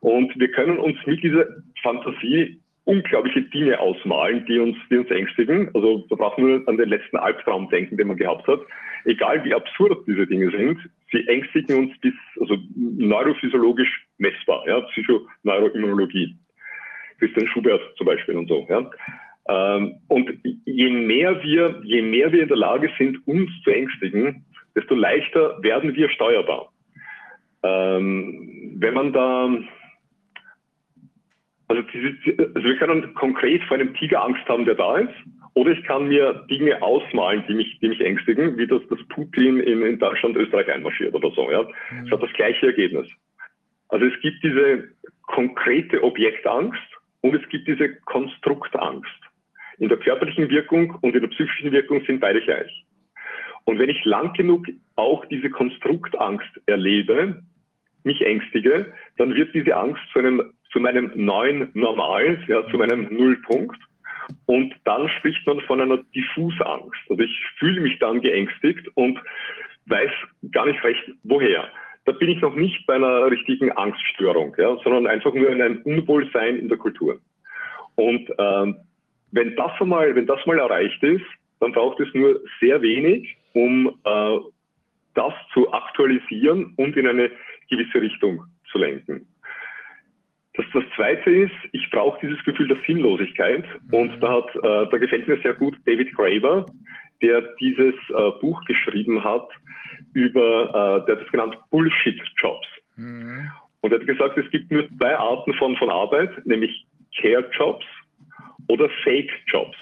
[0.00, 1.46] Und wir können uns mit dieser
[1.82, 5.70] Fantasie unglaubliche Dinge ausmalen, die uns, die uns ängstigen.
[5.74, 8.60] Also da braucht man nur an den letzten Albtraum denken, den man gehabt hat.
[9.06, 10.78] Egal wie absurd diese Dinge sind,
[11.10, 16.36] sie ängstigen uns bis, also neurophysiologisch messbar, ja, Psychoneuroimmunologie.
[17.18, 18.90] Christian Schubert zum Beispiel und so, ja.
[19.46, 20.30] Ähm, und
[20.64, 25.62] je mehr wir, je mehr wir in der Lage sind, uns zu ängstigen, desto leichter
[25.62, 26.72] werden wir steuerbar.
[27.62, 29.50] Ähm, wenn man da
[31.76, 31.88] also,
[32.54, 35.14] also wir können konkret vor einem Tiger Angst haben, der da ist,
[35.54, 39.60] oder ich kann mir Dinge ausmalen, die mich, die mich ängstigen, wie das, das Putin
[39.60, 41.50] in, in Deutschland, Österreich einmarschiert oder so.
[41.50, 41.64] Ja.
[42.04, 43.06] Es hat das gleiche Ergebnis.
[43.88, 44.88] Also es gibt diese
[45.22, 46.82] konkrete Objektangst
[47.20, 49.08] und es gibt diese Konstruktangst.
[49.78, 52.84] In der körperlichen Wirkung und in der psychischen Wirkung sind beide gleich.
[53.64, 57.42] Und wenn ich lang genug auch diese Konstruktangst erlebe,
[58.02, 63.06] mich ängstige, dann wird diese Angst zu einem zu meinem neuen Normal, ja, zu meinem
[63.10, 63.80] Nullpunkt.
[64.46, 67.00] Und dann spricht man von einer Diffusangst.
[67.08, 69.18] Also ich fühle mich dann geängstigt und
[69.86, 70.10] weiß
[70.50, 71.68] gar nicht recht, woher.
[72.06, 75.80] da bin ich noch nicht bei einer richtigen Angststörung, ja, sondern einfach nur in einem
[75.82, 77.18] Unwohlsein in der Kultur.
[77.94, 78.76] Und ähm,
[79.30, 81.24] wenn das einmal, wenn das mal erreicht ist,
[81.60, 84.38] dann braucht es nur sehr wenig, um äh,
[85.14, 87.30] das zu aktualisieren und in eine
[87.70, 89.26] gewisse Richtung zu lenken.
[90.54, 93.64] Das, das Zweite ist, ich brauche dieses Gefühl der Sinnlosigkeit.
[93.90, 96.66] Und da, hat, äh, da gefällt mir sehr gut David Graeber,
[97.22, 99.48] der dieses äh, Buch geschrieben hat
[100.12, 102.66] über, äh, der hat es genannt Bullshit-Jobs.
[102.96, 103.50] Mhm.
[103.80, 106.86] Und er hat gesagt, es gibt nur zwei Arten von, von Arbeit, nämlich
[107.20, 107.84] Care-Jobs
[108.68, 109.76] oder Fake-Jobs.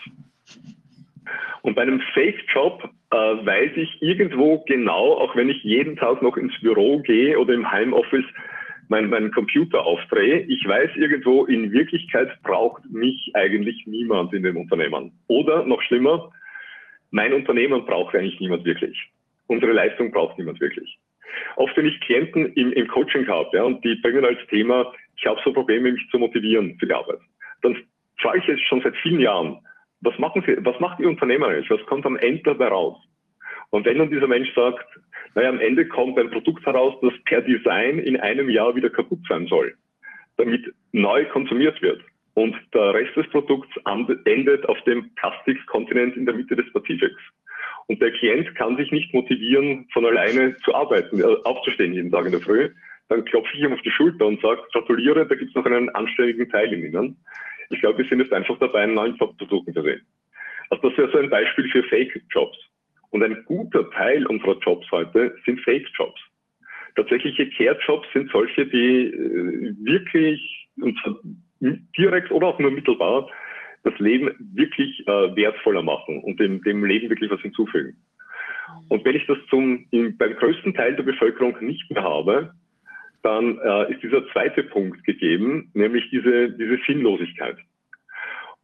[1.62, 6.36] Und bei einem Fake-Job äh, weiß ich irgendwo genau, auch wenn ich jeden Tag noch
[6.36, 8.25] ins Büro gehe oder im Heimoffice
[8.92, 14.58] meinen mein Computer aufdrehe, ich weiß irgendwo, in Wirklichkeit braucht mich eigentlich niemand in dem
[14.58, 15.12] Unternehmen.
[15.28, 16.30] Oder noch schlimmer,
[17.10, 18.96] mein Unternehmen braucht eigentlich niemand wirklich.
[19.46, 20.98] Unsere Leistung braucht niemand wirklich.
[21.56, 25.24] Oft, wenn ich Klienten im, im Coaching habe ja, und die bringen als Thema, ich
[25.24, 27.20] habe so Probleme, mich zu motivieren für die Arbeit,
[27.62, 27.76] dann
[28.20, 29.58] frage ich jetzt schon seit vielen Jahren,
[30.02, 31.70] was machen Sie, was macht Ihr Unternehmen jetzt?
[31.70, 32.98] Was kommt am Ende dabei raus?
[33.73, 34.84] Und wenn dann dieser Mensch sagt,
[35.34, 39.20] naja, am Ende kommt ein Produkt heraus, das per Design in einem Jahr wieder kaputt
[39.26, 39.75] sein soll,
[40.36, 42.02] damit neu konsumiert wird.
[42.34, 43.70] Und der Rest des Produkts
[44.25, 47.20] endet auf dem Plastikkontinent in der Mitte des Pazifiks.
[47.86, 52.26] Und der Klient kann sich nicht motivieren, von alleine zu arbeiten, äh, aufzustehen jeden Tag
[52.26, 52.70] in der Früh.
[53.09, 55.89] Dann klopfe ich ihm auf die Schulter und sage, gratuliere, da gibt es noch einen
[55.91, 57.17] anständigen Teil in Ihnen.
[57.70, 59.99] Ich glaube, wir sind jetzt einfach dabei, einen neuen Job zu suchen für Sie.
[60.68, 62.59] Also das wäre so ein Beispiel für Fake-Jobs.
[63.12, 66.20] Und ein guter Teil unserer Jobs heute sind Fake-Jobs.
[66.97, 70.99] Tatsächliche Care-Jobs sind solche, die äh, wirklich, und
[71.97, 73.28] direkt oder auch nur mittelbar,
[73.84, 77.97] das Leben wirklich äh, wertvoller machen und dem, dem Leben wirklich was hinzufügen.
[78.89, 82.55] Und wenn ich das zum, im, beim größten Teil der Bevölkerung nicht mehr habe,
[83.23, 87.57] dann äh, ist dieser zweite Punkt gegeben, nämlich diese, diese Sinnlosigkeit.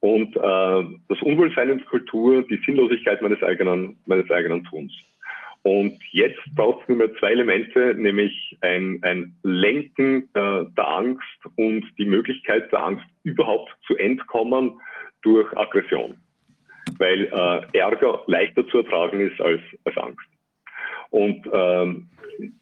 [0.01, 4.93] Und äh, das Unwohlsein in der Kultur, die Sinnlosigkeit meines eigenen, meines eigenen Tuns.
[5.63, 11.39] Und jetzt braucht es nur mehr zwei Elemente, nämlich ein, ein Lenken äh, der Angst
[11.57, 14.81] und die Möglichkeit der Angst überhaupt zu entkommen
[15.23, 16.17] durch Aggression.
[16.99, 20.27] Weil äh, Ärger leichter zu ertragen ist als, als Angst.
[21.11, 22.09] Und ähm,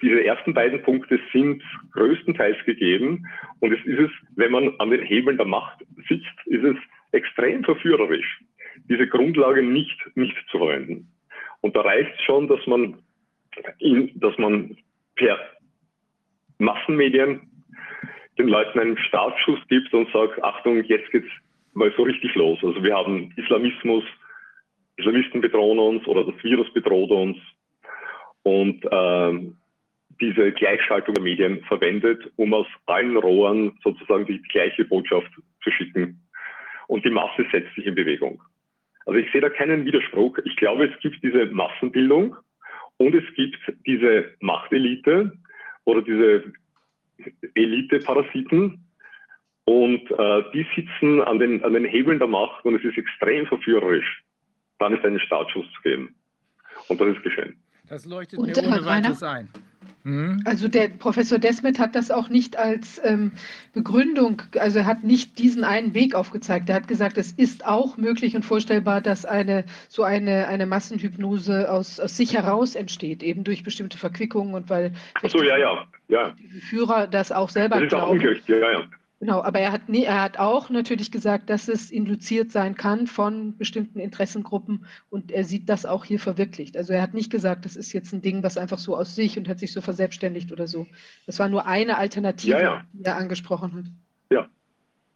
[0.00, 3.26] diese ersten beiden Punkte sind größtenteils gegeben.
[3.60, 6.76] Und es ist es, wenn man an den Hebeln der Macht sitzt, ist es
[7.16, 8.40] extrem verführerisch,
[8.88, 11.10] diese Grundlage nicht, nicht zu verwenden.
[11.60, 13.02] Und da reicht schon, dass man,
[13.78, 14.76] in, dass man
[15.16, 15.38] per
[16.58, 17.40] Massenmedien
[18.38, 21.28] den Leuten einen Startschuss gibt und sagt, Achtung, jetzt geht's
[21.72, 22.58] mal so richtig los.
[22.62, 24.04] Also wir haben Islamismus,
[24.96, 27.38] Islamisten bedrohen uns oder das Virus bedroht uns.
[28.42, 29.56] Und ähm,
[30.20, 35.30] diese Gleichschaltung der Medien verwendet, um aus allen Rohren sozusagen die gleiche Botschaft
[35.62, 36.20] zu schicken.
[36.89, 38.42] Und die Masse setzt sich in Bewegung.
[39.06, 40.39] Also ich sehe da keinen Widerspruch.
[40.44, 42.36] Ich glaube, es gibt diese Massenbildung
[42.97, 45.32] und es gibt diese Machtelite
[45.84, 46.44] oder diese
[47.55, 48.82] Elite-Parasiten.
[49.65, 53.47] Und äh, die sitzen an den, an den Hebeln der Macht und es ist extrem
[53.47, 54.23] verführerisch,
[54.78, 56.15] dann ist einen Startschuss zu geben.
[56.89, 57.56] Und das ist geschehen.
[57.89, 59.48] Das leuchtet und, mir ohne weiteres ein.
[60.06, 60.40] Mhm.
[60.44, 63.32] Also der Professor Desmet hat das auch nicht als ähm,
[63.72, 66.68] Begründung, also er hat nicht diesen einen Weg aufgezeigt.
[66.68, 71.68] Er hat gesagt, es ist auch möglich und vorstellbar, dass eine so eine, eine Massenhypnose
[71.68, 74.92] aus, aus sich heraus entsteht, eben durch bestimmte Verquickungen und weil
[75.26, 75.84] so, ja, ja.
[76.06, 76.36] Ja.
[76.38, 78.20] die Führer das auch selber das ist glauben.
[78.20, 78.84] Auch ja, ja.
[79.18, 83.06] Genau, aber er hat, nie, er hat auch natürlich gesagt, dass es induziert sein kann
[83.06, 86.76] von bestimmten Interessengruppen und er sieht das auch hier verwirklicht.
[86.76, 89.38] Also er hat nicht gesagt, das ist jetzt ein Ding, was einfach so aus sich
[89.38, 90.86] und hat sich so verselbstständigt oder so.
[91.24, 92.84] Das war nur eine Alternative, ja, ja.
[92.92, 93.84] die er angesprochen hat.
[94.30, 94.48] Ja.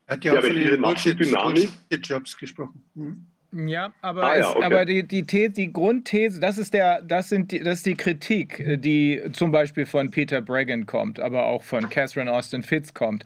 [0.07, 2.83] Er hat ja, ja auch von den Bullshit-Jobs gesprochen.
[2.95, 3.27] Hm?
[3.53, 4.65] Ja, aber, ah, ja, okay.
[4.65, 7.97] aber die, die, These, die Grundthese, das ist, der, das, sind die, das ist die
[7.97, 13.25] Kritik, die zum Beispiel von Peter Bregan kommt, aber auch von Catherine Austin Fitz kommt.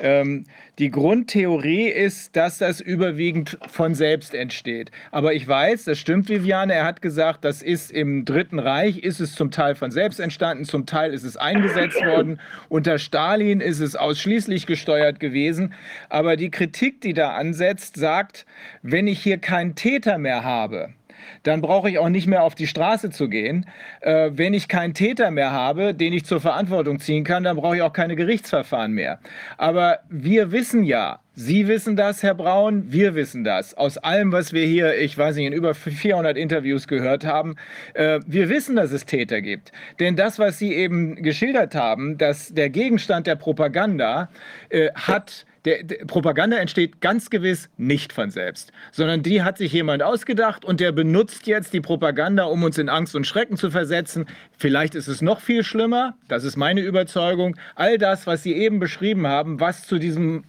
[0.00, 0.44] Ähm,
[0.78, 4.90] die Grundtheorie ist, dass das überwiegend von selbst entsteht.
[5.12, 9.20] Aber ich weiß, das stimmt, Viviane, er hat gesagt, das ist im Dritten Reich, ist
[9.20, 12.40] es zum Teil von selbst entstanden, zum Teil ist es eingesetzt worden.
[12.68, 15.74] Unter Stalin ist es ausschließlich gesteuert gewesen.
[16.08, 18.44] Aber die Kritik, die da ansetzt, sagt,
[18.82, 20.90] wenn ich hier keinen Täter mehr habe,
[21.42, 23.66] dann brauche ich auch nicht mehr auf die Straße zu gehen.
[24.00, 27.76] Äh, wenn ich keinen Täter mehr habe, den ich zur Verantwortung ziehen kann, dann brauche
[27.76, 29.20] ich auch keine Gerichtsverfahren mehr.
[29.56, 33.74] Aber wir wissen ja, Sie wissen das, Herr Braun, wir wissen das.
[33.74, 37.56] Aus allem, was wir hier, ich weiß nicht, in über 400 Interviews gehört haben,
[37.94, 39.72] äh, wir wissen, dass es Täter gibt.
[39.98, 44.28] Denn das, was Sie eben geschildert haben, dass der Gegenstand der Propaganda
[44.68, 49.72] äh, hat der, der, Propaganda entsteht ganz gewiss nicht von selbst, sondern die hat sich
[49.72, 53.70] jemand ausgedacht und der benutzt jetzt die Propaganda, um uns in Angst und Schrecken zu
[53.70, 54.26] versetzen.
[54.58, 57.56] Vielleicht ist es noch viel schlimmer, das ist meine Überzeugung.
[57.74, 60.44] All das, was Sie eben beschrieben haben, was zu diesem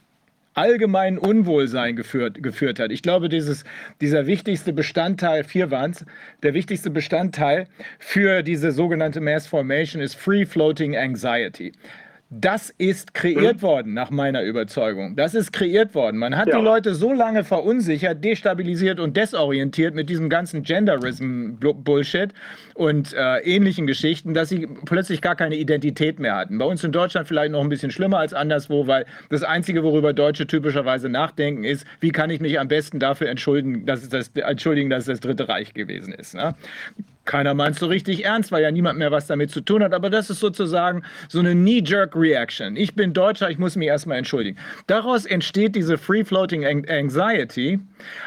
[0.55, 2.91] allgemeinen Unwohlsein geführt, geführt hat.
[2.91, 3.65] Ich glaube, dieses,
[4.01, 6.05] dieser wichtigste Bestandteil, vier waren es,
[6.43, 7.67] der wichtigste Bestandteil
[7.99, 11.73] für diese sogenannte Mass Formation ist Free Floating Anxiety.
[12.37, 13.61] Das ist kreiert mhm.
[13.61, 15.15] worden, nach meiner Überzeugung.
[15.15, 16.17] Das ist kreiert worden.
[16.17, 16.57] Man hat ja.
[16.57, 22.33] die Leute so lange verunsichert, destabilisiert und desorientiert mit diesem ganzen Genderism-Bullshit
[22.73, 26.57] und äh, ähnlichen Geschichten, dass sie plötzlich gar keine Identität mehr hatten.
[26.57, 30.11] Bei uns in Deutschland vielleicht noch ein bisschen schlimmer als anderswo, weil das Einzige, worüber
[30.11, 34.29] Deutsche typischerweise nachdenken, ist, wie kann ich mich am besten dafür entschuldigen, dass es das,
[34.35, 36.35] entschuldigen, dass es das Dritte Reich gewesen ist.
[36.35, 36.53] Ne?
[37.25, 39.93] Keiner meint so richtig ernst, weil ja niemand mehr was damit zu tun hat.
[39.93, 42.75] Aber das ist sozusagen so eine Knee-Jerk-Reaction.
[42.75, 44.57] Ich bin Deutscher, ich muss mich erstmal entschuldigen.
[44.87, 47.79] Daraus entsteht diese Free-Floating Anxiety.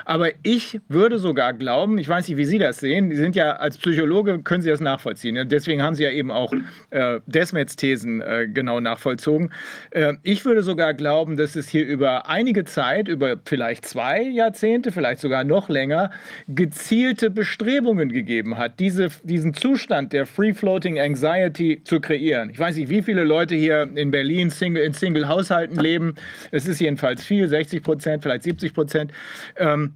[0.05, 3.57] Aber ich würde sogar glauben, ich weiß nicht, wie Sie das sehen, Sie sind ja
[3.57, 5.49] als Psychologe, können Sie das nachvollziehen.
[5.49, 6.53] Deswegen haben Sie ja eben auch
[6.91, 9.53] äh, Desmets Thesen äh, genau nachvollzogen.
[9.91, 14.91] Äh, ich würde sogar glauben, dass es hier über einige Zeit, über vielleicht zwei Jahrzehnte,
[14.91, 16.11] vielleicht sogar noch länger,
[16.49, 22.49] gezielte Bestrebungen gegeben hat, die diese, diesen Zustand der Free-Floating Anxiety zu kreieren.
[22.49, 26.15] Ich weiß nicht, wie viele Leute hier in Berlin Single, in Single-Haushalten leben.
[26.53, 29.13] Es ist jedenfalls viel, 60 Prozent, vielleicht 70 Prozent.
[29.57, 29.93] Ähm,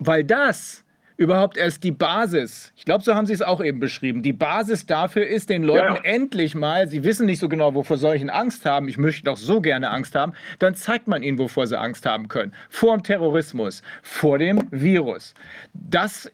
[0.00, 0.82] weil das
[1.16, 4.86] überhaupt erst die Basis, ich glaube, so haben Sie es auch eben beschrieben, die Basis
[4.86, 6.02] dafür ist, den Leuten ja, ja.
[6.02, 9.60] endlich mal, sie wissen nicht so genau, wovor solchen Angst haben, ich möchte doch so
[9.60, 12.52] gerne Angst haben, dann zeigt man ihnen, wovor sie Angst haben können.
[12.68, 15.32] Vor dem Terrorismus, vor dem Virus.
[15.74, 16.28] Das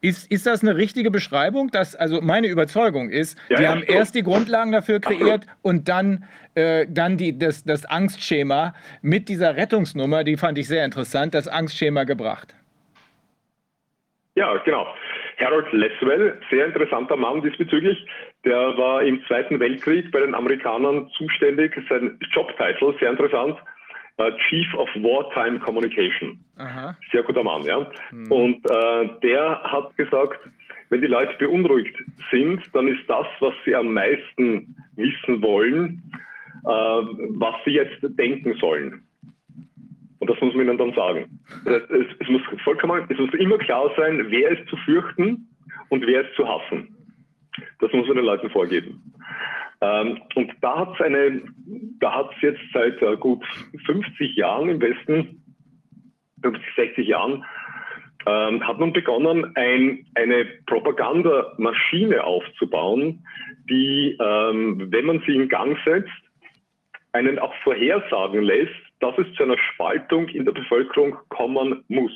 [0.00, 1.70] ist, ist das eine richtige Beschreibung?
[1.70, 3.92] Dass, also meine Überzeugung ist, ja, wir ja, haben so.
[3.92, 9.56] erst die Grundlagen dafür kreiert und dann, äh, dann die, das, das Angstschema mit dieser
[9.56, 12.54] Rettungsnummer, die fand ich sehr interessant, das Angstschema gebracht.
[14.34, 14.86] Ja, genau.
[15.38, 18.06] Harold Leswell, sehr interessanter Mann diesbezüglich,
[18.44, 23.58] der war im Zweiten Weltkrieg bei den Amerikanern zuständig, sein Jobtitel, sehr interessant,
[24.18, 26.38] äh, Chief of Wartime Communication.
[26.56, 26.96] Aha.
[27.12, 27.86] Sehr guter Mann, ja.
[28.12, 28.32] Mhm.
[28.32, 30.40] Und äh, der hat gesagt,
[30.88, 31.96] wenn die Leute beunruhigt
[32.30, 36.02] sind, dann ist das, was sie am meisten wissen wollen,
[36.64, 39.02] äh, was sie jetzt denken sollen.
[40.18, 41.40] Und das muss man ihnen dann sagen.
[41.64, 45.48] Das heißt, es, es, muss vollkommen, es muss immer klar sein, wer ist zu fürchten
[45.90, 46.96] und wer ist zu hassen.
[47.80, 49.02] Das muss man den Leuten vorgeben.
[49.80, 51.42] Ähm, und da hat es eine,
[52.00, 53.44] da hat es jetzt seit äh, gut
[53.86, 55.42] 50 Jahren im Westen,
[56.42, 57.44] 50, 60 Jahren,
[58.26, 63.24] ähm, hat man begonnen, ein, eine Propagandamaschine aufzubauen,
[63.68, 66.10] die, ähm, wenn man sie in Gang setzt,
[67.12, 72.12] einen auch vorhersagen lässt, dass es zu einer Spaltung in der Bevölkerung kommen muss.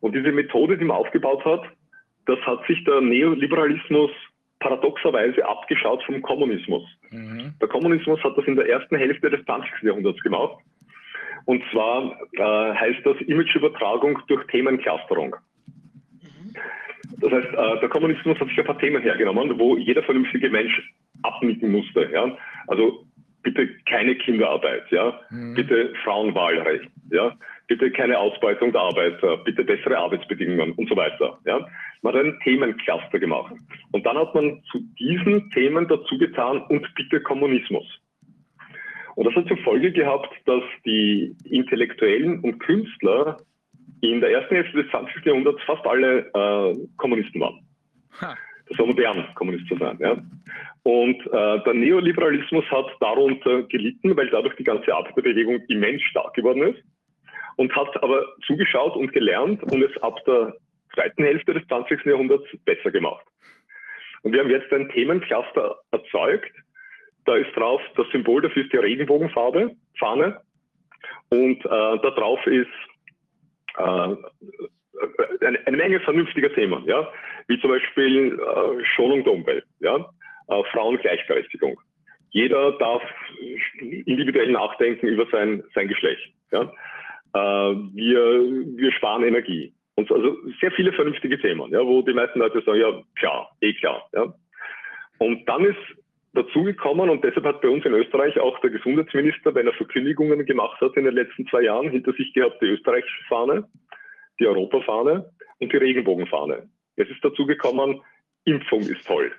[0.00, 1.64] Und diese Methode, die man aufgebaut hat,
[2.26, 4.10] das hat sich der Neoliberalismus
[4.60, 6.82] paradoxerweise abgeschaut vom Kommunismus.
[7.10, 7.54] Mhm.
[7.60, 9.70] Der Kommunismus hat das in der ersten Hälfte des 20.
[9.82, 10.56] Jahrhunderts gemacht.
[11.44, 15.36] Und zwar äh, heißt das Imageübertragung durch Themenclusterung.
[16.22, 16.54] Mhm.
[17.20, 20.92] Das heißt, äh, der Kommunismus hat sich ein paar Themen hergenommen, wo jeder vernünftige Mensch
[21.22, 22.08] abnicken musste.
[22.12, 22.36] Ja?
[22.66, 23.04] Also
[23.42, 25.20] bitte keine Kinderarbeit, ja?
[25.30, 25.54] Mhm.
[25.54, 27.36] bitte Frauenwahlrecht, ja?
[27.66, 31.38] Bitte keine Ausbeutung der Arbeiter, bitte bessere Arbeitsbedingungen und so weiter.
[31.44, 31.66] Ja?
[32.02, 33.54] Man hat einen Themencluster gemacht.
[33.92, 37.86] Und dann hat man zu diesen Themen dazu getan und bitte Kommunismus.
[39.16, 43.38] Und das hat zur Folge gehabt, dass die Intellektuellen und Künstler
[44.02, 45.24] in der ersten Hälfte des 20.
[45.24, 47.66] Jahrhunderts fast alle äh, Kommunisten waren.
[48.20, 48.36] Ha.
[48.68, 49.96] Das war modern, Kommunist zu sein.
[50.00, 50.16] Ja.
[50.82, 56.62] Und äh, der Neoliberalismus hat darunter gelitten, weil dadurch die ganze Arbeiterbewegung immens stark geworden
[56.62, 56.82] ist
[57.56, 60.54] und hat aber zugeschaut und gelernt und es ab der
[60.94, 62.04] zweiten Hälfte des 20.
[62.04, 63.24] Jahrhunderts besser gemacht.
[64.22, 66.52] Und wir haben jetzt ein Themencluster erzeugt.
[67.24, 70.40] Da ist drauf, das Symbol dafür ist die Regenbogenfarbe, Fahne.
[71.28, 72.66] Und äh, da drauf ist
[73.78, 74.16] äh,
[75.44, 77.10] eine, eine, Menge vernünftiger Themen, ja?
[77.48, 79.96] wie zum Beispiel äh, Schonung der Umwelt, ja?
[80.48, 81.78] Äh, Frauengleichberechtigung.
[82.30, 83.02] Jeder darf
[83.80, 86.32] individuell nachdenken über sein, sein Geschlecht.
[86.52, 86.70] Ja?
[87.36, 88.20] Äh, wir,
[88.76, 89.72] wir sparen Energie.
[89.96, 93.74] Und also sehr viele vernünftige Themen, ja, wo die meisten Leute sagen, ja, klar, eh
[93.74, 94.08] klar.
[94.14, 94.32] Ja.
[95.18, 95.78] Und dann ist
[96.32, 100.80] dazugekommen und deshalb hat bei uns in Österreich auch der Gesundheitsminister, wenn er Verkündigungen gemacht
[100.80, 103.64] hat in den letzten zwei Jahren, hinter sich gehabt die österreichische Fahne,
[104.38, 106.68] die Europafahne und die Regenbogenfahne.
[106.96, 108.00] Es ist dazugekommen,
[108.44, 109.32] Impfung ist toll.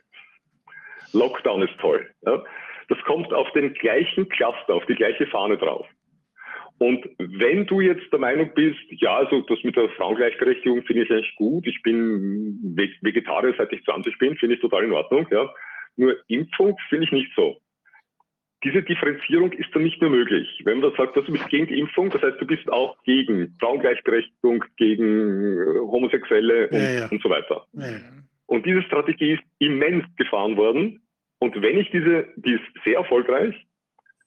[1.14, 2.08] Lockdown ist toll.
[2.26, 2.44] Ja.
[2.90, 5.88] Das kommt auf den gleichen Cluster, auf die gleiche Fahne drauf.
[6.80, 11.12] Und wenn du jetzt der Meinung bist, ja, also das mit der Frauengleichberechtigung finde ich
[11.12, 12.60] eigentlich gut, ich bin
[13.02, 15.52] Vegetarier, seit ich 20 bin, finde ich total in Ordnung, ja.
[15.96, 17.58] Nur Impfung finde ich nicht so.
[18.64, 20.48] Diese Differenzierung ist dann nicht mehr möglich.
[20.66, 23.56] Wenn man sagt, dass du bist gegen die Impfung, das heißt, du bist auch gegen
[23.60, 27.08] Frauengleichberechtigung, gegen äh, Homosexuelle und, ja, ja.
[27.08, 27.66] und so weiter.
[27.74, 27.88] Ja,
[28.48, 31.02] und diese Strategie ist immens gefahren worden.
[31.40, 33.54] Und wenn ich diese, die ist sehr erfolgreich,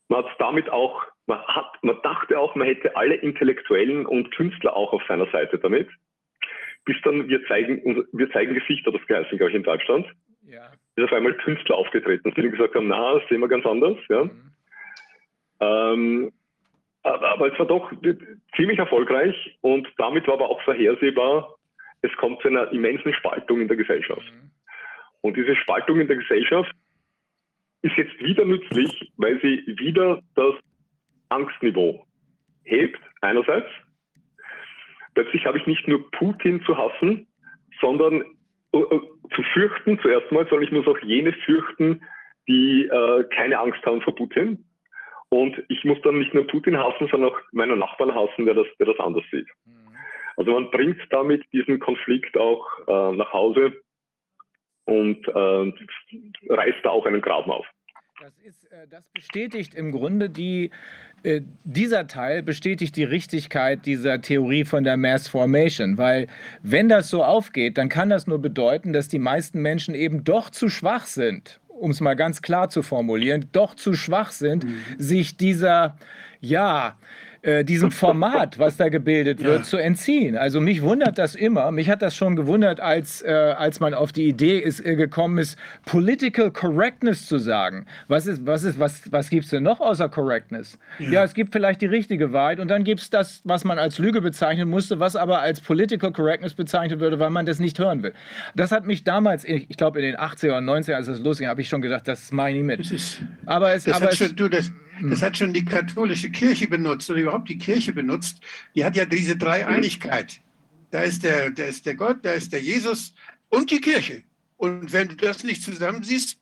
[0.08, 4.74] man hat damit auch, man hat, man dachte auch, man hätte alle Intellektuellen und Künstler
[4.76, 5.88] auch auf seiner Seite damit.
[6.84, 10.06] Bis dann wir zeigen, wir zeigen Gesichter, das geheißen, glaube ich, in Deutschland.
[10.42, 10.72] Ja.
[10.96, 14.24] Ist auf einmal Künstler aufgetreten, die gesagt haben, na, das sehen wir ganz anders, ja.
[14.24, 14.52] Mhm.
[15.60, 16.32] Ähm,
[17.02, 17.92] aber, aber es war doch
[18.56, 21.54] ziemlich erfolgreich und damit war aber auch vorhersehbar,
[22.02, 24.32] es kommt zu einer immensen Spaltung in der Gesellschaft.
[24.32, 24.50] Mhm.
[25.20, 26.74] Und diese Spaltung in der Gesellschaft
[27.82, 30.54] ist jetzt wieder nützlich, weil sie wieder das
[31.30, 32.04] Angstniveau
[32.64, 33.68] hebt, einerseits.
[35.14, 37.26] Plötzlich habe ich nicht nur Putin zu hassen,
[37.80, 38.22] sondern
[38.72, 38.98] äh,
[39.34, 42.02] zu fürchten zuerst mal, sondern ich muss auch jene fürchten,
[42.48, 44.64] die äh, keine Angst haben vor Putin.
[45.28, 48.66] Und ich muss dann nicht nur Putin hassen, sondern auch meinen Nachbarn hassen, der das,
[48.78, 49.46] der das anders sieht.
[49.64, 49.96] Mhm.
[50.36, 53.80] Also man bringt damit diesen Konflikt auch äh, nach Hause
[54.86, 57.66] und reißt da auch einen Graben auf.
[58.20, 60.70] Das, ist, äh, das bestätigt im Grunde die,
[61.22, 66.26] äh, dieser Teil bestätigt die Richtigkeit dieser Theorie von der Mass Formation, weil
[66.62, 70.50] wenn das so aufgeht, dann kann das nur bedeuten, dass die meisten Menschen eben doch
[70.50, 74.82] zu schwach sind, um es mal ganz klar zu formulieren, doch zu schwach sind, mhm.
[74.98, 75.96] sich dieser,
[76.40, 76.92] ja, äh,
[77.64, 79.62] diesem Format, was da gebildet wird, ja.
[79.62, 80.36] zu entziehen.
[80.36, 81.70] Also mich wundert das immer.
[81.70, 85.38] Mich hat das schon gewundert, als, äh, als man auf die Idee ist, äh, gekommen
[85.38, 87.86] ist, Political Correctness zu sagen.
[88.08, 90.78] Was ist, was ist, was, was gibt es denn noch außer Correctness?
[90.98, 91.10] Ja.
[91.10, 91.24] ja.
[91.24, 94.20] es gibt vielleicht die richtige Wahrheit und dann gibt es das, was man als Lüge
[94.20, 98.12] bezeichnen musste, was aber als Political Correctness bezeichnet würde, weil man das nicht hören will.
[98.54, 101.60] Das hat mich damals, ich glaube in den 80er und 90er, als das losging, habe
[101.60, 102.90] ich schon gedacht, das mache ich mit.
[102.90, 104.70] Ist, aber es, aber es, schon, du, das,
[105.02, 108.40] das hat schon die katholische Kirche benutzt oder überhaupt die Kirche benutzt.
[108.74, 110.40] Die hat ja diese Dreieinigkeit.
[110.90, 113.14] Da ist der, da ist der Gott, da ist der Jesus
[113.48, 114.22] und die Kirche.
[114.56, 116.38] Und wenn du das nicht zusammen siehst,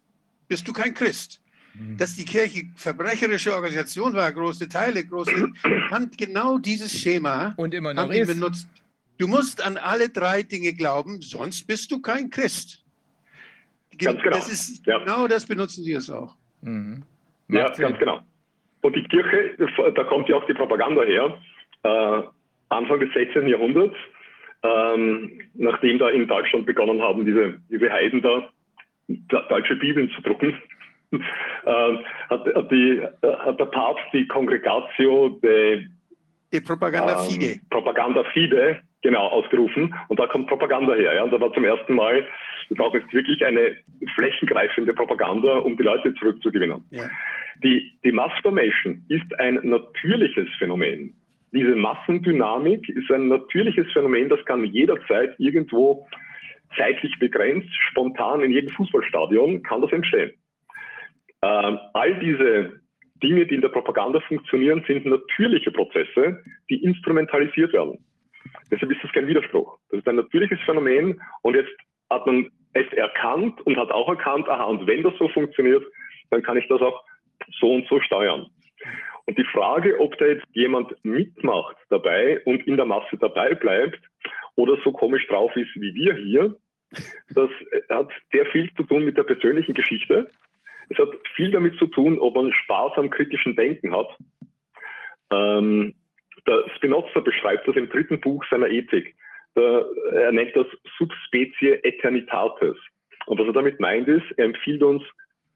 [0.49, 1.41] bist du kein Christ.
[1.75, 1.97] Mhm.
[1.97, 5.53] Dass die Kirche verbrecherische Organisation war, große Teile, große,
[5.91, 8.27] hat genau dieses Schema und immer noch ist.
[8.27, 8.69] benutzt.
[9.19, 12.85] Du musst an alle drei Dinge glauben, sonst bist du kein Christ.
[13.99, 14.37] Ganz genau.
[14.37, 14.99] Das ist, ja.
[14.99, 16.37] Genau das benutzen sie es auch.
[16.62, 17.03] Mhm.
[17.49, 18.23] Ja, ganz genau.
[18.82, 19.57] Und die Kirche,
[19.94, 21.36] da kommt ja auch die Propaganda her,
[21.82, 22.23] äh,
[22.70, 23.48] Anfang des 16.
[23.48, 23.97] Jahrhunderts,
[24.62, 28.48] ähm, nachdem da in Deutschland begonnen haben, diese, diese Heiden da,
[29.48, 30.60] deutsche Bibeln zu drucken,
[31.12, 31.18] äh,
[32.28, 35.86] hat, hat, die, hat der Papst die Congregatio de
[36.52, 37.60] die Propaganda ähm, Fide.
[37.70, 39.94] Propaganda Fide, genau, ausgerufen.
[40.08, 41.15] Und da kommt Propaganda her.
[41.15, 41.23] Ja?
[41.23, 42.26] Und da war zum ersten Mal,
[42.68, 43.76] wir brauchen jetzt wirklich eine
[44.14, 46.84] flächengreifende Propaganda, um die Leute zurückzugewinnen.
[46.90, 47.08] Ja.
[47.62, 51.14] Die, die Mass Formation ist ein natürliches Phänomen.
[51.52, 56.06] Diese Massendynamik ist ein natürliches Phänomen, das kann jederzeit irgendwo
[56.76, 60.32] zeitlich begrenzt, spontan in jedem Fußballstadion kann das entstehen.
[61.42, 62.80] Ähm, all diese
[63.22, 67.98] Dinge, die in der Propaganda funktionieren, sind natürliche Prozesse, die instrumentalisiert werden.
[68.70, 69.78] Deshalb ist das kein Widerspruch.
[69.90, 71.74] Das ist ein natürliches Phänomen und jetzt
[72.10, 72.50] hat man
[72.81, 75.84] es erkannt und hat auch erkannt, aha, und wenn das so funktioniert,
[76.31, 77.05] dann kann ich das auch
[77.60, 78.47] so und so steuern.
[79.26, 84.00] Und die Frage, ob da jetzt jemand mitmacht dabei und in der Masse dabei bleibt
[84.57, 86.57] oder so komisch drauf ist wie wir hier,
[87.34, 87.50] das
[87.90, 90.31] hat sehr viel zu tun mit der persönlichen Geschichte.
[90.89, 94.08] Es hat viel damit zu tun, ob man Spaß am kritischen Denken hat.
[95.31, 95.94] Ähm,
[96.47, 99.15] der Spinoza beschreibt das im dritten Buch seiner Ethik.
[99.55, 100.67] Er nennt das
[100.99, 102.77] Subspecie Eternitatis.
[103.27, 105.02] Und was er damit meint ist, er empfiehlt uns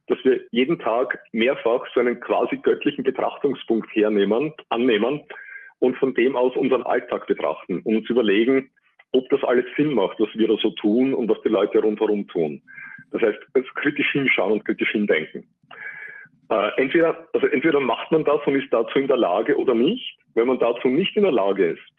[0.08, 5.22] dass wir jeden Tag mehrfach so einen quasi göttlichen Betrachtungspunkt hernehmen, annehmen
[5.78, 8.70] und von dem aus unseren Alltag betrachten und uns überlegen,
[9.12, 12.26] ob das alles Sinn macht, was wir da so tun und was die Leute rundherum
[12.28, 12.62] tun.
[13.10, 13.38] Das heißt,
[13.76, 15.46] kritisch hinschauen und kritisch hindenken.
[16.50, 20.18] Äh, entweder, also entweder macht man das und ist dazu in der Lage oder nicht.
[20.34, 21.91] Wenn man dazu nicht in der Lage ist,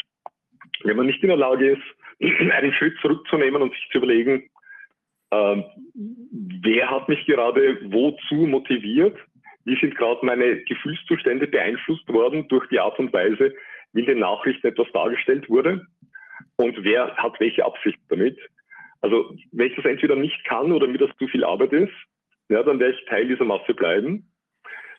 [0.84, 1.84] wenn man nicht in der Lage ist,
[2.52, 4.50] einen Schritt zurückzunehmen und sich zu überlegen,
[5.34, 5.64] Ähm,
[6.62, 9.18] wer hat mich gerade wozu motiviert?
[9.66, 13.54] Wie sind gerade meine Gefühlszustände beeinflusst worden durch die Art und Weise,
[13.94, 15.88] wie in den Nachrichten etwas dargestellt wurde?
[16.58, 18.38] Und wer hat welche Absicht damit?
[19.02, 21.94] Also wenn ich das entweder nicht kann oder mir das zu viel Arbeit ist,
[22.50, 24.30] ja, dann werde ich Teil dieser Masse bleiben.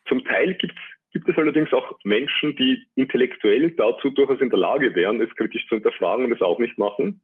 [0.08, 0.80] Zum Teil gibt's,
[1.14, 5.66] gibt es allerdings auch Menschen, die intellektuell dazu durchaus in der Lage wären, es kritisch
[5.68, 7.20] zu hinterfragen und es auch nicht machen.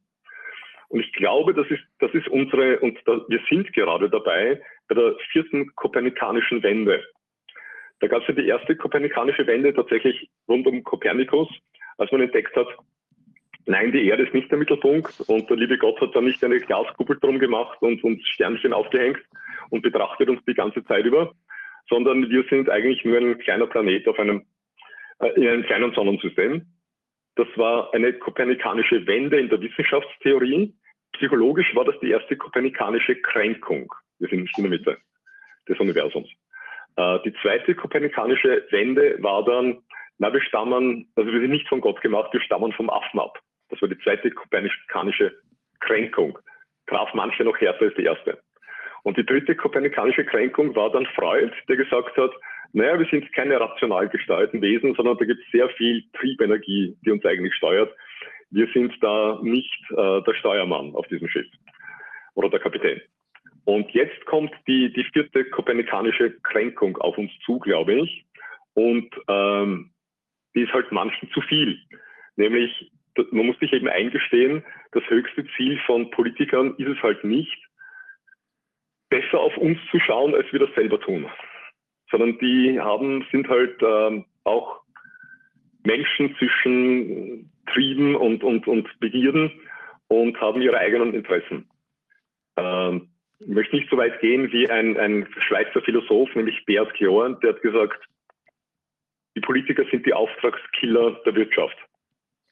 [0.87, 4.95] Und ich glaube, das ist, das ist unsere, und da, wir sind gerade dabei bei
[4.95, 7.03] der vierten kopernikanischen Wende.
[7.99, 11.49] Da gab es ja die erste kopernikanische Wende tatsächlich rund um Kopernikus,
[11.97, 12.67] als man entdeckt hat,
[13.65, 16.61] nein, die Erde ist nicht der Mittelpunkt und der liebe Gott hat da nicht eine
[16.61, 19.19] Glaskuppel drum gemacht und uns Sternchen aufgehängt
[19.69, 21.33] und betrachtet uns die ganze Zeit über,
[21.91, 24.47] sondern wir sind eigentlich nur ein kleiner Planet auf einem,
[25.19, 26.65] äh, in einem kleinen Sonnensystem.
[27.35, 30.73] Das war eine kopernikanische Wende in der Wissenschaftstheorie,
[31.13, 33.93] Psychologisch war das die erste kopernikanische Kränkung.
[34.19, 34.97] Wir sind in der Mitte
[35.67, 36.29] des Universums.
[36.95, 39.83] Äh, die zweite kopernikanische Wende war dann,
[40.17, 43.39] na, wir stammen, also wir sind nicht von Gott gemacht, wir stammen vom Affen ab.
[43.69, 45.37] Das war die zweite kopernikanische
[45.79, 46.37] Kränkung.
[46.87, 48.41] Traf manche noch härter als die erste.
[49.03, 52.31] Und die dritte kopernikanische Kränkung war dann Freud, der gesagt hat,
[52.73, 57.11] naja, wir sind keine rational gesteuerten Wesen, sondern da gibt es sehr viel Triebenergie, die
[57.11, 57.93] uns eigentlich steuert.
[58.51, 61.47] Wir sind da nicht äh, der Steuermann auf diesem Schiff
[62.35, 63.01] oder der Kapitän.
[63.65, 68.25] Und jetzt kommt die, die vierte kopernikanische Kränkung auf uns zu, glaube ich.
[68.73, 69.91] Und ähm,
[70.55, 71.79] die ist halt manchen zu viel.
[72.35, 72.91] Nämlich,
[73.31, 74.63] man muss sich eben eingestehen,
[74.93, 77.57] das höchste Ziel von Politikern ist es halt nicht,
[79.11, 81.29] besser auf uns zu schauen, als wir das selber tun.
[82.09, 84.81] Sondern die haben, sind halt ähm, auch
[85.83, 89.51] Menschen zwischen Trieben und, und, und Begierden
[90.07, 91.69] und haben ihre eigenen Interessen.
[92.57, 93.09] Ähm,
[93.39, 97.53] ich möchte nicht so weit gehen wie ein, ein Schweizer Philosoph, nämlich Beat Kleon, der
[97.53, 97.99] hat gesagt,
[99.35, 101.77] die Politiker sind die Auftragskiller der Wirtschaft.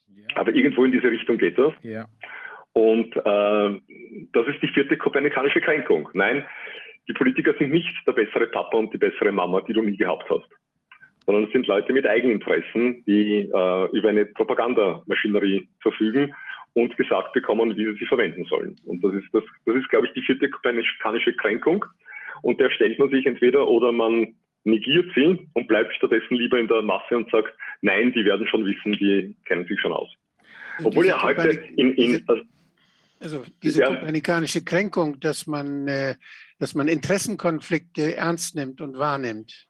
[0.07, 0.35] Ja.
[0.35, 1.73] Aber irgendwo in diese Richtung geht das.
[1.83, 2.05] Ja.
[2.73, 3.79] Und äh,
[4.33, 6.09] das ist die vierte kopernikanische Kränkung.
[6.13, 6.45] Nein,
[7.07, 10.29] die Politiker sind nicht der bessere Papa und die bessere Mama, die du nie gehabt
[10.29, 10.49] hast
[11.29, 16.33] sondern es sind Leute mit Eigeninteressen, die äh, über eine Propagandamaschinerie verfügen
[16.73, 18.75] und gesagt bekommen, wie sie sie verwenden sollen.
[18.85, 21.85] Und das ist, das, das ist glaube ich, die vierte kopernikanische Kränkung.
[22.41, 24.33] Und der stellt man sich entweder oder man
[24.63, 28.65] negiert sie und bleibt stattdessen lieber in der Masse und sagt, nein, die werden schon
[28.65, 30.09] wissen, die kennen sich schon aus.
[30.83, 32.41] Obwohl ja heute in, in also,
[33.19, 33.87] also diese ja.
[33.87, 36.15] kopernikanische Kränkung, dass man, äh,
[36.57, 39.69] dass man Interessenkonflikte ernst nimmt und wahrnimmt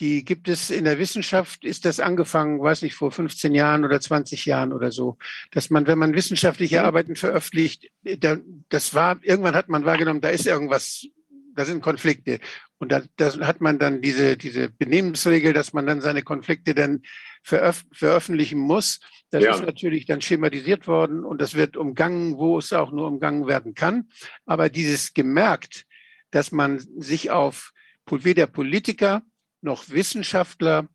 [0.00, 4.00] die gibt es in der Wissenschaft, ist das angefangen, weiß nicht, vor 15 Jahren oder
[4.00, 5.18] 20 Jahren oder so,
[5.50, 10.46] dass man, wenn man wissenschaftliche Arbeiten veröffentlicht, das war, irgendwann hat man wahrgenommen, da ist
[10.46, 11.06] irgendwas,
[11.54, 12.38] da sind Konflikte.
[12.78, 17.02] Und da, da hat man dann diese, diese Benehmensregel, dass man dann seine Konflikte dann
[17.48, 19.00] veröf veröffentlichen muss.
[19.30, 19.54] Das ja.
[19.54, 23.74] ist natürlich dann schematisiert worden und das wird umgangen, wo es auch nur umgangen werden
[23.74, 24.08] kann.
[24.46, 25.86] Aber dieses gemerkt,
[26.30, 27.72] dass man sich auf
[28.10, 29.22] weder Politiker
[29.60, 30.88] noch Wissenschaftler,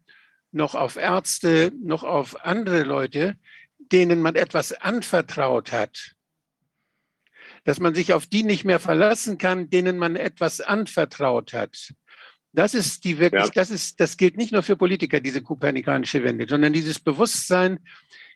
[0.52, 3.38] noch auf Ärzte, noch auf andere Leute,
[3.78, 6.16] denen man etwas anvertraut hat.
[7.66, 11.94] Dass man sich auf die nicht mehr verlassen kann, denen man etwas anvertraut hat.
[12.54, 13.52] Das ist die wirklich, ja.
[13.54, 17.80] das ist, das gilt nicht nur für Politiker, diese kopernikanische Wende, sondern dieses Bewusstsein,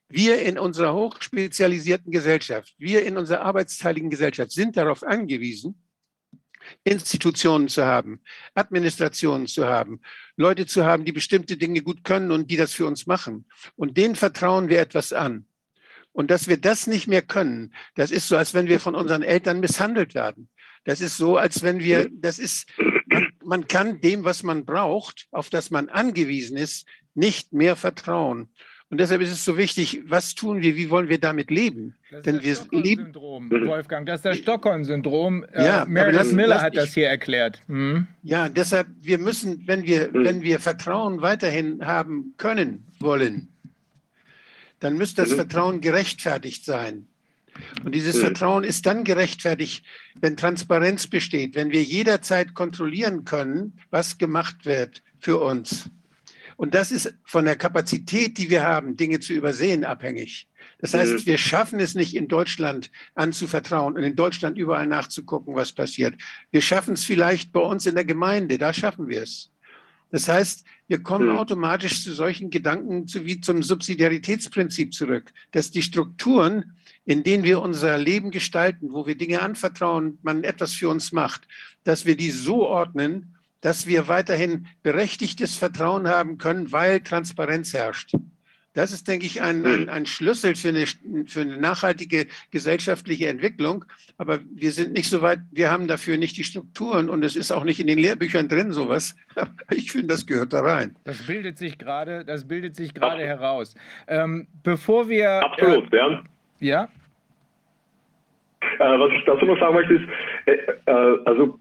[0.09, 5.81] wir in unserer hochspezialisierten Gesellschaft, wir in unserer arbeitsteiligen Gesellschaft sind darauf angewiesen,
[6.83, 8.21] Institutionen zu haben,
[8.55, 10.01] Administrationen zu haben,
[10.35, 13.45] Leute zu haben, die bestimmte Dinge gut können und die das für uns machen.
[13.75, 15.45] Und denen vertrauen wir etwas an.
[16.11, 19.21] Und dass wir das nicht mehr können, das ist so, als wenn wir von unseren
[19.21, 20.49] Eltern misshandelt werden.
[20.83, 22.67] Das ist so, als wenn wir, das ist,
[23.05, 26.85] man, man kann dem, was man braucht, auf das man angewiesen ist,
[27.16, 28.50] nicht mehr vertrauen.
[28.90, 31.95] Und deshalb ist es so wichtig, was tun wir, wie wollen wir damit leben?
[32.11, 33.14] Das Denn wir leben.
[33.14, 35.43] Wolfgang, das ist das Stockholm-Syndrom.
[35.51, 37.61] Äh, ja, äh, Meredith Miller hat das hier erklärt.
[37.67, 38.08] Hm?
[38.24, 40.24] Ja, deshalb, wir müssen, wenn wir, hm.
[40.24, 43.50] wenn wir Vertrauen weiterhin haben können, wollen,
[44.80, 45.38] dann müsste das hm.
[45.38, 47.08] Vertrauen gerechtfertigt sein.
[47.83, 48.21] Und dieses hm.
[48.21, 55.03] Vertrauen ist dann gerechtfertigt, wenn Transparenz besteht, wenn wir jederzeit kontrollieren können, was gemacht wird
[55.19, 55.89] für uns.
[56.57, 60.47] Und das ist von der Kapazität, die wir haben, Dinge zu übersehen, abhängig.
[60.79, 61.25] Das heißt, mhm.
[61.25, 66.15] wir schaffen es nicht in Deutschland anzuvertrauen und in Deutschland überall nachzugucken, was passiert.
[66.51, 69.51] Wir schaffen es vielleicht bei uns in der Gemeinde, da schaffen wir es.
[70.11, 71.37] Das heißt, wir kommen mhm.
[71.37, 76.76] automatisch zu solchen Gedanken wie zum Subsidiaritätsprinzip zurück, dass die Strukturen
[77.07, 81.47] in denen wir unser Leben gestalten, wo wir Dinge anvertrauen, man etwas für uns macht,
[81.85, 88.13] dass wir die so ordnen, dass wir weiterhin berechtigtes Vertrauen haben können, weil Transparenz herrscht.
[88.73, 93.85] Das ist, denke ich, ein, ein, ein Schlüssel für eine, für eine nachhaltige gesellschaftliche Entwicklung.
[94.17, 97.51] Aber wir sind nicht so weit, wir haben dafür nicht die Strukturen und es ist
[97.51, 99.15] auch nicht in den Lehrbüchern drin, sowas.
[99.71, 100.95] Ich finde, das gehört da rein.
[101.05, 103.75] Das bildet sich gerade, das bildet sich gerade heraus.
[104.07, 105.43] Ähm, bevor wir.
[105.43, 106.23] Absolut, äh, ja.
[106.59, 106.89] Ja.
[108.79, 110.09] Äh, was ich dazu noch sagen möchte, ist,
[110.45, 111.59] äh, äh also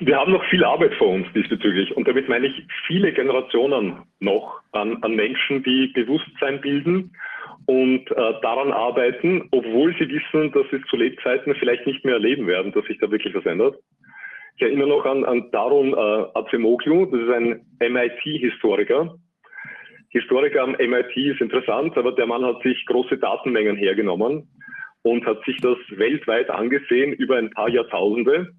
[0.00, 1.96] wir haben noch viel Arbeit vor uns diesbezüglich.
[1.96, 7.12] Und damit meine ich viele Generationen noch an, an Menschen, die Bewusstsein bilden
[7.66, 12.14] und äh, daran arbeiten, obwohl sie wissen, dass sie es zu Lebzeiten vielleicht nicht mehr
[12.14, 13.76] erleben werden, dass sich da wirklich was ändert.
[14.56, 19.14] Ich erinnere noch an, an Darun äh, Acemoglu, das ist ein MIT-Historiker.
[20.10, 24.48] Historiker am MIT ist interessant, aber der Mann hat sich große Datenmengen hergenommen
[25.02, 28.52] und hat sich das weltweit angesehen über ein paar Jahrtausende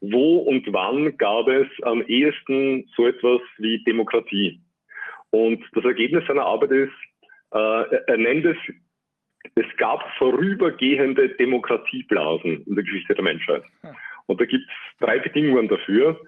[0.00, 4.60] wo und wann gab es am ehesten so etwas wie Demokratie?
[5.30, 6.92] Und das Ergebnis seiner Arbeit ist,
[7.52, 8.56] äh, er nennt es,
[9.54, 13.62] es gab vorübergehende Demokratieblasen in der Geschichte der Menschheit.
[14.26, 16.20] Und da gibt es drei Bedingungen dafür.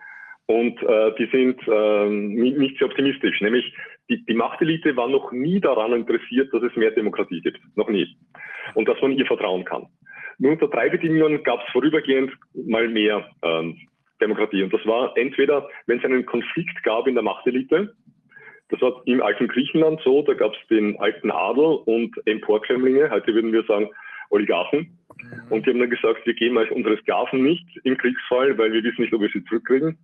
[0.47, 3.41] Und äh, die sind äh, nicht sehr optimistisch.
[3.41, 3.75] Nämlich
[4.09, 7.61] die, die Machtelite war noch nie daran interessiert, dass es mehr Demokratie gibt.
[7.77, 8.17] Noch nie.
[8.75, 9.87] Und dass man ihr vertrauen kann.
[10.39, 13.77] Nur unter drei Bedingungen gab es vorübergehend mal mehr ähm,
[14.21, 14.63] Demokratie.
[14.63, 17.95] Und das war entweder, wenn es einen Konflikt gab in der Machtelite,
[18.71, 23.35] das war im alten Griechenland so, da gab es den alten Adel und Emporkömmlinge, heute
[23.35, 23.91] würden wir sagen
[24.31, 24.99] Oligarchen.
[25.21, 25.53] Mhm.
[25.53, 28.83] Und die haben dann gesagt, wir geben euch unsere Sklaven nicht im Kriegsfall, weil wir
[28.83, 29.99] wissen nicht, ob wir sie zurückkriegen.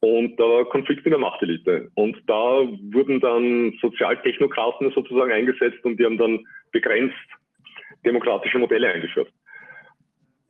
[0.00, 1.90] Und da war Konflikt in der Machtelite.
[1.94, 2.62] Und da
[2.92, 7.16] wurden dann Sozialtechnokraten sozusagen eingesetzt und die haben dann begrenzt
[8.04, 9.28] demokratische Modelle eingeführt.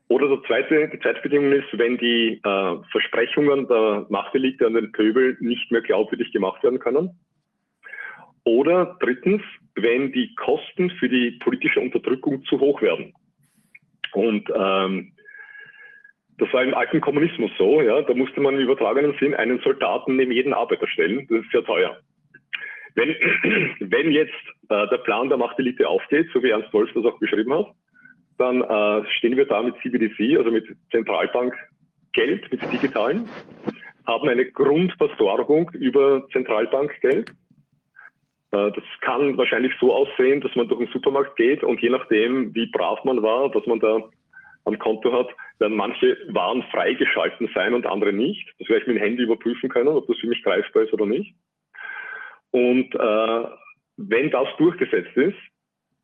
[0.08, 4.92] Oder der zweite, die zweite Bedingung ist, wenn die äh, Versprechungen der Machtelite an den
[4.92, 7.10] Pöbel nicht mehr glaubwürdig gemacht werden können.
[8.44, 9.42] Oder drittens,
[9.74, 13.12] wenn die Kosten für die politische Unterdrückung zu hoch werden.
[14.14, 15.12] Und ähm,
[16.38, 20.16] das war im alten Kommunismus so, ja, da musste man im übertragenen Sinn einen Soldaten
[20.16, 21.26] neben jeden Arbeiter stellen.
[21.28, 21.98] Das ist sehr teuer.
[22.94, 23.08] Wenn,
[23.80, 24.32] wenn jetzt
[24.68, 27.66] äh, der Plan der Machtelite aufgeht, so wie Ernst Wolf das auch beschrieben hat,
[28.38, 33.28] dann äh, stehen wir da mit CBDC, also mit Zentralbankgeld, mit digitalen,
[34.06, 37.30] haben eine Grundversorgung über Zentralbankgeld.
[38.52, 42.54] Äh, das kann wahrscheinlich so aussehen, dass man durch den Supermarkt geht und je nachdem,
[42.54, 43.98] wie brav man war, was man da
[44.64, 45.28] am Konto hat,
[45.60, 48.48] werden manche Waren freigeschalten sein und andere nicht.
[48.58, 51.06] Das werde ich mit dem Handy überprüfen können, ob das für mich greifbar ist oder
[51.06, 51.34] nicht.
[52.50, 53.44] Und äh,
[53.96, 55.36] wenn das durchgesetzt ist,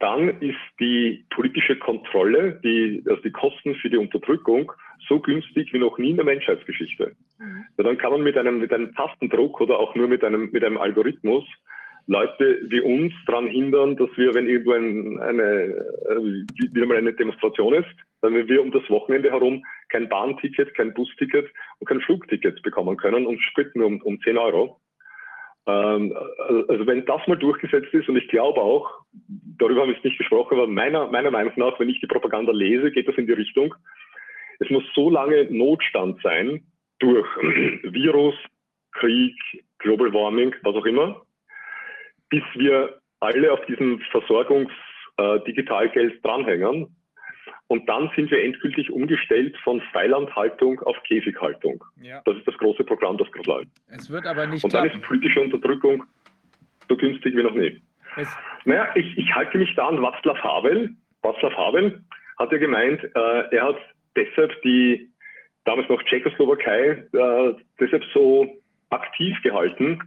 [0.00, 4.72] dann ist die politische Kontrolle, die, also die Kosten für die Unterdrückung
[5.08, 7.12] so günstig wie noch nie in der Menschheitsgeschichte.
[7.38, 7.64] Mhm.
[7.78, 10.64] Ja, dann kann man mit einem, mit einem Tastendruck oder auch nur mit einem, mit
[10.64, 11.44] einem Algorithmus
[12.06, 17.14] Leute wie uns daran hindern, dass wir, wenn irgendwo ein, eine, äh, wieder mal eine
[17.14, 17.88] Demonstration ist,
[18.24, 21.46] dann wir um das Wochenende herum kein Bahnticket, kein Busticket
[21.78, 24.80] und kein Flugticket bekommen können und Sprit nur um, um 10 Euro.
[25.66, 26.16] Ähm,
[26.68, 28.88] also wenn das mal durchgesetzt ist, und ich glaube auch,
[29.58, 32.52] darüber haben wir jetzt nicht gesprochen, aber meiner, meiner Meinung nach, wenn ich die Propaganda
[32.52, 33.74] lese, geht das in die Richtung,
[34.60, 36.62] es muss so lange Notstand sein,
[36.98, 37.26] durch
[37.82, 38.34] Virus,
[38.92, 39.34] Krieg,
[39.78, 41.22] Global Warming, was auch immer,
[42.30, 46.94] bis wir alle auf diesem Versorgungs-Digitalgeld äh, dranhängen
[47.68, 51.82] und dann sind wir endgültig umgestellt von Freilandhaltung auf Käfighaltung.
[52.00, 52.20] Ja.
[52.24, 53.70] Das ist das große Programm, das gerade läuft.
[53.88, 54.64] Es wird aber nicht.
[54.64, 55.00] Und dann klappen.
[55.00, 56.04] ist politische Unterdrückung
[56.88, 57.80] so günstig wie noch nie.
[58.16, 58.28] Es
[58.64, 60.90] naja, ich, ich halte mich da an Václav Havel.
[61.22, 62.02] Václav Havel
[62.38, 63.76] hat ja gemeint, äh, er hat
[64.16, 65.10] deshalb die
[65.64, 68.46] damals noch Tschechoslowakei äh, deshalb so
[68.90, 70.00] aktiv gehalten,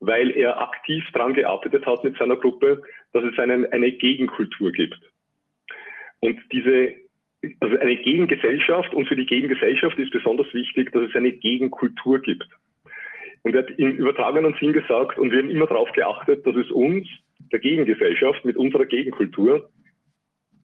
[0.00, 4.98] weil er aktiv daran gearbeitet hat mit seiner Gruppe, dass es einen, eine Gegenkultur gibt.
[6.20, 6.94] Und diese,
[7.60, 12.48] also eine Gegengesellschaft und für die Gegengesellschaft ist besonders wichtig, dass es eine Gegenkultur gibt.
[13.42, 16.70] Und er hat im übertragenen Sinn gesagt, und wir haben immer darauf geachtet, dass es
[16.70, 17.06] uns,
[17.52, 19.70] der Gegengesellschaft, mit unserer Gegenkultur,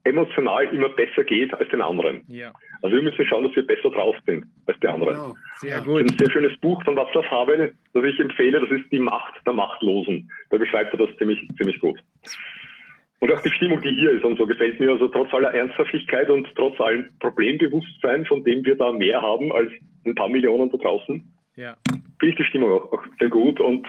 [0.05, 2.23] emotional immer besser geht als den anderen.
[2.27, 2.53] Ja.
[2.81, 5.15] Also wir müssen schauen, dass wir besser drauf sind als die anderen.
[5.15, 5.35] Genau.
[5.55, 6.01] Sehr gut.
[6.01, 8.99] Das ist ein sehr schönes Buch von Václav Havel, das ich empfehle, das ist Die
[8.99, 10.29] Macht der Machtlosen.
[10.51, 11.99] Da beschreibt er das ziemlich, ziemlich gut.
[13.25, 16.29] Und auch die Stimmung, die hier ist und so gefällt mir, also trotz aller Ernsthaftigkeit
[16.29, 19.71] und trotz allem Problembewusstsein, von dem wir da mehr haben als
[20.05, 21.23] ein paar Millionen da draußen,
[21.55, 21.75] ja.
[22.19, 23.87] finde ich die Stimmung auch, auch sehr gut und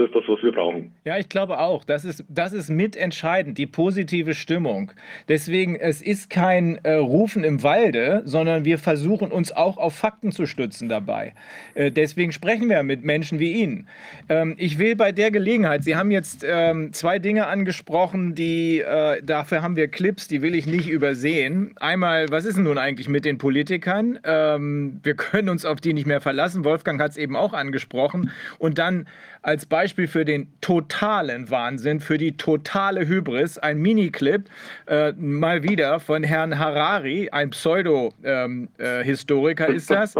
[0.00, 0.94] das ist das, was wir brauchen.
[1.04, 1.84] Ja, ich glaube auch.
[1.84, 4.92] Das ist, das ist mitentscheidend, die positive Stimmung.
[5.28, 10.32] Deswegen, es ist kein äh, Rufen im Walde, sondern wir versuchen uns auch auf Fakten
[10.32, 11.34] zu stützen dabei.
[11.74, 13.88] Äh, deswegen sprechen wir mit Menschen wie Ihnen.
[14.30, 19.22] Ähm, ich will bei der Gelegenheit, Sie haben jetzt ähm, zwei Dinge angesprochen, die, äh,
[19.22, 21.74] dafür haben wir Clips, die will ich nicht übersehen.
[21.78, 24.18] Einmal, was ist denn nun eigentlich mit den Politikern?
[24.24, 26.64] Ähm, wir können uns auf die nicht mehr verlassen.
[26.64, 28.30] Wolfgang hat es eben auch angesprochen.
[28.58, 29.06] Und dann
[29.42, 34.44] als Beispiel für den totalen Wahnsinn, für die totale Hybris, ein Miniclip,
[34.86, 40.14] äh, mal wieder von Herrn Harari, ein Pseudo-Historiker ähm, äh, ist das.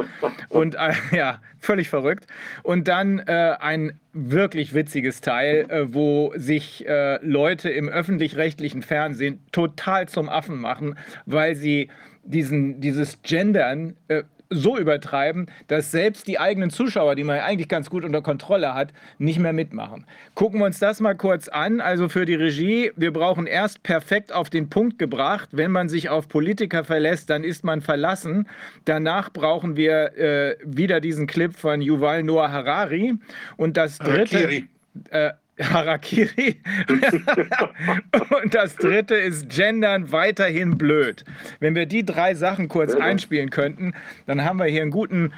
[0.49, 2.27] Und äh, ja, völlig verrückt.
[2.63, 9.41] Und dann äh, ein wirklich witziges Teil, äh, wo sich äh, Leute im öffentlich-rechtlichen Fernsehen
[9.53, 11.89] total zum Affen machen, weil sie
[12.25, 17.89] diesen, dieses Gendern äh, so übertreiben, dass selbst die eigenen Zuschauer, die man eigentlich ganz
[17.89, 20.05] gut unter Kontrolle hat, nicht mehr mitmachen.
[20.35, 21.81] Gucken wir uns das mal kurz an.
[21.81, 25.49] Also für die Regie, wir brauchen erst perfekt auf den Punkt gebracht.
[25.53, 28.49] Wenn man sich auf Politiker verlässt, dann ist man verlassen.
[28.85, 33.15] Danach brauchen wir äh, wieder diesen Clip von Yuval Noah Harari.
[33.57, 34.65] Und das dritte.
[35.11, 35.31] Äh,
[35.63, 36.61] Harakiri.
[38.43, 41.25] und das dritte ist Gendern weiterhin blöd.
[41.59, 43.95] Wenn wir die drei Sachen kurz einspielen könnten,
[44.27, 45.33] dann haben wir hier einen guten,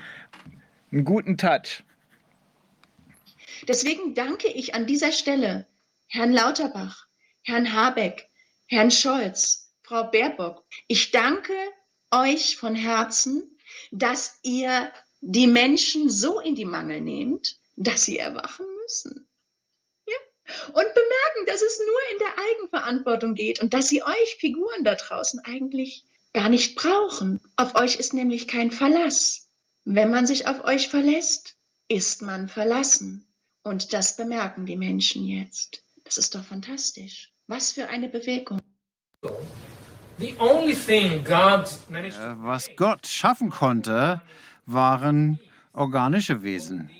[0.92, 1.82] einen guten Touch.
[3.68, 5.66] Deswegen danke ich an dieser Stelle
[6.08, 7.06] Herrn Lauterbach,
[7.42, 8.28] Herrn Habeck,
[8.66, 10.64] Herrn Scholz, Frau Baerbock.
[10.88, 11.52] Ich danke
[12.10, 13.56] euch von Herzen,
[13.90, 19.26] dass ihr die Menschen so in die Mangel nehmt, dass sie erwachen müssen
[20.68, 24.94] und bemerken, dass es nur in der Eigenverantwortung geht und dass sie euch Figuren da
[24.94, 27.40] draußen eigentlich gar nicht brauchen.
[27.56, 29.48] Auf euch ist nämlich kein Verlass.
[29.84, 31.56] Wenn man sich auf euch verlässt,
[31.88, 33.26] ist man verlassen.
[33.64, 35.84] Und das bemerken die Menschen jetzt.
[36.04, 37.30] Das ist doch fantastisch.
[37.46, 38.60] Was für eine Bewegung.
[39.22, 40.34] Äh,
[42.36, 44.22] was Gott schaffen konnte,
[44.66, 45.38] waren
[45.72, 46.90] organische Wesen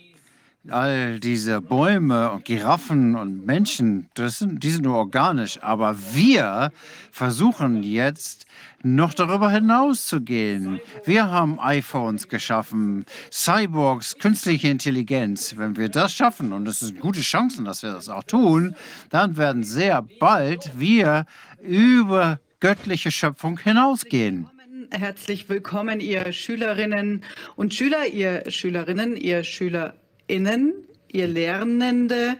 [0.68, 5.58] all diese Bäume und Giraffen und Menschen, das sind, die sind nur organisch.
[5.62, 6.70] Aber wir
[7.10, 8.46] versuchen jetzt
[8.82, 10.80] noch darüber hinaus zu gehen.
[11.04, 15.54] Wir haben iPhones geschaffen, Cyborgs, künstliche Intelligenz.
[15.56, 18.74] Wenn wir das schaffen, und es sind gute Chancen, dass wir das auch tun,
[19.10, 21.26] dann werden sehr bald wir
[21.60, 24.48] über göttliche Schöpfung hinausgehen.
[24.90, 27.24] Herzlich willkommen, ihr Schülerinnen
[27.56, 29.94] und Schüler, ihr Schülerinnen, ihr Schüler
[30.32, 30.72] KollegInnen,
[31.08, 32.36] ihr Lernende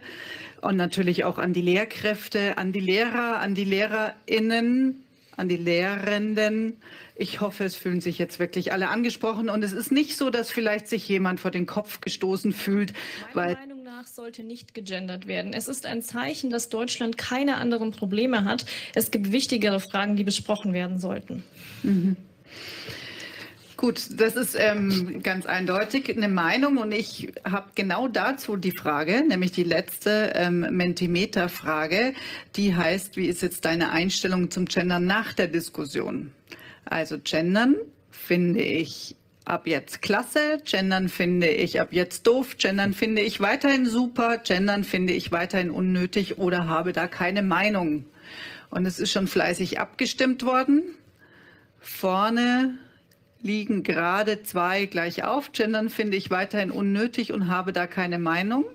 [0.61, 5.03] und natürlich auch an die Lehrkräfte, an die Lehrer, an die LehrerInnen,
[5.37, 6.77] an die Lehrenden.
[7.15, 10.49] Ich hoffe, es fühlen sich jetzt wirklich alle angesprochen und es ist nicht so, dass
[10.49, 12.93] vielleicht sich jemand vor den Kopf gestoßen fühlt,
[13.35, 15.53] weil Meiner Meinung nach sollte nicht gegendert werden.
[15.53, 18.65] Es ist ein Zeichen, dass Deutschland keine anderen Probleme hat.
[18.95, 21.43] Es gibt wichtigere Fragen, die besprochen werden sollten.
[21.83, 22.17] Mhm.
[23.83, 29.25] Gut, das ist ähm, ganz eindeutig eine Meinung und ich habe genau dazu die Frage,
[29.27, 32.13] nämlich die letzte ähm, Mentimeter-Frage,
[32.55, 36.31] die heißt, wie ist jetzt deine Einstellung zum Gendern nach der Diskussion?
[36.85, 37.75] Also Gendern
[38.09, 43.85] finde ich ab jetzt klasse, Gendern finde ich ab jetzt doof, Gendern finde ich weiterhin
[43.85, 48.05] super, Gendern finde ich weiterhin unnötig oder habe da keine Meinung.
[48.69, 50.83] Und es ist schon fleißig abgestimmt worden.
[51.81, 52.77] Vorne
[53.43, 55.51] liegen gerade zwei gleich auf.
[55.51, 58.65] Gendern finde ich weiterhin unnötig und habe da keine Meinung.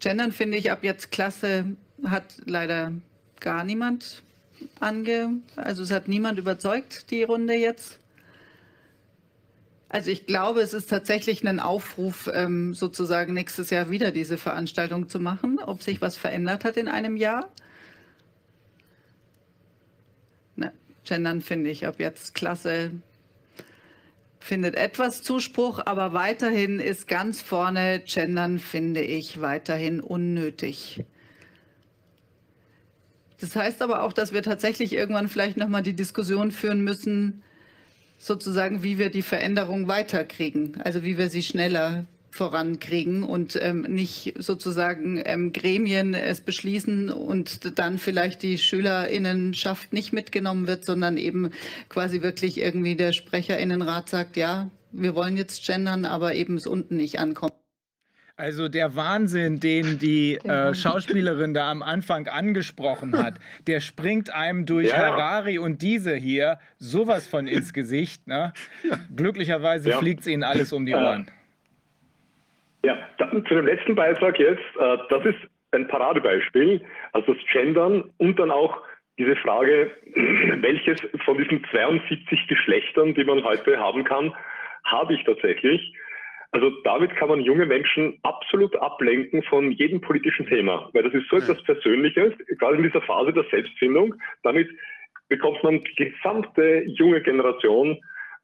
[0.00, 2.92] Gendern finde ich ab jetzt klasse, hat leider
[3.40, 4.22] gar niemand
[4.80, 7.98] ange, also es hat niemand überzeugt, die Runde jetzt.
[9.88, 15.08] Also ich glaube, es ist tatsächlich ein Aufruf, ähm, sozusagen nächstes Jahr wieder diese Veranstaltung
[15.08, 17.48] zu machen, ob sich was verändert hat in einem Jahr.
[21.08, 22.90] Gendern finde ich ab jetzt klasse.
[24.40, 31.04] Findet etwas Zuspruch, aber weiterhin ist ganz vorne Gendern finde ich weiterhin unnötig.
[33.40, 37.42] Das heißt aber auch, dass wir tatsächlich irgendwann vielleicht nochmal die Diskussion führen müssen,
[38.18, 42.04] sozusagen, wie wir die Veränderung weiterkriegen, also wie wir sie schneller
[42.38, 50.12] vorankriegen und ähm, nicht sozusagen ähm, Gremien es beschließen und dann vielleicht die Schülerinnenschaft nicht
[50.12, 51.50] mitgenommen wird, sondern eben
[51.88, 56.96] quasi wirklich irgendwie der Sprecherinnenrat sagt, ja, wir wollen jetzt gendern, aber eben es unten
[56.96, 57.54] nicht ankommt.
[58.36, 63.34] Also der Wahnsinn, den die äh, Schauspielerin da am Anfang angesprochen hat,
[63.66, 64.96] der springt einem durch ja.
[64.96, 68.28] Harari und diese hier sowas von ins Gesicht.
[68.28, 68.52] Ne?
[69.16, 69.98] Glücklicherweise ja.
[69.98, 71.28] fliegt es ihnen alles um die Ohren.
[72.84, 74.62] Ja, dann zu dem letzten Beitrag jetzt.
[74.78, 75.38] Äh, das ist
[75.72, 76.80] ein Paradebeispiel,
[77.12, 78.80] also das Gendern und dann auch
[79.18, 84.32] diese Frage, welches von diesen 72 Geschlechtern, die man heute haben kann,
[84.84, 85.92] habe ich tatsächlich.
[86.50, 91.28] Also damit kann man junge Menschen absolut ablenken von jedem politischen Thema, weil das ist
[91.28, 94.14] so etwas Persönliches, gerade in dieser Phase der Selbstfindung.
[94.44, 94.68] Damit
[95.28, 97.98] bekommt man die gesamte junge Generation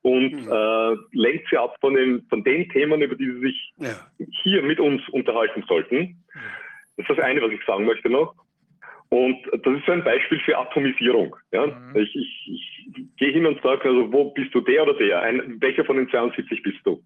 [0.04, 0.52] und mhm.
[0.52, 3.94] äh, lenkt sie ab von den, von den Themen, über die sie sich ja.
[4.42, 6.22] hier mit uns unterhalten sollten.
[6.96, 8.34] Das ist das eine, was ich sagen möchte noch.
[9.08, 11.34] Und das ist so ein Beispiel für Atomisierung.
[11.52, 11.66] Ja?
[11.66, 11.96] Mhm.
[11.96, 12.50] Ich, ich,
[12.94, 15.22] ich gehe hin und sage, also wo bist du der oder der?
[15.22, 17.02] Ein, welcher von den 72 bist du?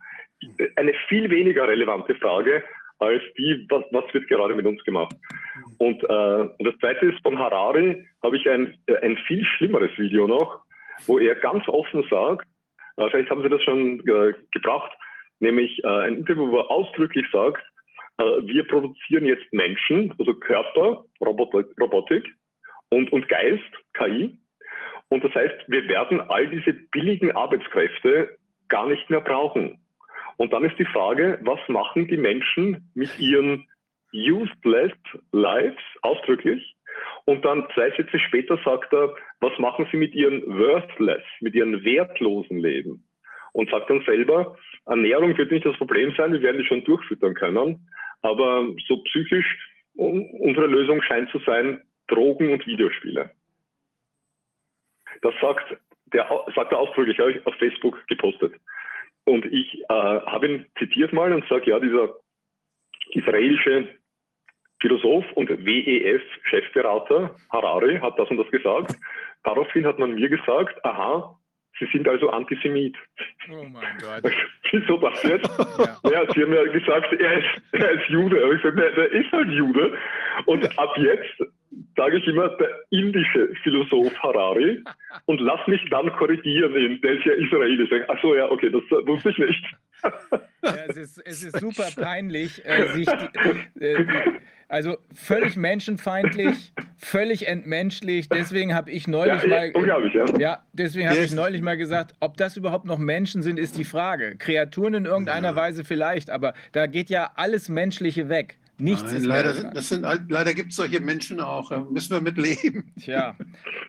[0.75, 2.65] Eine viel weniger relevante Frage
[2.99, 5.15] als die, was, was wird gerade mit uns gemacht.
[5.15, 5.75] Mhm.
[5.79, 10.27] Und, äh, und das zweite ist, von Harari habe ich ein, ein viel schlimmeres Video
[10.27, 10.63] noch,
[11.07, 12.49] wo er ganz offen sagt,
[13.11, 14.93] vielleicht haben Sie das schon äh, gebracht,
[15.41, 17.63] nämlich äh, ein Interview, wo er ausdrücklich sagt,
[18.19, 22.35] äh, wir produzieren jetzt Menschen, also Körper, Robotik
[22.91, 24.39] und, und Geist, KI.
[25.09, 28.37] Und das heißt, wir werden all diese billigen Arbeitskräfte
[28.69, 29.81] gar nicht mehr brauchen.
[30.37, 33.67] Und dann ist die Frage, was machen die Menschen mit ihren
[34.13, 34.93] useless
[35.33, 36.77] lives, ausdrücklich?
[37.29, 41.85] Und dann zwei Sätze später sagt er, was machen sie mit ihren worthless, mit ihren
[41.85, 43.07] wertlosen Leben?
[43.53, 47.35] Und sagt dann selber, Ernährung wird nicht das Problem sein, wir werden die schon durchfüttern
[47.35, 47.87] können.
[48.23, 49.59] Aber so psychisch,
[49.93, 53.31] unsere Lösung scheint zu sein, Drogen und Videospiele.
[55.21, 55.77] Das sagt,
[56.15, 58.55] der, sagt er ausdrücklich, habe ich auf Facebook gepostet.
[59.25, 62.09] Und ich äh, habe ihn zitiert mal und sage, ja, dieser
[63.11, 63.98] israelische
[64.81, 68.95] Philosoph und WEF-Chefberater Harari hat das und das gesagt.
[69.45, 71.39] Daraufhin hat man mir gesagt, aha,
[71.79, 72.97] Sie sind also Antisemit.
[73.51, 74.33] Oh mein Gott.
[74.73, 75.49] Wieso das jetzt?
[76.03, 76.11] Ja.
[76.11, 76.33] ja.
[76.35, 78.43] Sie haben ja gesagt, er ist, er ist Jude.
[78.43, 79.97] Aber ich sage, der ist halt Jude.
[80.47, 81.41] Und ab jetzt
[81.97, 84.83] sage ich immer der indische Philosoph Harari
[85.27, 88.05] und lass mich dann korrigieren, in der ist ja Israeli.
[88.09, 89.65] Achso, ja, okay, das wusste ich nicht.
[90.63, 94.07] Ja, es, ist, es ist super peinlich, äh, sich die, äh,
[94.69, 98.29] also völlig menschenfeindlich, völlig entmenschlich.
[98.29, 100.39] Deswegen habe ich neulich ja, mal, ja.
[100.39, 103.85] ja, deswegen habe ich neulich mal gesagt, ob das überhaupt noch Menschen sind, ist die
[103.85, 104.37] Frage.
[104.37, 108.59] Kreaturen in irgendeiner Weise vielleicht, aber da geht ja alles Menschliche weg.
[108.79, 111.71] Nichts Nein, leider, das sind, leider gibt es solche Menschen auch.
[111.71, 112.93] Da müssen wir mit leben.
[113.01, 113.35] Tja,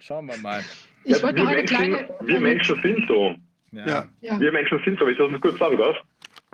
[0.01, 0.63] schauen wir mal.
[1.03, 2.09] Ich ja, wir, Menschen, kleine...
[2.21, 3.35] wir Menschen sind so.
[3.71, 4.07] Ja.
[4.21, 4.39] ja.
[4.39, 5.95] Wir Menschen sind so, wenn ich das mal kurz sagen darf.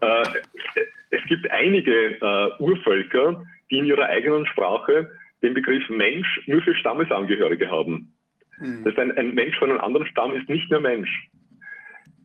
[0.02, 0.82] Äh,
[1.12, 3.42] es gibt einige äh, Urvölker,
[3.72, 5.10] die in ihrer eigenen Sprache
[5.42, 8.14] den Begriff Mensch nur für Stammesangehörige haben.
[8.60, 8.84] Mhm.
[8.84, 11.30] Das heißt, ein, ein Mensch von einem anderen Stamm ist nicht mehr Mensch.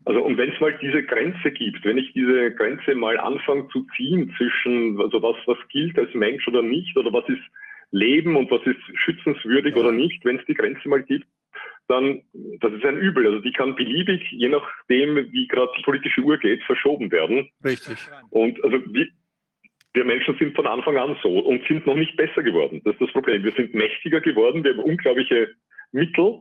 [0.04, 3.86] Also und wenn es mal diese Grenze gibt, wenn ich diese Grenze mal anfange zu
[3.96, 7.42] ziehen zwischen, also was, was gilt als Mensch oder nicht, oder was ist
[7.90, 9.80] Leben und was ist schützenswürdig ja.
[9.80, 11.26] oder nicht, wenn es die Grenze mal gibt,
[11.88, 12.22] dann,
[12.60, 13.26] das ist ein Übel.
[13.26, 17.50] Also die kann beliebig, je nachdem, wie gerade die politische Uhr geht, verschoben werden.
[17.64, 17.98] Richtig.
[18.30, 19.08] Und also wir,
[19.92, 22.80] wir Menschen sind von Anfang an so und sind noch nicht besser geworden.
[22.84, 23.42] Das ist das Problem.
[23.42, 25.48] Wir sind mächtiger geworden, wir haben unglaubliche
[25.92, 26.40] Mittel,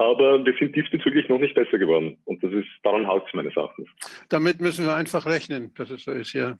[0.00, 2.16] aber wir sind diesbezüglich noch nicht besser geworden.
[2.24, 3.86] Und das ist, daran haut es meines Erachtens.
[4.30, 6.58] Damit müssen wir einfach rechnen, dass es so ist, ja.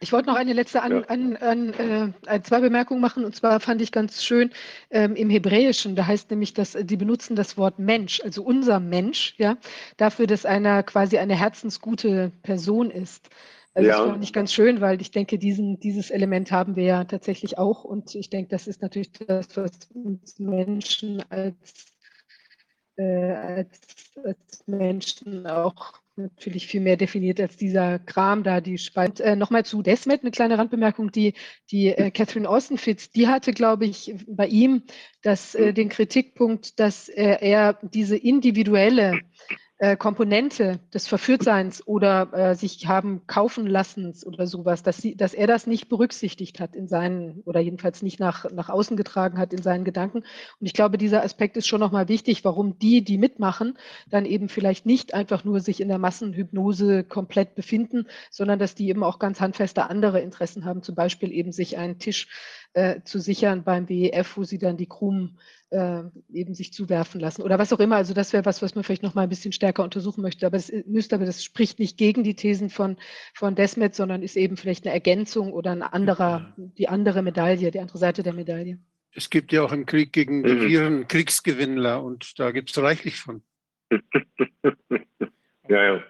[0.00, 3.24] Ich wollte noch eine letzte an, an, an, äh, zwei Bemerkungen machen.
[3.24, 4.50] Und zwar fand ich ganz schön
[4.90, 9.34] ähm, im Hebräischen, da heißt nämlich, dass die benutzen das Wort Mensch, also unser Mensch,
[9.38, 9.56] ja,
[9.96, 13.28] dafür, dass einer quasi eine herzensgute Person ist.
[13.74, 13.98] Also ja.
[13.98, 17.58] das fand ich ganz schön, weil ich denke, diesen, dieses Element haben wir ja tatsächlich
[17.58, 17.82] auch.
[17.82, 21.97] Und ich denke, das ist natürlich das, was uns Menschen als,
[22.98, 23.80] äh, als,
[24.24, 29.20] als Menschen auch natürlich viel mehr definiert als dieser Kram da, die Spalt.
[29.20, 31.34] Äh, Nochmal zu Desmet, eine kleine Randbemerkung, die,
[31.70, 34.82] die äh, Catherine Austin-Fitz, die hatte, glaube ich, bei ihm
[35.22, 39.20] das, äh, den Kritikpunkt, dass äh, er diese individuelle
[39.78, 45.34] äh, Komponente des Verführtseins oder äh, sich haben kaufen lassens oder sowas, dass, sie, dass
[45.34, 49.52] er das nicht berücksichtigt hat in seinen oder jedenfalls nicht nach, nach außen getragen hat
[49.52, 50.18] in seinen Gedanken.
[50.18, 53.78] Und ich glaube, dieser Aspekt ist schon nochmal wichtig, warum die, die mitmachen,
[54.10, 58.88] dann eben vielleicht nicht einfach nur sich in der Massenhypnose komplett befinden, sondern dass die
[58.88, 62.26] eben auch ganz handfeste andere Interessen haben, zum Beispiel eben sich einen Tisch
[62.78, 65.38] äh, zu sichern beim WEF, wo sie dann die Krumen
[65.70, 67.96] äh, eben sich zuwerfen lassen oder was auch immer.
[67.96, 70.46] Also das wäre was, was man vielleicht noch mal ein bisschen stärker untersuchen möchte.
[70.46, 72.96] Aber es müsste, aber das spricht nicht gegen die Thesen von,
[73.34, 77.80] von Desmet, sondern ist eben vielleicht eine Ergänzung oder ein anderer, die andere Medaille, die
[77.80, 78.78] andere Seite der Medaille.
[79.12, 83.16] Es gibt ja auch im Krieg gegen die Viren Kriegsgewinnler und da gibt es reichlich
[83.16, 83.42] von.
[85.68, 86.02] ja, ja.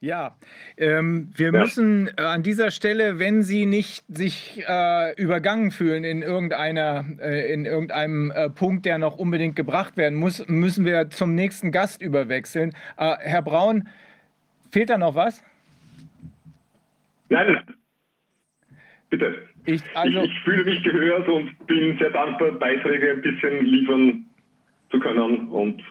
[0.00, 0.36] Ja,
[0.76, 1.60] ähm, wir Ja.
[1.60, 7.52] müssen äh, an dieser Stelle, wenn Sie nicht sich äh, übergangen fühlen in irgendeiner, äh,
[7.52, 12.00] in irgendeinem äh, Punkt, der noch unbedingt gebracht werden muss, müssen wir zum nächsten Gast
[12.00, 12.74] überwechseln.
[12.96, 13.88] Äh, Herr Braun,
[14.70, 15.42] fehlt da noch was?
[17.28, 17.60] Nein,
[19.10, 19.48] bitte.
[19.66, 24.26] Ich, also, ich, ich fühle mich gehört und bin sehr dankbar, Beiträge ein bisschen liefern
[24.90, 25.82] zu können und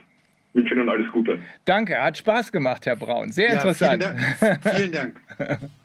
[0.58, 1.40] wünsche Ihnen alles Gute.
[1.64, 3.32] danke, hat Spaß gemacht, Herr Braun.
[3.32, 4.04] Sehr Ja, interessant.
[4.76, 5.16] Vielen Dank.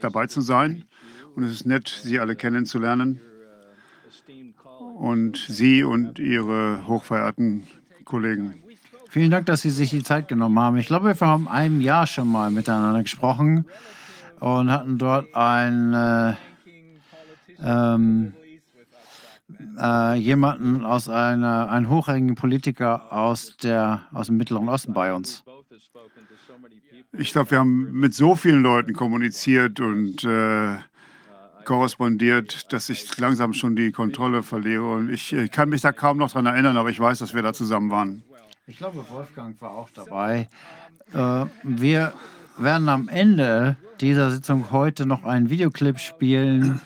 [0.00, 0.84] dabei zu sein.
[1.34, 3.20] Und es ist nett, Sie alle kennenzulernen.
[4.96, 7.66] Und Sie und Ihre hochverehrten
[8.04, 8.62] Kollegen.
[9.08, 10.76] Vielen Dank, dass Sie sich die Zeit genommen haben.
[10.76, 13.66] Ich glaube, wir haben einem Jahr schon mal miteinander gesprochen
[14.38, 16.34] und hatten dort ein, äh,
[17.62, 18.34] ähm,
[19.80, 25.44] äh, jemanden aus einer, einen hochrangigen Politiker aus, der, aus dem Mittleren Osten bei uns.
[27.12, 30.76] Ich glaube, wir haben mit so vielen Leuten kommuniziert und äh,
[31.64, 34.92] korrespondiert, dass ich langsam schon die Kontrolle verliere.
[34.92, 37.42] Und ich, ich kann mich da kaum noch dran erinnern, aber ich weiß, dass wir
[37.42, 38.22] da zusammen waren.
[38.66, 40.48] Ich glaube, Wolfgang war auch dabei.
[41.12, 42.12] Äh, wir
[42.56, 46.80] werden am Ende dieser Sitzung heute noch einen Videoclip spielen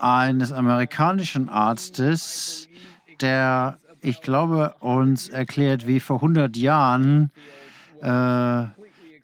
[0.00, 2.68] eines amerikanischen Arztes,
[3.20, 7.30] der, ich glaube, uns erklärt, wie vor 100 Jahren
[8.00, 8.64] äh,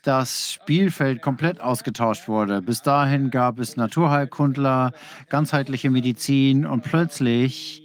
[0.03, 2.61] das Spielfeld komplett ausgetauscht wurde.
[2.61, 4.93] Bis dahin gab es Naturheilkundler,
[5.29, 7.83] ganzheitliche Medizin und plötzlich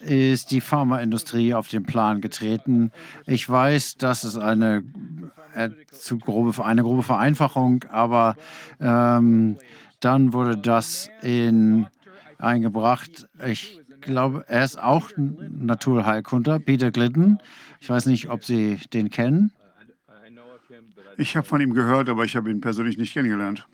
[0.00, 2.92] ist die Pharmaindustrie auf den Plan getreten.
[3.26, 4.84] Ich weiß, das ist eine,
[5.54, 5.70] äh,
[6.20, 8.36] grobe, eine grobe Vereinfachung, aber
[8.80, 9.56] ähm,
[10.04, 11.86] dann wurde das in,
[12.38, 13.26] eingebracht.
[13.46, 17.38] Ich glaube, er ist auch Naturheilkunde, Peter Glidden.
[17.80, 19.52] Ich weiß nicht, ob Sie den kennen.
[21.16, 23.66] Ich habe von ihm gehört, aber ich habe ihn persönlich nicht kennengelernt.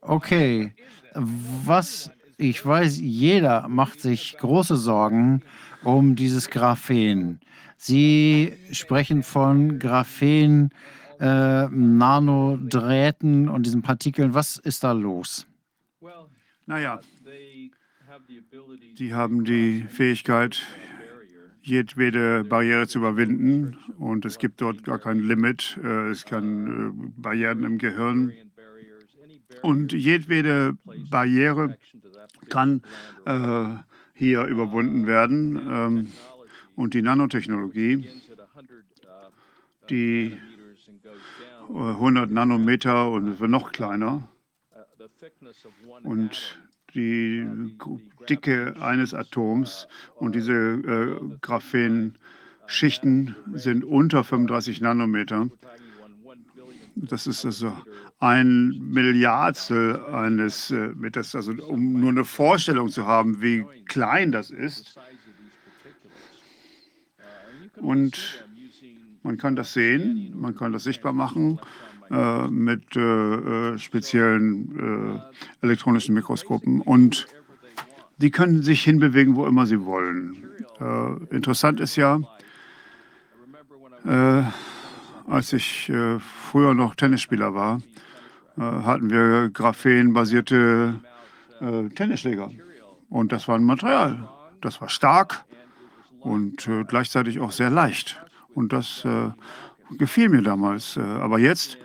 [0.00, 0.72] Okay,
[1.14, 5.42] was ich weiß, jeder macht sich große Sorgen
[5.84, 7.40] um dieses Graphen.
[7.76, 10.70] Sie sprechen von Graphen,
[11.20, 14.34] äh, Nanodrähten und diesen Partikeln.
[14.34, 15.46] Was ist da los?
[16.66, 17.00] Naja,
[18.98, 20.62] die haben die Fähigkeit,
[21.62, 25.78] jedwede Barriere zu überwinden und es gibt dort gar kein Limit.
[25.82, 28.32] Äh, Es kann äh, Barrieren im Gehirn
[29.62, 30.76] und jedwede
[31.10, 31.76] Barriere
[32.48, 32.82] kann
[33.24, 33.66] äh,
[34.14, 35.56] hier überwunden werden.
[35.70, 36.12] Ähm,
[36.74, 38.08] und die Nanotechnologie,
[39.88, 40.36] die
[41.68, 44.28] 100 Nanometer und noch kleiner
[46.02, 46.58] und
[46.94, 47.46] die
[48.28, 49.86] Dicke eines Atoms
[50.16, 52.16] und diese äh, Graphen
[52.66, 55.48] Schichten sind unter 35 Nanometer.
[56.96, 57.76] Das ist also
[58.18, 61.34] ein Milliardstel eines äh, Meters.
[61.34, 64.98] Also um nur eine Vorstellung zu haben, wie klein das ist.
[67.76, 68.45] Und
[69.26, 71.58] man kann das sehen, man kann das sichtbar machen
[72.10, 73.00] äh, mit äh,
[73.74, 75.20] äh speziellen
[75.60, 76.80] äh, elektronischen Mikroskopen.
[76.80, 77.26] Und
[78.18, 80.44] die können sich hinbewegen, wo immer sie wollen.
[80.80, 82.20] Äh, interessant ist ja,
[85.26, 85.90] als ich
[86.52, 87.80] früher noch Tennisspieler war,
[88.56, 91.00] hatten wir graphenbasierte
[91.96, 92.52] Tennisschläger.
[93.08, 94.28] Und das war ein Material.
[94.60, 95.44] Das war stark
[96.20, 98.24] und gleichzeitig auch sehr leicht.
[98.56, 99.30] Und das äh,
[99.98, 100.96] gefiel mir damals.
[100.96, 101.76] Äh, aber jetzt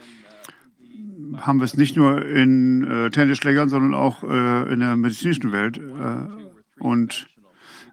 [1.38, 5.78] haben wir es nicht nur in äh, Tennisschlägern, sondern auch äh, in der medizinischen Welt.
[5.78, 7.28] Äh, und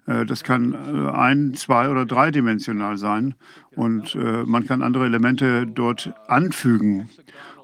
[0.07, 0.73] äh, das kann
[1.09, 3.35] ein, zwei oder dreidimensional sein.
[3.75, 7.07] Und man kann andere Elemente dort anfügen.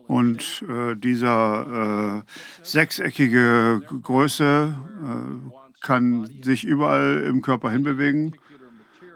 [0.07, 0.63] Und
[1.03, 2.23] dieser
[2.61, 4.75] sechseckige Größe
[5.81, 8.37] kann sich überall im Körper hinbewegen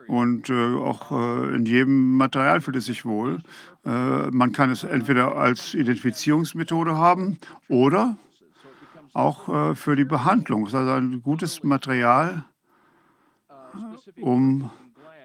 [0.09, 3.43] und äh, auch äh, in jedem Material fühlt es sich wohl.
[3.85, 8.17] Äh, man kann es entweder als Identifizierungsmethode haben oder
[9.13, 10.63] auch äh, für die Behandlung.
[10.63, 12.43] Es ist also ein gutes Material,
[14.19, 14.71] um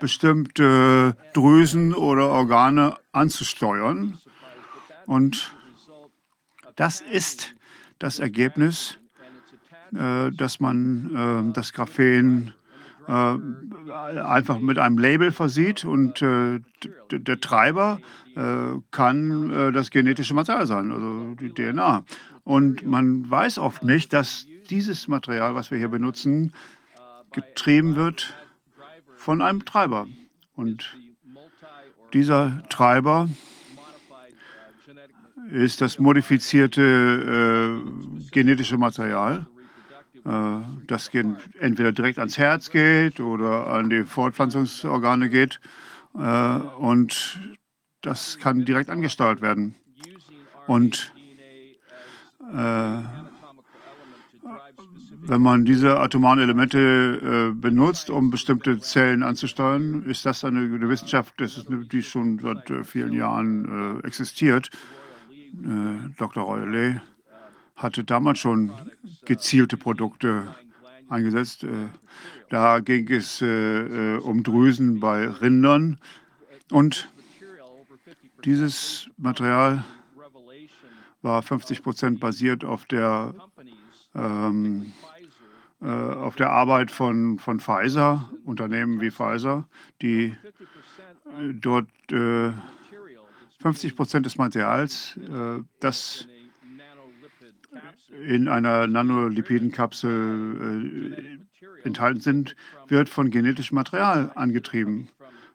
[0.01, 4.19] bestimmte Drüsen oder Organe anzusteuern.
[5.07, 5.55] Und
[6.77, 7.55] das ist
[7.99, 8.99] das Ergebnis,
[9.97, 12.64] äh, dass man äh, das Graphen äh,
[13.07, 16.61] einfach mit einem Label versieht und äh,
[17.11, 18.01] der Treiber
[18.35, 22.05] äh, kann das genetische Material sein, also die DNA.
[22.45, 26.53] Und man weiß oft nicht, dass dieses Material, was wir hier benutzen,
[27.33, 28.35] getrieben wird
[29.17, 30.07] von einem Treiber.
[30.55, 30.97] Und
[32.13, 33.29] dieser Treiber
[35.51, 39.47] ist das modifizierte äh, genetische Material.
[40.25, 41.11] Äh, das
[41.59, 45.61] entweder direkt ans Herz geht oder an die Fortpflanzungsorgane geht.
[46.19, 47.41] Äh, und
[48.01, 49.75] das kann direkt angesteuert werden.
[50.67, 51.13] Und
[52.53, 53.03] äh,
[55.27, 60.89] wenn man diese atomaren Elemente äh, benutzt, um bestimmte Zellen anzusteuern, ist das eine, eine
[60.89, 64.71] Wissenschaft, das ist die schon seit äh, vielen Jahren äh, existiert.
[66.17, 66.43] Dr.
[66.43, 67.01] Royale
[67.77, 68.73] hatte damals schon
[69.25, 70.55] gezielte Produkte
[71.09, 71.65] eingesetzt.
[71.65, 71.89] Äh,
[72.51, 75.99] da ging es äh, äh, um Drüsen bei Rindern.
[76.71, 77.09] Und
[78.45, 79.85] dieses Material
[81.23, 83.35] war 50 Prozent basiert auf der,
[84.15, 84.93] ähm,
[85.81, 89.67] äh, auf der Arbeit von, von Pfizer, Unternehmen wie Pfizer,
[90.03, 90.37] die
[91.55, 92.53] dort äh,
[93.61, 96.29] 50 Prozent des Materials, äh, das
[98.27, 101.17] in einer Nanolipidenkapsel äh,
[101.87, 102.57] enthalten sind,
[102.89, 105.09] wird von genetischem Material angetrieben,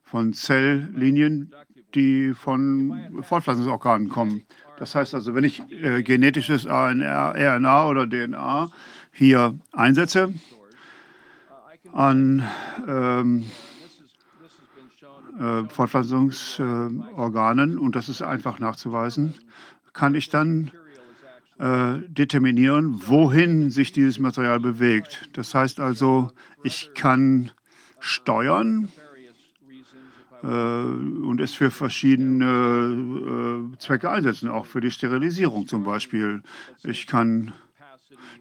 [0.04, 1.54] von Zelllinien,
[1.96, 4.44] die von Fortpflanzungsorganen kommen.
[4.78, 8.72] Das heißt also, wenn ich äh, genetisches RNA, oder DNA
[9.12, 10.34] hier einsetze
[11.92, 12.48] an
[12.88, 13.46] ähm,
[15.40, 19.34] äh, Fortpflanzungsorganen, und das ist einfach nachzuweisen,
[19.94, 20.72] kann ich dann
[21.60, 25.30] äh, determinieren, wohin sich dieses Material bewegt.
[25.34, 26.32] Das heißt also,
[26.64, 27.52] ich kann
[28.00, 28.90] steuern
[30.42, 36.42] äh, und es für verschiedene äh, Zwecke einsetzen, auch für die Sterilisierung zum Beispiel.
[36.84, 37.54] Ich kann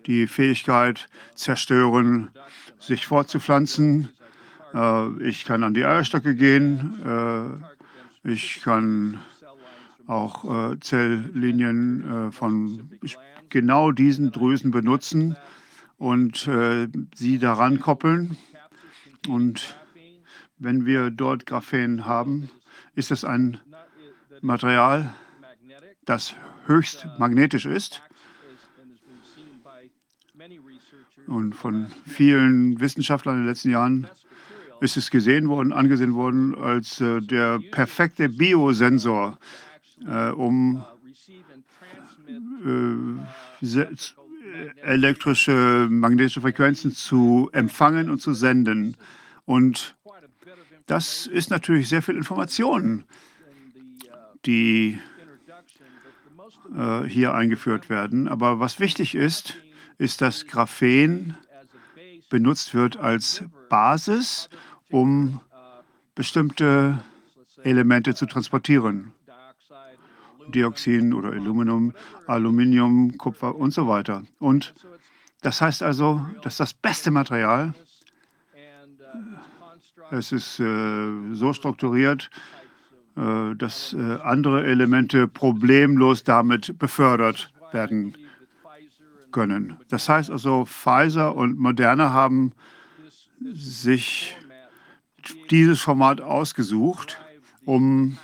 [0.06, 2.30] die Fähigkeit zerstören,
[2.78, 4.10] sich fortzupflanzen.
[4.74, 7.60] Äh, ich kann an die Eierstöcke gehen.
[8.24, 9.20] Äh, ich kann
[10.08, 12.90] auch äh, Zelllinien äh, von
[13.50, 15.36] genau diesen Drüsen benutzen
[15.98, 18.36] und äh, sie daran koppeln.
[19.28, 19.76] Und
[20.58, 22.50] wenn wir dort Graphen haben,
[22.94, 23.60] ist es ein
[24.40, 25.14] Material,
[26.04, 26.34] das
[26.66, 28.02] höchst magnetisch ist
[31.26, 34.06] und von vielen Wissenschaftlern in den letzten Jahren
[34.80, 39.38] ist es gesehen worden, angesehen worden als äh, der perfekte Biosensor
[40.06, 40.84] äh, um
[42.28, 43.20] äh,
[44.82, 48.96] elektrische, magnetische Frequenzen zu empfangen und zu senden.
[49.44, 49.94] Und
[50.86, 53.04] das ist natürlich sehr viel Information,
[54.46, 54.98] die
[56.76, 58.28] äh, hier eingeführt werden.
[58.28, 59.54] Aber was wichtig ist,
[59.98, 61.36] ist, dass Graphen
[62.30, 64.48] benutzt wird als Basis,
[64.90, 65.40] um
[66.14, 67.02] bestimmte
[67.62, 69.12] Elemente zu transportieren.
[70.54, 71.92] Dioxin oder Aluminium,
[72.26, 74.22] Aluminium, Kupfer und so weiter.
[74.38, 74.74] Und
[75.42, 77.74] das heißt also, dass das beste Material,
[80.10, 82.30] es ist äh, so strukturiert,
[83.16, 88.16] äh, dass äh, andere Elemente problemlos damit befördert werden
[89.32, 89.76] können.
[89.88, 92.52] Das heißt also, Pfizer und Moderna haben
[93.40, 94.36] sich
[95.50, 97.18] dieses Format ausgesucht,
[97.64, 98.18] um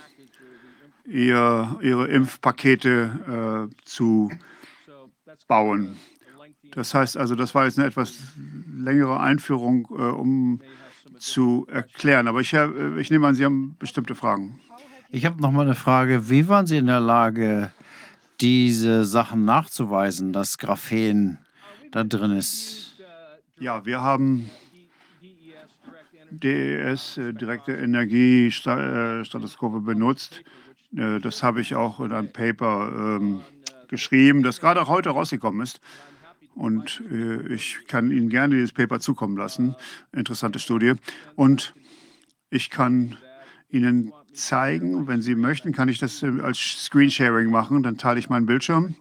[1.05, 4.31] ihr, ihre Impfpakete äh, zu
[5.47, 5.97] bauen.
[6.71, 8.17] Das heißt also, das war jetzt eine etwas
[8.67, 10.61] längere Einführung, äh, um
[11.17, 12.27] zu erklären.
[12.27, 14.59] Aber ich, äh, ich nehme an, Sie haben bestimmte Fragen.
[15.09, 16.29] Ich habe noch mal eine Frage.
[16.29, 17.71] Wie waren Sie in der Lage,
[18.41, 21.37] diese Sachen nachzuweisen, dass Graphen
[21.91, 22.97] da drin ist?
[23.59, 24.49] Ja, wir haben
[26.31, 30.41] DES, äh, direkte Energiestethoskope, benutzt.
[30.95, 33.41] Äh, das habe ich auch in einem Paper ähm,
[33.87, 35.79] geschrieben, das gerade auch heute rausgekommen ist.
[36.55, 39.75] Und äh, ich kann Ihnen gerne dieses Paper zukommen lassen.
[40.13, 40.93] Interessante Studie.
[41.35, 41.73] Und
[42.49, 43.17] ich kann
[43.69, 47.83] Ihnen zeigen, wenn Sie möchten, kann ich das äh, als Screensharing machen.
[47.83, 48.95] Dann teile ich meinen Bildschirm.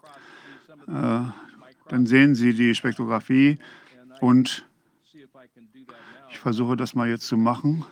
[0.89, 1.21] Äh,
[1.89, 3.59] dann sehen Sie die Spektrographie
[4.21, 4.65] und
[6.31, 7.85] ich versuche das mal jetzt zu machen.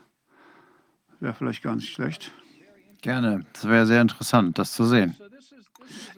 [1.21, 2.33] Wäre vielleicht gar nicht schlecht.
[3.03, 3.45] Gerne.
[3.53, 5.17] Das wäre sehr interessant, das zu sehen.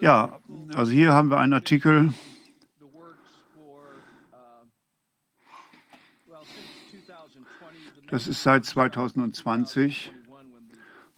[0.01, 0.39] Ja,
[0.75, 2.13] also hier haben wir einen Artikel.
[8.11, 10.13] Das ist seit 2020,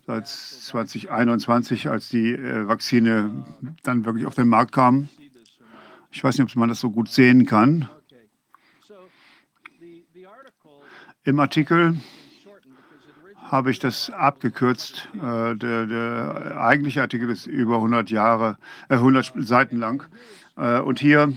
[0.06, 3.44] seit 2021, als die äh, Vakzine
[3.82, 5.08] dann wirklich auf den Markt kam.
[6.12, 7.88] Ich weiß nicht, ob man das so gut sehen kann.
[11.24, 11.96] Im Artikel
[13.50, 15.08] habe ich das abgekürzt.
[15.14, 18.58] Äh, der, der, eigentliche Artikel ist über 100 Jahre,
[18.88, 20.06] äh, 100 Seiten lang.
[20.56, 21.32] Äh, und hier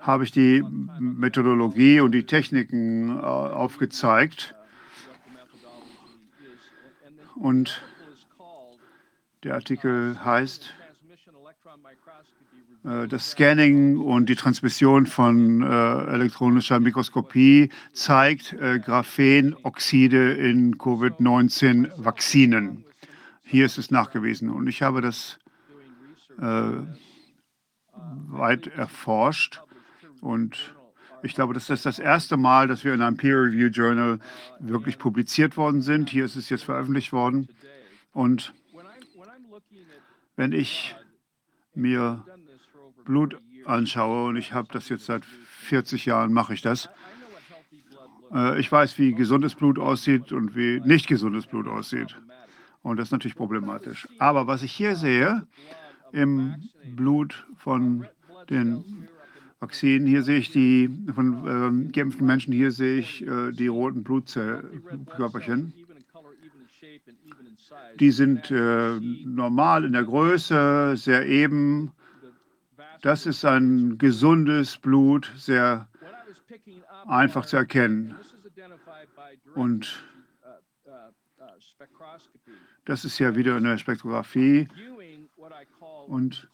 [0.00, 0.64] habe ich die
[0.98, 4.54] Methodologie und die Techniken äh, aufgezeigt.
[7.36, 7.82] Und
[9.42, 10.74] der Artikel heißt
[12.84, 22.84] das Scanning und die Transmission von äh, elektronischer Mikroskopie zeigt äh, Graphenoxide in Covid-19-Vakzinen.
[23.44, 24.50] Hier ist es nachgewiesen.
[24.50, 25.38] Und ich habe das
[26.40, 26.72] äh,
[28.28, 29.60] weit erforscht.
[30.20, 30.74] Und
[31.22, 34.18] ich glaube, das ist das erste Mal, dass wir in einem Peer-Review-Journal
[34.58, 36.10] wirklich publiziert worden sind.
[36.10, 37.48] Hier ist es jetzt veröffentlicht worden.
[38.12, 38.52] Und
[40.34, 40.96] wenn ich
[41.74, 42.24] mir
[43.04, 46.88] Blut anschaue, und ich habe das jetzt seit 40 Jahren, mache ich das,
[48.32, 52.16] äh, ich weiß, wie gesundes Blut aussieht und wie nicht gesundes Blut aussieht.
[52.82, 54.08] Und das ist natürlich problematisch.
[54.18, 55.46] Aber was ich hier sehe,
[56.12, 56.54] im
[56.94, 58.06] Blut von
[58.50, 59.08] den
[59.60, 64.02] Vakzinen, hier sehe ich die von ähm, geimpften Menschen, hier sehe ich äh, die roten
[64.02, 65.72] Blutkörperchen.
[68.00, 71.92] Die sind äh, normal in der Größe, sehr eben
[73.02, 75.88] das ist ein gesundes Blut, sehr
[77.06, 78.16] einfach zu erkennen.
[79.54, 80.02] Und
[82.84, 84.68] das ist ja wieder eine Spektrographie.
[86.06, 86.48] Und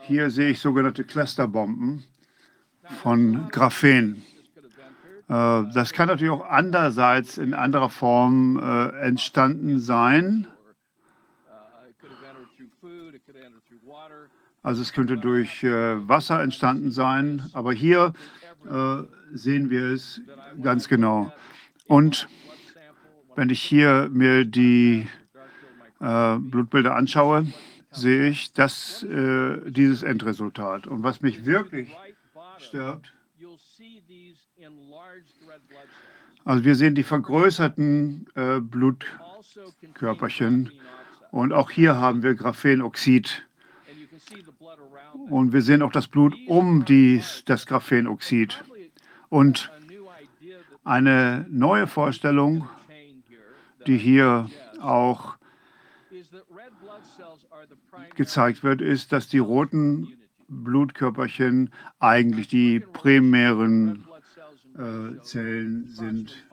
[0.00, 2.04] hier sehe ich sogenannte Clusterbomben
[3.02, 4.24] von Graphen.
[5.28, 10.46] Äh, das kann natürlich auch andererseits in anderer Form äh, entstanden sein.
[14.66, 18.12] Also es könnte durch äh, Wasser entstanden sein, aber hier
[18.68, 18.96] äh,
[19.32, 20.20] sehen wir es
[20.60, 21.32] ganz genau.
[21.86, 22.26] Und
[23.36, 25.06] wenn ich hier mir die
[26.00, 27.46] äh, Blutbilder anschaue,
[27.92, 30.88] sehe ich das, äh, dieses Endresultat.
[30.88, 31.94] Und was mich wirklich
[32.58, 33.12] stört,
[36.44, 40.72] also wir sehen die vergrößerten äh, Blutkörperchen
[41.30, 43.45] und auch hier haben wir Graphenoxid
[45.28, 48.64] und wir sehen auch das Blut um dies, das Graphenoxid.
[49.28, 49.70] Und
[50.84, 52.68] eine neue Vorstellung,
[53.86, 54.48] die hier
[54.80, 55.36] auch
[58.14, 60.16] gezeigt wird, ist, dass die roten
[60.48, 64.06] Blutkörperchen eigentlich die primären
[64.74, 66.46] äh, Zellen sind.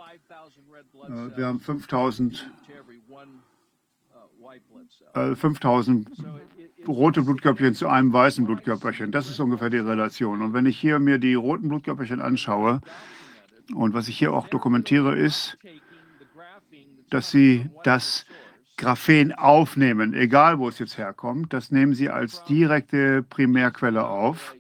[1.03, 2.51] Äh, wir haben 5000
[5.13, 6.09] äh, 5000
[6.87, 9.11] rote Blutkörperchen zu einem weißen Blutkörperchen.
[9.11, 10.41] Das ist ungefähr die Relation.
[10.41, 12.81] Und wenn ich hier mir die roten Blutkörperchen anschaue,
[13.73, 15.57] und was ich hier auch dokumentiere, ist,
[17.09, 18.25] dass Sie das
[18.77, 21.53] Graphen aufnehmen, egal wo es jetzt herkommt.
[21.53, 24.55] Das nehmen Sie als direkte Primärquelle auf.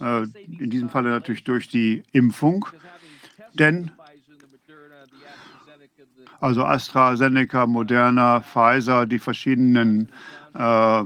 [0.00, 2.66] Äh, in diesem Falle natürlich durch die Impfung.
[3.54, 3.92] Denn
[6.40, 10.10] also AstraZeneca, Moderna, Pfizer, die verschiedenen
[10.54, 11.04] äh,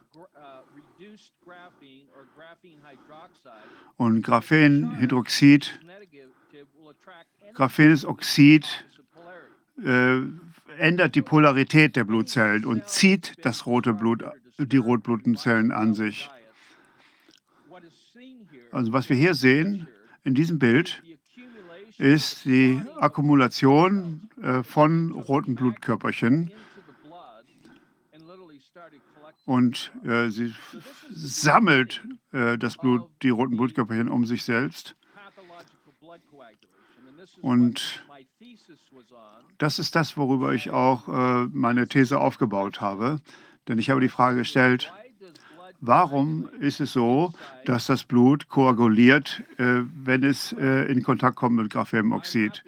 [3.96, 5.80] und Graphenhydroxid,
[7.52, 8.86] Graphenes Oxid
[9.84, 10.20] äh,
[10.78, 14.24] ändert die Polarität der Blutzellen und zieht das rote Blut,
[14.58, 16.30] die Rotblutenzellen an sich.
[18.72, 19.88] Also was wir hier sehen
[20.24, 21.02] in diesem Bild
[21.98, 26.50] ist die Akkumulation äh, von roten Blutkörperchen
[29.46, 30.52] und äh, sie
[31.10, 34.96] sammelt äh, das Blut, die roten Blutkörperchen um sich selbst.
[37.40, 38.04] Und
[39.58, 41.06] das ist das, worüber ich auch
[41.52, 43.20] meine These aufgebaut habe.
[43.68, 44.92] Denn ich habe die Frage gestellt,
[45.86, 47.32] warum ist es so,
[47.64, 52.62] dass das Blut koaguliert, äh, wenn es äh, in Kontakt kommt mit Graphemoxid?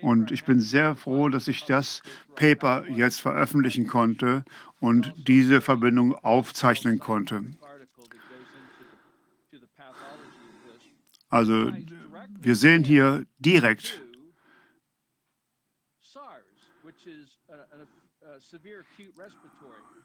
[0.00, 2.02] Und ich bin sehr froh, dass ich das
[2.34, 4.44] Paper jetzt veröffentlichen konnte
[4.80, 7.44] und diese Verbindung aufzeichnen konnte.
[11.28, 11.72] Also
[12.40, 14.02] wir sehen hier direkt,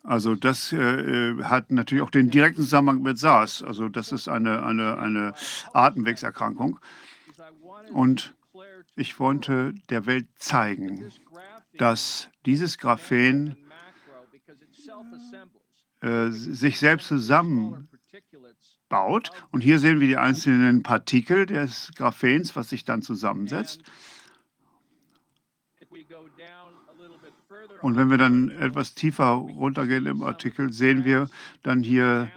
[0.04, 3.62] also das äh, hat natürlich auch den direkten Zusammenhang mit SARS.
[3.64, 5.34] Also das ist eine, eine, eine
[5.74, 6.80] Atemwegserkrankung.
[7.92, 8.34] Und
[8.96, 11.12] ich wollte der Welt zeigen,
[11.78, 13.58] dass dieses Graphen
[16.02, 17.90] äh, sich selbst zusammenbaut.
[19.52, 23.82] Und hier sehen wir die einzelnen Partikel des Graphens, was sich dann zusammensetzt.
[27.82, 31.30] Und wenn wir dann etwas tiefer runtergehen im Artikel, sehen wir
[31.64, 32.30] dann hier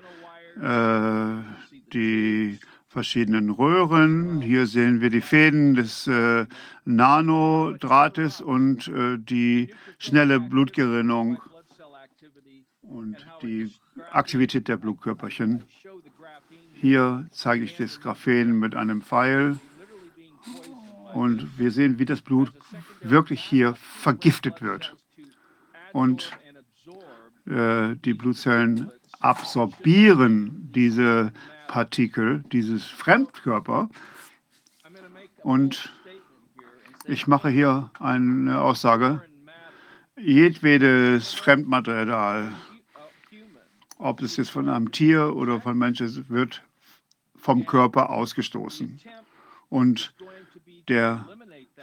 [0.60, 1.42] äh,
[1.92, 4.40] die verschiedenen Röhren.
[4.40, 6.46] Hier sehen wir die Fäden des äh,
[6.84, 11.38] Nanodrahtes und äh, die schnelle Blutgerinnung
[12.82, 13.72] und die
[14.10, 15.64] Aktivität der Blutkörperchen.
[16.74, 19.58] Hier zeige ich das Graphen mit einem Pfeil
[21.14, 22.52] und wir sehen, wie das Blut
[23.02, 24.96] wirklich hier vergiftet wird.
[25.92, 26.32] Und
[27.46, 31.32] äh, die Blutzellen absorbieren diese
[31.68, 33.88] Partikel, dieses Fremdkörper.
[35.42, 35.92] Und
[37.04, 39.22] ich mache hier eine Aussage.
[40.16, 42.52] Jedwedes Fremdmaterial,
[43.98, 46.62] ob es jetzt von einem Tier oder von Menschen ist, wird
[47.36, 49.00] vom Körper ausgestoßen.
[49.70, 50.14] Und
[50.88, 51.26] der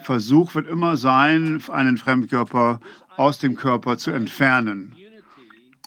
[0.04, 2.80] Versuch wird immer sein, einen Fremdkörper
[3.18, 4.96] aus dem Körper zu entfernen.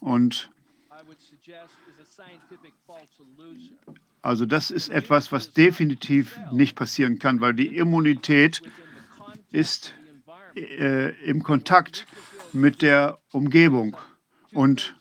[0.01, 0.51] Und
[4.23, 8.63] also das ist etwas, was definitiv nicht passieren kann, weil die Immunität
[9.51, 9.95] ist
[10.57, 12.07] äh, im Kontakt
[12.53, 13.97] mit der Umgebung.
[14.53, 14.95] Und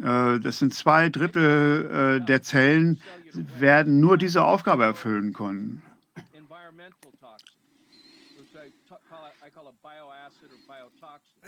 [0.00, 3.00] äh, das sind zwei Drittel äh, der Zellen,
[3.32, 5.82] werden nur diese Aufgabe erfüllen können.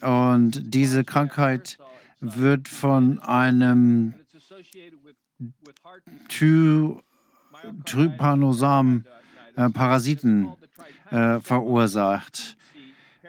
[0.00, 1.78] Und diese Krankheit
[2.20, 4.14] wird von einem
[7.84, 9.04] Trypanosam
[9.56, 9.68] äh,
[11.10, 12.56] äh, verursacht.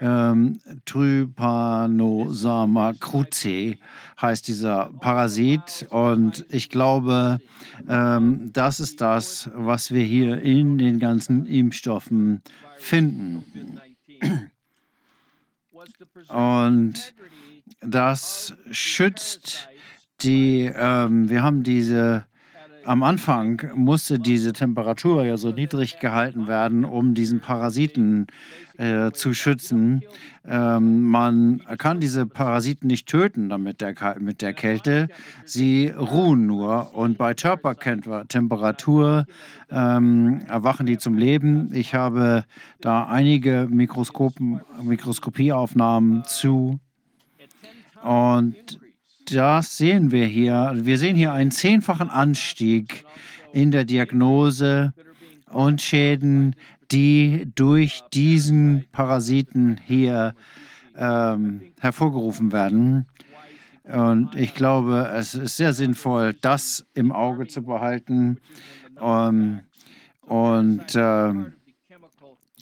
[0.01, 3.79] Ähm, Trypanosama cruzi
[4.21, 7.39] heißt dieser Parasit und ich glaube,
[7.87, 12.41] ähm, das ist das, was wir hier in den ganzen Impfstoffen
[12.79, 13.79] finden.
[16.27, 17.13] Und
[17.81, 19.69] das schützt
[20.21, 22.25] die, ähm, wir haben diese,
[22.85, 28.25] am Anfang musste diese Temperatur ja so niedrig gehalten werden, um diesen Parasiten
[28.77, 30.01] äh, zu schützen.
[30.45, 35.09] Ähm, man kann diese Parasiten nicht töten damit der, mit der Kälte.
[35.45, 36.95] Sie ruhen nur.
[36.95, 39.25] Und bei Körpertemperatur
[39.69, 41.69] ähm, erwachen die zum Leben.
[41.73, 42.45] Ich habe
[42.81, 46.79] da einige Mikroskopieaufnahmen zu.
[48.03, 48.79] Und
[49.31, 50.73] das sehen wir hier.
[50.75, 53.05] Wir sehen hier einen zehnfachen Anstieg
[53.51, 54.93] in der Diagnose
[55.49, 56.55] und Schäden,
[56.91, 60.35] die durch diesen Parasiten hier
[60.97, 63.07] ähm, hervorgerufen werden.
[63.83, 68.39] Und ich glaube, es ist sehr sinnvoll, das im Auge zu behalten.
[68.99, 69.61] Um,
[70.21, 71.33] und äh,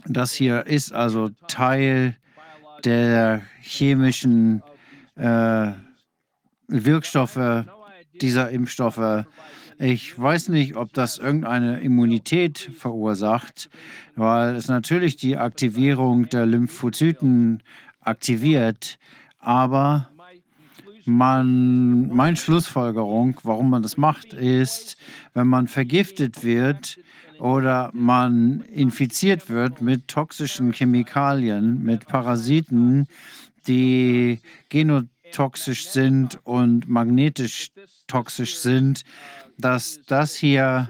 [0.08, 2.18] das hier ist also Teil
[2.84, 4.64] der chemischen
[5.16, 5.72] äh,
[6.72, 7.66] Wirkstoffe
[8.22, 9.26] dieser Impfstoffe.
[9.80, 13.70] Ich weiß nicht, ob das irgendeine Immunität verursacht,
[14.16, 17.64] weil es natürlich die Aktivierung der Lymphozyten
[18.02, 19.00] aktiviert.
[19.40, 20.10] Aber
[21.06, 24.98] man, meine Schlussfolgerung, warum man das macht, ist,
[25.34, 27.00] wenn man vergiftet wird
[27.40, 33.08] oder man infiziert wird mit toxischen Chemikalien, mit Parasiten,
[33.68, 37.70] die Genotypen toxisch sind und magnetisch
[38.08, 39.04] toxisch sind,
[39.58, 40.90] dass das hier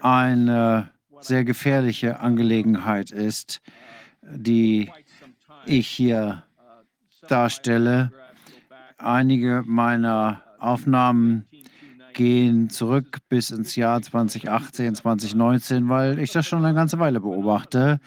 [0.00, 3.60] eine sehr gefährliche Angelegenheit ist,
[4.22, 4.90] die
[5.66, 6.44] ich hier
[7.28, 8.12] darstelle.
[8.98, 11.46] Einige meiner Aufnahmen
[12.12, 18.00] gehen zurück bis ins Jahr 2018, 2019, weil ich das schon eine ganze Weile beobachte.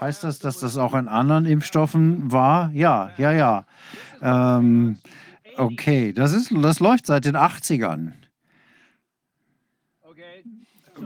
[0.00, 2.70] Heißt das, dass das auch in anderen Impfstoffen war?
[2.72, 3.64] Ja, ja, ja.
[4.20, 4.98] Ähm,
[5.56, 8.12] okay, das, ist, das läuft seit den 80ern.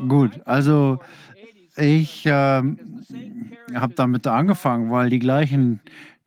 [0.09, 0.99] Gut, also
[1.77, 5.81] ich äh, habe damit angefangen, weil die gleichen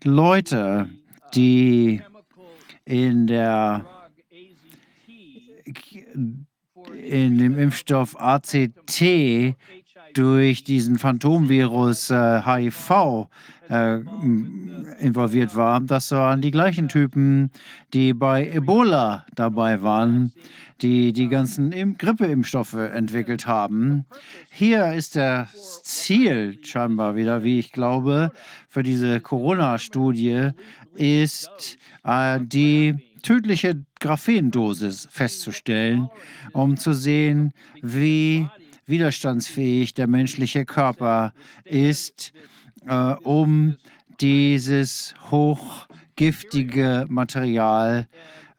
[0.04, 0.90] Leute,
[1.34, 2.02] die
[2.86, 3.86] in der
[6.94, 9.56] in dem Impfstoff ACT
[10.14, 13.28] durch diesen Phantomvirus äh, HIV
[13.70, 14.00] äh,
[15.00, 15.80] involviert war.
[15.82, 17.52] Das waren die gleichen Typen,
[17.94, 20.32] die bei Ebola dabei waren,
[20.82, 24.06] die die ganzen Im Grippeimpfstoffe entwickelt haben.
[24.50, 28.32] Hier ist das Ziel scheinbar wieder, wie ich glaube,
[28.70, 30.50] für diese Corona-Studie
[30.96, 36.10] ist, äh, die tödliche Graphendosis festzustellen,
[36.52, 38.48] um zu sehen, wie
[38.86, 42.34] widerstandsfähig der menschliche Körper ist,
[42.88, 43.78] äh, um
[44.20, 48.08] dieses hochgiftige Material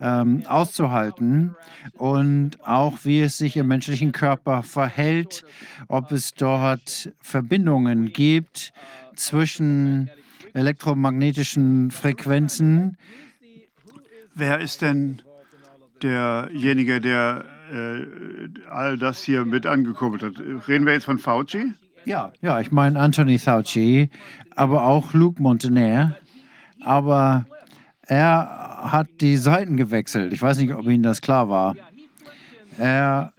[0.01, 1.55] ähm, auszuhalten
[1.93, 5.45] und auch wie es sich im menschlichen Körper verhält,
[5.89, 8.73] ob es dort Verbindungen gibt
[9.15, 10.11] zwischen
[10.53, 12.97] elektromagnetischen Frequenzen.
[14.35, 15.23] Wer ist denn
[16.03, 18.07] derjenige, der äh,
[18.71, 20.69] all das hier mit angekurbelt hat?
[20.69, 21.73] Reden wir jetzt von Fauci?
[22.05, 24.11] Ja, ja, ich meine Anthony Fauci,
[24.57, 26.17] aber auch Luc Montaner.
[26.83, 27.47] Aber
[28.07, 30.33] er hat die Seiten gewechselt.
[30.33, 31.75] Ich weiß nicht, ob Ihnen das klar war.
[32.79, 33.33] Er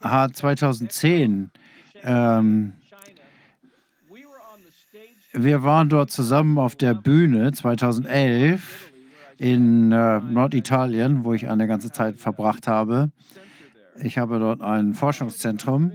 [0.00, 1.50] hat 2010
[2.06, 2.72] ähm,
[5.32, 8.90] wir waren dort zusammen auf der Bühne 2011
[9.38, 13.10] in äh, Norditalien, wo ich eine ganze Zeit verbracht habe.
[14.00, 15.92] Ich habe dort ein Forschungszentrum.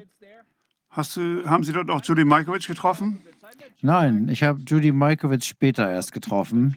[0.89, 3.21] Hast du, haben Sie dort auch Judy Majkovic getroffen?
[3.81, 6.75] Nein, ich habe Judy Majkovic später erst getroffen.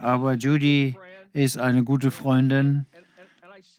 [0.00, 0.96] Aber Judy
[1.32, 2.86] ist eine gute Freundin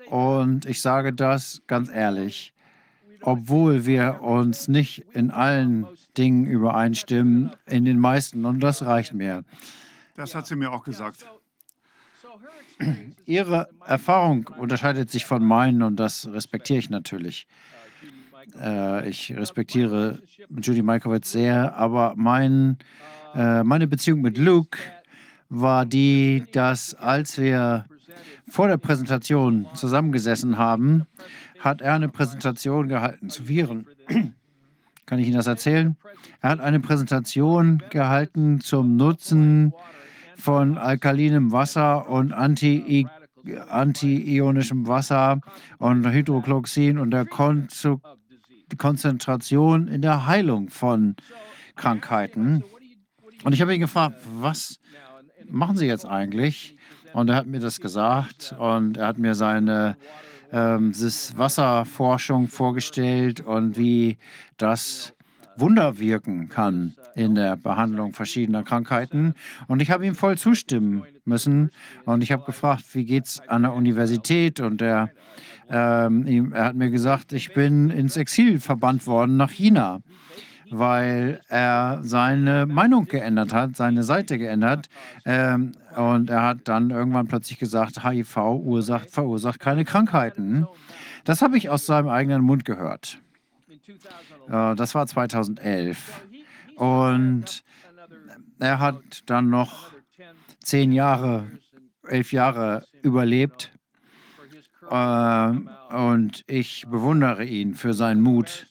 [0.09, 2.53] und ich sage das ganz ehrlich,
[3.21, 5.87] obwohl wir uns nicht in allen
[6.17, 9.43] Dingen übereinstimmen, in den meisten, und das reicht mir.
[10.15, 11.25] Das hat sie mir auch gesagt.
[13.25, 17.47] Ihre Erfahrung unterscheidet sich von meinen und das respektiere ich natürlich.
[18.59, 22.77] Äh, ich respektiere Judy Mikovits sehr, aber mein,
[23.33, 24.77] äh, meine Beziehung mit Luke
[25.49, 27.85] war die, dass als wir
[28.47, 31.07] vor der Präsentation zusammengesessen haben,
[31.59, 33.87] hat er eine Präsentation gehalten zu Viren.
[35.05, 35.97] Kann ich Ihnen das erzählen?
[36.41, 39.73] Er hat eine Präsentation gehalten zum Nutzen
[40.37, 43.07] von alkalinem Wasser und anti
[43.69, 45.39] antiionischem Wasser
[45.77, 47.67] und Hydrochloroxin und der Kon
[48.77, 51.15] Konzentration in der Heilung von
[51.75, 52.63] Krankheiten.
[53.43, 54.79] Und ich habe ihn gefragt, was
[55.47, 56.75] machen Sie jetzt eigentlich?
[57.13, 59.97] Und er hat mir das gesagt und er hat mir seine
[60.51, 64.17] ähm, Wasserforschung vorgestellt und wie
[64.57, 65.14] das
[65.57, 69.33] Wunder wirken kann in der Behandlung verschiedener Krankheiten.
[69.67, 71.71] Und ich habe ihm voll zustimmen müssen.
[72.05, 74.59] Und ich habe gefragt, wie geht es an der Universität?
[74.59, 75.11] Und er,
[75.69, 80.01] ähm, er hat mir gesagt, ich bin ins Exil verbannt worden nach China
[80.71, 84.89] weil er seine Meinung geändert hat, seine Seite geändert.
[85.25, 90.65] Ähm, und er hat dann irgendwann plötzlich gesagt, HIV ursacht, verursacht keine Krankheiten.
[91.23, 93.19] Das habe ich aus seinem eigenen Mund gehört.
[94.47, 96.27] Äh, das war 2011.
[96.75, 97.63] Und
[98.59, 99.91] er hat dann noch
[100.59, 101.47] zehn Jahre,
[102.07, 103.71] elf Jahre überlebt.
[104.89, 105.51] Äh,
[105.95, 108.67] und ich bewundere ihn für seinen Mut,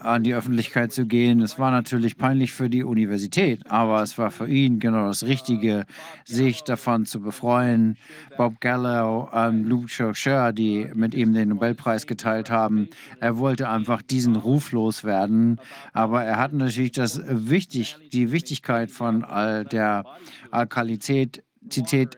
[0.00, 1.40] an die Öffentlichkeit zu gehen.
[1.40, 5.84] Es war natürlich peinlich für die Universität, aber es war für ihn genau das Richtige,
[6.24, 7.96] sich davon zu befreuen.
[8.36, 12.88] Bob Gallo, ähm, Luke Scher, die mit ihm den Nobelpreis geteilt haben,
[13.20, 15.60] er wollte einfach diesen Ruf loswerden,
[15.92, 20.04] aber er hat natürlich das wichtig, die Wichtigkeit von all der
[20.50, 21.42] Alkalität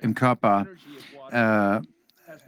[0.00, 0.66] im Körper
[1.30, 1.80] äh,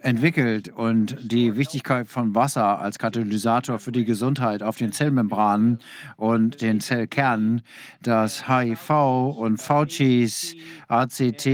[0.04, 5.78] entwickelt und die Wichtigkeit von Wasser als Katalysator für die Gesundheit auf den Zellmembranen
[6.16, 7.62] und den Zellkernen,
[8.02, 8.90] das HIV
[9.36, 10.54] und Faucis,
[10.88, 11.46] ACT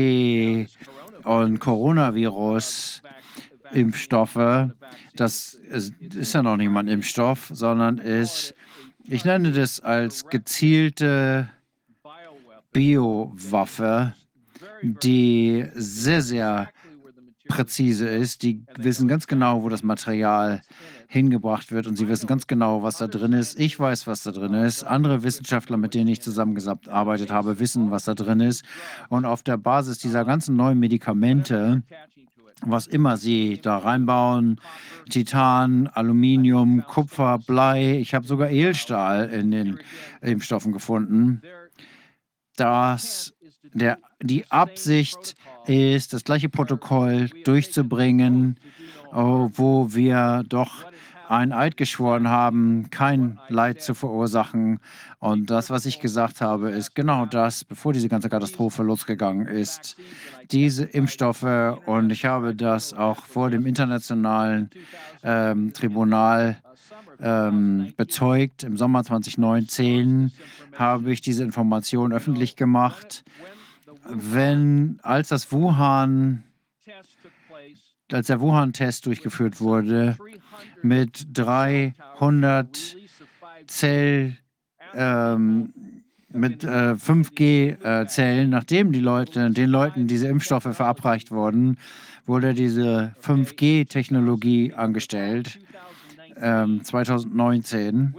[1.23, 3.03] und Coronavirus
[3.73, 4.70] Impfstoffe,
[5.15, 8.55] das ist, ist ja noch nicht mal ein Impfstoff, sondern ist,
[9.05, 11.49] ich nenne das als gezielte
[12.73, 14.15] Biowaffe,
[14.83, 16.69] die sehr, sehr
[17.51, 18.43] präzise ist.
[18.43, 20.62] Die wissen ganz genau, wo das Material
[21.09, 23.59] hingebracht wird und sie wissen ganz genau, was da drin ist.
[23.59, 24.85] Ich weiß, was da drin ist.
[24.85, 28.65] Andere Wissenschaftler, mit denen ich zusammengearbeitet habe, wissen, was da drin ist.
[29.09, 31.83] Und auf der Basis dieser ganzen neuen Medikamente,
[32.62, 34.61] was immer sie da reinbauen,
[35.09, 39.81] Titan, Aluminium, Kupfer, Blei, ich habe sogar Edelstahl in den
[40.20, 41.43] Impfstoffen gefunden,
[42.57, 43.35] dass
[43.73, 45.35] der, die Absicht
[45.67, 48.57] ist, das gleiche Protokoll durchzubringen,
[49.13, 50.85] oh, wo wir doch
[51.31, 54.81] ein Eid geschworen haben, kein Leid zu verursachen.
[55.21, 59.97] Und das, was ich gesagt habe, ist genau das, bevor diese ganze Katastrophe losgegangen ist.
[60.51, 64.71] Diese Impfstoffe, und ich habe das auch vor dem internationalen
[65.23, 66.57] ähm, Tribunal
[67.23, 70.33] ähm, bezeugt, im Sommer 2019
[70.77, 73.23] habe ich diese Information öffentlich gemacht
[74.13, 76.45] wenn, als das Wuhan
[78.13, 80.17] als der Wuhan-Test durchgeführt wurde,
[80.83, 82.97] mit 300
[83.67, 84.37] Zell,
[84.95, 85.73] ähm,
[86.33, 91.79] mit äh, 5G-Zellen, äh, nachdem die Leute, den Leuten diese Impfstoffe verabreicht wurden,
[92.27, 95.61] wurde diese 5G-Technologie angestellt,
[96.37, 98.15] ähm, 2019,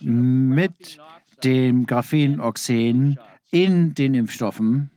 [0.00, 0.98] mit
[1.42, 3.18] dem Graphenoxen
[3.50, 4.91] in den Impfstoffen.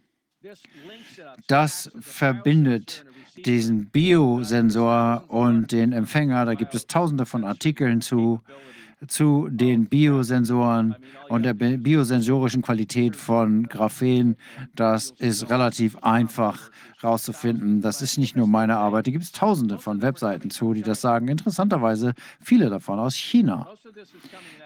[1.47, 3.05] Das verbindet
[3.45, 6.45] diesen Biosensor und den Empfänger.
[6.45, 8.41] Da gibt es tausende von Artikeln zu
[9.07, 10.95] zu den Biosensoren
[11.29, 14.35] und der biosensorischen Qualität von Graphen.
[14.75, 17.81] Das ist relativ einfach herauszufinden.
[17.81, 19.07] Das ist nicht nur meine Arbeit.
[19.07, 21.27] Da gibt es tausende von Webseiten zu, die das sagen.
[21.27, 23.67] Interessanterweise viele davon aus China.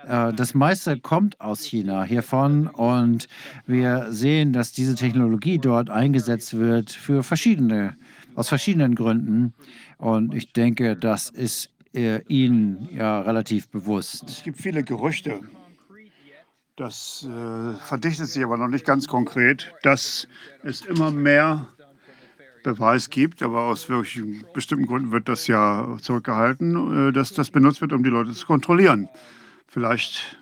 [0.07, 3.27] Äh, das meiste kommt aus China hiervon und
[3.65, 7.95] wir sehen, dass diese Technologie dort eingesetzt wird für verschiedene,
[8.35, 9.53] aus verschiedenen Gründen.
[9.97, 14.23] Und ich denke, das ist äh, Ihnen ja relativ bewusst.
[14.27, 15.39] Es gibt viele Gerüchte.
[16.75, 20.27] Das äh, verdichtet sich aber noch nicht ganz konkret, dass
[20.63, 21.67] es immer mehr
[22.63, 27.81] Beweis gibt, aber aus welchen bestimmten Gründen wird das ja zurückgehalten, äh, dass das benutzt
[27.81, 29.09] wird, um die Leute zu kontrollieren.
[29.67, 30.37] Vielleicht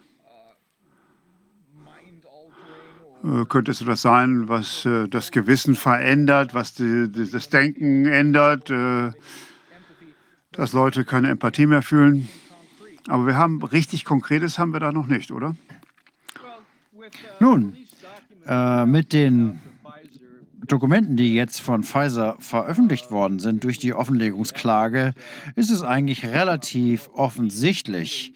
[3.23, 8.71] äh, könnte es etwas sein, was äh, das Gewissen verändert, was die, das Denken ändert.
[10.57, 12.27] Dass Leute keine Empathie mehr fühlen.
[13.07, 15.55] Aber wir haben richtig Konkretes haben wir da noch nicht, oder?
[17.39, 17.77] Nun,
[18.45, 19.59] äh, mit den
[20.67, 25.13] Dokumenten, die jetzt von Pfizer veröffentlicht worden sind durch die Offenlegungsklage,
[25.55, 28.33] ist es eigentlich relativ offensichtlich,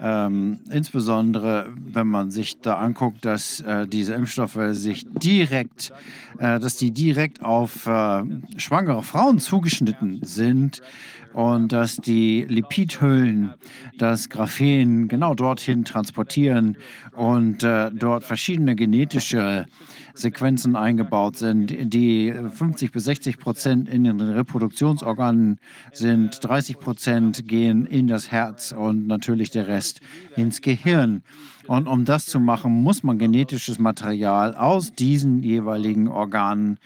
[0.00, 5.92] ähm, insbesondere wenn man sich da anguckt, dass äh, diese Impfstoffe sich direkt,
[6.38, 8.22] äh, dass die direkt auf äh,
[8.56, 10.82] schwangere Frauen zugeschnitten sind
[11.32, 13.54] und dass die Lipidhüllen
[13.98, 16.76] das Graphen genau dorthin transportieren
[17.16, 19.66] und äh, dort verschiedene genetische
[20.14, 25.58] Sequenzen eingebaut sind, die 50 bis 60 Prozent in den Reproduktionsorganen
[25.92, 30.00] sind, 30 Prozent gehen in das Herz und natürlich der Rest
[30.36, 31.22] ins Gehirn.
[31.68, 36.78] Und um das zu machen, muss man genetisches Material aus diesen jeweiligen Organen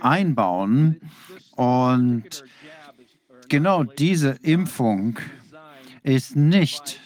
[0.00, 1.00] einbauen.
[1.56, 2.44] Und
[3.48, 5.18] genau diese Impfung
[6.02, 7.00] ist nicht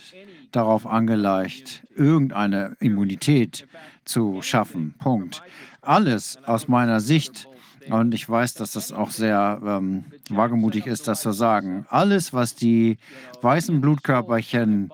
[0.53, 3.67] darauf angelegt, irgendeine Immunität
[4.05, 4.95] zu schaffen.
[4.99, 5.43] Punkt.
[5.81, 7.49] Alles aus meiner Sicht,
[7.89, 12.55] und ich weiß, dass das auch sehr ähm, wagemutig ist, das zu sagen, alles, was
[12.55, 12.99] die
[13.41, 14.91] weißen Blutkörperchen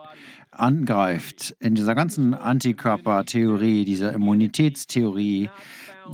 [0.51, 5.51] angreift, in dieser ganzen Antikörpertheorie, dieser Immunitätstheorie,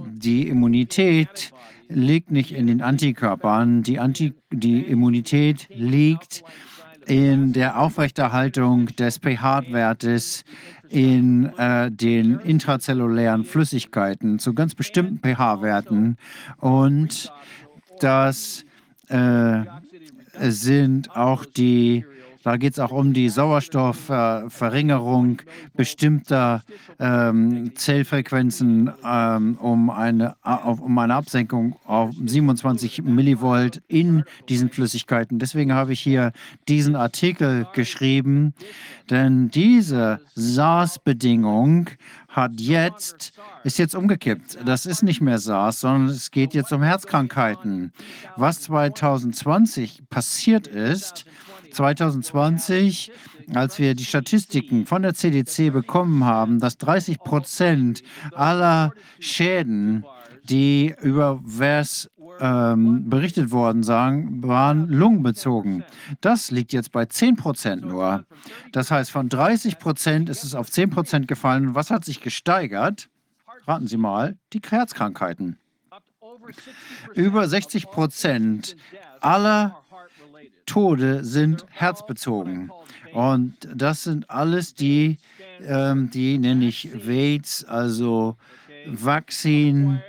[0.06, 1.52] die Immunität
[1.88, 3.82] liegt nicht in den Antikörpern.
[3.82, 6.42] Die, Anti die Immunität liegt
[7.06, 10.44] in der Aufrechterhaltung des pH-Wertes
[10.88, 16.16] in äh, den intrazellulären Flüssigkeiten zu ganz bestimmten pH-Werten.
[16.58, 17.32] Und
[18.00, 18.64] das
[19.08, 19.62] äh,
[20.38, 22.04] sind auch die
[22.42, 26.62] da geht es auch um die Sauerstoffverringerung äh, bestimmter
[26.98, 35.38] ähm, Zellfrequenzen, ähm, um, eine, auf, um eine Absenkung auf 27 Millivolt in diesen Flüssigkeiten.
[35.38, 36.32] Deswegen habe ich hier
[36.68, 38.54] diesen Artikel geschrieben,
[39.10, 41.90] denn diese SARS-Bedingung
[42.28, 44.58] hat jetzt, ist jetzt umgekippt.
[44.64, 47.92] Das ist nicht mehr SARS, sondern es geht jetzt um Herzkrankheiten.
[48.36, 51.26] Was 2020 passiert ist,
[51.72, 53.12] 2020,
[53.54, 58.02] als wir die Statistiken von der CDC bekommen haben, dass 30 Prozent
[58.32, 60.04] aller Schäden,
[60.44, 62.10] die über VERS
[62.40, 65.84] ähm, berichtet worden sagen, waren lungenbezogen.
[66.20, 68.24] Das liegt jetzt bei 10 Prozent nur.
[68.72, 71.74] Das heißt, von 30 Prozent ist es auf 10 Prozent gefallen.
[71.74, 73.08] Was hat sich gesteigert?
[73.66, 75.58] Raten Sie mal, die Herzkrankheiten.
[77.14, 78.76] Über 60 Prozent
[79.20, 79.81] aller
[80.72, 82.70] Tode sind herzbezogen.
[83.12, 85.18] Und das sind alles die,
[85.66, 88.38] ähm, die nenne ich WAIDS, also
[88.86, 90.00] Vakzin,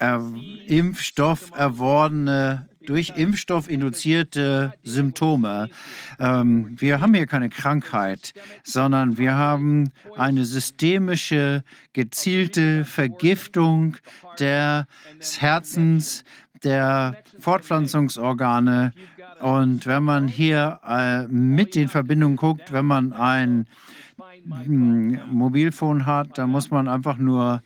[0.00, 0.18] äh,
[0.66, 5.70] Impfstoff erworbene, durch Impfstoff induzierte Symptome.
[6.18, 8.32] Ähm, wir haben hier keine Krankheit,
[8.64, 11.62] sondern wir haben eine systemische,
[11.92, 13.98] gezielte Vergiftung
[14.40, 16.24] des Herzens,
[16.64, 18.92] der Fortpflanzungsorgane.
[19.40, 23.66] Und wenn man hier äh, mit den Verbindungen guckt, wenn man ein
[24.64, 27.62] hm, Mobilfon hat, dann muss man einfach nur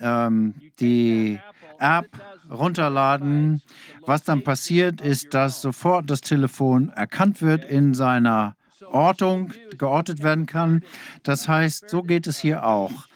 [0.00, 1.38] ähm, die
[1.78, 2.08] App
[2.50, 3.62] runterladen.
[4.04, 8.56] Was dann passiert, ist, dass sofort das Telefon erkannt wird in seiner
[8.90, 10.82] Ortung, geortet werden kann.
[11.22, 13.06] Das heißt, so geht es hier auch.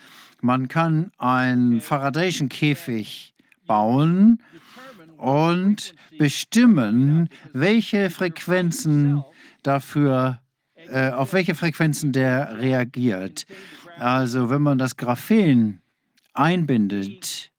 [0.40, 3.34] Man kann einen Faradayschen Käfig
[3.66, 4.40] bauen
[5.18, 9.24] und bestimmen, welche Frequenzen
[9.62, 10.40] dafür,
[10.88, 13.46] äh, auf welche Frequenzen der reagiert.
[13.98, 15.80] Also wenn man das Graphen
[16.34, 17.50] einbindet,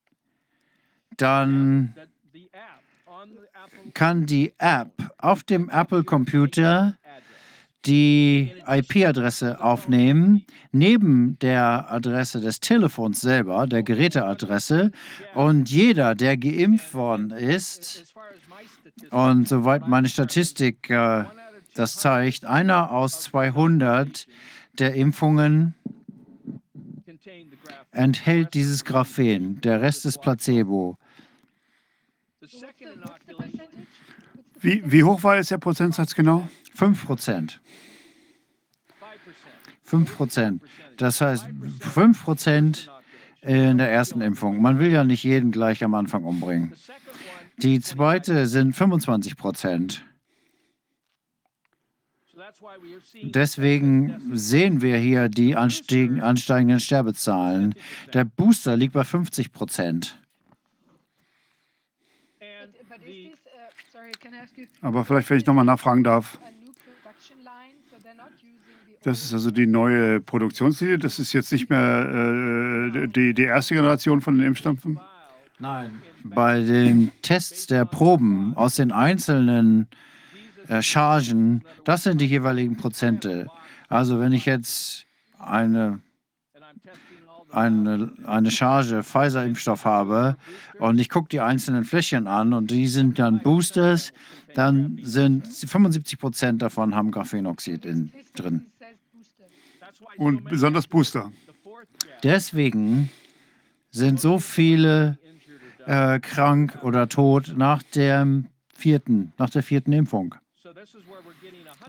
[1.18, 1.96] dann
[3.94, 6.96] kann die App auf dem Apple-Computer
[7.88, 14.92] die IP-Adresse aufnehmen, neben der Adresse des Telefons selber, der Geräteadresse.
[15.34, 18.04] Und jeder, der geimpft worden ist,
[19.12, 21.24] und soweit meine Statistik äh,
[21.78, 24.28] das zeigt, einer aus 200
[24.80, 25.76] der Impfungen
[27.92, 29.62] enthält dieses Graphen.
[29.62, 30.98] Der Rest ist Placebo.
[34.60, 36.50] Wie, wie hoch war jetzt der Prozentsatz genau?
[36.78, 37.60] 5 Prozent.
[39.86, 40.62] 5 Prozent.
[40.98, 41.48] Das heißt,
[41.80, 42.92] 5 Prozent
[43.42, 44.62] in der ersten Impfung.
[44.62, 46.74] Man will ja nicht jeden gleich am Anfang umbringen.
[47.58, 50.06] Die zweite sind 25 Prozent.
[53.24, 57.74] Deswegen sehen wir hier die ansteigenden Sterbezahlen.
[58.14, 60.20] Der Booster liegt bei 50 Prozent.
[64.82, 66.40] Aber vielleicht, wenn ich nochmal nachfragen darf.
[69.08, 71.00] Das ist also die neue Produktionslinie.
[71.00, 75.00] Das ist jetzt nicht mehr äh, die, die erste Generation von den Impfstoffen?
[75.60, 76.02] Nein.
[76.26, 79.88] Bei den Tests der Proben aus den einzelnen
[80.68, 83.48] äh, Chargen, das sind die jeweiligen Prozente.
[83.88, 85.06] Also wenn ich jetzt
[85.40, 86.02] eine,
[87.50, 90.36] eine, eine Charge Pfizer-Impfstoff habe
[90.80, 94.12] und ich gucke die einzelnen Fläschchen an und die sind dann Boosters,
[94.54, 98.66] dann sind 75 Prozent davon haben Graphenoxid in, drin.
[100.18, 101.32] Und besonders Booster.
[102.24, 103.12] Deswegen
[103.92, 105.18] sind so viele
[105.86, 108.28] äh, krank oder tot nach der
[108.74, 110.36] vierten, nach der vierten Impfung.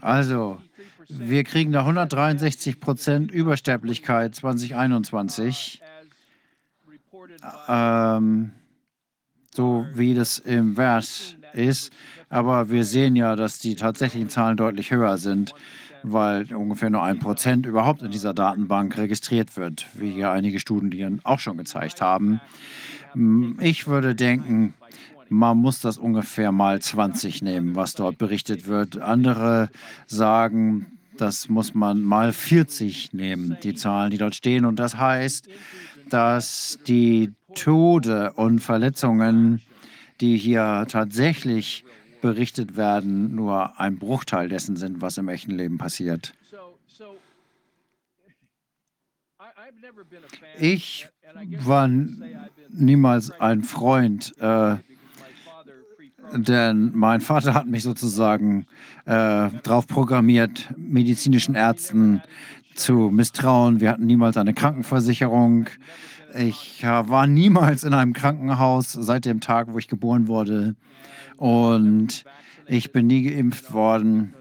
[0.01, 0.61] Also,
[1.09, 5.83] wir kriegen da 163 Prozent Übersterblichkeit 2021,
[7.67, 8.53] ähm,
[9.55, 11.93] so wie das im Wert ist.
[12.29, 15.55] Aber wir sehen ja, dass die tatsächlichen Zahlen deutlich höher sind,
[16.13, 21.21] weil ungefähr nur ein Prozent überhaupt in dieser Datenbank registriert wird, wie ja einige Studien
[21.25, 22.41] auch schon gezeigt haben.
[23.61, 24.75] Ich würde denken,
[25.29, 28.99] man muss das ungefähr mal 20 nehmen, was dort berichtet wird.
[28.99, 29.71] Andere
[30.07, 34.65] sagen, das muss man mal 40 nehmen, die Zahlen, die dort stehen.
[34.65, 35.49] Und das heißt,
[36.09, 39.61] dass die Tode und Verletzungen,
[40.21, 41.85] die hier tatsächlich
[42.21, 46.35] berichtet werden, nur ein Bruchteil dessen sind, was im echten Leben passiert.
[50.59, 51.09] Ich
[51.61, 51.89] war
[52.69, 54.77] niemals ein Freund, äh,
[56.33, 58.67] denn mein Vater hat mich sozusagen
[59.05, 62.23] äh, darauf programmiert, medizinischen Ärzten
[62.75, 63.81] zu misstrauen.
[63.81, 65.69] Wir hatten niemals eine Krankenversicherung.
[66.35, 70.77] Ich äh, war niemals in einem Krankenhaus seit dem Tag, wo ich geboren wurde.
[71.39, 72.25] Und
[72.67, 74.35] ich bin nie geimpft worden,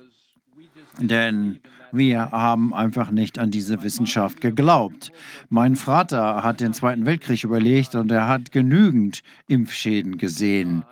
[0.99, 1.59] denn
[1.91, 5.11] wir haben einfach nicht an diese Wissenschaft geglaubt.
[5.49, 10.83] Mein Vater hat den Zweiten Weltkrieg überlegt und er hat genügend Impfschäden gesehen.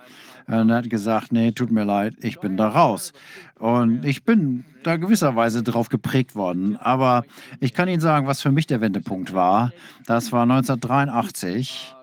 [0.48, 3.14] Und er hat gesagt, nee, tut mir leid, ich bin da raus.
[3.58, 6.78] Und ich bin da gewisserweise drauf geprägt worden.
[6.78, 7.26] Aber
[7.60, 9.72] ich kann Ihnen sagen, was für mich der Wendepunkt war.
[10.06, 11.96] Das war 1983,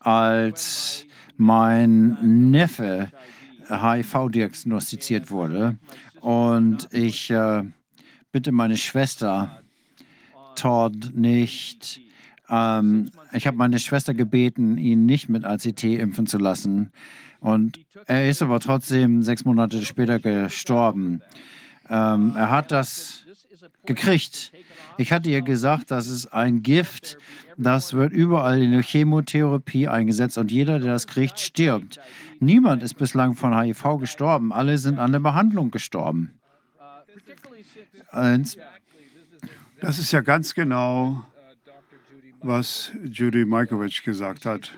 [0.00, 3.08] als mein Neffe
[3.68, 5.78] HIV diagnostiziert wurde.
[6.20, 7.62] Und ich äh,
[8.32, 9.62] bitte meine Schwester,
[10.54, 12.00] Todd, nicht.
[12.48, 16.92] Ähm, ich habe meine Schwester gebeten, ihn nicht mit ACT impfen zu lassen.
[17.40, 21.20] Und er ist aber trotzdem sechs Monate später gestorben.
[21.88, 23.25] Ähm, er hat das
[23.86, 24.52] gekriegt.
[24.98, 27.18] Ich hatte ihr gesagt, das ist ein Gift,
[27.56, 31.98] das wird überall in der Chemotherapie eingesetzt und jeder, der das kriegt, stirbt.
[32.40, 34.52] Niemand ist bislang von HIV gestorben.
[34.52, 36.32] Alle sind an der Behandlung gestorben.
[39.80, 41.24] Das ist ja ganz genau,
[42.42, 44.72] was Judy Majkovic gesagt hat.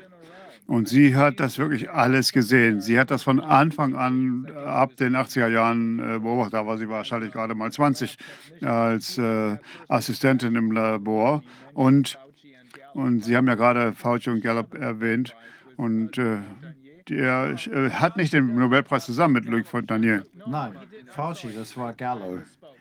[0.68, 2.82] Und sie hat das wirklich alles gesehen.
[2.82, 6.52] Sie hat das von Anfang an, ab den 80er Jahren äh, beobachtet.
[6.52, 8.18] Da war sie wahrscheinlich gerade mal 20
[8.60, 9.56] als äh,
[9.88, 11.42] Assistentin im Labor.
[11.72, 12.18] Und,
[12.92, 15.34] und Sie haben ja gerade Fauci und Gallup erwähnt.
[15.78, 16.36] Und äh,
[17.08, 20.26] der äh, hat nicht den Nobelpreis zusammen mit Luc Fontanier.
[20.47, 20.74] Nein,
[21.12, 22.40] Fauci, das war Gallo.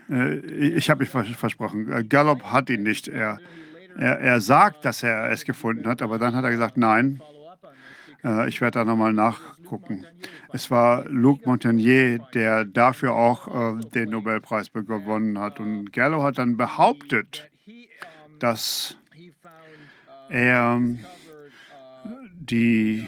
[0.09, 1.89] Äh, ich habe mich vers versprochen.
[1.89, 3.07] Äh, Gallup hat ihn nicht.
[3.07, 3.39] Er,
[3.97, 7.36] er, er sagt, dass er es gefunden hat, aber dann hat er gesagt, nein, äh,
[8.47, 10.05] ich werde da nochmal nachgucken.
[10.51, 13.47] Es war Luc Montagnier, der dafür auch
[13.77, 15.59] äh, den Nobelpreis gewonnen hat.
[15.59, 17.49] Und Gallo hat dann behauptet,
[18.39, 18.97] dass
[20.29, 20.81] er
[22.33, 23.07] die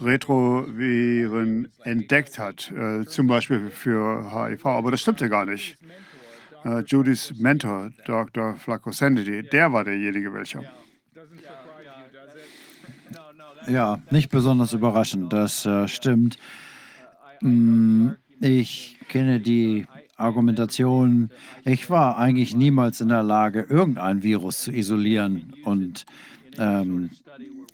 [0.00, 4.66] Retroviren entdeckt hat, äh, zum Beispiel für HIV.
[4.66, 5.78] Aber das stimmte gar nicht.
[6.64, 8.56] Äh, Judys Mentor, Dr.
[8.56, 10.64] Flacco Sandy, der war derjenige, welcher.
[13.68, 16.38] Ja, nicht besonders überraschend, das äh, stimmt.
[17.40, 19.86] Mm, ich kenne die
[20.16, 21.30] Argumentation.
[21.64, 25.52] Ich war eigentlich niemals in der Lage, irgendein Virus zu isolieren.
[25.64, 26.06] Und
[26.58, 27.10] ähm,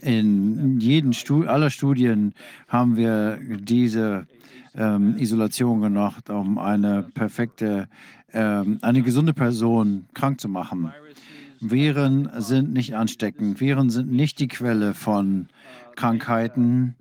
[0.00, 2.34] in jeden Stu aller Studien
[2.68, 4.26] haben wir diese
[4.74, 7.88] ähm, Isolation gemacht, um eine perfekte,
[8.32, 10.92] ähm, eine gesunde Person krank zu machen.
[11.60, 13.60] Viren sind nicht ansteckend.
[13.60, 15.46] Viren sind nicht die Quelle von
[15.96, 16.96] Krankheiten.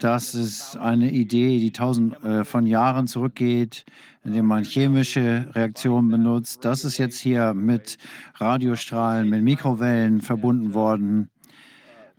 [0.00, 3.84] Das ist eine Idee, die tausend äh, von Jahren zurückgeht,
[4.24, 6.64] indem man chemische Reaktionen benutzt.
[6.64, 7.98] Das ist jetzt hier mit
[8.36, 11.30] Radiostrahlen, mit Mikrowellen verbunden worden.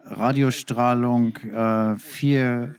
[0.04, 2.76] Radiostrahlung äh, 4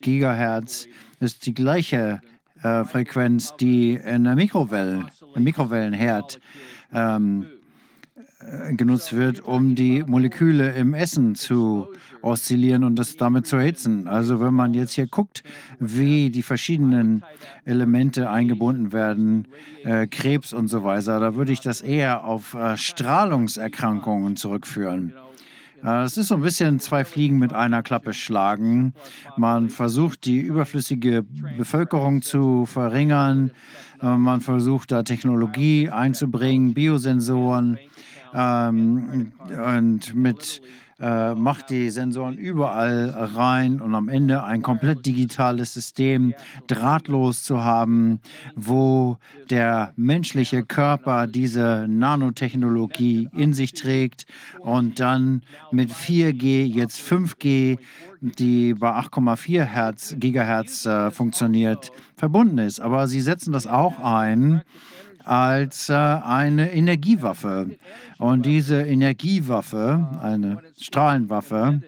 [0.00, 0.88] Gigahertz
[1.20, 2.20] ist die gleiche
[2.62, 6.40] äh, Frequenz, die in der Mikrowelle, im Mikrowellenherd
[6.92, 7.61] ähm, äh,
[8.76, 11.88] genutzt wird, um die Moleküle im Essen zu
[12.22, 14.06] oszillieren und das damit zu erhitzen.
[14.06, 15.42] Also wenn man jetzt hier guckt,
[15.78, 17.24] wie die verschiedenen
[17.64, 19.48] Elemente eingebunden werden,
[19.84, 25.14] äh, Krebs und so weiter, da würde ich das eher auf äh, Strahlungserkrankungen zurückführen.
[25.84, 28.94] Äh, es ist so ein bisschen zwei Fliegen mit einer Klappe schlagen.
[29.36, 31.24] Man versucht, die überflüssige
[31.58, 33.50] Bevölkerung zu verringern.
[34.00, 37.78] Äh, man versucht, da Technologie einzubringen, Biosensoren
[38.34, 40.62] ähm, und mit
[41.02, 46.32] äh, macht die Sensoren überall rein und am Ende ein komplett digitales System
[46.68, 48.20] drahtlos zu haben,
[48.54, 49.18] wo
[49.50, 54.26] der menschliche Körper diese Nanotechnologie in sich trägt
[54.60, 57.78] und dann mit 4G, jetzt 5G,
[58.20, 62.78] die bei 8,4 Hertz, Gigahertz äh, funktioniert, verbunden ist.
[62.78, 64.62] Aber sie setzen das auch ein
[65.24, 67.76] als äh, eine Energiewaffe.
[68.18, 71.82] Und diese Energiewaffe, eine Strahlenwaffe,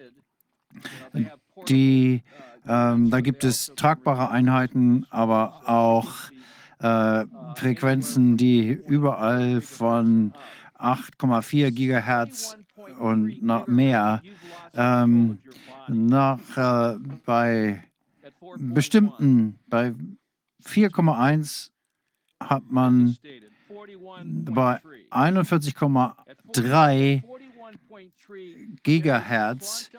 [1.67, 2.23] die,
[2.67, 6.11] ähm, da gibt es tragbare Einheiten, aber auch
[6.79, 10.33] äh, Frequenzen, die überall von
[10.77, 12.57] 8,4 Gigahertz
[12.99, 14.21] und noch mehr
[14.73, 15.39] ähm,
[15.87, 17.83] nach äh, bei
[18.57, 19.93] bestimmten, bei
[20.65, 21.69] 4,1
[22.39, 23.17] hat man
[24.01, 24.79] bei
[25.11, 27.23] 41,3
[28.83, 29.91] Gigahertz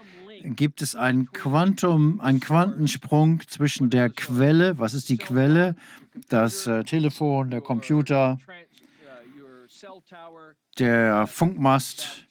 [0.43, 5.77] gibt es ein Quantum, einen Quantensprung zwischen der Quelle, was ist die Quelle?
[6.29, 8.39] Das äh, Telefon, der Computer,
[10.79, 12.27] der Funkmast,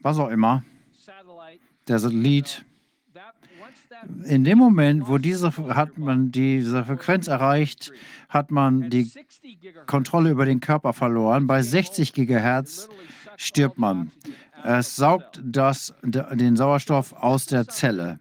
[0.00, 0.64] was auch immer,
[1.88, 2.64] der Satellit.
[4.24, 7.92] In dem Moment, wo diese hat man diese Frequenz erreicht,
[8.28, 9.10] hat man die
[9.86, 11.46] Kontrolle über den Körper verloren.
[11.46, 12.88] Bei 60 Gigahertz
[13.36, 14.10] stirbt man.
[14.64, 18.18] Es saugt das, den Sauerstoff aus der Zelle.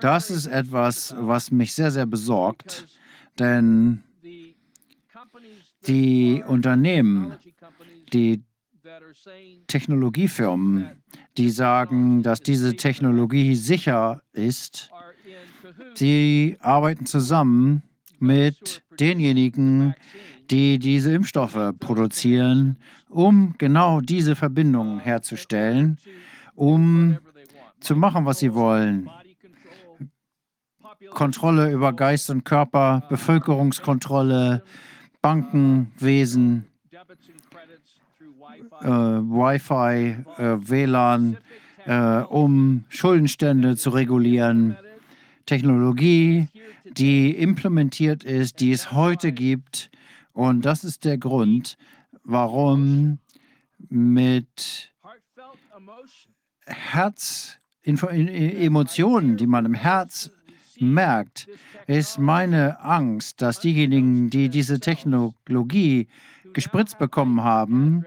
[0.00, 2.86] Das ist etwas, was mich sehr, sehr besorgt,
[3.38, 4.02] denn
[5.86, 7.32] die Unternehmen,
[8.12, 8.42] die
[9.66, 10.90] Technologiefirmen,
[11.36, 14.90] die sagen, dass diese Technologie sicher ist,
[15.98, 17.82] die arbeiten zusammen
[18.18, 19.94] mit denjenigen,
[20.50, 25.98] die diese Impfstoffe produzieren, um genau diese Verbindungen herzustellen,
[26.54, 27.18] um
[27.80, 29.10] zu machen, was sie wollen.
[31.10, 34.62] Kontrolle über Geist und Körper, Bevölkerungskontrolle,
[35.20, 36.66] Bankenwesen,
[38.82, 41.38] äh, Wi-Fi, äh, WLAN,
[41.86, 44.76] äh, um Schuldenstände zu regulieren,
[45.46, 46.48] Technologie,
[46.84, 49.90] die implementiert ist, die es heute gibt.
[50.32, 51.76] Und das ist der Grund,
[52.24, 53.18] warum
[53.88, 54.92] mit
[56.66, 60.30] Herz, Emotionen, die man im Herz
[60.80, 61.48] merkt,
[61.86, 66.08] ist meine Angst, dass diejenigen, die diese Technologie
[66.56, 68.06] gespritzt bekommen haben,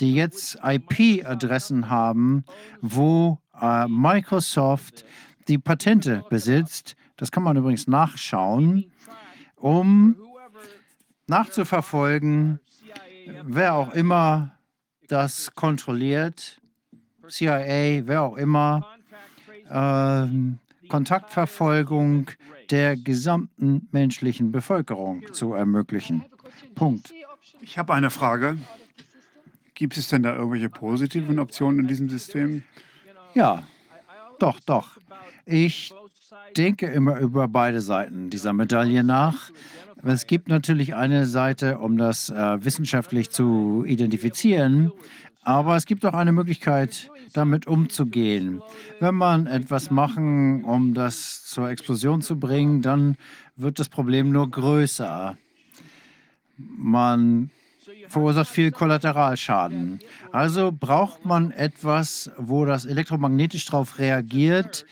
[0.00, 2.44] die jetzt IP-Adressen haben,
[2.80, 5.04] wo äh, Microsoft
[5.48, 6.96] die Patente besitzt.
[7.18, 8.90] Das kann man übrigens nachschauen,
[9.56, 10.16] um
[11.26, 12.58] nachzuverfolgen,
[13.44, 14.52] wer auch immer
[15.08, 16.58] das kontrolliert,
[17.28, 18.96] CIA, wer auch immer,
[19.68, 22.30] äh, Kontaktverfolgung
[22.70, 26.24] der gesamten menschlichen Bevölkerung zu ermöglichen.
[26.74, 27.12] Punkt.
[27.62, 28.58] Ich habe eine Frage.
[29.74, 32.62] Gibt es denn da irgendwelche positiven Optionen in diesem System?
[33.34, 33.62] Ja,
[34.38, 34.98] doch, doch.
[35.46, 35.92] Ich
[36.56, 39.50] denke immer über beide Seiten dieser Medaille nach.
[40.02, 44.92] Es gibt natürlich eine Seite, um das äh, wissenschaftlich zu identifizieren,
[45.42, 48.62] aber es gibt auch eine Möglichkeit, damit umzugehen.
[48.98, 53.16] Wenn man etwas machen, um das zur Explosion zu bringen, dann
[53.56, 55.36] wird das Problem nur größer.
[56.76, 57.50] Man
[58.08, 60.00] verursacht viel Kollateralschaden.
[60.32, 64.84] Also braucht man etwas, wo das elektromagnetisch darauf reagiert.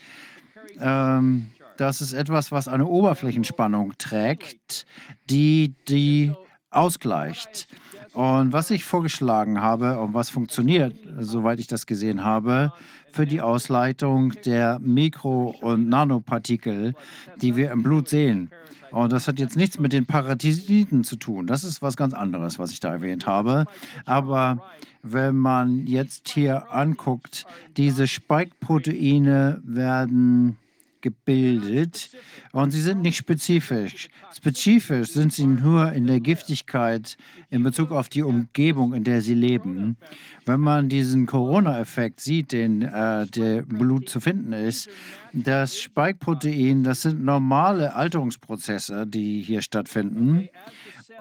[0.79, 4.85] Ähm, das ist etwas, was eine Oberflächenspannung trägt,
[5.29, 6.33] die die
[6.71, 7.67] ausgleicht.
[8.13, 12.73] Und was ich vorgeschlagen habe und was funktioniert, soweit ich das gesehen habe,
[13.11, 16.95] für die Ausleitung der Mikro- und Nanopartikel,
[17.41, 18.49] die wir im Blut sehen.
[18.91, 21.47] Und das hat jetzt nichts mit den Parasiten zu tun.
[21.47, 23.65] Das ist was ganz anderes, was ich da erwähnt habe.
[24.05, 24.63] Aber
[25.03, 27.45] wenn man jetzt hier anguckt,
[27.77, 30.57] diese Spike-Proteine werden
[31.01, 32.09] gebildet
[32.51, 34.09] und sie sind nicht spezifisch.
[34.35, 37.17] Spezifisch sind sie nur in der Giftigkeit
[37.49, 39.97] in Bezug auf die Umgebung, in der sie leben.
[40.45, 44.89] Wenn man diesen Corona-Effekt sieht, den äh, der Blut zu finden ist,
[45.33, 50.49] das Spike-Protein, das sind normale Alterungsprozesse, die hier stattfinden.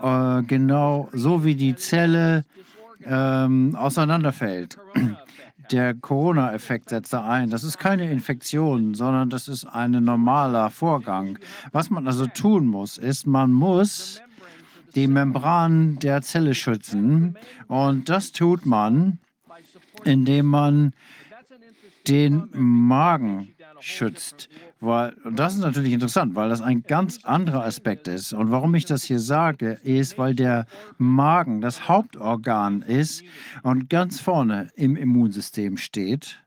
[0.02, 2.44] Äh, genau so wie die Zelle
[3.04, 4.78] ähm, auseinanderfällt
[5.70, 7.50] der Corona-Effekt setzt da ein.
[7.50, 11.38] Das ist keine Infektion, sondern das ist ein normaler Vorgang.
[11.72, 14.20] Was man also tun muss, ist, man muss
[14.94, 17.36] die Membran der Zelle schützen.
[17.66, 19.18] Und das tut man,
[20.04, 20.92] indem man
[22.06, 24.48] den Magen schützt.
[24.80, 28.32] Weil, das ist natürlich interessant, weil das ein ganz anderer Aspekt ist.
[28.32, 30.66] Und warum ich das hier sage, ist, weil der
[30.98, 33.24] Magen das Hauptorgan ist
[33.62, 36.38] und ganz vorne im Immunsystem steht.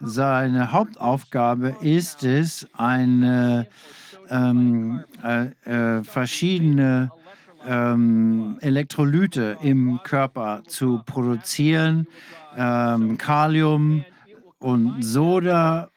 [0.00, 3.68] Seine Hauptaufgabe ist es, eine
[4.30, 7.10] ähm, äh, äh, verschiedene
[7.66, 12.06] ähm, Elektrolyte im Körper zu produzieren,
[12.56, 14.04] ähm, Kalium,
[14.58, 15.90] und Soda,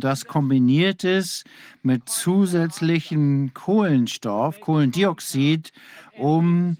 [0.00, 1.44] das kombiniert ist
[1.82, 5.72] mit zusätzlichem Kohlenstoff, Kohlendioxid,
[6.18, 6.76] um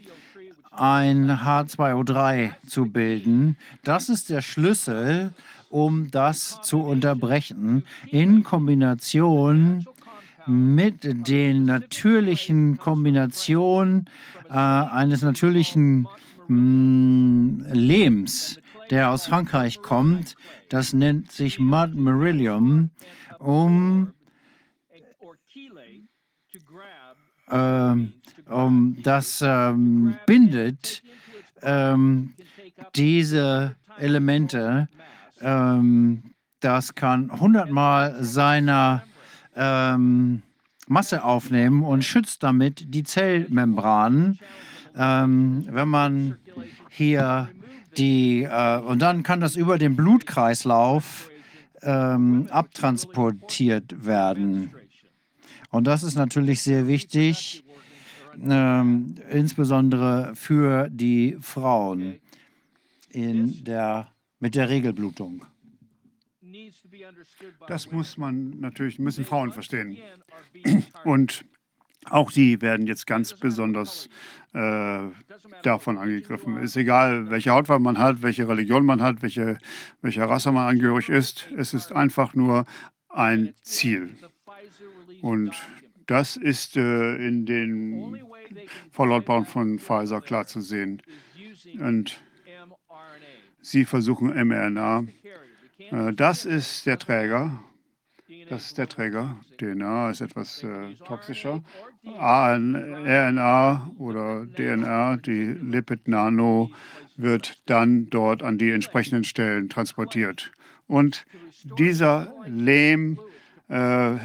[0.70, 3.56] ein H2O3 zu bilden.
[3.82, 5.32] Das ist der Schlüssel,
[5.68, 9.86] um das zu unterbrechen, in Kombination
[10.46, 14.06] mit den natürlichen Kombinationen
[14.48, 16.08] äh, eines natürlichen
[16.48, 20.34] mh, mm, Lehms der aus Frankreich kommt.
[20.68, 22.90] Das nennt sich Mud Merillium,
[23.38, 24.12] um,
[27.50, 28.12] ähm,
[28.46, 31.02] um das ähm, bindet
[31.62, 32.34] ähm,
[32.94, 34.88] diese Elemente.
[35.40, 39.04] Ähm, das kann hundertmal seiner
[39.56, 40.42] ähm,
[40.86, 44.38] Masse aufnehmen und schützt damit die Zellmembranen.
[44.96, 46.38] Ähm, wenn man
[46.90, 47.48] hier
[47.96, 51.30] die, äh, und dann kann das über den Blutkreislauf
[51.82, 54.74] ähm, abtransportiert werden.
[55.70, 57.64] Und das ist natürlich sehr wichtig,
[58.42, 62.20] ähm, insbesondere für die Frauen
[63.10, 65.44] in der, mit der Regelblutung.
[67.66, 69.98] Das muss man natürlich, müssen Frauen verstehen.
[71.04, 71.44] Und
[72.06, 74.08] auch die werden jetzt ganz besonders
[74.52, 75.08] äh,
[75.62, 76.56] davon angegriffen.
[76.58, 79.58] Ist egal, welche Hautfarbe man hat, welche Religion man hat, welche,
[80.02, 81.48] welcher Rasse man angehörig ist.
[81.56, 82.66] Es ist einfach nur
[83.08, 84.16] ein Ziel.
[85.22, 85.54] Und
[86.06, 88.20] das ist äh, in den
[88.90, 91.02] Verlautbarungen von Pfizer klar zu sehen.
[91.78, 92.20] Und
[93.60, 95.04] sie versuchen mRNA.
[95.78, 97.62] Äh, das ist der Träger.
[98.48, 99.36] Das ist der Träger.
[99.58, 101.62] DNA ist etwas äh, toxischer.
[102.04, 106.70] RNA oder DNA, die Lipid-Nano,
[107.16, 110.52] wird dann dort an die entsprechenden Stellen transportiert.
[110.86, 111.26] Und
[111.78, 113.18] dieser Lehm
[113.68, 114.16] äh,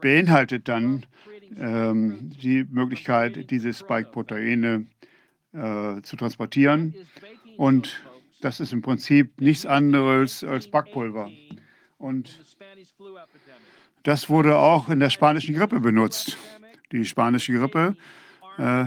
[0.00, 1.06] beinhaltet dann
[1.58, 4.86] ähm, die Möglichkeit, diese Spike-Proteine
[5.52, 6.94] äh, zu transportieren.
[7.56, 8.02] Und
[8.40, 11.30] das ist im Prinzip nichts anderes als Backpulver.
[11.98, 12.53] Und
[14.02, 16.36] das wurde auch in der spanischen Grippe benutzt.
[16.92, 17.96] Die spanische Grippe,
[18.58, 18.84] äh,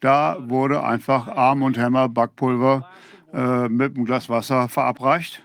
[0.00, 2.90] da wurde einfach Arm und Hämmer Backpulver
[3.32, 5.42] äh, mit einem Glas Wasser verabreicht.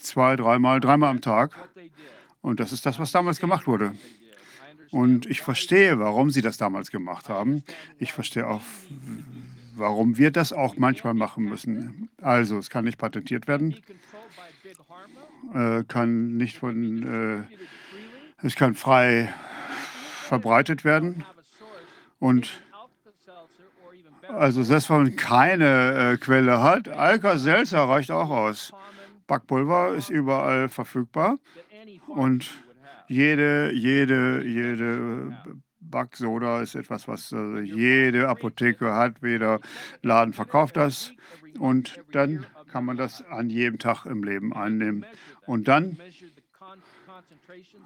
[0.00, 1.56] Zwei, dreimal, dreimal am Tag.
[2.42, 3.94] Und das ist das, was damals gemacht wurde.
[4.90, 7.64] Und ich verstehe, warum sie das damals gemacht haben.
[7.98, 8.62] Ich verstehe auch,
[9.80, 12.08] warum wir das auch manchmal machen müssen.
[12.22, 13.76] Also, es kann nicht patentiert werden,
[15.54, 17.46] äh, kann nicht von,
[18.38, 19.32] äh, es kann frei
[20.28, 21.24] verbreitet werden.
[22.20, 22.62] Und
[24.28, 28.72] also selbst wenn man keine äh, Quelle hat, Alka-Seltzer reicht auch aus.
[29.26, 31.38] Backpulver ist überall verfügbar
[32.06, 32.50] und
[33.08, 35.36] jede, jede, jede
[35.80, 39.60] Backsoda ist etwas, was äh, jede Apotheke hat, jeder
[40.02, 41.12] Laden verkauft das.
[41.58, 45.04] und dann kann man das an jedem Tag im Leben einnehmen.
[45.46, 45.98] Und dann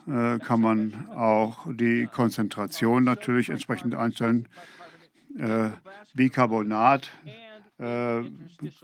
[0.07, 4.49] äh, kann man auch die Konzentration natürlich entsprechend einstellen.
[5.39, 5.71] Äh,
[6.15, 7.11] Bicarbonat
[7.79, 8.23] äh,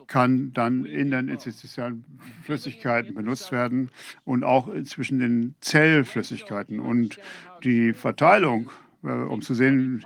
[0.06, 2.04] kann dann in den institutionellen
[2.44, 3.90] Flüssigkeiten benutzt werden
[4.24, 6.80] und auch zwischen den Zellflüssigkeiten.
[6.80, 7.18] Und
[7.62, 10.04] die Verteilung, äh, um zu sehen,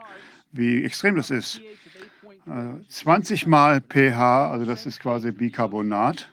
[0.52, 1.60] wie extrem das ist,
[2.89, 6.31] 20 mal pH, also das ist quasi Bicarbonat.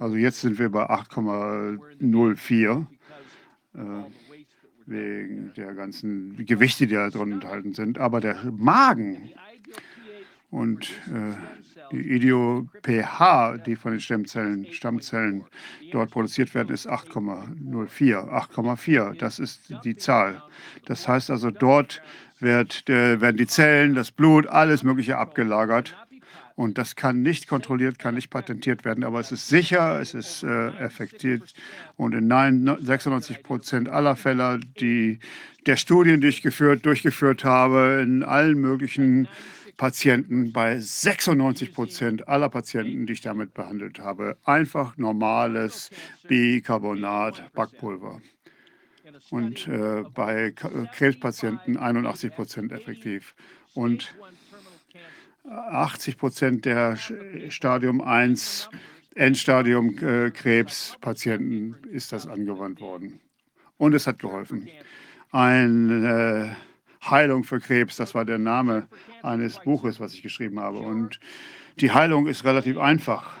[0.00, 2.86] Also jetzt sind wir bei 8,04
[3.74, 3.78] äh,
[4.86, 7.98] wegen der ganzen Gewichte, die da drin enthalten sind.
[7.98, 9.30] Aber der Magen
[10.54, 11.34] und äh,
[11.90, 15.44] die IDO-pH, die von den Stammzellen, Stammzellen
[15.90, 18.28] dort produziert werden, ist 8,04.
[18.28, 20.40] 8,4, das ist die Zahl.
[20.86, 22.02] Das heißt also, dort
[22.38, 25.96] wird, äh, werden die Zellen, das Blut, alles Mögliche abgelagert.
[26.54, 30.44] Und das kann nicht kontrolliert, kann nicht patentiert werden, aber es ist sicher, es ist
[30.44, 31.42] äh, effektiv.
[31.96, 35.18] Und in 96 Prozent aller Fälle, die
[35.66, 39.26] der Studien, die ich geführt, durchgeführt habe, in allen möglichen
[39.76, 45.90] Patienten, bei 96 Prozent aller Patienten, die ich damit behandelt habe, einfach normales
[46.28, 48.20] Bicarbonat, Backpulver.
[49.30, 53.34] Und äh, bei Krebspatienten 81 Prozent effektiv.
[53.74, 54.14] Und
[55.48, 56.96] 80 Prozent der
[57.48, 58.70] Stadium 1
[59.14, 63.20] Endstadium äh, Krebspatienten ist das angewandt worden.
[63.76, 64.68] Und es hat geholfen.
[65.30, 66.73] Eine äh,
[67.10, 68.88] Heilung für Krebs, das war der Name
[69.22, 70.78] eines Buches, was ich geschrieben habe.
[70.78, 71.20] Und
[71.80, 73.36] die Heilung ist relativ einfach.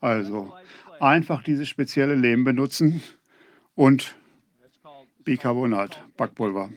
[0.00, 0.54] Also
[1.00, 3.02] einfach dieses spezielle Lehm benutzen
[3.74, 4.14] und
[5.24, 6.70] Bicarbonat, Backpulver.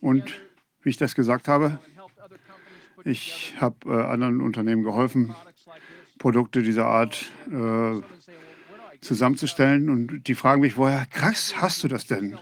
[0.00, 0.40] Und
[0.82, 1.78] wie ich das gesagt habe,
[3.04, 5.34] ich habe äh, anderen Unternehmen geholfen,
[6.18, 8.00] Produkte dieser Art äh,
[9.06, 9.88] zusammenzustellen.
[9.88, 12.38] Und die fragen mich, woher krass hast du das denn?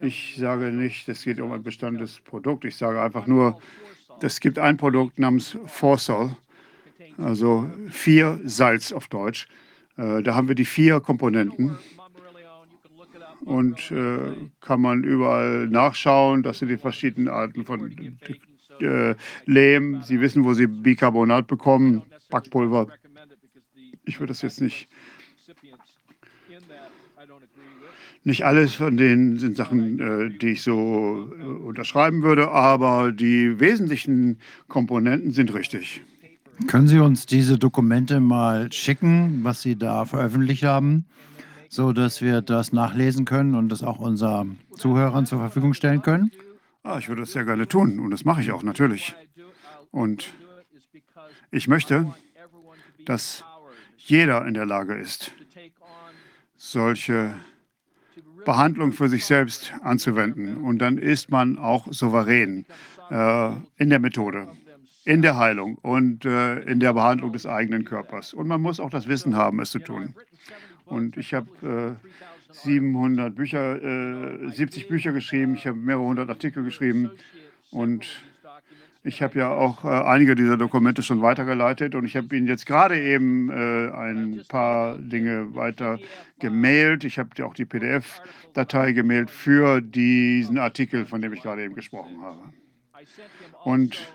[0.00, 2.64] Ich sage nicht, es geht um ein bestimmtes Produkt.
[2.64, 3.58] Ich sage einfach nur,
[4.20, 6.36] es gibt ein Produkt namens Forsol,
[7.18, 9.46] also vier Salz auf Deutsch.
[9.96, 11.78] Äh, da haben wir die vier Komponenten
[13.44, 16.42] und äh, kann man überall nachschauen.
[16.42, 17.94] Das sind die verschiedenen Arten von
[18.80, 19.14] äh,
[19.46, 20.02] Lehm.
[20.02, 22.88] Sie wissen, wo Sie Bicarbonat bekommen, Backpulver.
[24.04, 24.88] Ich würde das jetzt nicht.
[28.22, 33.60] Nicht alles von denen sind Sachen, äh, die ich so äh, unterschreiben würde, aber die
[33.60, 36.02] wesentlichen Komponenten sind richtig.
[36.66, 41.04] Können Sie uns diese Dokumente mal schicken, was Sie da veröffentlicht haben?
[41.74, 46.30] so dass wir das nachlesen können und das auch unseren Zuhörern zur Verfügung stellen können?
[46.84, 49.14] Ah, ich würde das sehr gerne tun und das mache ich auch natürlich.
[49.90, 50.32] Und
[51.50, 52.14] ich möchte,
[53.04, 53.44] dass
[54.04, 55.32] jeder in der Lage ist,
[56.56, 57.34] solche
[58.44, 60.58] Behandlung für sich selbst anzuwenden.
[60.58, 62.66] Und dann ist man auch souverän
[63.10, 64.48] äh, in der Methode,
[65.04, 68.34] in der Heilung und äh, in der Behandlung des eigenen Körpers.
[68.34, 70.14] Und man muss auch das Wissen haben, es zu tun.
[70.84, 72.08] Und ich habe äh,
[72.52, 77.10] 700 Bücher, äh, 70 Bücher geschrieben, ich habe mehrere hundert Artikel geschrieben
[77.70, 78.06] und
[79.04, 82.64] ich habe ja auch äh, einige dieser Dokumente schon weitergeleitet und ich habe Ihnen jetzt
[82.64, 85.98] gerade eben äh, ein paar Dinge weiter
[86.38, 87.04] gemailt.
[87.04, 92.22] Ich habe auch die PDF-Datei gemailt für diesen Artikel, von dem ich gerade eben gesprochen
[92.22, 92.40] habe.
[93.64, 94.14] Und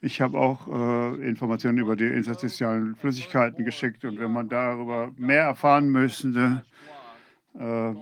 [0.00, 5.44] ich habe auch äh, Informationen über die interstitialen Flüssigkeiten geschickt und wenn man darüber mehr
[5.44, 6.64] erfahren möchte,
[7.54, 7.94] äh,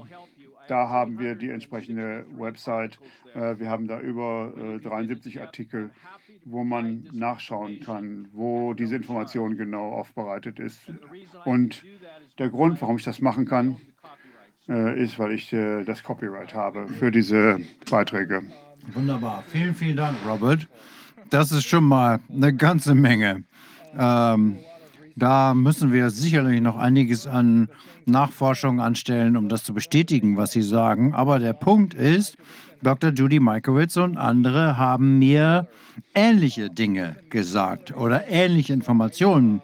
[0.70, 2.99] da haben wir die entsprechende Website.
[3.34, 5.90] Äh, wir haben da über 73 äh, Artikel,
[6.44, 10.81] wo man nachschauen kann, wo diese Information genau aufbereitet ist.
[11.44, 11.82] Und
[12.39, 13.76] der Grund, warum ich das machen kann,
[14.68, 17.58] äh, ist, weil ich das Copyright habe für diese
[17.90, 18.42] Beiträge.
[18.94, 19.42] Wunderbar.
[19.49, 20.68] Vielen, vielen Dank, Robert.
[21.31, 23.44] Das ist schon mal eine ganze Menge.
[23.99, 24.58] Ähm,
[25.20, 27.68] da müssen wir sicherlich noch einiges an
[28.07, 31.15] Nachforschung anstellen, um das zu bestätigen, was Sie sagen.
[31.15, 32.36] Aber der Punkt ist,
[32.82, 33.10] Dr.
[33.10, 35.68] Judy Mikovits und andere haben mir
[36.15, 39.60] ähnliche Dinge gesagt oder ähnliche Informationen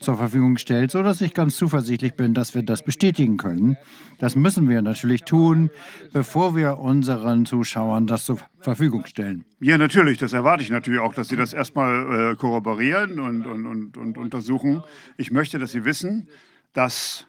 [0.00, 3.76] zur Verfügung gestellt, sodass ich ganz zuversichtlich bin, dass wir das bestätigen können.
[4.18, 5.70] Das müssen wir natürlich tun,
[6.12, 9.44] bevor wir unseren Zuschauern das zur Verfügung stellen.
[9.60, 10.18] Ja, natürlich.
[10.18, 14.18] Das erwarte ich natürlich auch, dass Sie das erstmal äh, korroborieren und, und, und, und
[14.18, 14.82] untersuchen.
[15.16, 16.28] Ich möchte, dass Sie wissen,
[16.72, 17.26] dass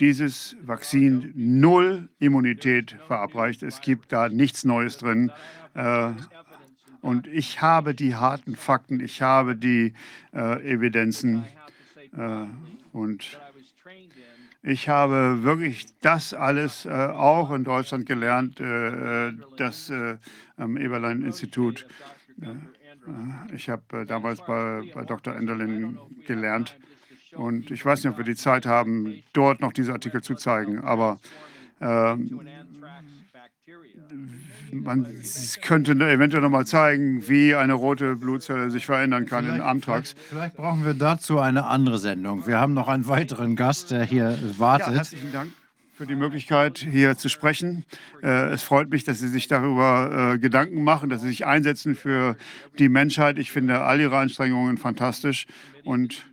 [0.00, 3.62] dieses Vakzin null Immunität verabreicht.
[3.62, 5.30] Es gibt da nichts Neues drin.
[5.74, 6.12] Äh,
[7.02, 9.94] und ich habe die harten Fakten, ich habe die
[10.34, 11.44] äh, Evidenzen
[12.16, 12.46] äh,
[12.92, 13.38] und
[14.62, 20.18] ich habe wirklich das alles äh, auch in Deutschland gelernt, äh, äh, das äh,
[20.56, 21.86] am Eberlein-Institut.
[23.54, 25.34] ich habe damals bei, bei Dr.
[25.34, 26.76] Enderlin gelernt
[27.32, 30.80] und ich weiß nicht, ob wir die Zeit haben, dort noch diese Artikel zu zeigen,
[30.80, 31.18] aber
[31.80, 32.40] ähm,
[34.72, 35.06] man
[35.62, 40.10] könnte eventuell noch mal zeigen, wie eine rote Blutzelle sich verändern kann vielleicht, in Amtrax.
[40.12, 42.46] Vielleicht, vielleicht, brauchen wir dazu eine andere Sendung.
[42.46, 44.88] Wir haben noch einen weiteren Gast, der hier wartet.
[44.88, 45.52] Ja, herzlichen Dank
[46.00, 47.84] für die Möglichkeit, hier zu sprechen.
[48.22, 51.94] Äh, es freut mich, dass Sie sich darüber äh, Gedanken machen, dass Sie sich einsetzen
[51.94, 52.36] für
[52.78, 53.38] die Menschheit.
[53.38, 55.46] Ich finde all Ihre Anstrengungen fantastisch
[55.84, 56.29] und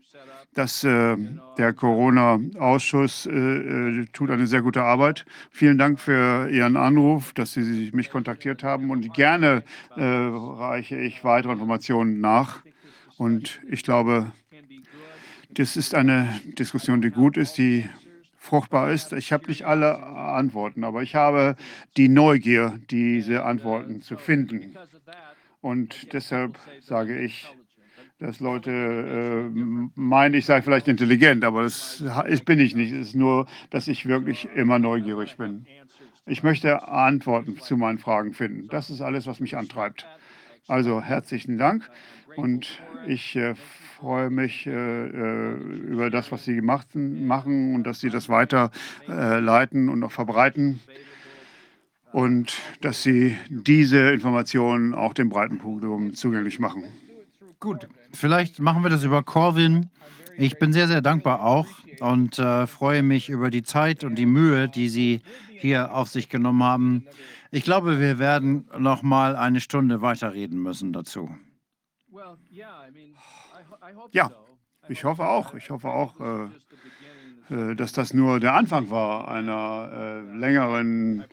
[0.58, 1.16] dass äh,
[1.58, 5.26] der Corona-Ausschuss äh, äh, tut eine sehr gute Arbeit.
[5.52, 9.64] Vielen Dank für Ihren Anruf, dass Sie mich kontaktiert haben und gerne
[9.96, 12.64] äh, reiche ich weitere Informationen nach.
[13.18, 14.32] Und ich glaube,
[15.50, 16.28] das ist eine
[16.58, 17.88] Diskussion, die gut ist, die
[18.38, 19.14] fruchtbar ist.
[19.14, 21.56] Ich habe nicht alle Antworten, aber ich habe
[21.98, 24.76] die Neugier, diese Antworten zu finden.
[25.62, 27.48] Und deshalb sage ich,
[28.20, 29.60] dass Leute äh,
[29.96, 32.92] meinen, ich sei vielleicht intelligent, aber das ist, bin ich nicht.
[32.92, 35.68] Es ist nur, dass ich wirklich immer neugierig bin.
[36.26, 38.68] Ich möchte Antworten zu meinen Fragen finden.
[38.70, 40.06] Das ist alles, was mich antreibt.
[40.68, 41.90] Also herzlichen Dank
[42.36, 43.56] und ich äh,
[43.98, 48.72] freue mich äh, äh über das, was Sie gemacht, machen und dass Sie das weiter
[49.08, 49.40] äh,
[49.72, 50.82] und auch verbreiten
[52.12, 56.84] und dass Sie diese Informationen auch dem breiten Publikum zugänglich machen.
[57.60, 59.90] Gut, vielleicht machen wir das über Corvin.
[60.38, 61.68] Ich bin sehr, sehr dankbar auch
[62.00, 66.30] und äh, freue mich über die Zeit und die Mühe, die Sie hier auf sich
[66.30, 67.08] genommen haben.
[67.50, 71.36] Ich glaube, wir werden noch mal eine Stunde weiterreden müssen dazu.
[74.12, 74.32] Ja,
[74.90, 75.54] ich hoffe auch.
[75.56, 76.50] Ich hoffe auch, äh,
[77.50, 81.24] äh, dass das nur der Anfang war einer äh, längeren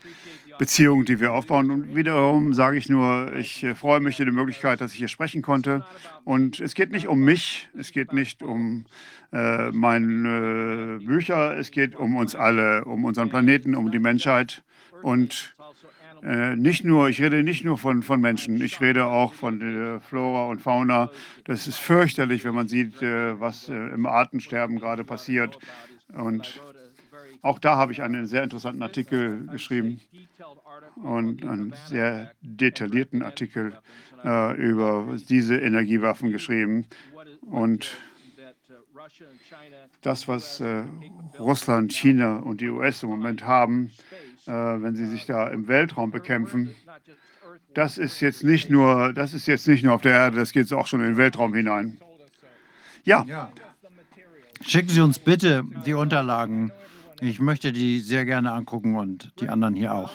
[0.59, 1.71] Beziehung, die wir aufbauen.
[1.71, 5.09] Und wiederum sage ich nur, ich äh, freue mich über die Möglichkeit, dass ich hier
[5.09, 5.85] sprechen konnte.
[6.25, 8.87] Und es geht nicht um mich, es geht nicht um
[9.33, 14.63] äh, meine äh, Bücher, es geht um uns alle, um unseren Planeten, um die Menschheit.
[15.03, 15.55] Und
[16.23, 20.01] äh, nicht nur, ich rede nicht nur von, von Menschen, ich rede auch von der
[20.01, 21.11] Flora und Fauna.
[21.45, 25.59] Das ist fürchterlich, wenn man sieht, äh, was äh, im Artensterben gerade passiert.
[26.15, 26.63] Und
[27.45, 30.01] auch da habe ich einen sehr interessanten Artikel geschrieben
[30.97, 33.75] und einen sehr detaillierten Artikel
[34.25, 36.87] äh, über diese Energiewaffen geschrieben.
[37.43, 37.99] Und
[40.01, 40.85] das, was äh,
[41.39, 43.91] Russland, China und die US im Moment haben,
[44.47, 46.75] äh, wenn sie sich da im Weltraum bekämpfen,
[47.75, 50.73] das ist jetzt nicht nur, das ist jetzt nicht nur auf der Erde, das geht
[50.73, 51.99] auch schon in den Weltraum hinein.
[53.05, 53.51] Ja.
[54.63, 56.73] Schicken Sie uns bitte die Unterlagen
[57.25, 60.13] ich möchte die sehr gerne angucken und die anderen hier auch.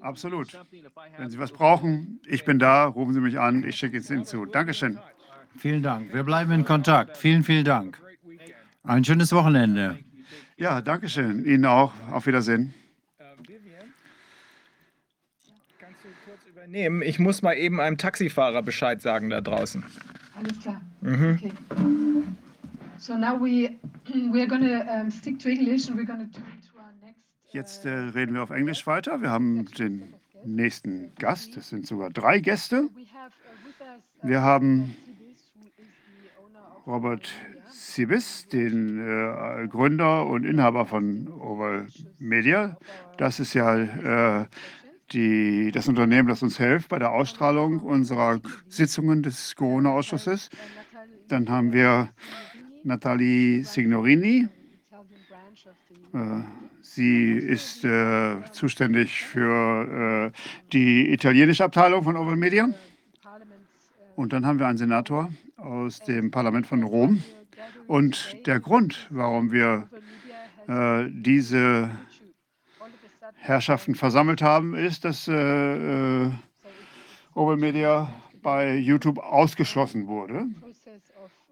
[0.00, 0.58] Absolut.
[1.16, 4.24] Wenn Sie was brauchen, ich bin da, rufen Sie mich an, ich schicke es Ihnen
[4.24, 4.44] zu.
[4.46, 4.98] Dankeschön.
[5.56, 6.12] Vielen Dank.
[6.12, 7.16] Wir bleiben in Kontakt.
[7.16, 8.00] Vielen, vielen Dank.
[8.82, 9.98] Ein schönes Wochenende.
[10.56, 11.44] Ja, danke schön.
[11.44, 11.92] Ihnen auch.
[12.10, 12.74] Auf Wiedersehen.
[15.78, 17.02] Kannst du kurz übernehmen?
[17.02, 19.84] Ich muss mal eben einem Taxifahrer Bescheid sagen da draußen.
[20.34, 20.80] Alles klar.
[21.00, 21.38] Mhm.
[21.40, 21.52] Okay.
[23.04, 23.78] So now we
[24.32, 26.40] we're going to um, stick to English and we're going to to
[26.78, 27.20] our next.
[27.52, 29.20] Jetzt äh, reden wir auf Englisch weiter.
[29.20, 30.14] Wir haben den
[30.46, 31.54] nächsten Gast.
[31.58, 32.88] Es sind sogar drei Gäste.
[34.22, 34.96] Wir haben
[36.86, 37.30] Robert
[37.68, 42.78] Sibis, den äh, Gründer und Inhaber von Oval Media.
[43.18, 43.80] Das ist ja
[44.40, 44.46] äh,
[45.12, 50.48] die, das Unternehmen, das uns hilft bei der Ausstrahlung unserer Sitzungen des Corona-Ausschusses.
[51.28, 52.08] Dann haben wir
[52.84, 54.46] Nathalie Signorini.
[56.12, 56.18] Äh,
[56.82, 60.38] sie ist äh, zuständig für äh,
[60.72, 62.68] die italienische Abteilung von Oval Media.
[64.16, 67.22] Und dann haben wir einen Senator aus dem Parlament von Rom.
[67.86, 69.88] Und der Grund, warum wir
[70.68, 71.90] äh, diese
[73.36, 75.32] Herrschaften versammelt haben, ist, dass äh,
[76.24, 76.30] äh,
[77.34, 80.46] Oval Media bei YouTube ausgeschlossen wurde.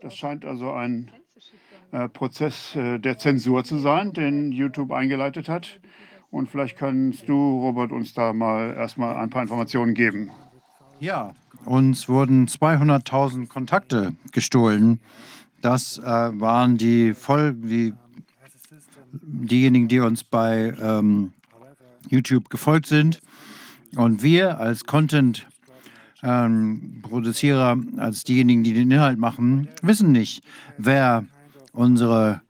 [0.01, 1.11] Das scheint also ein
[2.09, 5.79] Prozess äh, der Zensur zu sein, den YouTube eingeleitet hat.
[6.31, 10.31] Und vielleicht kannst du, Robert, uns da mal erstmal ein paar Informationen geben.
[10.99, 11.35] Ja,
[11.67, 15.01] uns wurden 200.000 Kontakte gestohlen.
[15.61, 17.93] Das äh, waren die voll, die,
[19.12, 21.33] diejenigen, die uns bei ähm,
[22.09, 23.21] YouTube gefolgt sind.
[23.95, 25.47] Und wir als Content
[26.23, 30.43] ähm, Produzierer, als diejenigen, die den Inhalt machen, wissen nicht,
[30.79, 31.25] wer
[31.73, 32.42] unsere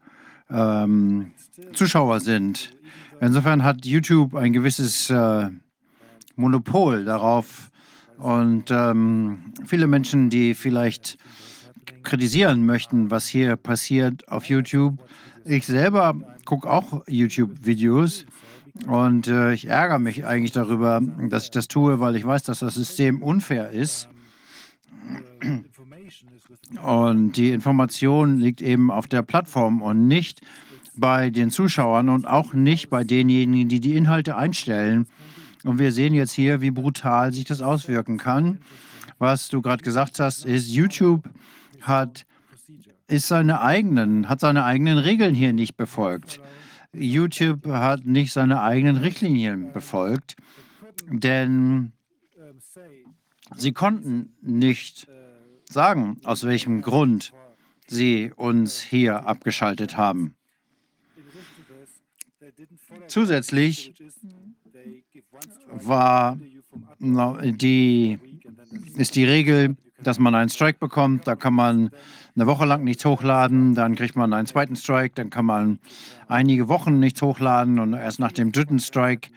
[0.50, 1.32] ähm,
[1.72, 2.76] Zuschauer sind.
[3.20, 5.48] Insofern hat YouTube ein gewisses äh,
[6.36, 7.70] Monopol darauf.
[8.18, 11.18] Und ähm, viele Menschen, die vielleicht
[12.02, 14.98] kritisieren möchten, was hier passiert auf YouTube.
[15.44, 18.26] Ich selber gucke auch YouTube-Videos
[18.86, 22.60] und äh, ich ärgere mich eigentlich darüber, dass ich das tue, weil ich weiß, dass
[22.60, 24.08] das System unfair ist.
[26.82, 30.40] Und die Information liegt eben auf der Plattform und nicht
[30.94, 35.06] bei den Zuschauern und auch nicht bei denjenigen, die die Inhalte einstellen.
[35.64, 38.58] Und wir sehen jetzt hier, wie brutal sich das auswirken kann.
[39.18, 41.28] Was du gerade gesagt hast, ist, YouTube
[41.80, 42.26] hat,
[43.06, 46.40] ist seine eigenen, hat seine eigenen Regeln hier nicht befolgt.
[46.92, 50.36] YouTube hat nicht seine eigenen Richtlinien befolgt,
[51.10, 51.92] denn
[53.56, 55.06] sie konnten nicht
[55.72, 57.32] sagen, aus welchem Grund
[57.86, 60.34] sie uns hier abgeschaltet haben.
[63.08, 63.94] Zusätzlich
[65.70, 66.38] war
[67.00, 68.18] die,
[68.96, 71.26] ist die Regel, dass man einen Strike bekommt.
[71.26, 71.90] Da kann man
[72.34, 75.78] eine Woche lang nichts hochladen, dann kriegt man einen zweiten Strike, dann kann man
[76.28, 79.30] einige Wochen nichts hochladen und erst nach dem dritten Strike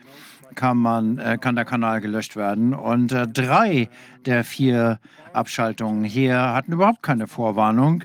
[0.54, 2.72] kann, man, äh, kann der Kanal gelöscht werden.
[2.74, 3.90] Und äh, drei
[4.24, 4.98] der vier
[5.36, 8.04] Abschaltungen hier hatten überhaupt keine Vorwarnung.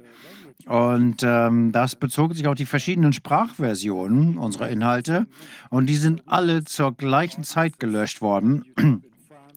[0.66, 5.26] Und ähm, das bezog sich auf die verschiedenen Sprachversionen unserer Inhalte.
[5.70, 8.66] Und die sind alle zur gleichen Zeit gelöscht worden.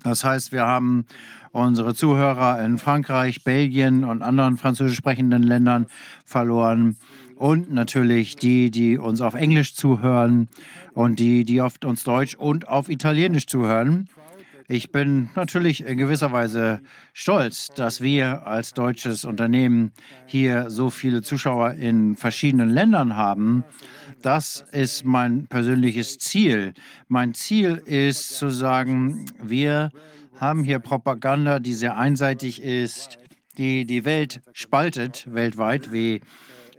[0.02, 1.06] Das heißt, wir haben
[1.52, 5.86] unsere Zuhörer in Frankreich, Belgien und anderen französisch sprechenden Ländern
[6.26, 6.96] verloren.
[7.36, 10.48] Und natürlich die, die uns auf Englisch zuhören
[10.92, 14.08] und die, die auf uns Deutsch und auf Italienisch zuhören.
[14.66, 16.80] Ich bin natürlich in gewisser Weise
[17.12, 19.92] stolz, dass wir als deutsches Unternehmen
[20.26, 23.64] hier so viele Zuschauer in verschiedenen Ländern haben.
[24.22, 26.72] Das ist mein persönliches Ziel.
[27.08, 29.90] Mein Ziel ist zu sagen, wir
[30.40, 33.18] haben hier Propaganda, die sehr einseitig ist,
[33.58, 36.22] die die Welt spaltet, weltweit, wie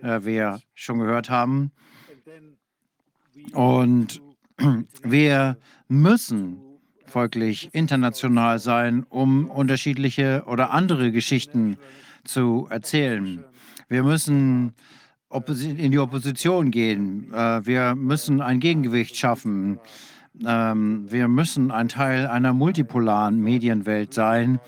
[0.02, 1.72] äh, wir schon gehört haben.
[3.54, 4.22] Und
[5.04, 5.58] wir
[5.88, 6.65] müssen
[7.16, 11.78] folglich international sein, um unterschiedliche oder andere Geschichten
[12.26, 13.42] zu erzählen.
[13.88, 14.74] Wir müssen
[15.32, 17.34] in die Opposition gehen.
[17.34, 19.80] Äh, wir müssen ein Gegengewicht schaffen.
[20.46, 24.60] Ähm, wir müssen ein Teil einer multipolaren Medienwelt sein.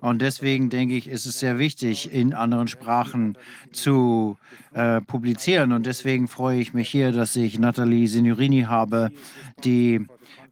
[0.00, 3.36] Und deswegen denke ich, ist es sehr wichtig, in anderen Sprachen
[3.72, 4.38] zu
[4.74, 5.72] äh, publizieren.
[5.72, 9.10] Und deswegen freue ich mich hier, dass ich Nathalie Signorini habe,
[9.64, 10.06] die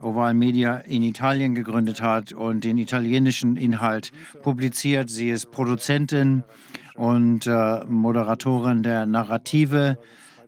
[0.05, 5.11] Oval Media in Italien gegründet hat und den italienischen Inhalt publiziert.
[5.11, 6.45] Sie ist Produzentin
[6.95, 9.99] und äh, Moderatorin der Narrative,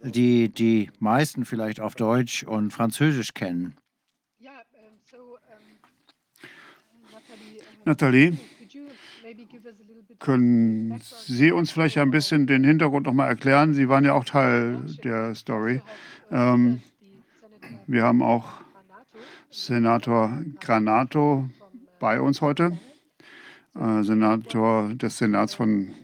[0.03, 3.77] die die meisten vielleicht auf Deutsch und Französisch kennen.
[7.85, 8.37] Nathalie,
[10.19, 13.75] können Sie uns vielleicht ein bisschen den Hintergrund noch mal erklären?
[13.75, 15.83] Sie waren ja auch Teil der Story.
[16.31, 16.83] Ähm,
[17.87, 18.66] wir haben auch
[19.57, 21.49] Senator Granato
[21.99, 22.79] bei uns heute,
[23.75, 25.95] äh, Senator des Senats von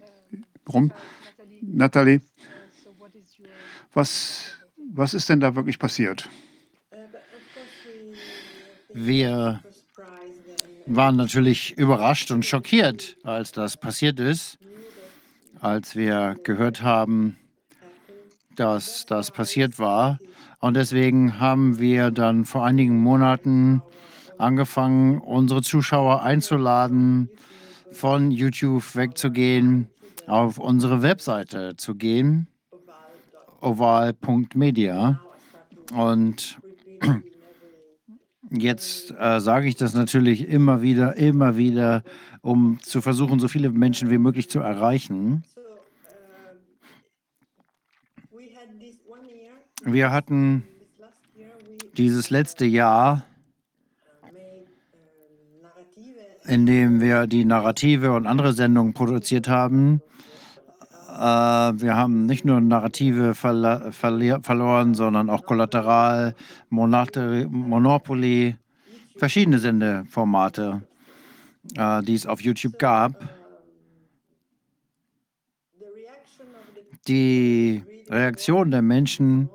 [0.66, 0.90] Rom.
[1.60, 2.22] Nathalie,
[3.92, 4.56] was,
[4.94, 6.30] was ist denn da wirklich passiert?
[8.94, 9.62] Wir
[10.86, 14.58] waren natürlich überrascht und schockiert, als das passiert ist,
[15.60, 17.36] als wir gehört haben,
[18.56, 20.18] dass das passiert war.
[20.62, 23.82] Und deswegen haben wir dann vor einigen Monaten
[24.38, 27.28] angefangen, unsere Zuschauer einzuladen,
[27.90, 29.88] von YouTube wegzugehen,
[30.28, 32.46] auf unsere Webseite zu gehen,
[33.60, 35.20] oval.media.
[35.92, 36.58] Und
[38.50, 42.04] jetzt äh, sage ich das natürlich immer wieder, immer wieder,
[42.40, 45.42] um zu versuchen, so viele Menschen wie möglich zu erreichen.
[49.84, 50.64] Wir hatten
[51.96, 53.24] dieses letzte Jahr,
[56.46, 60.00] in dem wir die Narrative und andere Sendungen produziert haben,
[61.08, 66.34] äh, wir haben nicht nur Narrative verloren, sondern auch Kollateral,
[66.70, 68.56] Monopoly,
[69.16, 70.82] verschiedene Sendeformate,
[71.76, 73.12] äh, die es auf YouTube gab.
[77.08, 79.50] Die Reaktion der Menschen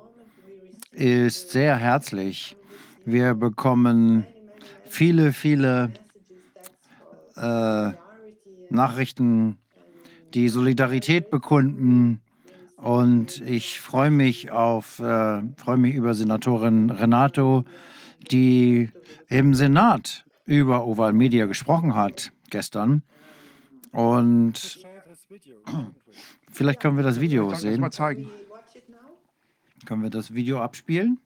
[0.98, 2.56] ist sehr herzlich.
[3.04, 4.26] Wir bekommen
[4.86, 5.92] viele, viele
[7.36, 7.92] äh,
[8.68, 9.58] Nachrichten,
[10.34, 12.20] die Solidarität bekunden.
[12.76, 17.64] Und ich freue mich auf, äh, freue mich über Senatorin Renato,
[18.30, 18.90] die
[19.28, 23.02] im Senat über Oval Media gesprochen hat gestern.
[23.92, 24.80] Und
[26.50, 27.80] vielleicht können wir das Video Darf ich das sehen.
[27.80, 28.30] mal zeigen?
[29.88, 31.18] Können wir das Video abspielen?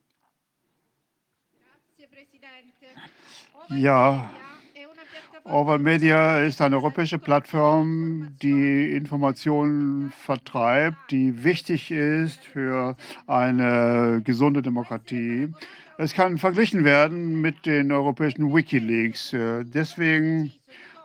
[3.70, 4.31] Ja,
[5.42, 14.62] Oval Media ist eine europäische Plattform, die Informationen vertreibt, die wichtig ist für eine gesunde
[14.62, 15.52] Demokratie.
[15.99, 19.31] Es kann verglichen werden mit den europäischen Wikileaks.
[19.32, 20.52] Deswegen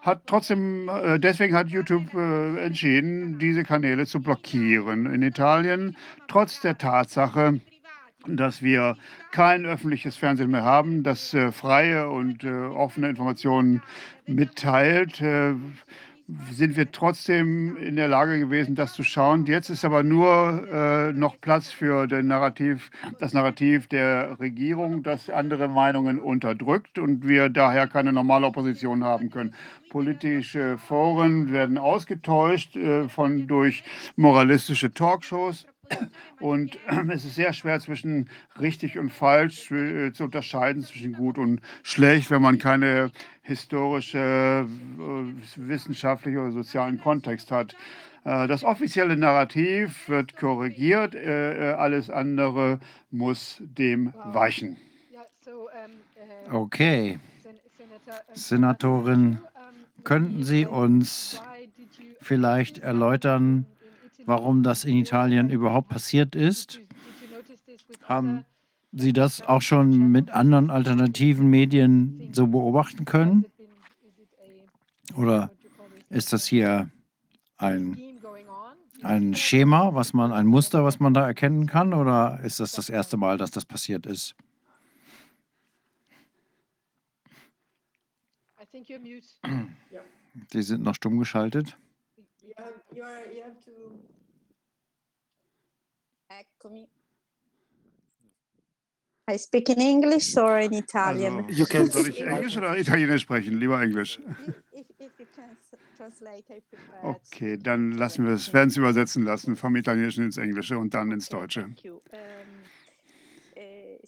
[0.08, 5.06] hat trotzdem, äh, deswegen hat YouTube äh, entschieden, diese Kanäle zu blockieren.
[5.14, 5.98] In Italien,
[6.30, 7.60] trotz der Tatsache,
[8.26, 8.96] dass wir
[9.32, 13.84] kein öffentliches Fernsehen mehr haben, das äh, freie und offene Informationen
[14.26, 15.22] mitteilt,
[16.52, 19.46] sind wir trotzdem in der Lage gewesen, das zu schauen.
[19.46, 25.30] Jetzt ist aber nur äh, noch Platz für den Narrativ, das Narrativ der Regierung, das
[25.30, 29.54] andere Meinungen unterdrückt und wir daher keine normale Opposition haben können.
[29.90, 33.84] Politische Foren werden ausgetäuscht äh, von, durch
[34.18, 35.66] moralistische Talkshows.
[36.40, 36.78] Und
[37.10, 42.30] es ist sehr schwer zwischen richtig und falsch äh, zu unterscheiden, zwischen gut und schlecht,
[42.32, 45.26] wenn man keine historische, äh,
[45.56, 47.76] wissenschaftliche oder sozialen Kontext hat.
[48.24, 54.78] Äh, Das offizielle Narrativ wird korrigiert, alles andere muss dem weichen.
[56.52, 57.20] Okay.
[58.34, 59.40] Senatorin,
[60.04, 61.42] könnten Sie uns
[62.22, 63.66] vielleicht erläutern,
[64.28, 66.80] warum das in Italien überhaupt passiert ist?
[68.04, 68.46] Haben
[68.92, 73.46] Sie das auch schon mit anderen alternativen Medien so beobachten können?
[75.16, 75.52] Oder
[76.10, 76.90] ist das hier
[77.58, 77.98] ein,
[79.02, 81.94] ein Schema, was man, ein Muster, was man da erkennen kann?
[81.94, 84.36] Oder ist das das erste Mal, dass das passiert ist?
[90.52, 91.78] Sie sind noch stumm geschaltet.
[96.30, 96.88] Eccomi.
[99.30, 101.46] I speak in English or in Italian?
[101.50, 103.60] Also, soll ich Englisch oder Italienisch sprechen?
[103.60, 104.20] Lieber Englisch.
[104.72, 107.04] If, if you can s- translate, I prefer.
[107.04, 111.12] Okay, dann lassen wir es, werden es übersetzen lassen vom Italienischen ins Englische und dann
[111.12, 111.62] ins Deutsche.
[111.64, 112.00] Thank you.
[112.14, 112.18] Eh,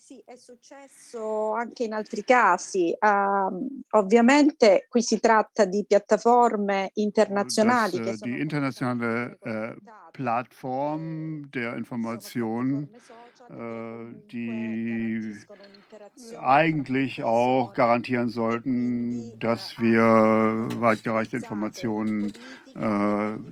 [0.09, 2.95] sì, è successo anche in altri casi.
[2.99, 9.75] Ehm, ovviamente qui si tratta di piattaforme internazionali dass äh, sono die internationale äh,
[10.11, 12.89] Plattform der Information,
[13.51, 15.35] äh, die
[16.39, 22.33] eigentlich auch garantieren sollten, dass wir weitgereichte Informationen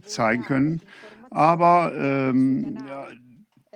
[0.06, 0.82] zeigen können.
[1.30, 3.08] Aber ähm, ja,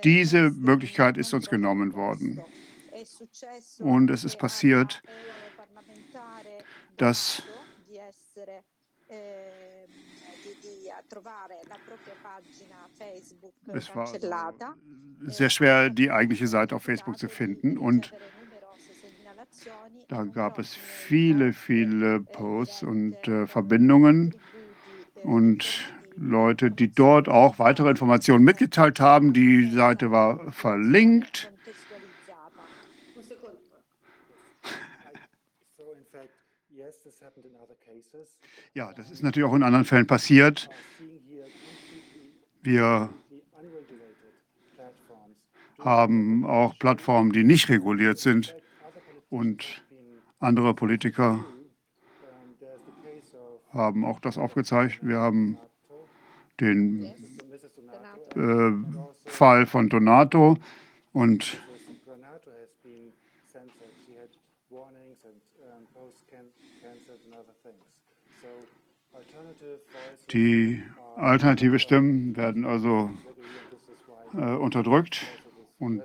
[0.02, 2.40] diese Möglichkeit ist uns genommen worden.
[3.80, 5.02] Und es ist passiert,
[6.96, 7.42] dass
[8.28, 8.48] ehm,
[9.08, 9.82] eh,
[13.72, 14.06] Es war
[15.26, 17.78] sehr schwer, die eigentliche Seite auf Facebook zu finden.
[17.78, 18.12] Und
[20.08, 24.34] da gab es viele, viele Posts und äh, Verbindungen
[25.24, 29.32] und Leute, die dort auch weitere Informationen mitgeteilt haben.
[29.32, 31.50] Die Seite war verlinkt.
[38.74, 40.68] Ja, das ist natürlich auch in anderen Fällen passiert.
[42.62, 43.10] Wir
[45.78, 48.56] haben auch Plattformen, die nicht reguliert sind.
[49.30, 49.82] Und
[50.38, 51.44] andere Politiker
[53.72, 54.98] haben auch das aufgezeigt.
[55.02, 55.58] Wir haben
[56.60, 57.12] den
[58.36, 58.72] äh,
[59.28, 60.58] Fall von Donato
[61.12, 61.62] und
[70.30, 70.82] die
[71.16, 73.10] alternative Stimmen werden also
[74.34, 75.22] äh, unterdrückt.
[75.78, 76.02] Und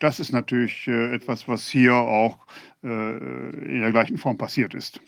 [0.00, 2.38] das ist natürlich äh, etwas, was hier auch
[2.82, 5.00] äh, in der gleichen Form passiert ist.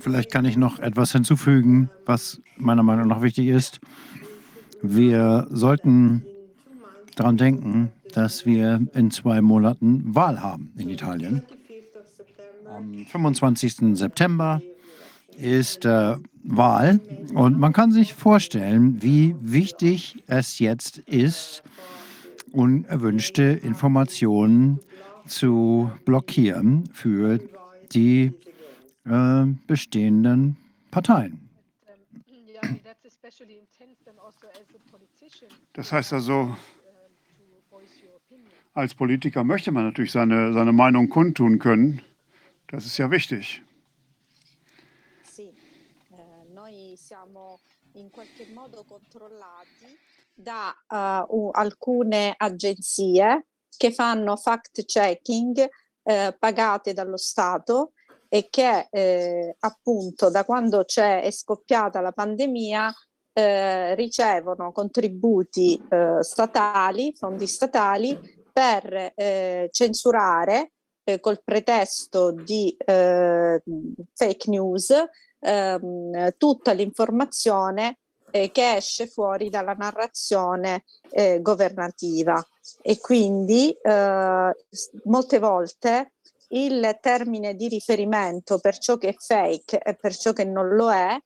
[0.00, 3.80] Vielleicht kann ich noch etwas hinzufügen, was meiner Meinung nach wichtig ist.
[4.82, 6.24] Wir sollten
[7.16, 11.42] daran denken, dass wir in zwei Monaten Wahl haben in Italien.
[12.76, 13.96] Am 25.
[13.96, 14.62] September
[15.36, 17.00] ist äh, Wahl
[17.34, 21.62] und man kann sich vorstellen, wie wichtig es jetzt ist,
[22.52, 24.80] unerwünschte Informationen
[25.26, 27.40] zu blockieren für
[27.92, 28.32] die
[29.04, 30.56] äh, bestehenden
[30.90, 31.48] Parteien.
[35.72, 36.56] Das heißt also,
[38.74, 42.02] als Politiker möchte man natürlich seine, seine Meinung kundtun können.
[42.70, 43.62] Das ist ja wichtig.
[45.36, 45.54] Eh,
[47.94, 49.98] in qualche modo controllati
[50.32, 50.72] da
[51.28, 55.68] uh, alcune agenzie che fanno fact checking
[56.04, 57.92] eh, pagate dallo Stato
[58.28, 62.94] e che eh, appunto da quando c'è è scoppiata la pandemia
[63.32, 68.16] eh, ricevono contributi eh, statali, fondi statali
[68.52, 69.14] per
[69.70, 70.72] censurare
[71.12, 73.62] eh, col pretesto di eh,
[74.14, 74.92] fake news
[75.40, 77.98] ehm, tutta l'informazione
[78.30, 82.44] eh, che esce fuori dalla narrazione eh, governativa.
[82.82, 84.54] E quindi eh,
[85.04, 86.12] molte volte
[86.48, 90.92] il termine di riferimento per ciò che è fake e per ciò che non lo
[90.92, 91.16] è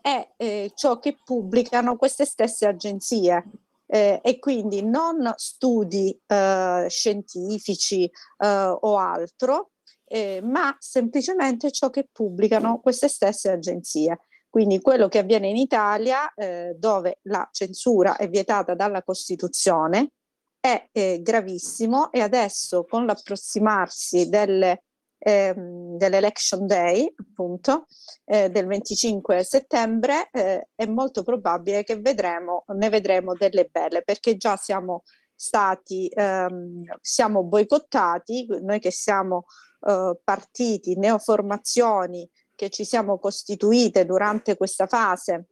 [0.00, 3.44] è eh, ciò che pubblicano queste stesse agenzie
[3.90, 9.70] eh, e quindi non studi eh, scientifici eh, o altro,
[10.04, 14.20] eh, ma semplicemente ciò che pubblicano queste stesse agenzie.
[14.50, 20.12] Quindi quello che avviene in Italia, eh, dove la censura è vietata dalla Costituzione,
[20.60, 24.84] è eh, gravissimo e adesso con l'approssimarsi delle
[25.18, 27.86] ehm, dell'election day, appunto,
[28.24, 34.36] eh, del 25 settembre, eh, è molto probabile che vedremo, ne vedremo delle belle, perché
[34.36, 35.02] già siamo
[35.34, 39.44] stati, ehm, siamo boicottati, noi che siamo
[39.86, 45.46] eh, partiti, neoformazioni che ci siamo costituite durante questa fase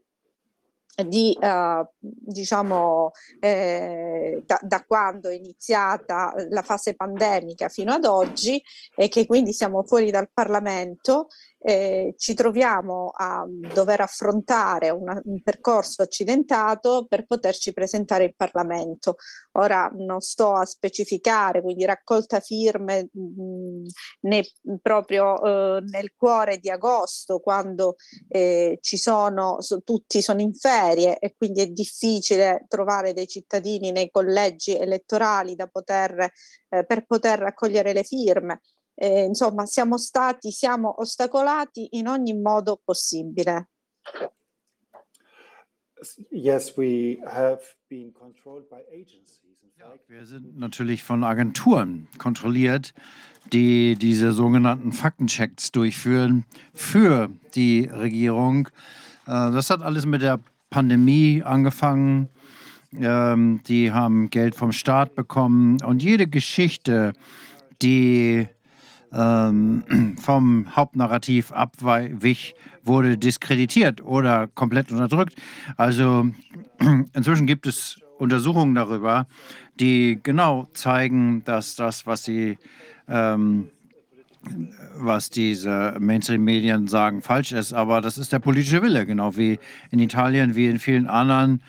[1.04, 3.10] di eh, diciamo
[3.40, 8.62] eh, da, da, quando è iniziata la fase pandemica fino ad oggi
[8.94, 11.28] e che quindi siamo fuori dal Parlamento
[11.58, 19.16] eh, ci troviamo a dover affrontare una, un percorso accidentato per poterci presentare in Parlamento.
[19.52, 23.86] Ora non sto a specificare, quindi raccolta firme mh,
[24.20, 24.44] né,
[24.80, 27.96] proprio eh, nel cuore di agosto, quando
[28.28, 33.90] eh, ci sono, so, tutti sono in ferie e quindi è difficile trovare dei cittadini
[33.92, 36.30] nei collegi elettorali da poter,
[36.68, 38.60] eh, per poter raccogliere le firme
[38.96, 43.68] eh, insomma siamo stati, siamo ostacolati in ogni modo possibile.
[46.30, 49.46] Yes, we have been controlled by agencies.
[50.08, 52.94] Wir sind natürlich von Agenturen kontrolliert,
[53.52, 56.44] die diese sogenannten Faktenchecks durchführen
[56.74, 58.68] für die Regierung.
[59.26, 62.30] Äh, das hat alles mit der Pandemie angefangen.
[62.94, 67.12] Ähm, die haben Geld vom Staat bekommen und jede Geschichte,
[67.82, 68.48] die
[69.16, 72.54] ähm, vom Hauptnarrativ abwich,
[72.84, 75.34] wurde diskreditiert oder komplett unterdrückt.
[75.76, 76.28] Also
[77.14, 79.26] inzwischen gibt es Untersuchungen darüber,
[79.80, 82.58] die genau zeigen, dass das, was sie
[83.08, 83.70] ähm,
[84.96, 87.72] was diese Mainstream-Medien sagen, falsch ist.
[87.72, 89.58] Aber das ist der politische Wille, genau wie
[89.90, 91.62] in Italien, wie in vielen anderen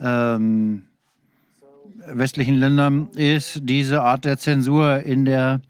[0.00, 0.84] ähm,
[2.06, 5.60] westlichen Ländern ist diese Art der Zensur in der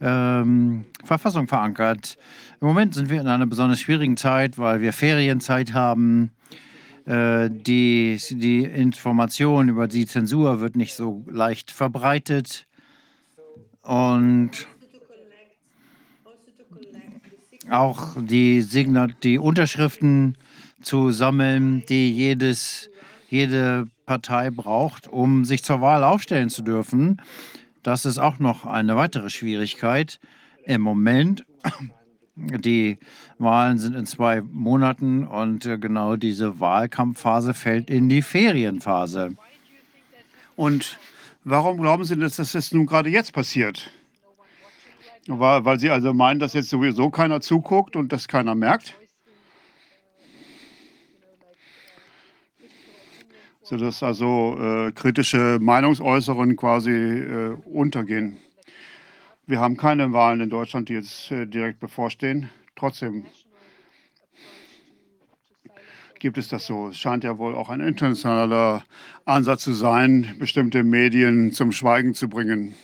[0.00, 2.16] ähm, Verfassung verankert.
[2.60, 6.30] Im Moment sind wir in einer besonders schwierigen Zeit, weil wir Ferienzeit haben.
[7.06, 12.66] Äh, die, die Information über die Zensur wird nicht so leicht verbreitet.
[13.82, 14.50] Und
[17.70, 20.36] auch die, Signat die Unterschriften
[20.82, 22.90] zu sammeln, die jedes,
[23.28, 27.20] jede Partei braucht, um sich zur Wahl aufstellen zu dürfen.
[27.82, 30.20] Das ist auch noch eine weitere Schwierigkeit.
[30.64, 31.44] Im Moment,
[32.36, 32.98] die
[33.38, 39.36] Wahlen sind in zwei Monaten und äh, genau diese Wahlkampfphase fällt in die Ferienphase.
[40.56, 40.98] Und
[41.44, 43.90] warum glauben Sie, dass das nun gerade jetzt passiert?
[45.26, 48.99] Weil, weil Sie also meinen, dass jetzt sowieso keiner zuguckt und das keiner merkt?
[53.70, 58.38] Sodass also äh, kritische Meinungsäußerungen quasi äh, untergehen.
[59.46, 62.50] Wir haben keine Wahlen in Deutschland, die jetzt äh, direkt bevorstehen.
[62.74, 63.26] Trotzdem
[66.18, 66.88] gibt es das so.
[66.88, 68.82] Es scheint ja wohl auch ein internationaler
[69.24, 72.74] Ansatz zu sein, bestimmte Medien zum Schweigen zu bringen.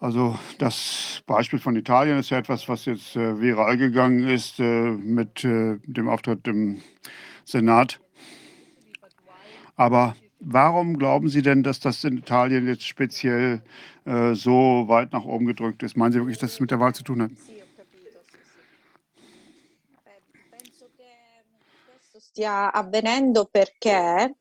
[0.00, 4.90] Also das Beispiel von Italien ist ja etwas, was jetzt äh, viral gegangen ist äh,
[4.92, 6.80] mit äh, dem Auftritt im
[7.44, 8.00] Senat.
[9.74, 13.62] Aber warum glauben Sie denn, dass das in Italien jetzt speziell
[14.04, 15.96] äh, so weit nach oben gedrückt ist?
[15.96, 17.30] Meinen Sie wirklich, dass es mit der Wahl zu tun hat?
[22.38, 24.32] stia avvenendo perché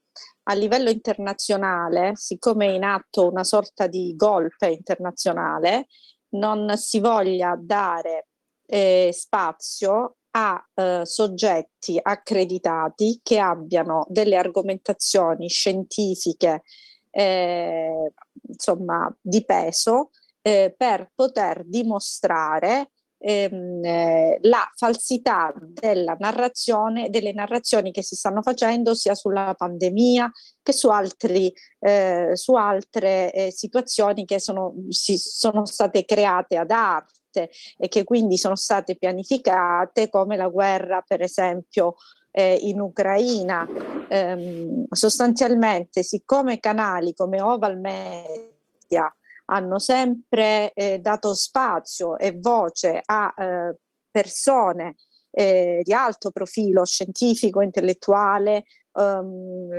[0.50, 5.88] a livello internazionale, siccome è in atto una sorta di golpe internazionale,
[6.30, 8.28] non si voglia dare
[8.66, 16.64] eh, spazio a eh, soggetti accreditati che abbiano delle argomentazioni scientifiche
[17.10, 18.12] eh,
[18.48, 20.12] insomma di peso
[20.42, 28.42] eh, per poter dimostrare ehm, eh, la falsità della narrazione, delle narrazioni che si stanno
[28.42, 30.32] facendo sia sulla pandemia
[30.62, 36.72] che su, altri, eh, su altre eh, situazioni che sono, si, sono state create ad
[36.72, 41.96] arte e che quindi sono state pianificate come la guerra per esempio
[42.32, 43.68] eh, in Ucraina.
[44.10, 49.14] Ehm, sostanzialmente siccome canali come Oval Media
[49.50, 53.76] hanno sempre eh, dato spazio e voce a eh,
[54.10, 54.96] persone
[55.32, 59.70] eh, di alto profilo scientifico, intellettuale, um,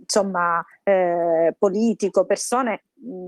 [0.00, 2.84] insomma, eh, politico, persone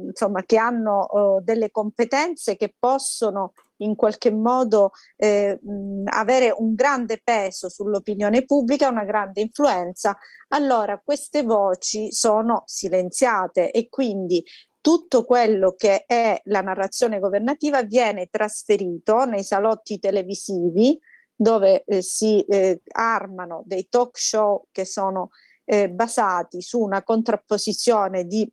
[0.06, 6.74] insomma, che hanno uh, delle competenze che possono in qualche modo eh, mh, avere un
[6.74, 10.16] grande peso sull'opinione pubblica, una grande influenza,
[10.48, 14.42] allora queste voci sono silenziate e quindi
[14.80, 20.98] tutto quello che è la narrazione governativa viene trasferito nei salotti televisivi
[21.34, 25.30] dove eh, si eh, armano dei talk show che sono
[25.64, 28.50] eh, basati su una contrapposizione di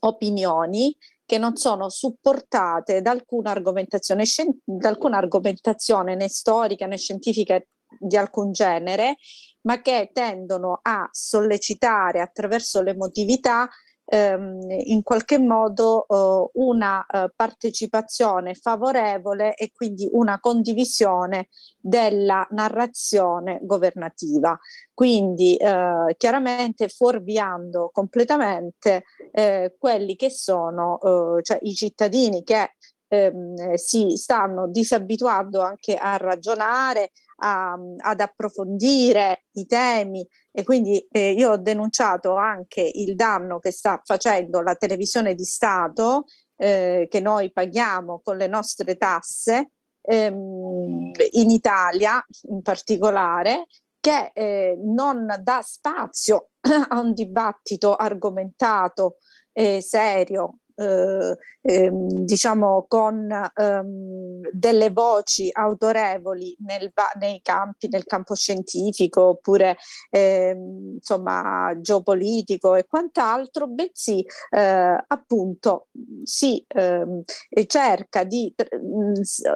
[0.00, 4.24] opinioni che non sono supportate da alcuna argomentazione,
[4.64, 7.60] da alcuna argomentazione né storica né scientifica
[7.98, 9.16] di alcun genere,
[9.62, 13.68] ma che tendono a sollecitare attraverso l'emotività
[14.10, 21.48] ehm, in qualche modo eh, una eh, partecipazione favorevole e quindi una condivisione
[21.78, 24.58] della narrazione governativa.
[24.92, 30.98] Quindi eh, chiaramente fuorviando completamente eh, quelli che sono
[31.38, 32.72] eh, cioè i cittadini che
[33.08, 41.32] ehm, si stanno disabituando anche a ragionare, a, ad approfondire i temi e quindi eh,
[41.32, 46.24] io ho denunciato anche il danno che sta facendo la televisione di Stato
[46.56, 53.66] eh, che noi paghiamo con le nostre tasse ehm, in Italia in particolare
[54.00, 56.50] che eh, non dà spazio
[56.88, 59.16] a un dibattito argomentato
[59.52, 68.34] e serio eh, ehm, diciamo con ehm, delle voci autorevoli nel, nei campi, nel campo
[68.34, 69.76] scientifico oppure
[70.10, 75.88] ehm, insomma geopolitico e quant'altro, bensì eh, appunto
[76.22, 77.22] si ehm,
[77.66, 78.54] cerca di,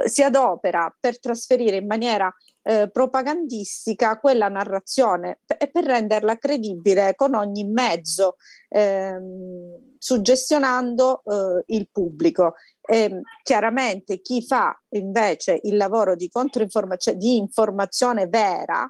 [0.05, 2.31] si adopera per trasferire in maniera
[2.65, 8.37] eh, propagandistica quella narrazione e per renderla credibile con ogni mezzo,
[8.69, 12.57] ehm, suggestionando eh, il pubblico.
[12.83, 18.87] E, chiaramente chi fa invece il lavoro di controinformazione, di informazione vera,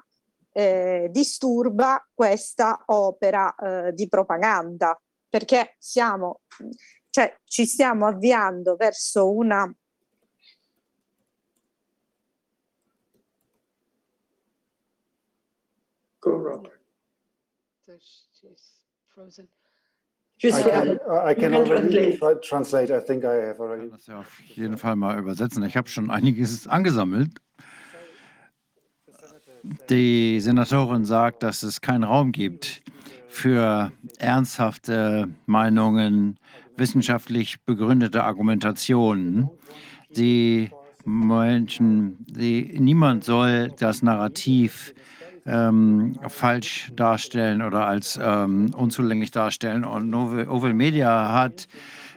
[0.51, 6.41] eh, disturba questa opera eh, di propaganda perché siamo,
[7.09, 9.73] cioè, ci stiamo avviando verso una
[18.33, 18.81] she's
[19.13, 19.47] frozen.
[20.43, 22.91] I can, I can already tra- translate.
[22.91, 23.89] I think I have already.
[23.89, 25.63] Das ja auf jeden Fall mal übersetzen.
[25.63, 27.31] Ich habe schon einiges angesammelt.
[29.89, 32.83] Die Senatorin sagt, dass es keinen Raum gibt
[33.27, 36.37] für ernsthafte Meinungen,
[36.77, 39.49] wissenschaftlich begründete Argumentationen.
[40.09, 40.69] Die
[41.05, 44.93] Menschen, die, niemand soll das Narrativ
[45.45, 49.85] ähm, falsch darstellen oder als ähm, unzulänglich darstellen.
[49.85, 51.67] Und Oval Media hat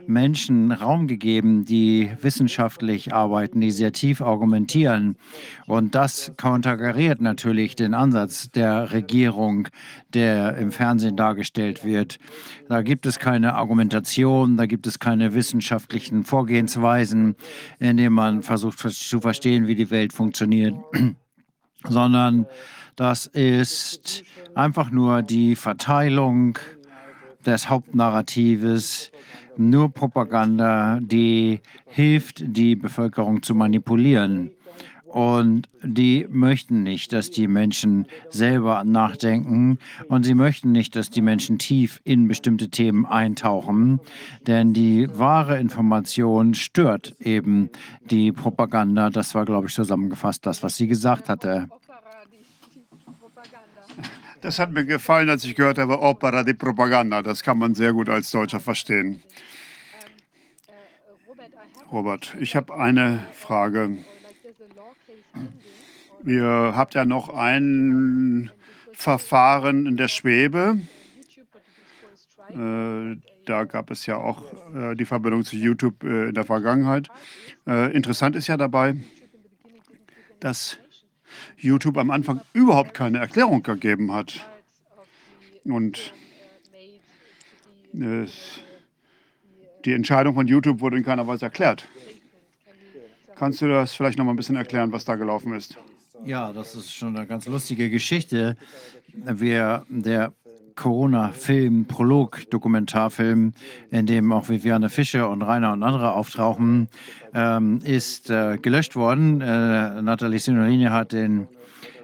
[0.08, 5.16] Menschen Raum gegeben, die wissenschaftlich arbeiten, die sehr tief argumentieren.
[5.66, 9.68] Und das konterkariert natürlich den Ansatz der Regierung,
[10.14, 12.18] der im Fernsehen dargestellt wird.
[12.70, 17.36] Da gibt es keine Argumentation, da gibt es keine wissenschaftlichen Vorgehensweisen,
[17.78, 20.74] in denen man versucht zu verstehen, wie die Welt funktioniert,
[21.84, 22.46] sondern
[22.98, 24.24] das ist
[24.56, 26.58] einfach nur die Verteilung
[27.46, 29.12] des Hauptnarratives,
[29.56, 34.50] nur Propaganda, die hilft, die Bevölkerung zu manipulieren.
[35.04, 39.78] Und die möchten nicht, dass die Menschen selber nachdenken
[40.08, 44.00] und sie möchten nicht, dass die Menschen tief in bestimmte Themen eintauchen,
[44.46, 47.70] denn die wahre Information stört eben
[48.10, 49.08] die Propaganda.
[49.08, 51.68] Das war, glaube ich, zusammengefasst das, was sie gesagt hatte.
[54.40, 57.22] Das hat mir gefallen, als ich gehört habe, Opera di Propaganda.
[57.22, 59.22] Das kann man sehr gut als Deutscher verstehen.
[61.90, 63.98] Robert, ich habe eine Frage.
[66.24, 68.50] Ihr habt ja noch ein
[68.92, 70.80] Verfahren in der Schwebe.
[72.50, 74.42] Äh, da gab es ja auch
[74.74, 77.08] äh, die Verbindung zu YouTube äh, in der Vergangenheit.
[77.66, 78.96] Interessant ist ja dabei,
[80.40, 80.78] dass
[81.56, 84.46] YouTube am Anfang überhaupt keine Erklärung gegeben hat.
[85.64, 86.12] Und
[87.92, 88.60] es,
[89.84, 91.86] die Entscheidung von YouTube wurde in keiner Weise erklärt.
[93.34, 95.78] Kannst du das vielleicht noch mal ein bisschen erklären, was da gelaufen ist?
[96.24, 98.56] Ja, das ist schon eine ganz lustige Geschichte.
[99.14, 100.32] Wir, der
[100.74, 103.52] Corona-Film, Prolog, Dokumentarfilm,
[103.90, 106.88] in dem auch Viviane Fischer und Rainer und andere auftauchen,
[107.34, 109.40] ähm, ist äh, gelöscht worden.
[109.40, 111.48] Äh, Nathalie Sinolini hat, den,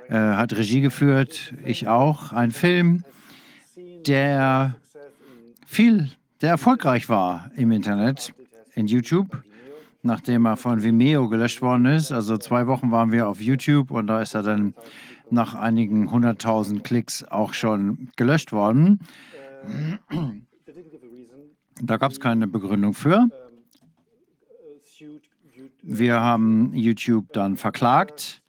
[0.09, 2.33] äh, hat Regie geführt, ich auch.
[2.33, 3.05] Ein Film,
[4.07, 4.77] der
[5.67, 8.33] viel, der erfolgreich war im Internet,
[8.75, 9.43] in YouTube
[10.05, 12.13] nachdem er von Vimeo gelöscht worden ist.
[12.13, 14.75] Also zwei Wochen waren wir auf YouTube und da ist er dann
[15.31, 19.01] nach einigen hunderttausend Klicks auch schon gelöscht worden.
[21.81, 23.29] Da gab es keine Begründung für.
[25.87, 28.41] Wir haben YouTube dann verklagt.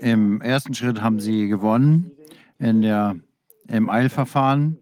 [0.00, 2.10] Im ersten Schritt haben sie gewonnen
[2.58, 3.14] in der,
[3.68, 4.78] im Eilverfahren.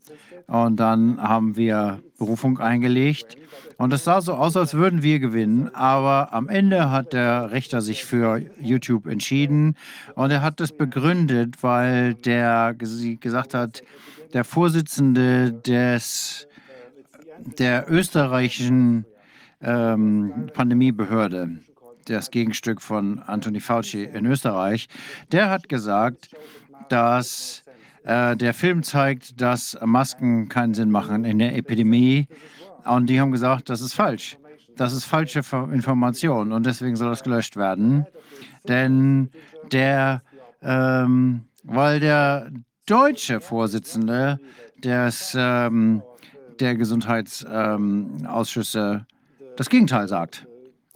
[0.47, 3.37] Und dann haben wir Berufung eingelegt.
[3.77, 5.69] Und es sah so aus, als würden wir gewinnen.
[5.75, 9.77] Aber am Ende hat der Richter sich für YouTube entschieden.
[10.15, 13.83] Und er hat das begründet, weil der gesagt hat,
[14.33, 16.49] der Vorsitzende des,
[17.59, 19.05] der österreichischen
[19.63, 21.61] ähm, Pandemiebehörde,
[22.07, 24.89] das Gegenstück von Anthony Fauci in Österreich,
[25.33, 26.31] der hat gesagt,
[26.89, 27.65] dass
[28.05, 32.27] äh, der Film zeigt, dass Masken keinen Sinn machen in der Epidemie.
[32.85, 34.39] Und die haben gesagt, das ist falsch.
[34.77, 35.41] Das ist falsche
[35.73, 38.07] Information und deswegen soll das gelöscht werden.
[38.67, 39.31] Denn
[39.73, 40.23] der,
[40.63, 42.51] ähm, weil der
[42.87, 44.41] deutsche Vorsitzende
[44.83, 46.03] des, ähm,
[46.61, 49.07] der Gesundheitsausschüsse
[49.61, 50.47] das Gegenteil sagt.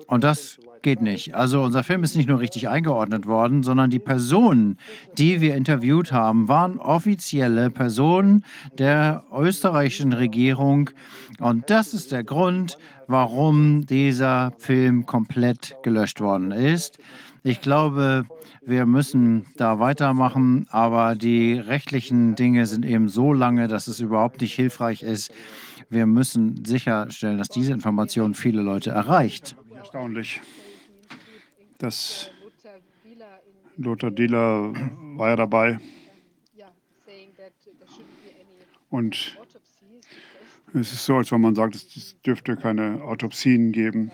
[0.07, 1.35] Und das geht nicht.
[1.35, 4.79] Also unser Film ist nicht nur richtig eingeordnet worden, sondern die Personen,
[5.19, 8.43] die wir interviewt haben, waren offizielle Personen
[8.79, 10.89] der österreichischen Regierung.
[11.41, 16.97] Und das ist der Grund, warum dieser Film komplett gelöscht worden ist.
[17.43, 18.25] Ich glaube,
[18.65, 24.41] wir müssen da weitermachen, aber die rechtlichen Dinge sind eben so lange, dass es überhaupt
[24.41, 25.31] nicht hilfreich ist.
[25.95, 29.55] Wir müssen sicherstellen, dass diese Information viele Leute erreicht.
[29.77, 30.41] Erstaunlich.
[31.79, 32.33] Das
[33.77, 34.73] Lothar Dieler
[35.17, 35.79] war ja dabei.
[38.91, 39.39] Und
[40.75, 44.11] es ist so, als wenn man sagt, es dürfte keine Autopsien geben.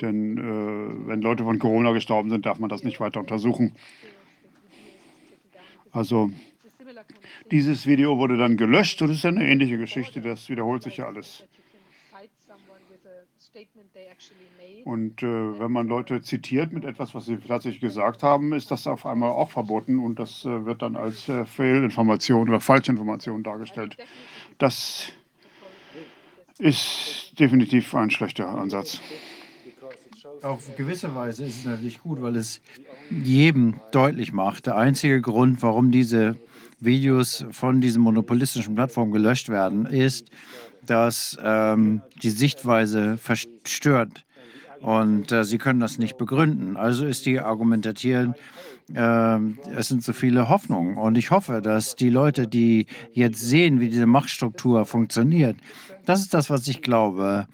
[0.00, 3.76] Denn äh, wenn Leute von Corona gestorben sind, darf man das nicht weiter untersuchen.
[5.92, 6.32] Also
[7.50, 11.06] dieses Video wurde dann gelöscht und es ist eine ähnliche Geschichte, das wiederholt sich ja
[11.06, 11.44] alles.
[14.84, 18.86] Und äh, wenn man Leute zitiert mit etwas, was sie tatsächlich gesagt haben, ist das
[18.86, 23.96] auf einmal auch verboten und das äh, wird dann als äh, Fehlinformation oder Falschinformation dargestellt.
[24.58, 25.12] Das
[26.58, 29.00] ist definitiv ein schlechter Ansatz.
[30.42, 32.60] Auf gewisse Weise ist es natürlich gut, weil es
[33.10, 34.66] jedem deutlich macht.
[34.66, 36.36] Der einzige Grund, warum diese
[36.80, 40.28] Videos von diesen monopolistischen Plattformen gelöscht werden, ist,
[40.84, 44.26] dass ähm, die Sichtweise verstört
[44.80, 46.76] und äh, sie können das nicht begründen.
[46.76, 48.34] Also ist die Argumentation,
[48.94, 49.38] äh,
[49.74, 50.96] es sind so viele Hoffnungen.
[50.96, 55.56] Und ich hoffe, dass die Leute, die jetzt sehen, wie diese Machtstruktur funktioniert,
[56.04, 57.46] das ist das, was ich glaube.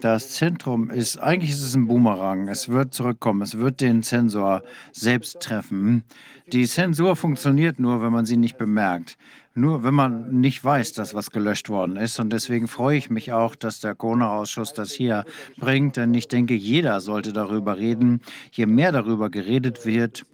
[0.00, 2.48] Das Zentrum ist, eigentlich ist es ein Boomerang.
[2.48, 3.42] Es wird zurückkommen.
[3.42, 6.04] Es wird den Zensor selbst treffen.
[6.52, 9.16] Die Zensur funktioniert nur, wenn man sie nicht bemerkt.
[9.54, 12.20] Nur wenn man nicht weiß, dass was gelöscht worden ist.
[12.20, 15.24] Und deswegen freue ich mich auch, dass der Corona-Ausschuss das hier
[15.56, 15.96] bringt.
[15.96, 18.20] Denn ich denke, jeder sollte darüber reden.
[18.52, 20.24] Je mehr darüber geredet wird,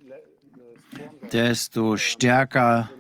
[1.33, 2.91] desto stärker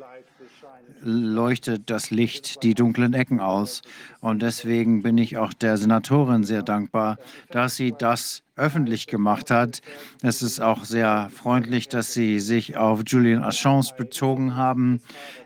[1.04, 3.82] leuchtet das Licht die dunklen Ecken aus.
[4.20, 7.18] Und deswegen bin ich auch der Senatorin sehr dankbar,
[7.50, 9.80] dass sie das öffentlich gemacht hat.
[10.22, 15.00] Es ist auch sehr freundlich, dass Sie sich auf Julian Assange bezogen haben.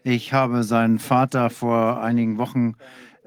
[0.04, 2.74] Ich habe seinen Vater vor einigen Wochen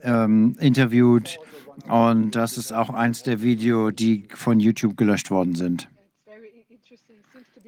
[0.04, 1.40] ähm, interviewt
[1.88, 5.90] und das ist auch eins der Videos, die von YouTube gelöscht worden sind.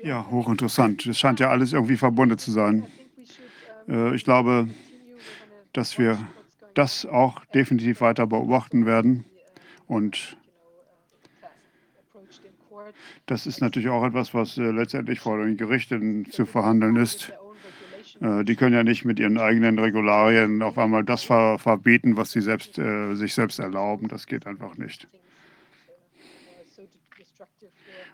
[0.03, 1.05] Ja, hochinteressant.
[1.05, 2.85] Es scheint ja alles irgendwie verbunden zu sein.
[3.87, 4.67] Äh, ich glaube,
[5.73, 6.19] dass wir
[6.73, 9.25] das auch definitiv weiter beobachten werden.
[9.87, 10.37] Und
[13.25, 17.31] das ist natürlich auch etwas, was äh, letztendlich vor den Gerichten zu verhandeln ist.
[18.21, 22.31] Äh, die können ja nicht mit ihren eigenen Regularien auf einmal das ver verbieten, was
[22.31, 24.07] sie selbst, sich selbst erlauben.
[24.07, 25.07] Das geht einfach nicht.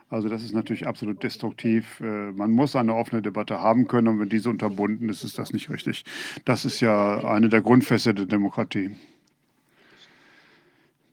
[0.09, 1.99] Also das ist natürlich absolut destruktiv.
[1.99, 5.53] Äh, man muss eine offene Debatte haben können und wenn diese unterbunden ist, ist das
[5.53, 6.03] nicht richtig.
[6.45, 8.95] Das ist ja eine der Grundfässer der Demokratie.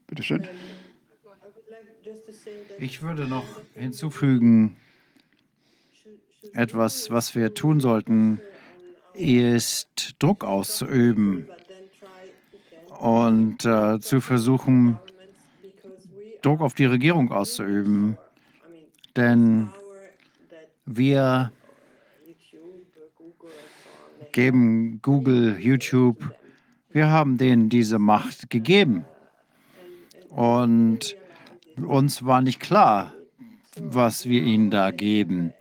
[0.07, 0.47] Bitte schön.
[2.79, 3.45] Ich würde noch
[3.75, 4.77] hinzufügen,
[6.53, 8.39] etwas, was wir tun sollten,
[9.13, 11.47] ist Druck auszuüben
[12.99, 14.97] und äh, zu versuchen,
[16.41, 18.17] Druck auf die Regierung auszuüben
[19.17, 19.69] denn
[20.85, 21.51] wir
[24.31, 26.33] geben Google, YouTube,
[26.91, 29.05] wir haben denen diese Macht gegeben.
[30.29, 31.15] Und
[31.77, 33.13] uns war nicht klar,
[33.79, 35.53] was wir ihnen da geben.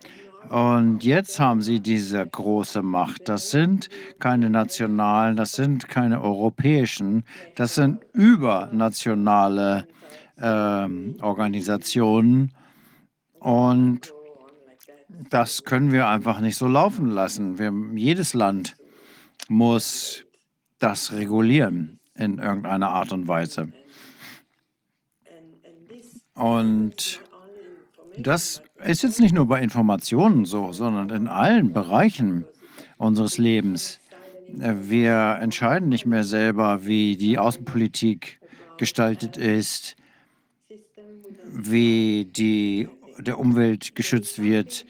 [0.50, 3.28] Und jetzt haben sie diese große Macht.
[3.28, 7.24] Das sind keine nationalen, das sind keine europäischen,
[7.56, 9.86] das sind übernationale
[10.36, 10.88] äh,
[11.20, 12.52] Organisationen.
[13.46, 14.12] Und
[15.30, 17.60] das können wir einfach nicht so laufen lassen.
[17.60, 18.76] Wir, jedes Land
[19.46, 20.24] muss
[20.80, 23.68] das regulieren in irgendeiner Art und Weise.
[26.34, 27.20] Und
[28.18, 32.46] das ist jetzt nicht nur bei Informationen so, sondern in allen Bereichen
[32.96, 34.00] unseres Lebens.
[34.48, 38.40] Wir entscheiden nicht mehr selber, wie die Außenpolitik
[38.76, 39.94] gestaltet ist,
[41.48, 42.88] wie die
[43.18, 44.86] der Umwelt geschützt wird.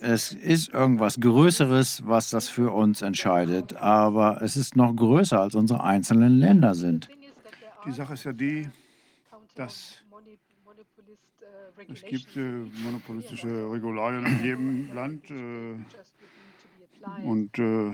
[0.00, 5.54] Es ist irgendwas Größeres, was das für uns entscheidet, aber es ist noch größer, als
[5.54, 7.08] unsere einzelnen Länder sind.
[7.86, 8.68] Die Sache ist ja die,
[9.54, 10.02] dass
[11.90, 15.76] es gibt äh, monopolistische Regularien in jedem Land äh,
[17.24, 17.92] und äh,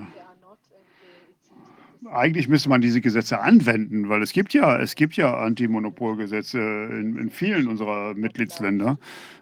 [2.11, 7.17] eigentlich müsste man diese Gesetze anwenden, weil es gibt ja, es gibt ja Antimonopolgesetze in,
[7.17, 8.99] in vielen unserer Mitgliedsländer.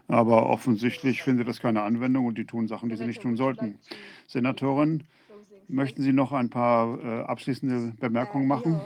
[0.08, 3.78] Aber offensichtlich findet das keine Anwendung und die tun Sachen, die sie nicht tun sollten.
[4.26, 5.04] Senatorin,
[5.68, 8.80] möchten Sie noch ein paar äh, abschließende Bemerkungen machen?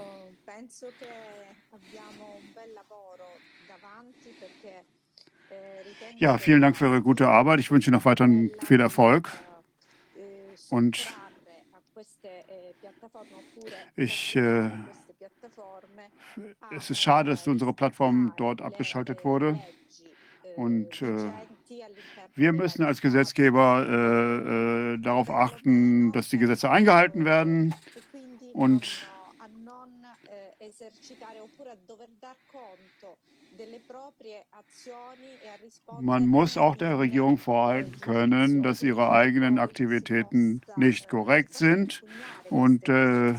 [6.18, 7.60] Ja, vielen Dank für Ihre gute Arbeit.
[7.60, 9.30] Ich wünsche Ihnen noch weiterhin viel Erfolg.
[10.70, 11.08] Und
[13.96, 14.70] ich, äh,
[16.76, 19.58] es ist schade, dass unsere Plattform dort abgeschaltet wurde.
[20.56, 21.30] Und äh,
[22.34, 27.74] wir müssen als Gesetzgeber äh, äh, darauf achten, dass die Gesetze eingehalten werden
[28.52, 29.06] und
[36.00, 42.02] man muss auch der Regierung vorhalten können, dass ihre eigenen Aktivitäten nicht korrekt sind.
[42.50, 43.34] und äh,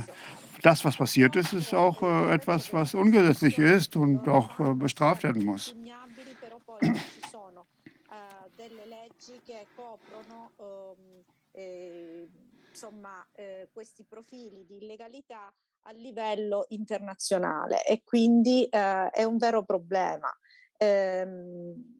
[0.62, 5.24] das, was passiert ist, ist auch äh, etwas, was ungesetzlich ist und auch äh, bestraft
[5.24, 5.76] werden muss.
[12.78, 15.52] insomma eh, questi profili di illegalità
[15.88, 20.30] a livello internazionale e quindi eh, è un vero problema.
[20.78, 21.96] Ehm,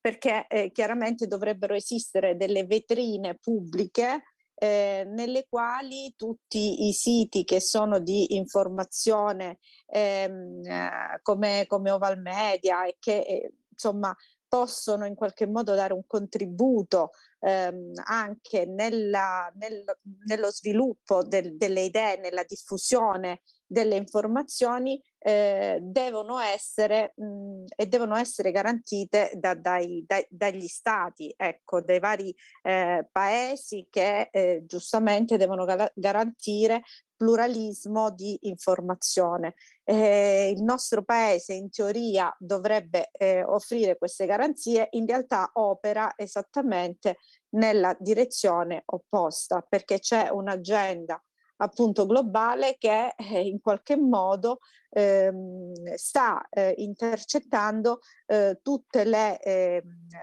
[0.00, 4.22] perché eh, chiaramente dovrebbero esistere delle vetrine pubbliche
[4.54, 12.20] eh, nelle quali tutti i siti che sono di informazione ehm, eh, come, come Oval
[12.20, 14.16] Media e che eh, insomma
[14.48, 17.10] possono in qualche modo dare un contributo
[17.40, 19.84] ehm, anche nella, nel,
[20.26, 28.16] nello sviluppo del, delle idee, nella diffusione delle informazioni eh, devono essere mh, e devono
[28.16, 35.36] essere garantite da, dai, dai, dagli stati, ecco, dai vari eh, paesi che eh, giustamente
[35.36, 36.82] devono ga- garantire
[37.14, 39.54] pluralismo di informazione.
[39.84, 47.16] Eh, il nostro paese in teoria dovrebbe eh, offrire queste garanzie, in realtà opera esattamente
[47.50, 51.20] nella direzione opposta perché c'è un'agenda
[51.58, 54.58] appunto globale che eh, in qualche modo
[54.90, 59.82] ehm, sta eh, intercettando eh, tutte, le, ehm,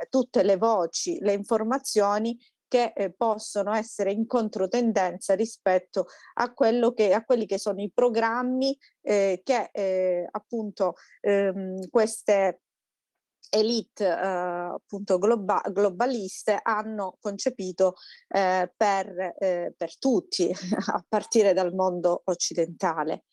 [0.09, 7.13] tutte le voci, le informazioni che eh, possono essere in controtendenza rispetto a, quello che,
[7.13, 12.61] a quelli che sono i programmi eh, che eh, appunto ehm, queste
[13.49, 17.95] elite eh, appunto globa- globaliste hanno concepito
[18.27, 20.49] eh, per, eh, per, tutti,
[20.87, 23.25] a partire dal mondo occidentale.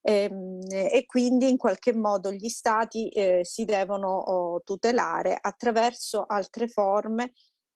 [0.00, 6.24] E, ehm, e quindi in qualche modo gli stati eh, si devono oh, tutelare attraverso
[6.26, 7.32] altre forme,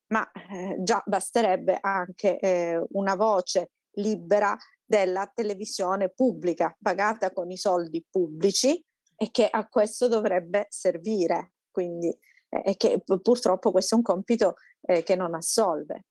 [0.09, 7.57] ma eh, già basterebbe anche eh, una voce libera della televisione pubblica, pagata con i
[7.57, 8.83] soldi pubblici
[9.17, 12.17] e che a questo dovrebbe servire quindi
[12.49, 16.05] eh, che purtroppo questo è un compito eh, che non assolve.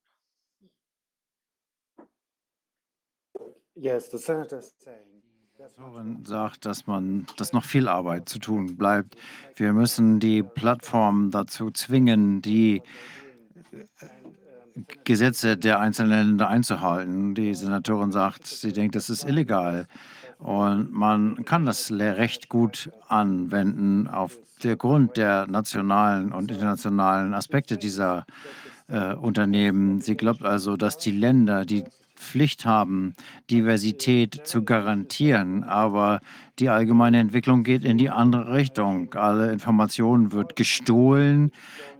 [3.73, 5.11] Yes, the senator is saying.
[6.23, 9.15] sagt, dass man, dass noch viel Arbeit zu tun bleibt.
[9.55, 12.81] Wir müssen die Plattformen dazu zwingen, die
[15.03, 17.35] Gesetze der einzelnen Länder einzuhalten.
[17.35, 19.87] Die Senatorin sagt, sie denkt, das ist illegal.
[20.37, 27.77] Und man kann das Recht gut anwenden auf der Grund der nationalen und internationalen Aspekte
[27.77, 28.25] dieser
[28.87, 30.01] äh, Unternehmen.
[30.01, 31.83] Sie glaubt also, dass die Länder die
[32.21, 33.15] Pflicht haben,
[33.49, 36.21] Diversität zu garantieren, aber
[36.59, 39.13] die allgemeine Entwicklung geht in die andere Richtung.
[39.15, 41.51] Alle Informationen wird gestohlen,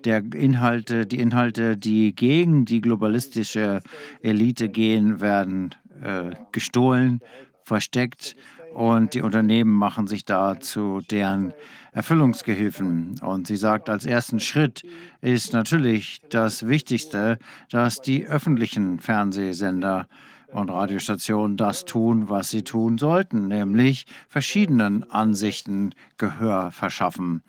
[0.06, 3.82] der Inhalte, die Inhalte, die gegen die globalistische
[4.22, 5.74] Elite gehen, werden
[6.04, 7.22] äh, gestohlen,
[7.64, 8.36] versteckt
[8.74, 11.54] und die Unternehmen machen sich da zu deren
[11.92, 13.20] Erfüllungsgehilfen.
[13.22, 14.84] Und sie sagt, als ersten Schritt
[15.22, 17.38] ist natürlich das Wichtigste,
[17.70, 20.08] dass die öffentlichen Fernsehsender
[20.52, 27.44] und Radiostationen das tun, was sie tun sollten, nämlich verschiedenen Ansichten Gehör verschaffen.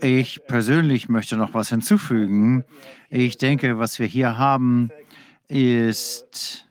[0.00, 2.64] Ich persönlich möchte noch was hinzufügen.
[3.10, 4.90] Ich denke, was wir hier haben,
[5.48, 6.63] ist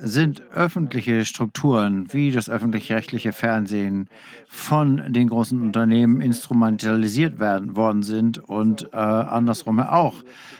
[0.00, 4.08] sind öffentliche Strukturen wie das öffentlich-rechtliche Fernsehen
[4.48, 10.14] von den großen Unternehmen instrumentalisiert werden, worden sind und äh, andersrum auch.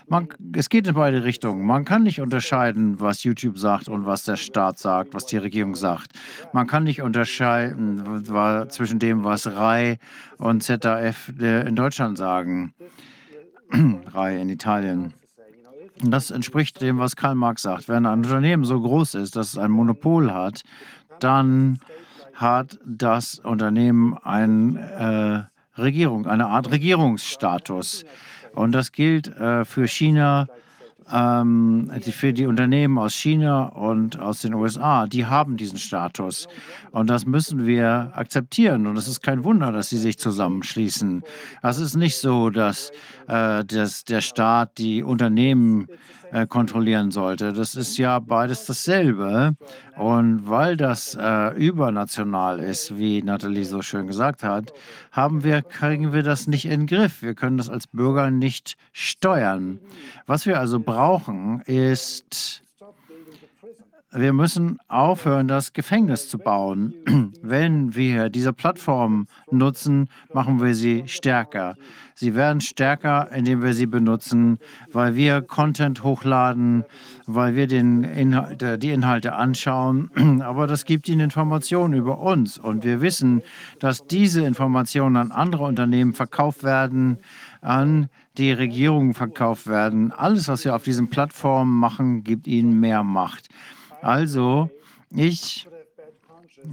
[0.08, 1.64] Man, es geht in beide Richtungen.
[1.66, 5.74] Man kann nicht unterscheiden, was YouTube sagt und was der Staat sagt, was die Regierung
[5.74, 6.12] sagt.
[6.52, 8.24] Man kann nicht unterscheiden
[8.70, 9.98] zwischen dem, was RAI
[10.38, 12.74] und ZDF äh, in Deutschland sagen.
[14.14, 15.14] RAI in Italien.
[16.02, 17.89] Das entspricht dem, was Karl Marx sagt.
[17.89, 20.62] Wenn ein Unternehmen so groß ist, dass es ein Monopol hat,
[21.20, 21.81] dann
[22.35, 28.05] hat das Unternehmen eine äh, Regierung, eine Art Regierungsstatus.
[28.55, 30.47] Und das gilt äh, für China,
[31.12, 36.48] ähm, die, für die Unternehmen aus China und aus den USA, die haben diesen Status.
[36.90, 38.86] Und das müssen wir akzeptieren.
[38.86, 41.22] Und es ist kein Wunder, dass sie sich zusammenschließen.
[41.62, 42.90] Es ist nicht so, dass,
[43.26, 45.88] äh, dass der Staat die Unternehmen
[46.32, 47.52] äh, kontrollieren sollte.
[47.52, 49.57] Das ist ja beides dasselbe.
[49.97, 54.73] Und weil das äh, übernational ist, wie Nathalie so schön gesagt hat,
[55.10, 57.23] haben wir, kriegen wir das nicht in den Griff.
[57.23, 59.78] Wir können das als Bürger nicht steuern.
[60.26, 62.62] Was wir also brauchen, ist
[64.10, 66.94] wir müssen aufhören, das Gefängnis zu bauen.
[67.42, 71.76] Wenn wir diese Plattform nutzen, machen wir sie stärker.
[72.20, 74.58] Sie werden stärker, indem wir sie benutzen,
[74.90, 76.82] weil wir Content hochladen,
[77.28, 80.10] weil wir den Inhalt, die Inhalte anschauen.
[80.42, 82.58] Aber das gibt ihnen Informationen über uns.
[82.58, 83.42] Und wir wissen,
[83.78, 87.18] dass diese Informationen an andere Unternehmen verkauft werden,
[87.60, 90.10] an die Regierungen verkauft werden.
[90.10, 93.48] Alles, was wir auf diesen Plattformen machen, gibt ihnen mehr Macht.
[94.02, 94.70] Also,
[95.12, 95.68] ich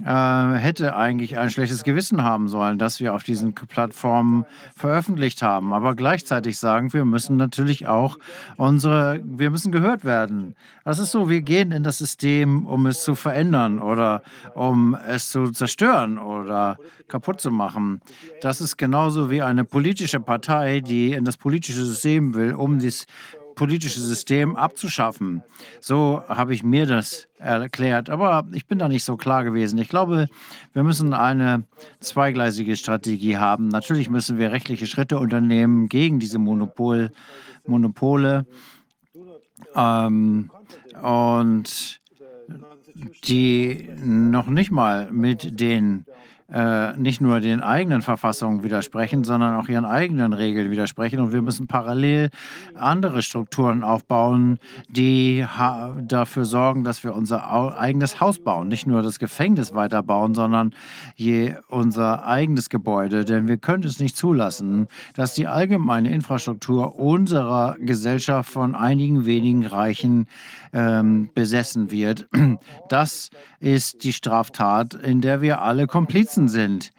[0.06, 5.74] äh, hätte eigentlich ein schlechtes Gewissen haben sollen, dass wir auf diesen Plattformen veröffentlicht haben.
[5.74, 8.18] Aber gleichzeitig sagen wir müssen natürlich auch
[8.58, 10.56] unsere, wir müssen gehört werden.
[10.84, 14.22] Das ist so, wir gehen in das System, um es zu verändern oder
[14.54, 18.02] um es zu zerstören oder kaputt zu machen.
[18.42, 23.06] Das ist genauso wie eine politische Partei, die in das politische System will, um das
[23.56, 25.44] politische System abzuschaffen.
[25.80, 28.10] So habe ich mir das erklärt.
[28.10, 29.78] Aber ich bin da nicht so klar gewesen.
[29.80, 30.28] Ich glaube,
[30.74, 31.64] wir müssen eine
[32.00, 33.68] zweigleisige Strategie haben.
[33.68, 37.12] Natürlich müssen wir rechtliche Schritte unternehmen gegen diese Monopol,
[37.66, 38.46] Monopole.
[39.76, 40.52] Ähm,
[41.02, 42.02] und
[43.26, 46.06] die noch nicht mal mit den
[46.52, 51.20] äh, nicht nur den eigenen Verfassungen widersprechen, sondern auch ihren eigenen Regeln widersprechen.
[51.20, 52.30] Und wir müssen parallel
[52.76, 55.46] andere Strukturen aufbauen, die
[56.04, 57.50] dafür sorgen, dass wir unser
[57.80, 58.68] eigenes Haus bauen.
[58.68, 60.74] Nicht nur das Gefängnis weiterbauen, sondern
[61.16, 63.26] je unser eigenes Gebäude.
[63.26, 69.66] Denn wir können es nicht zulassen, dass die allgemeine Infrastruktur unserer Gesellschaft von einigen wenigen
[69.66, 70.28] Reichen
[70.76, 72.28] ähm, besessen wird.
[72.90, 73.30] Das
[73.60, 76.92] ist die Straftat, in der wir alle Komplizen sind,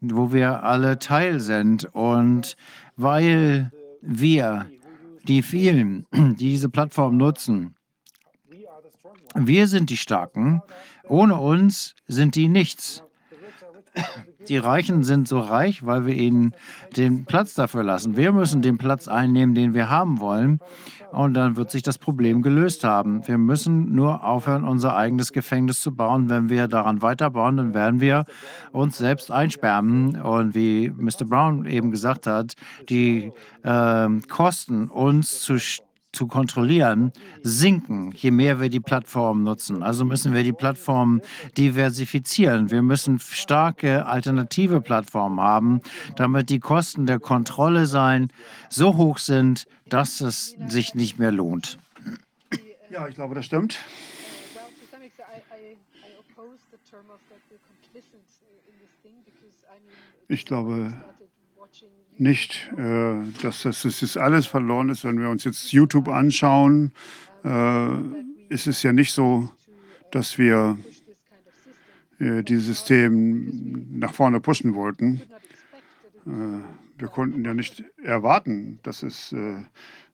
[0.00, 1.84] wo wir alle Teil sind.
[1.92, 2.56] Und
[2.96, 4.66] weil wir,
[5.24, 7.74] die vielen, die diese Plattform nutzen,
[9.34, 10.62] wir sind die Starken.
[11.06, 13.02] Ohne uns sind die nichts.
[14.48, 16.54] Die Reichen sind so reich, weil wir ihnen
[16.96, 18.16] den Platz dafür lassen.
[18.16, 20.60] Wir müssen den Platz einnehmen, den wir haben wollen
[21.12, 23.26] und dann wird sich das Problem gelöst haben.
[23.26, 26.28] Wir müssen nur aufhören, unser eigenes Gefängnis zu bauen.
[26.28, 28.24] Wenn wir daran weiterbauen, dann werden wir
[28.72, 30.20] uns selbst einsperren.
[30.20, 31.24] Und wie Mr.
[31.24, 32.54] Brown eben gesagt hat,
[32.88, 35.58] die äh, Kosten, uns zu
[36.12, 37.12] zu kontrollieren,
[37.42, 39.82] sinken, je mehr wir die Plattform nutzen.
[39.82, 41.20] Also müssen wir die Plattform
[41.56, 42.70] diversifizieren.
[42.70, 45.80] Wir müssen starke alternative Plattformen haben,
[46.16, 48.30] damit die Kosten der Kontrolle sein
[48.70, 51.78] so hoch sind, dass es sich nicht mehr lohnt.
[52.90, 53.78] Ja, ich glaube, das stimmt.
[60.30, 60.92] Ich glaube
[62.20, 65.04] nicht, äh, dass das, das ist alles verloren ist.
[65.04, 66.92] Wenn wir uns jetzt YouTube anschauen,
[67.44, 67.88] äh,
[68.48, 69.50] ist es ja nicht so,
[70.10, 70.78] dass wir
[72.18, 75.22] äh, dieses System nach vorne pushen wollten.
[76.26, 76.60] Äh,
[76.98, 79.62] wir konnten ja nicht erwarten, dass es äh,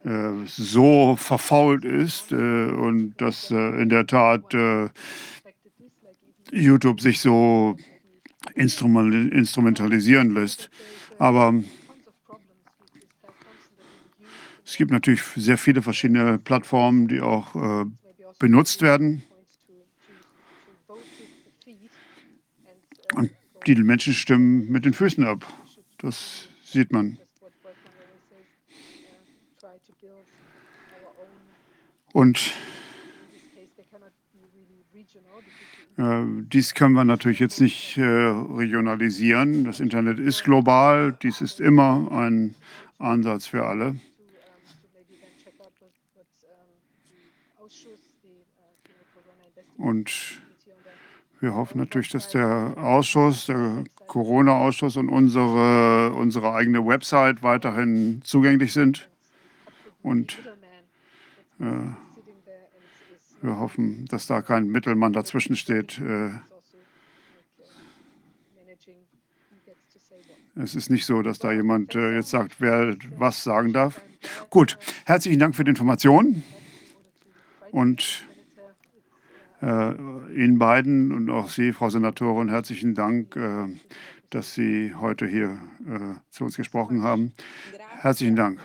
[0.09, 4.55] äh, so verfault ist und dass in der Tat
[6.53, 7.79] YouTube sich so
[8.55, 10.69] instrumentalisieren lässt.
[11.19, 11.55] Aber
[14.65, 17.85] es gibt natürlich sehr viele verschiedene Plattformen, die auch äh,
[18.39, 19.23] benutzt werden.
[23.15, 23.31] Und
[23.67, 25.47] die Menschen stimmen mit den Füßen ab.
[25.99, 27.19] Das sieht man.
[32.13, 32.53] Und
[35.99, 39.65] äh, dies können wir natürlich jetzt nicht äh, regionalisieren.
[39.65, 41.17] Das Internet ist global.
[41.23, 42.55] Dies ist immer ein
[42.99, 44.01] Ansatz für alle.
[49.85, 50.41] Und
[51.41, 58.73] wir hoffen natürlich, dass der Ausschuss, der Corona-Ausschuss und unsere, unsere eigene Website weiterhin zugänglich
[58.73, 59.11] sind.
[60.03, 60.39] Und
[61.61, 61.65] äh,
[63.43, 66.01] wir hoffen, dass da kein Mittelmann dazwischen steht.
[66.01, 66.31] Äh,
[70.57, 74.01] es ist nicht so, dass da jemand äh, jetzt sagt, wer was sagen darf.
[74.49, 76.43] Gut, herzlichen Dank für die Information.
[77.71, 78.25] Und
[79.63, 83.69] Ihnen beiden und auch Sie, Frau Senatorin, herzlichen Dank, äh,
[84.31, 87.33] dass Sie heute hier äh, zu uns gesprochen haben.
[88.01, 88.61] Herzlichen Dank.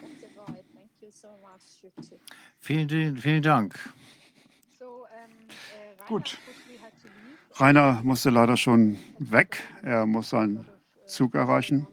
[2.60, 3.80] Vielen, vielen Dank.
[6.08, 6.38] Gut.
[7.54, 9.62] Rainer musste leider schon weg.
[9.84, 10.66] Er muss seinen
[11.06, 11.88] Zug erreichen.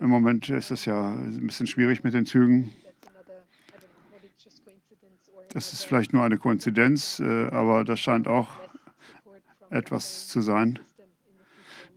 [0.00, 2.72] Im Moment ist es ja ein bisschen schwierig mit den Zügen.
[5.52, 8.48] Das ist vielleicht nur eine Koinzidenz, äh, aber das scheint auch
[9.70, 10.78] etwas zu sein.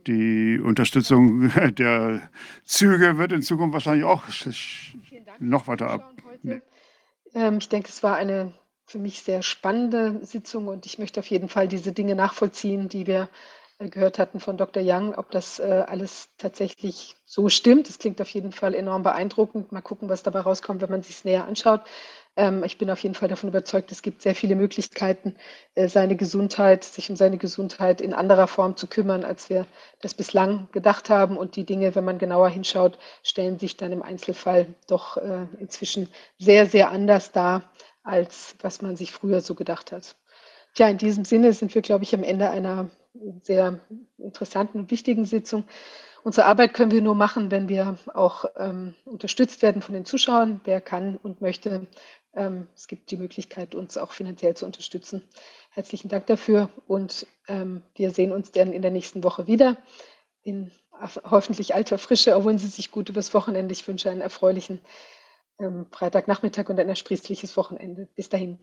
[0.08, 2.30] Die Unterstützung der
[2.66, 4.24] Züge wird in Zukunft wahrscheinlich auch
[5.40, 6.14] noch weiter ab.
[7.34, 8.54] Ähm, ich denke, es war eine
[8.86, 13.08] für mich sehr spannende Sitzung und ich möchte auf jeden Fall diese Dinge nachvollziehen, die
[13.08, 13.30] wir
[13.80, 14.84] äh, gehört hatten von Dr.
[14.86, 17.88] Young, ob das äh, alles tatsächlich so stimmt.
[17.88, 19.72] Das klingt auf jeden Fall enorm beeindruckend.
[19.72, 21.82] Mal gucken, was dabei rauskommt, wenn man sich näher anschaut.
[22.38, 25.36] Ähm, ich bin auf jeden Fall davon überzeugt, es gibt sehr viele Möglichkeiten,
[25.76, 29.68] äh, seine Gesundheit, sich um seine Gesundheit in anderer Form zu kümmern, als wir
[30.02, 31.38] das bislang gedacht haben.
[31.38, 36.10] Und die Dinge, wenn man genauer hinschaut, stellen sich dann im Einzelfall doch äh, inzwischen
[36.40, 37.72] sehr, sehr anders dar,
[38.04, 40.16] als was man sich früher so gedacht hat.
[40.74, 42.90] Tja, in diesem Sinne sind wir, glaube ich, am Ende einer
[43.44, 43.80] sehr
[44.18, 45.66] interessanten und wichtigen Sitzung.
[46.24, 50.62] Unsere Arbeit können wir nur machen, wenn wir auch ähm, unterstützt werden von den Zuschauern.
[50.66, 51.88] Wer kann und möchte,
[52.34, 55.24] ähm, es gibt die Möglichkeit, uns auch finanziell zu unterstützen.
[55.72, 59.78] Herzlichen Dank dafür und ähm, wir sehen uns dann in der nächsten Woche wieder
[60.44, 60.72] in
[61.24, 62.32] hoffentlich alter Frische.
[62.32, 63.74] Erholen Sie sich gut übers Wochenende.
[63.74, 64.82] Ich wünsche einen erfreulichen
[65.60, 68.08] ähm, Freitagnachmittag und ein ersprießliches Wochenende.
[68.16, 68.60] Bis dahin.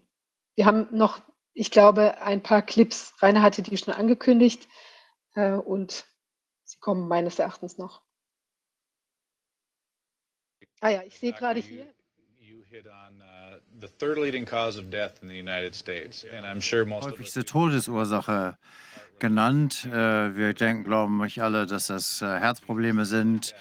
[0.54, 1.20] Wir haben noch,
[1.52, 3.14] ich glaube, ein paar Clips.
[3.20, 4.68] Rainer hatte die schon angekündigt
[5.34, 6.06] äh, und
[6.64, 8.02] sie kommen meines Erachtens noch.
[10.80, 11.92] Ah ja, ich sehe gerade hier.
[17.12, 18.58] Häufigste Todesursache
[19.18, 19.86] genannt.
[19.86, 23.54] Äh, Wir denken, glauben euch alle, dass das äh, Herzprobleme sind,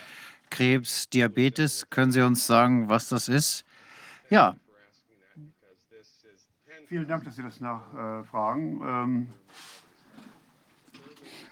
[0.50, 1.90] Krebs, Diabetes.
[1.90, 3.64] Können Sie uns sagen, was das ist?
[4.30, 4.56] Ja,
[6.90, 8.82] Vielen Dank, dass Sie das nachfragen.
[8.86, 9.28] Ähm,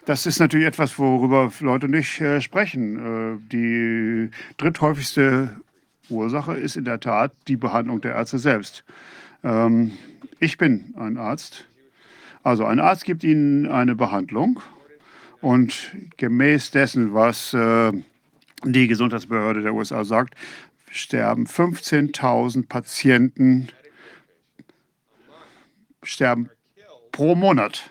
[0.06, 2.96] Das ist natürlich etwas, worüber Leute nicht äh, sprechen.
[2.96, 5.60] Äh, Die dritthäufigste
[6.08, 8.84] Ursache ist in der Tat die Behandlung der Ärzte selbst.
[9.42, 9.92] Ähm,
[10.38, 11.66] Ich bin ein Arzt.
[12.42, 14.60] Also ein Arzt gibt Ihnen eine Behandlung
[15.40, 17.92] und gemäß dessen, was äh,
[18.64, 20.34] die Gesundheitsbehörde der USA sagt,
[20.90, 23.68] sterben 15.000 Patienten
[26.02, 26.50] sterben
[27.12, 27.90] pro Monat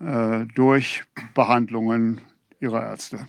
[0.00, 2.20] äh, durch Behandlungen
[2.60, 3.26] ihrer Ärzte.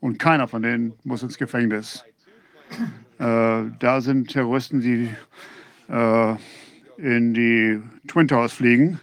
[0.00, 2.04] Und keiner von denen muss ins Gefängnis.
[3.22, 5.08] Äh, da sind Terroristen, die
[5.88, 6.34] äh,
[6.96, 8.98] in die Twin Towers fliegen.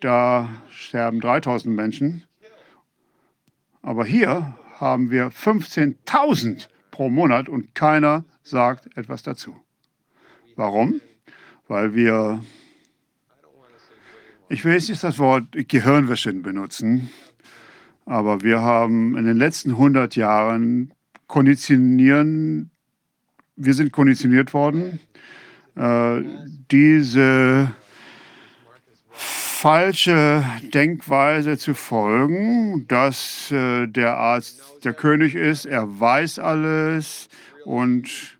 [0.00, 2.24] Da sterben 3000 Menschen.
[3.80, 9.54] Aber hier haben wir 15.000 pro Monat und keiner sagt etwas dazu.
[10.56, 11.00] Warum?
[11.68, 12.42] Weil wir,
[14.48, 17.10] ich will jetzt nicht das Wort Gehirnwäsche benutzen,
[18.06, 20.92] aber wir haben in den letzten 100 Jahren
[21.28, 22.71] konditionieren,
[23.64, 25.00] wir sind konditioniert worden,
[25.76, 26.22] äh,
[26.70, 27.72] diese
[29.12, 37.28] falsche Denkweise zu folgen, dass äh, der Arzt der König ist, er weiß alles
[37.64, 38.36] und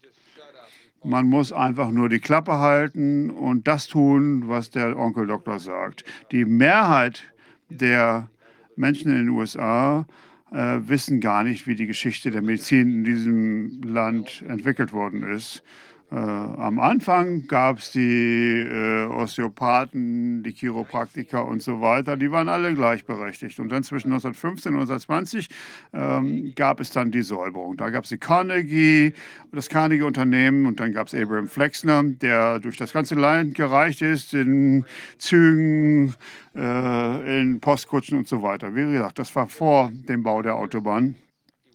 [1.05, 6.05] man muss einfach nur die Klappe halten und das tun, was der Onkel Doktor sagt.
[6.31, 7.25] Die Mehrheit
[7.69, 8.29] der
[8.77, 10.07] Menschen in den USA
[10.53, 15.63] wissen gar nicht, wie die Geschichte der Medizin in diesem Land entwickelt worden ist.
[16.13, 22.51] Äh, am Anfang gab es die äh, Osteopathen, die Chiropraktiker und so weiter, die waren
[22.51, 23.59] alle gleichberechtigt.
[23.59, 25.49] Und dann zwischen 1915 und 1920
[25.95, 27.79] ähm, gab es dann die Säuberung.
[27.79, 29.15] Da gab es die Carnegie,
[29.53, 34.35] das Carnegie-Unternehmen und dann gab es Abraham Flexner, der durch das ganze Land gereicht ist,
[34.35, 34.85] in
[35.17, 36.15] Zügen,
[36.55, 38.75] äh, in Postkutschen und so weiter.
[38.75, 41.15] Wie gesagt, das war vor dem Bau der Autobahn.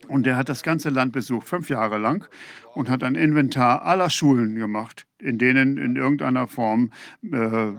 [0.08, 2.28] Und der hat das ganze Land besucht, fünf Jahre lang,
[2.74, 6.92] und hat ein Inventar aller Schulen gemacht, in denen in irgendeiner Form
[7.32, 7.72] äh,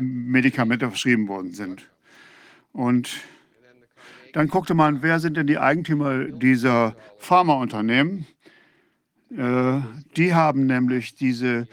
[0.00, 1.88] Medikamente verschrieben worden sind.
[2.72, 3.20] Und
[4.32, 8.26] dann guckte man, wer sind denn die Eigentümer dieser Pharmaunternehmen?
[9.36, 9.80] Äh,
[10.16, 11.68] die haben nämlich diese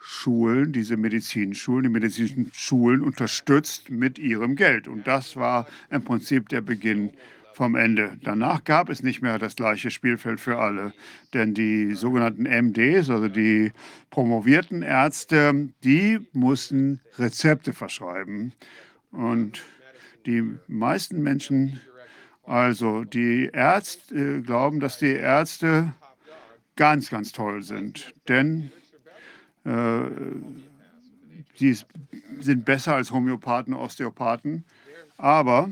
[0.00, 4.88] Schulen, diese Medizinschulen, die medizinischen Schulen unterstützt mit ihrem Geld.
[4.88, 7.10] Und das war im Prinzip der Beginn
[7.56, 8.18] vom Ende.
[8.22, 10.92] Danach gab es nicht mehr das gleiche Spielfeld für alle,
[11.32, 13.72] denn die sogenannten MDs, also die
[14.10, 18.52] promovierten Ärzte, die mussten Rezepte verschreiben.
[19.10, 19.62] Und
[20.26, 21.80] die meisten Menschen,
[22.44, 25.94] also die Ärzte, glauben, dass die Ärzte
[26.76, 28.70] ganz, ganz toll sind, denn
[29.64, 30.02] äh,
[32.40, 34.66] sind besser als Homöopathen, Osteopathen,
[35.16, 35.70] aber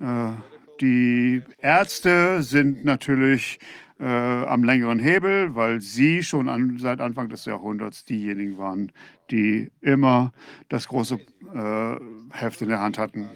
[0.00, 3.58] äh, die Ärzte sind natürlich
[4.00, 8.92] äh, am längeren Hebel, weil sie schon an, seit Anfang des Jahrhunderts diejenigen waren,
[9.30, 10.32] die immer
[10.68, 11.18] das große
[11.54, 11.96] äh,
[12.32, 13.28] Heft in der Hand hatten.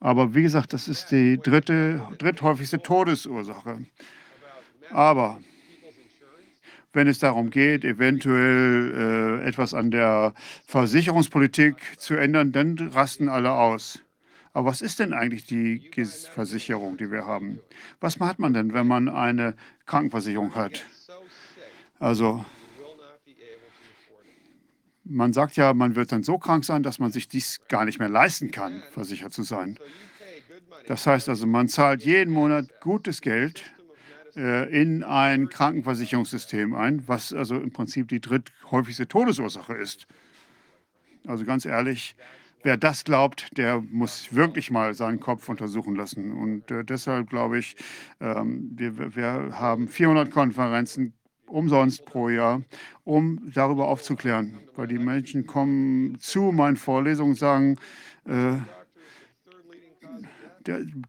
[0.00, 3.86] Aber wie gesagt, das ist die dritte, dritthäufigste Todesursache.
[4.90, 5.40] Aber
[6.92, 10.34] wenn es darum geht, eventuell äh, etwas an der
[10.66, 14.00] Versicherungspolitik zu ändern, dann rasten alle aus.
[14.58, 15.88] Aber was ist denn eigentlich die
[16.34, 17.60] Versicherung, die wir haben?
[18.00, 19.54] Was hat man denn, wenn man eine
[19.86, 20.84] Krankenversicherung hat?
[22.00, 22.44] Also
[25.04, 28.00] man sagt ja, man wird dann so krank sein, dass man sich dies gar nicht
[28.00, 29.78] mehr leisten kann, versichert zu sein.
[30.88, 33.62] Das heißt also, man zahlt jeden Monat gutes Geld
[34.34, 40.08] äh, in ein Krankenversicherungssystem ein, was also im Prinzip die dritthäufigste Todesursache ist.
[41.28, 42.16] Also ganz ehrlich,
[42.62, 46.32] wer das glaubt, der muss wirklich mal seinen Kopf untersuchen lassen.
[46.32, 47.76] Und äh, deshalb glaube ich,
[48.20, 51.14] ähm, wir, wir haben 400 Konferenzen
[51.46, 52.62] umsonst pro Jahr,
[53.04, 54.58] um darüber aufzuklären.
[54.76, 57.76] Weil die Menschen kommen zu meinen Vorlesungen und sagen,
[58.26, 58.58] äh,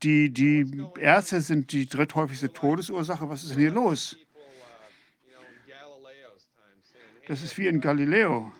[0.01, 3.29] die, die Ärzte sind die dritthäufigste Todesursache.
[3.29, 4.17] Was ist denn hier los?
[7.27, 8.51] Das ist wie in Galileo,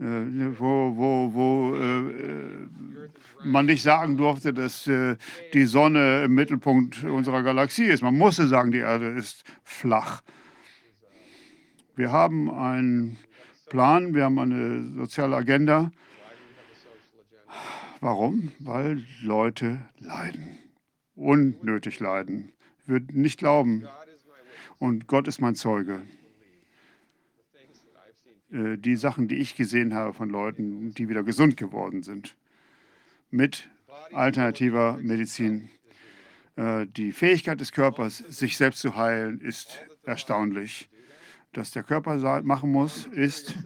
[0.00, 2.68] wo, wo, wo äh,
[3.44, 5.16] man nicht sagen durfte, dass äh,
[5.52, 8.02] die Sonne im Mittelpunkt unserer Galaxie ist.
[8.02, 10.22] Man musste sagen, die Erde ist flach.
[11.96, 13.18] Wir haben einen
[13.68, 15.90] Plan, wir haben eine soziale Agenda.
[18.00, 18.52] Warum?
[18.58, 20.58] Weil Leute leiden.
[21.14, 22.52] Unnötig leiden.
[22.82, 23.86] Ich würde nicht glauben.
[24.78, 26.00] Und Gott ist mein Zeuge.
[28.52, 32.36] Äh, die Sachen, die ich gesehen habe von Leuten, die wieder gesund geworden sind
[33.30, 33.68] mit
[34.12, 35.70] alternativer Medizin.
[36.56, 40.88] Äh, die Fähigkeit des Körpers, sich selbst zu heilen, ist erstaunlich.
[41.52, 43.56] Was der Körper machen muss, ist,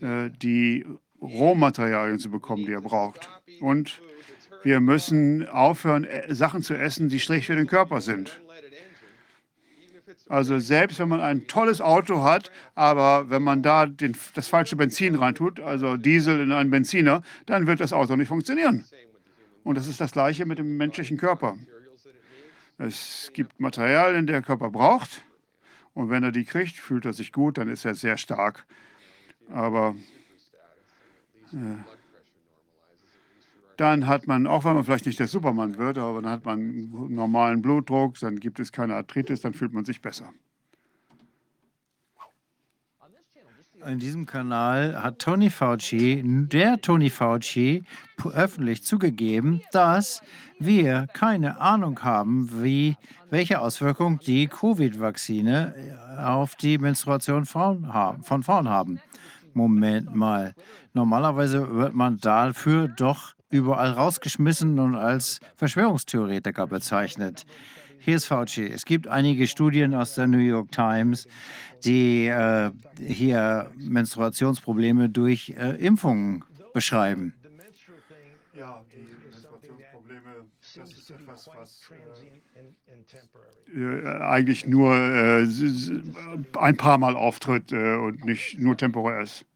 [0.00, 0.84] äh, die
[1.20, 3.28] Rohmaterialien zu bekommen, die er braucht.
[3.60, 4.02] Und
[4.62, 8.40] wir müssen aufhören, Sachen zu essen, die schlecht für den Körper sind.
[10.34, 14.74] Also selbst wenn man ein tolles Auto hat, aber wenn man da den, das falsche
[14.74, 18.84] Benzin reintut, also Diesel in einen Benziner, dann wird das Auto nicht funktionieren.
[19.62, 21.56] Und das ist das Gleiche mit dem menschlichen Körper.
[22.78, 25.22] Es gibt Materialien, die der Körper braucht.
[25.92, 28.66] Und wenn er die kriegt, fühlt er sich gut, dann ist er sehr stark.
[29.52, 29.94] Aber
[31.52, 31.56] äh,
[33.76, 36.90] dann hat man, auch wenn man vielleicht nicht der Supermann wird, aber dann hat man
[37.08, 40.30] normalen Blutdruck, dann gibt es keine Arthritis, dann fühlt man sich besser.
[43.86, 47.84] In diesem Kanal hat Tony Fauci, der Tony Fauci,
[48.32, 50.22] öffentlich zugegeben, dass
[50.58, 52.96] wir keine Ahnung haben, wie,
[53.28, 55.74] welche Auswirkungen die Covid-Vakzine
[56.16, 57.84] auf die Menstruation von
[58.42, 59.00] Frauen haben.
[59.52, 60.54] Moment mal.
[60.94, 67.46] Normalerweise wird man dafür doch überall rausgeschmissen und als Verschwörungstheoretiker bezeichnet.
[68.00, 68.66] Hier ist Fauci.
[68.66, 71.28] Es gibt einige Studien aus der New York Times,
[71.84, 77.32] die äh, hier Menstruationsprobleme durch äh, Impfungen beschreiben.
[78.58, 81.80] Ja, die Menstruationsprobleme, das ist etwas, was
[83.72, 85.46] äh, eigentlich nur äh,
[86.58, 89.46] ein paar Mal auftritt äh, und nicht nur temporär ist.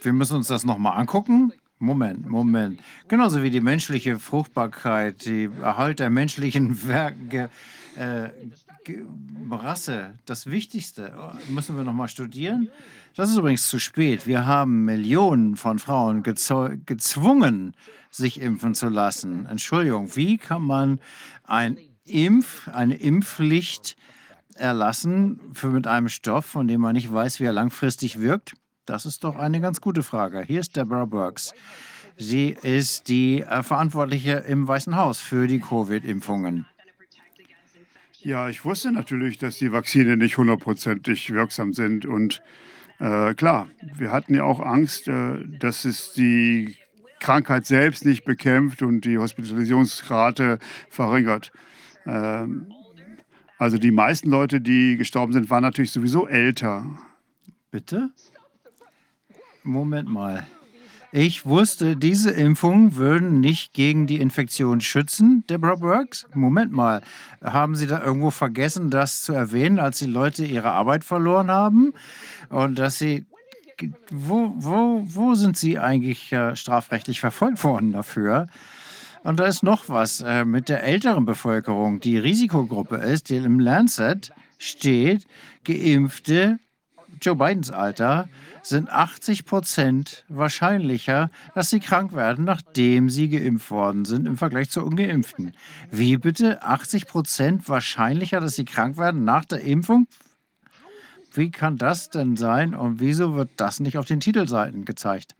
[0.00, 1.52] Wir müssen uns das nochmal angucken.
[1.78, 2.80] Moment, Moment.
[3.06, 7.50] Genauso wie die menschliche Fruchtbarkeit, die Erhalt der menschlichen Werke,
[7.96, 8.30] äh,
[9.50, 11.12] Rasse, das Wichtigste.
[11.48, 12.68] Müssen wir nochmal studieren?
[13.16, 14.26] Das ist übrigens zu spät.
[14.26, 17.74] Wir haben Millionen von Frauen gezwungen,
[18.10, 19.46] sich impfen zu lassen.
[19.46, 21.00] Entschuldigung, wie kann man
[21.44, 23.96] ein Impf, eine Impfpflicht
[24.54, 28.54] erlassen für mit einem Stoff, von dem man nicht weiß, wie er langfristig wirkt?
[28.88, 30.42] Das ist doch eine ganz gute Frage.
[30.46, 31.52] Hier ist Deborah Burks.
[32.16, 36.64] Sie ist die äh, Verantwortliche im Weißen Haus für die Covid-Impfungen.
[38.22, 42.06] Ja, ich wusste natürlich, dass die Vakzine nicht hundertprozentig wirksam sind.
[42.06, 42.42] Und
[42.98, 46.74] äh, klar, wir hatten ja auch Angst, äh, dass es die
[47.20, 51.52] Krankheit selbst nicht bekämpft und die Hospitalisierungsrate verringert.
[52.06, 52.72] Ähm,
[53.58, 56.86] also die meisten Leute, die gestorben sind, waren natürlich sowieso älter.
[57.70, 58.12] Bitte?
[59.68, 60.46] Moment mal.
[61.12, 66.26] Ich wusste, diese Impfungen würden nicht gegen die Infektion schützen, Deborah Burks.
[66.34, 67.02] Moment mal,
[67.42, 71.94] haben Sie da irgendwo vergessen, das zu erwähnen, als die Leute ihre Arbeit verloren haben?
[72.50, 73.26] Und dass sie,
[74.10, 78.48] wo, wo, wo sind Sie eigentlich äh, strafrechtlich verfolgt worden dafür?
[79.22, 83.60] Und da ist noch was äh, mit der älteren Bevölkerung, die Risikogruppe ist, die im
[83.60, 85.26] Lancet steht,
[85.64, 86.58] geimpfte
[87.20, 88.28] Joe Bidens Alter
[88.68, 94.70] sind 80 Prozent wahrscheinlicher, dass sie krank werden, nachdem sie geimpft worden sind, im Vergleich
[94.70, 95.52] zu ungeimpften.
[95.90, 96.62] Wie bitte?
[96.62, 100.06] 80 Prozent wahrscheinlicher, dass sie krank werden nach der Impfung?
[101.32, 105.34] Wie kann das denn sein und wieso wird das nicht auf den Titelseiten gezeigt?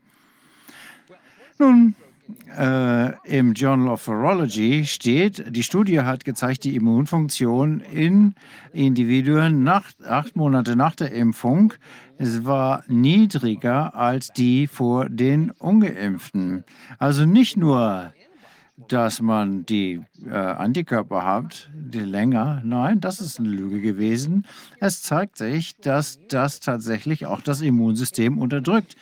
[1.57, 1.95] Nun,
[2.57, 8.35] äh, im Journal of Virology steht, die Studie hat gezeigt, die Immunfunktion in
[8.71, 11.73] Individuen nach, acht Monate nach der Impfung
[12.19, 16.65] es war niedriger als die vor den ungeimpften.
[16.97, 18.13] Also nicht nur,
[18.89, 22.61] dass man die äh, Antikörper hat, die länger.
[22.65, 24.45] Nein, das ist eine Lüge gewesen.
[24.79, 28.97] Es zeigt sich, dass das tatsächlich auch das Immunsystem unterdrückt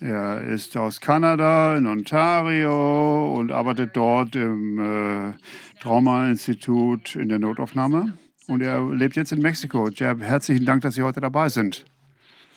[0.00, 5.34] Er ist aus Kanada, in Ontario und arbeitet dort im äh,
[5.80, 8.16] Trauma-Institut in der Notaufnahme.
[8.46, 9.90] Und er lebt jetzt in Mexiko.
[9.90, 11.84] Jeb, herzlichen Dank, dass Sie heute dabei sind.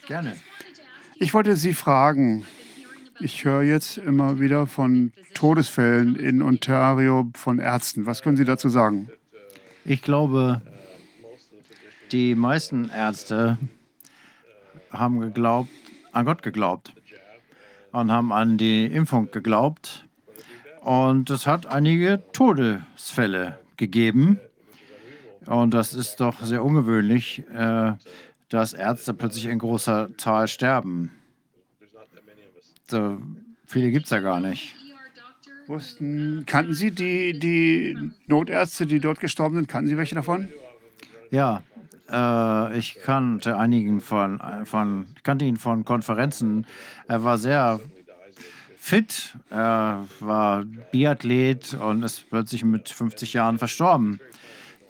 [0.08, 0.38] Gerne.
[1.18, 2.46] Ich wollte Sie fragen,
[3.20, 8.06] ich höre jetzt immer wieder von Todesfällen in Ontario von Ärzten.
[8.06, 9.10] Was können Sie dazu sagen?
[9.84, 10.62] Ich glaube,
[12.14, 13.58] die meisten Ärzte
[14.92, 15.70] haben geglaubt,
[16.14, 16.94] an Gott geglaubt
[17.94, 20.06] und haben an die Impfung geglaubt.
[20.82, 24.40] Und es hat einige Todesfälle gegeben.
[25.46, 27.94] Und das ist doch sehr ungewöhnlich, äh,
[28.50, 31.12] dass Ärzte plötzlich in großer Zahl sterben.
[32.88, 33.22] So
[33.66, 34.76] viele gibt es ja gar nicht.
[35.68, 39.68] Wussten, kannten Sie die, die Notärzte, die dort gestorben sind?
[39.70, 40.50] Kannten Sie welche davon?
[41.32, 41.64] Ja,
[42.14, 46.68] äh, ich kannte einigen von, von, kannte ihn von Konferenzen.
[47.08, 47.80] Er war sehr
[48.78, 54.20] fit, er war Biathlet und ist plötzlich mit 50 Jahren verstorben.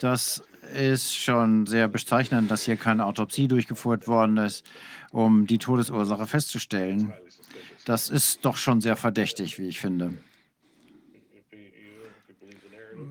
[0.00, 4.66] Das ist schon sehr bezeichnend, dass hier keine Autopsie durchgeführt worden ist,
[5.10, 7.12] um die Todesursache festzustellen.
[7.84, 10.14] Das ist doch schon sehr verdächtig, wie ich finde.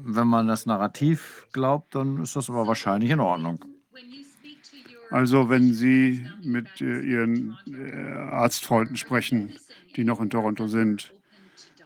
[0.06, 3.64] Wenn man das Narrativ glaubt, dann ist das aber wahrscheinlich in Ordnung.
[5.14, 9.54] Also wenn Sie mit äh, Ihren äh, Arztfreunden sprechen,
[9.96, 11.14] die noch in Toronto sind,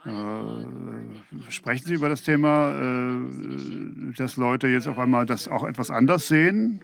[0.06, 5.92] äh, sprechen Sie über das Thema, äh, dass Leute jetzt auf einmal das auch etwas
[5.92, 6.80] anders sehen?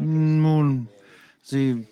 [0.00, 0.88] Nun,
[1.42, 1.86] sie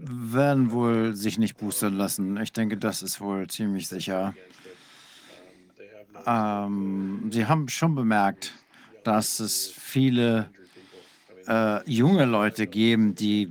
[0.00, 2.36] werden wohl sich nicht boostern lassen.
[2.38, 4.34] Ich denke, das ist wohl ziemlich sicher.
[6.26, 8.54] Ähm, sie haben schon bemerkt,
[9.04, 10.50] dass es viele
[11.48, 13.50] äh, junge Leute geben, die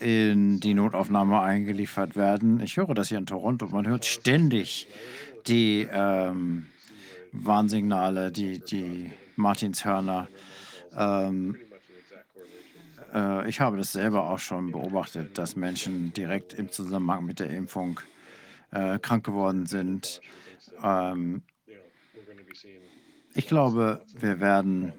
[0.00, 2.60] in die Notaufnahme eingeliefert werden.
[2.60, 3.66] Ich höre das hier in Toronto.
[3.66, 4.86] Man hört ständig
[5.46, 6.66] die ähm,
[7.32, 10.28] Warnsignale, die, die Martinshörner.
[10.96, 11.56] Ähm,
[13.12, 17.50] äh, ich habe das selber auch schon beobachtet, dass Menschen direkt im Zusammenhang mit der
[17.50, 18.00] Impfung
[18.70, 20.20] äh, krank geworden sind.
[20.82, 21.42] Ähm,
[23.34, 24.92] ich glaube, wir werden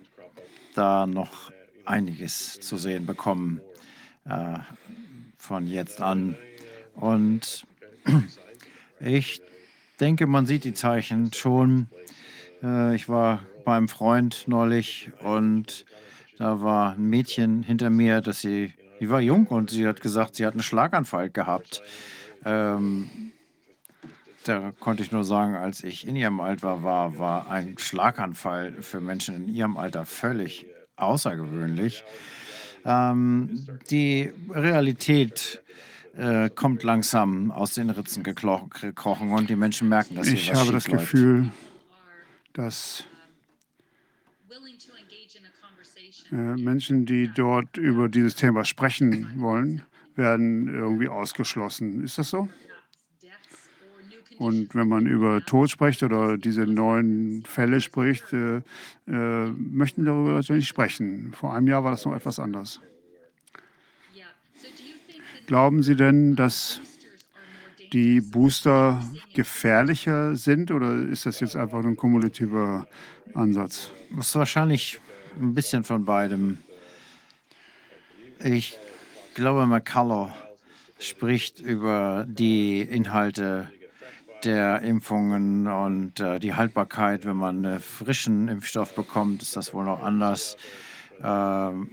[0.76, 1.52] da noch
[1.88, 3.62] einiges zu sehen bekommen
[4.26, 4.60] äh,
[5.38, 6.36] von jetzt an.
[6.96, 7.66] Und
[9.00, 9.42] ich
[10.00, 11.88] denke, man sieht die Zeichen schon.
[12.64, 15.86] Äh, ich war beim Freund neulich und
[16.38, 20.36] da war ein Mädchen hinter mir, dass sie, die war jung und sie hat gesagt,
[20.36, 21.82] sie hat einen Schlaganfall gehabt.
[22.46, 23.32] Ähm,
[24.44, 29.02] da konnte ich nur sagen, als ich in ihrem Alter war, war ein Schlaganfall für
[29.02, 30.66] Menschen in ihrem Alter völlig
[30.98, 32.04] außergewöhnlich.
[32.86, 35.62] Ähm, die Realität
[36.18, 40.88] äh, kommt langsam aus den Ritzen gekrochen und die Menschen merken, dass Ich habe das
[40.88, 41.02] läuft.
[41.02, 41.52] Gefühl,
[42.54, 43.04] dass
[46.32, 49.84] äh, Menschen, die dort über dieses Thema sprechen wollen,
[50.16, 52.04] werden irgendwie ausgeschlossen.
[52.04, 52.50] Ist das so?
[54.38, 58.62] Und wenn man über Tod spricht oder diese neuen Fälle spricht, äh,
[59.08, 61.34] äh, möchten darüber natürlich sprechen.
[61.34, 62.80] Vor einem Jahr war das noch etwas anders.
[65.48, 66.82] Glauben Sie denn, dass
[67.94, 69.02] die Booster
[69.34, 72.86] gefährlicher sind oder ist das jetzt einfach nur ein kumulativer
[73.34, 73.92] Ansatz?
[74.14, 75.00] Das ist wahrscheinlich
[75.40, 76.58] ein bisschen von beidem.
[78.44, 78.78] Ich
[79.36, 80.34] glaube, McCullough
[81.00, 83.72] spricht über die Inhalte
[84.44, 87.26] der Impfungen und äh, die Haltbarkeit.
[87.26, 90.58] Wenn man einen frischen Impfstoff bekommt, ist das wohl noch anders.
[91.24, 91.90] Ähm,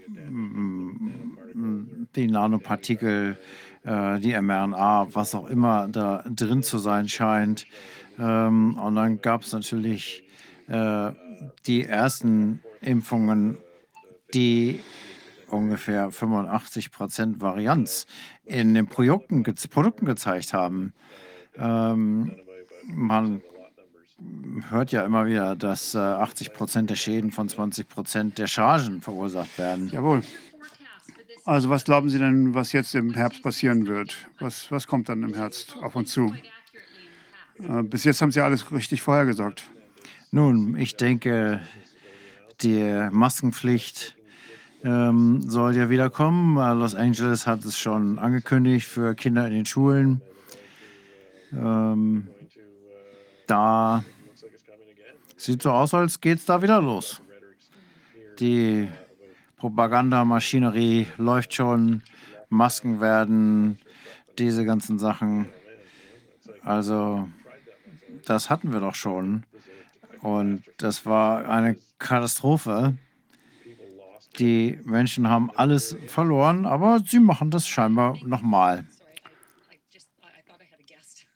[2.15, 3.39] die Nanopartikel,
[3.85, 7.67] äh, die mRNA, was auch immer da drin zu sein scheint.
[8.19, 10.25] Ähm, und dann gab es natürlich
[10.69, 11.13] äh,
[11.67, 13.59] die ersten Impfungen,
[14.35, 14.81] die
[15.49, 18.07] ungefähr 85 Prozent Varianz
[18.45, 20.93] in den Produkten, Produkten gezeigt haben.
[21.57, 22.37] Ähm,
[22.87, 23.43] man
[24.71, 29.01] hört ja immer wieder, dass äh, 80 Prozent der Schäden von 20 Prozent der Chargen
[29.01, 29.89] verursacht werden.
[29.89, 30.23] Jawohl.
[31.45, 34.17] Also was glauben Sie denn, was jetzt im Herbst passieren wird?
[34.39, 36.35] Was, was kommt dann im Herbst auf uns zu?
[37.63, 39.65] Äh, bis jetzt haben Sie alles richtig vorhergesagt.
[40.31, 41.61] Nun, ich denke,
[42.63, 44.17] die Maskenpflicht
[44.85, 46.57] ähm, soll ja wieder kommen.
[46.79, 50.23] Los Angeles hat es schon angekündigt für Kinder in den Schulen.
[51.53, 52.29] Ähm,
[53.47, 54.05] da
[55.37, 57.21] sieht so aus, als geht es da wieder los.
[58.41, 58.89] Die
[59.59, 62.03] Propagandamaschinerie läuft schon,
[62.49, 63.79] Masken werden,
[64.39, 65.49] diese ganzen Sachen.
[66.63, 67.29] Also,
[68.25, 69.45] das hatten wir doch schon.
[70.21, 72.97] Und das war eine Katastrophe.
[74.39, 78.87] Die Menschen haben alles verloren, aber sie machen das scheinbar nochmal.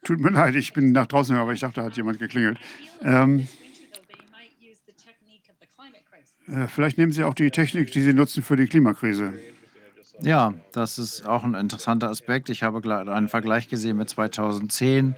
[0.05, 2.59] Tut mir leid, ich bin nach draußen, aber ich dachte, da hat jemand geklingelt.
[3.03, 3.49] Ähm,
[6.47, 9.35] äh, vielleicht nehmen Sie auch die Technik, die Sie nutzen für die Klimakrise.
[10.21, 12.49] Ja, das ist auch ein interessanter Aspekt.
[12.49, 12.83] Ich habe
[13.13, 15.15] einen Vergleich gesehen mit 2010,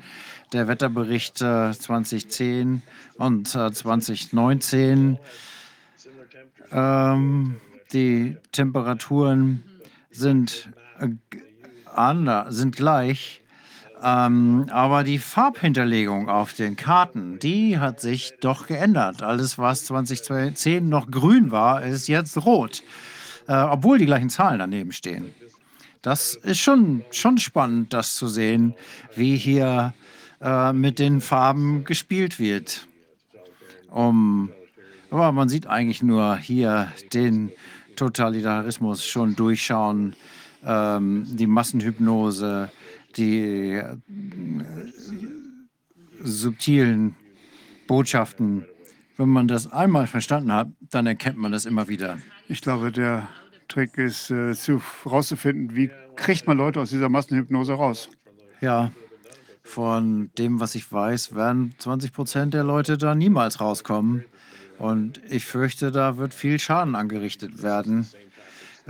[0.53, 2.83] der Wetterbericht äh, 2010
[3.17, 5.19] und äh, 2019.
[6.73, 7.61] Ähm,
[7.93, 9.65] die Temperaturen
[10.11, 11.09] sind, äh,
[12.51, 13.40] sind gleich,
[14.03, 19.23] ähm, aber die Farbhinterlegung auf den Karten, die hat sich doch geändert.
[19.23, 22.83] Alles, was 2010 noch grün war, ist jetzt rot,
[23.47, 25.35] äh, obwohl die gleichen Zahlen daneben stehen.
[26.03, 28.75] Das ist schon, schon spannend, das zu sehen,
[29.17, 29.93] wie hier
[30.41, 32.87] äh, mit den Farben gespielt wird.
[33.91, 34.51] Um,
[35.11, 37.53] aber man sieht eigentlich nur hier den
[37.97, 40.15] Totalitarismus schon durchschauen,
[40.65, 42.71] ähm, die Massenhypnose,
[43.17, 43.97] die äh,
[46.23, 47.17] subtilen
[47.87, 48.65] Botschaften.
[49.17, 52.19] Wenn man das einmal verstanden hat, dann erkennt man das immer wieder.
[52.49, 53.29] Ich glaube, der
[53.69, 58.09] Trick ist, äh, zu, rauszufinden, wie kriegt man Leute aus dieser Massenhypnose raus.
[58.61, 58.91] Ja,
[59.63, 64.25] von dem, was ich weiß, werden 20 Prozent der Leute da niemals rauskommen.
[64.79, 68.09] Und ich fürchte, da wird viel Schaden angerichtet werden.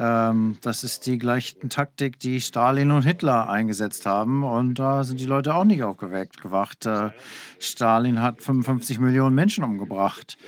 [0.00, 4.44] Ähm, das ist die gleiche Taktik, die Stalin und Hitler eingesetzt haben.
[4.44, 6.86] Und da sind die Leute auch nicht aufgeweckt, gewacht.
[6.86, 7.10] Äh,
[7.58, 10.38] Stalin hat 55 Millionen Menschen umgebracht.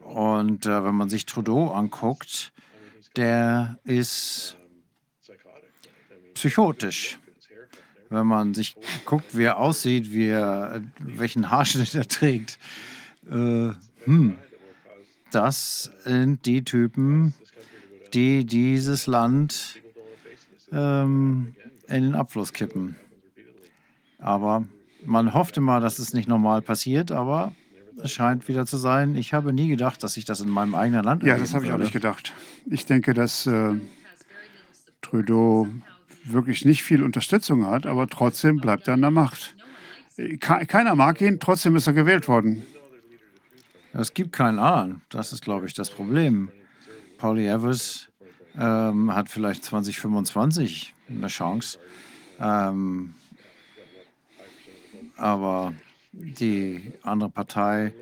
[0.00, 2.52] Und äh, wenn man sich Trudeau anguckt,
[3.14, 4.56] der ist
[6.32, 7.18] psychotisch.
[8.08, 12.58] Wenn man sich guckt, wie er aussieht, wie er, welchen Haarschnitt er trägt,
[13.30, 13.72] äh,
[14.04, 14.38] hm,
[15.30, 17.34] das sind die Typen,
[18.14, 19.80] die dieses Land
[20.72, 21.54] ähm,
[21.88, 22.96] in den Abfluss kippen.
[24.18, 24.64] Aber
[25.04, 27.52] man hoffte mal, dass es nicht normal passiert, aber
[28.02, 29.16] es scheint wieder zu sein.
[29.16, 31.72] Ich habe nie gedacht, dass ich das in meinem eigenen Land Ja, das habe ich
[31.72, 32.32] auch nicht gedacht.
[32.66, 33.74] Ich denke, dass äh,
[35.00, 35.68] Trudeau
[36.24, 39.54] wirklich nicht viel Unterstützung hat, aber trotzdem bleibt er an der Macht.
[40.40, 42.64] Keiner mag ihn, trotzdem ist er gewählt worden.
[43.92, 45.02] Es gibt keinen anderen.
[45.08, 46.48] Das ist, glaube ich, das Problem.
[47.22, 48.08] Pauli Evers
[48.58, 51.78] ähm, hat vielleicht 2025 eine Chance.
[52.40, 53.14] Ähm,
[55.16, 55.72] aber
[56.10, 57.94] die andere Partei,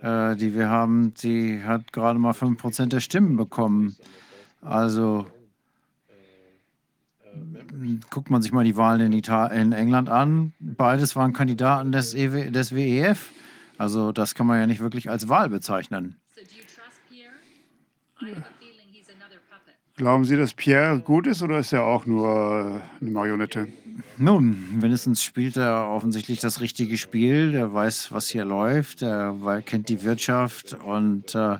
[0.00, 3.96] äh, die wir haben, die hat gerade mal 5% der Stimmen bekommen.
[4.62, 5.26] Also
[8.10, 10.52] guckt man sich mal die Wahlen in, Ital in England an.
[10.60, 13.32] Beides waren Kandidaten des, EW des WEF.
[13.76, 16.20] Also das kann man ja nicht wirklich als Wahl bezeichnen.
[19.98, 23.66] Glauben Sie, dass Pierre gut ist oder ist er auch nur eine Marionette?
[24.16, 27.50] Nun, wenigstens spielt er offensichtlich das richtige Spiel.
[27.50, 29.02] Der weiß, was hier läuft.
[29.02, 29.34] Er
[29.66, 31.56] kennt die Wirtschaft und äh,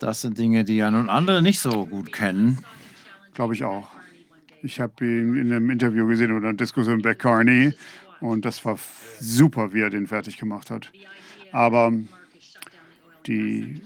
[0.00, 2.64] das sind Dinge, die ja nun andere nicht so gut kennen.
[3.34, 3.88] Glaube ich auch.
[4.64, 7.72] Ich habe ihn in einem Interview gesehen oder einer Diskussion bei Carney
[8.18, 8.80] und das war
[9.20, 10.90] super, wie er den fertig gemacht hat.
[11.52, 11.92] Aber
[13.28, 13.80] die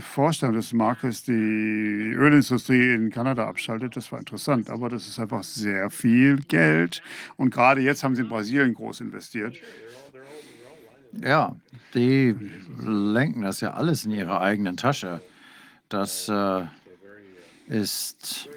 [0.00, 4.70] Vorstellung des Marktes die Ölindustrie in Kanada abschaltet, das war interessant.
[4.70, 7.02] Aber das ist einfach sehr viel Geld.
[7.36, 9.56] Und gerade jetzt haben sie in Brasilien groß investiert.
[11.20, 11.56] Ja,
[11.94, 12.34] die
[12.80, 15.20] lenken das ja alles in ihre eigenen Tasche.
[15.88, 16.64] Das äh,
[17.66, 18.48] ist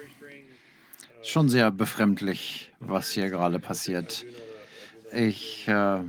[1.22, 4.24] schon sehr befremdlich, was hier gerade passiert.
[5.12, 6.00] Ich äh,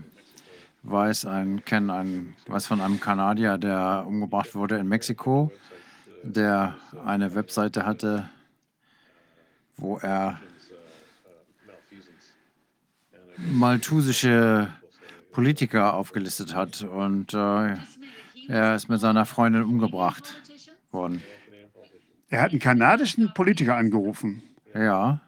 [0.84, 5.52] weiß, ein, kenne ein, weiß von einem Kanadier, der umgebracht wurde in Mexiko,
[6.24, 8.30] der eine Webseite hatte,
[9.78, 10.40] wo er
[13.38, 14.70] maltusische
[15.32, 17.76] Politiker aufgelistet hat und äh,
[18.48, 20.36] er ist mit seiner Freundin umgebracht
[20.92, 21.24] worden.
[22.30, 24.44] Er hat einen kanadischen Politiker angerufen.
[24.74, 25.22] Ja.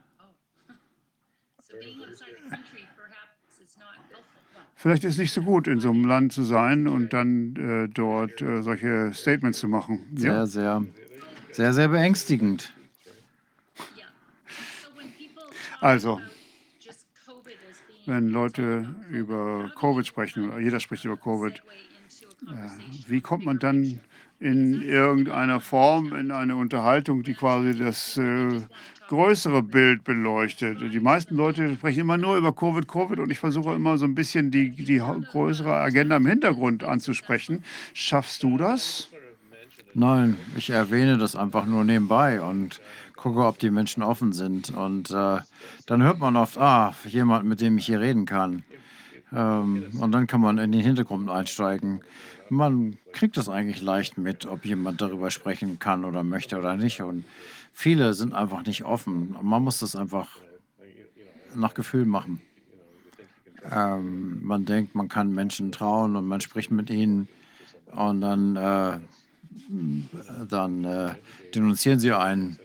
[4.86, 7.90] Vielleicht ist es nicht so gut, in so einem Land zu sein und dann äh,
[7.92, 10.02] dort äh, solche Statements zu machen.
[10.14, 10.46] Sehr, ja?
[10.46, 10.86] sehr,
[11.54, 12.72] sehr, sehr beängstigend.
[15.82, 16.22] Also,
[18.06, 24.00] wenn Leute über Covid sprechen, jeder spricht über Covid, äh, wie kommt man dann
[24.40, 28.62] in irgendeiner Form in eine Unterhaltung, die quasi das äh,
[29.08, 30.80] größere Bild beleuchtet.
[30.82, 34.16] Die meisten Leute sprechen immer nur über Covid, Covid und ich versuche immer so ein
[34.16, 37.64] bisschen die, die größere Agenda im Hintergrund anzusprechen.
[37.94, 39.10] Schaffst du das?
[39.94, 42.82] Nein, ich erwähne das einfach nur nebenbei und
[43.16, 44.70] gucke, ob die Menschen offen sind.
[44.72, 45.40] Und äh,
[45.86, 48.64] dann hört man oft, ah, jemand, mit dem ich hier reden kann.
[49.34, 52.02] Ähm, und dann kann man in den Hintergrund einsteigen.
[52.50, 57.02] Man kriegt das eigentlich leicht mit, ob jemand darüber sprechen kann oder möchte oder nicht.
[57.02, 57.26] Und
[57.78, 59.36] Viele sind einfach nicht offen.
[59.42, 60.40] Man muss das einfach
[61.54, 62.42] nach Gefühl machen.
[63.70, 67.28] Ähm, man denkt, man kann Menschen trauen und man spricht mit ihnen
[67.92, 69.00] und dann, äh,
[70.50, 71.16] dann äh,
[71.54, 72.58] denunzieren sie einen.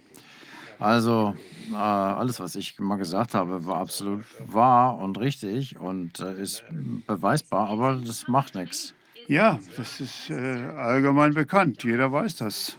[0.79, 1.35] Also
[1.73, 6.65] äh, alles, was ich mal gesagt habe, war absolut wahr und richtig und äh, ist
[6.71, 8.95] beweisbar, aber das macht nichts.
[9.27, 11.83] Ja, das ist äh, allgemein bekannt.
[11.83, 12.79] Jeder weiß das.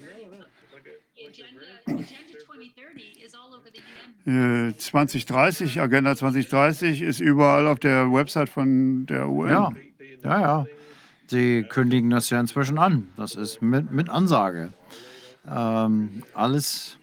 [4.77, 9.49] 2030, äh, Agenda 2030 ist überall auf der Website von der UN.
[9.49, 9.71] Ja,
[10.23, 10.65] ja, ja.
[11.27, 13.07] Sie kündigen das ja inzwischen an.
[13.17, 14.73] Das ist mit, mit Ansage.
[15.49, 16.97] Ähm, alles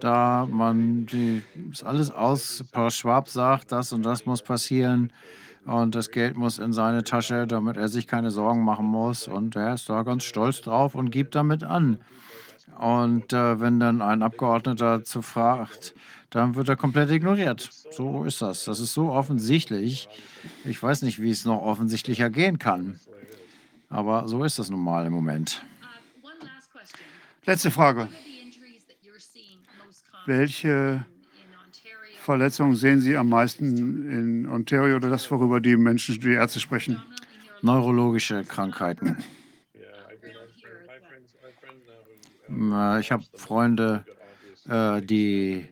[0.00, 1.42] da, man, die,
[1.72, 2.64] ist alles aus.
[2.72, 5.12] Paul Schwab sagt, das und das muss passieren.
[5.64, 9.26] Und das Geld muss in seine Tasche, damit er sich keine Sorgen machen muss.
[9.26, 11.98] Und er ist da ganz stolz drauf und gibt damit an.
[12.78, 15.94] Und äh, wenn dann ein Abgeordneter zu fragt,
[16.30, 17.70] dann wird er komplett ignoriert.
[17.90, 18.64] So ist das.
[18.64, 20.08] Das ist so offensichtlich.
[20.64, 23.00] Ich weiß nicht, wie es noch offensichtlicher gehen kann.
[23.88, 25.62] Aber so ist das nun mal im Moment.
[27.46, 28.08] Letzte Frage.
[30.26, 31.06] Welche
[32.20, 37.00] Verletzungen sehen Sie am meisten in Ontario oder das, worüber die Menschen, die Ärzte sprechen?
[37.62, 39.16] Neurologische Krankheiten.
[39.72, 39.82] Äh,
[42.48, 44.04] ich habe Freunde,
[44.68, 45.68] äh, die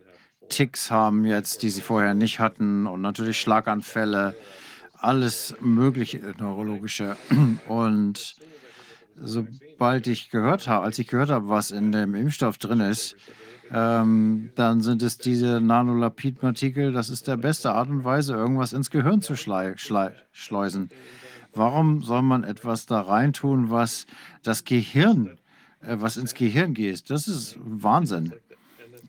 [0.49, 4.35] Ticks haben jetzt, die sie vorher nicht hatten und natürlich Schlaganfälle,
[4.93, 7.17] alles mögliche neurologische.
[7.69, 8.37] Und
[9.21, 13.17] sobald ich gehört habe, als ich gehört habe, was in dem Impfstoff drin ist,
[13.71, 16.93] ähm, dann sind es diese Nanolapid-Partikel.
[16.93, 20.91] Das ist der beste Art und Weise, irgendwas ins Gehirn zu schleusen.
[21.55, 24.07] Warum soll man etwas da reintun, was
[24.43, 25.44] das Gehirn, äh,
[25.87, 27.11] was ins Gehirn geht?
[27.11, 28.33] Das ist Wahnsinn.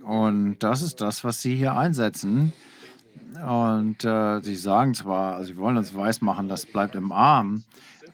[0.04, 2.54] Und das ist das, was sie hier einsetzen.
[3.46, 7.64] Und äh, sie sagen zwar, also sie wollen uns weismachen, das bleibt im Arm,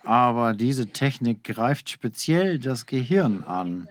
[0.03, 3.87] aber diese Technik greift speziell das Gehirn an.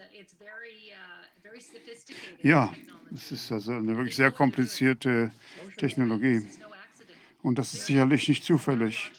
[2.42, 2.72] Ja,
[3.14, 5.30] es ist also eine wirklich sehr komplizierte
[5.76, 6.46] Technologie.
[7.42, 9.12] Und das ist sicherlich nicht zufällig.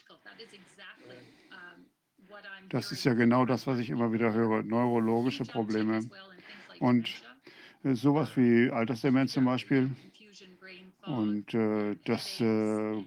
[2.71, 5.99] Das ist ja genau das, was ich immer wieder höre, neurologische Probleme.
[6.79, 7.09] Und
[7.83, 9.91] äh, sowas wie Altersdemenz zum Beispiel
[11.05, 13.03] und äh, das äh,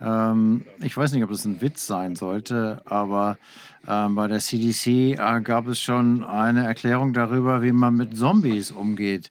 [0.00, 3.38] Ähm, ich weiß nicht, ob das ein Witz sein sollte, aber
[3.86, 8.70] ähm, bei der CDC äh, gab es schon eine Erklärung darüber, wie man mit Zombies
[8.70, 9.30] umgeht.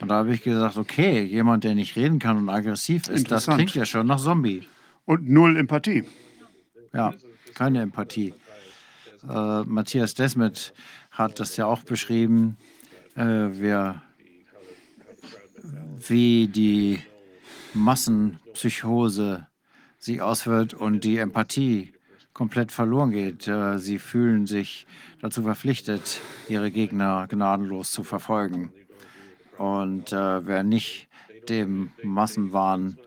[0.00, 3.46] Und da habe ich gesagt, okay, jemand, der nicht reden kann und aggressiv ist, das
[3.46, 4.68] klingt ja schon nach Zombie.
[5.04, 6.04] Und null Empathie.
[6.92, 7.14] Ja,
[7.54, 8.34] keine Empathie.
[9.28, 10.74] Äh, Matthias Desmet
[11.10, 12.58] hat das ja auch beschrieben,
[13.14, 14.02] äh, wer,
[16.08, 17.00] wie die
[17.74, 19.46] Massenpsychose
[19.98, 21.92] sich auswirkt und die Empathie
[22.32, 23.48] komplett verloren geht.
[23.48, 24.86] Äh, sie fühlen sich
[25.20, 28.72] dazu verpflichtet, ihre Gegner gnadenlos zu verfolgen.
[29.58, 31.08] Und äh, wer nicht
[31.48, 32.98] dem Massenwahn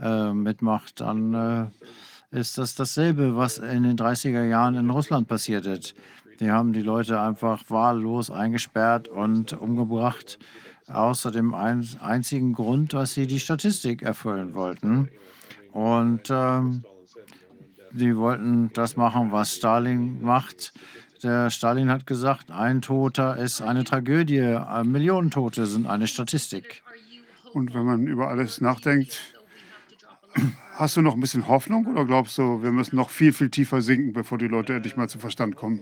[0.00, 1.34] äh, mitmacht, dann
[2.32, 5.94] äh, ist das dasselbe, was in den 30er Jahren in Russland passiert ist.
[6.40, 10.38] Die haben die Leute einfach wahllos eingesperrt und umgebracht,
[10.86, 15.08] außer dem ein, einzigen Grund, dass sie die Statistik erfüllen wollten.
[15.72, 16.84] Und ähm,
[17.92, 20.74] die wollten das machen, was Stalin macht.
[21.22, 26.82] Der Stalin hat gesagt, ein Toter ist eine Tragödie, äh, Millionen Tote sind eine Statistik.
[27.52, 29.20] Und wenn man über alles nachdenkt,
[30.74, 33.80] hast du noch ein bisschen Hoffnung oder glaubst du, wir müssen noch viel, viel tiefer
[33.80, 35.80] sinken, bevor die Leute endlich mal zu Verstand kommen?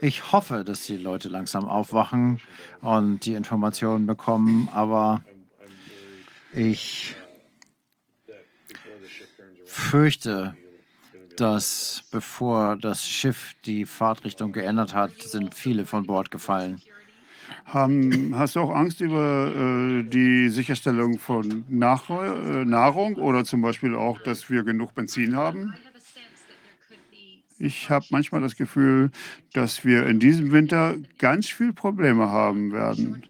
[0.00, 2.40] Ich hoffe, dass die Leute langsam aufwachen
[2.80, 5.22] und die Informationen bekommen, aber
[6.52, 7.14] ich
[9.64, 10.56] fürchte,
[11.42, 16.80] dass bevor das Schiff die Fahrtrichtung geändert hat, sind viele von Bord gefallen.
[17.64, 23.60] Haben, hast du auch Angst über äh, die Sicherstellung von Nach äh, Nahrung oder zum
[23.60, 25.74] Beispiel auch, dass wir genug Benzin haben?
[27.58, 29.10] Ich habe manchmal das Gefühl,
[29.52, 33.22] dass wir in diesem Winter ganz viel Probleme haben werden.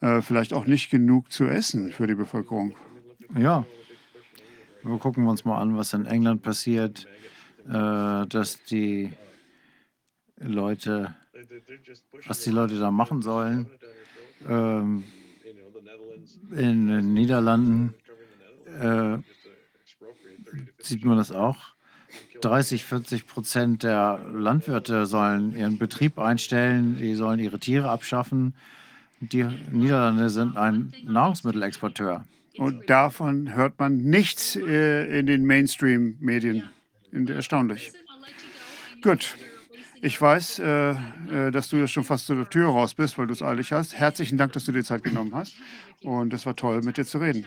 [0.00, 2.76] Äh, vielleicht auch nicht genug zu essen für die Bevölkerung.
[3.36, 3.64] Ja,
[4.82, 7.06] wir gucken uns mal an, was in England passiert,
[7.70, 9.12] äh, dass die
[10.36, 11.14] Leute,
[12.26, 13.70] was die Leute da machen sollen.
[14.48, 15.04] Ähm,
[16.50, 17.94] in den Niederlanden
[18.80, 19.18] äh,
[20.78, 21.74] sieht man das auch.
[22.40, 28.54] 30, 40 Prozent der Landwirte sollen ihren Betrieb einstellen, die sollen ihre Tiere abschaffen.
[29.20, 32.24] Die Niederlande sind ein Nahrungsmittelexporteur.
[32.56, 36.70] Und davon hört man nichts äh, in den Mainstream-Medien.
[37.12, 37.92] Erstaunlich.
[39.02, 39.36] Gut.
[40.02, 43.26] Ich weiß, äh, äh, dass du jetzt schon fast zu der Tür raus bist, weil
[43.26, 43.94] du es eilig hast.
[43.94, 45.54] Herzlichen Dank, dass du dir Zeit genommen hast.
[46.02, 47.44] Und es war toll, mit dir zu reden.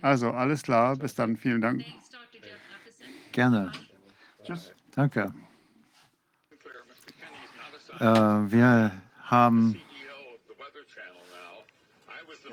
[0.00, 0.96] Also, alles klar.
[0.96, 1.36] Bis dann.
[1.36, 1.84] Vielen Dank.
[3.30, 3.70] Gerne.
[4.44, 4.72] Tschüss.
[4.96, 5.32] Danke.
[8.00, 8.90] Äh, wir
[9.22, 9.80] haben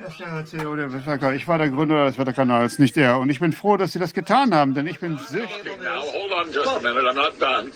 [0.02, 1.36] Er ist der CEO der Wetterkanal.
[1.36, 3.20] Ich war der Gründer des Wetterkanals, nicht er.
[3.20, 5.78] Und ich bin froh, dass Sie das getan haben, denn ich bin süchtig.
[5.82, 7.06] Now, hold on just a minute.
[7.06, 7.72] I'm not done.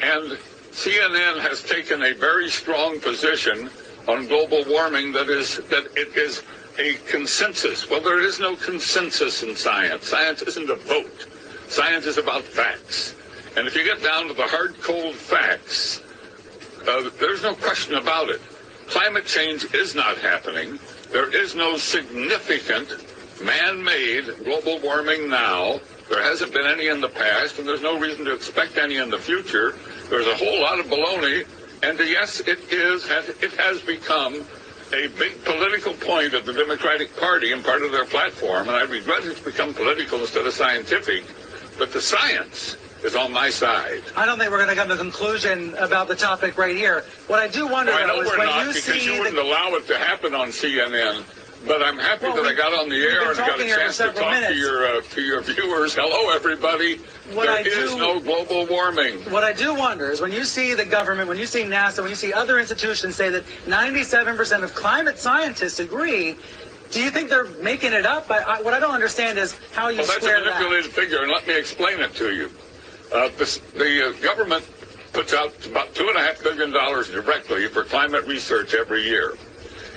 [0.00, 0.38] And
[0.72, 3.68] CNN has taken a very strong position
[4.06, 6.42] on global warming that is that it is
[6.78, 7.90] a consensus.
[7.90, 10.08] Well, there is no consensus in science.
[10.08, 11.26] Science isn't a vote.
[11.68, 13.14] Science is about facts.
[13.58, 16.00] And if you get down to the hard, cold facts,
[16.88, 18.40] uh, there's no question about it.
[18.88, 20.78] Climate change is not happening.
[21.10, 22.96] There is no significant
[23.42, 25.80] man-made global warming now.
[26.10, 29.10] There hasn't been any in the past, and there's no reason to expect any in
[29.10, 29.76] the future.
[30.10, 31.46] There's a whole lot of baloney
[31.82, 34.44] And yes, it is, it has become
[34.92, 38.82] a big political point of the Democratic Party and part of their platform, and I
[38.82, 41.24] regret it's become political instead of scientific,
[41.78, 44.02] but the science is on my side.
[44.16, 47.04] I don't think we're going to come to a conclusion about the topic right here.
[47.26, 49.68] What I do wonder, Well, I know we're when not you because you wouldn't allow
[49.74, 51.24] it to happen on CNN.
[51.66, 53.74] But I'm happy Well, that I got on the air and got a talking here
[53.74, 55.92] for chance to talk to your uh, to your viewers.
[55.92, 56.98] Hello, everybody.
[57.32, 59.14] What There I is do- no global warming.
[59.32, 62.10] What I do wonder is when you see the government, when you see NASA, when
[62.10, 66.36] you see other institutions say that 97% of climate scientists agree,
[66.92, 68.30] do you think they're making it up?
[68.30, 70.54] I, I, what I don't understand is how you Well, that's a square that.
[70.60, 72.52] manipulated figure, and let me explain it to you.
[73.12, 74.66] Uh, this, the uh, government
[75.12, 79.36] puts out about two and a half billion dollars directly for climate research every year.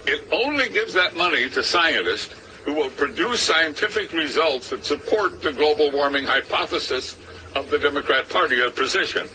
[0.05, 5.51] It only gives that money to scientists who will produce scientific results that support the
[5.51, 7.17] global warming hypothesis
[7.55, 9.27] of the Democrat Party uh, position.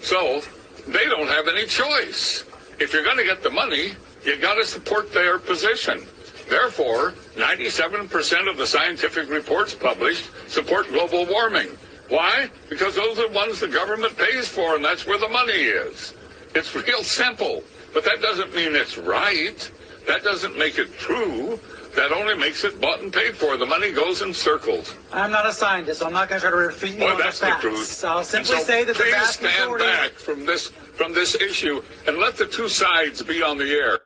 [0.00, 0.42] So
[0.88, 2.44] they don't have any choice.
[2.80, 3.92] If you're going to get the money,
[4.24, 6.04] you got to support their position.
[6.48, 11.68] Therefore, 97% of the scientific reports published support global warming.
[12.12, 12.50] Why?
[12.68, 16.12] Because those are the ones the government pays for, and that's where the money is.
[16.54, 17.64] It's real simple,
[17.94, 19.70] but that doesn't mean it's right.
[20.06, 21.58] That doesn't make it true.
[21.96, 23.56] That only makes it bought and paid for.
[23.56, 24.94] The money goes in circles.
[25.10, 27.16] I'm not a scientist, so I'm not going to try to refute you Well, on
[27.16, 27.60] the that's the facts.
[27.62, 28.04] truth.
[28.04, 29.84] I'll simply So say that the vast stand majority.
[29.86, 34.00] back from this from this issue and let the two sides be on the air.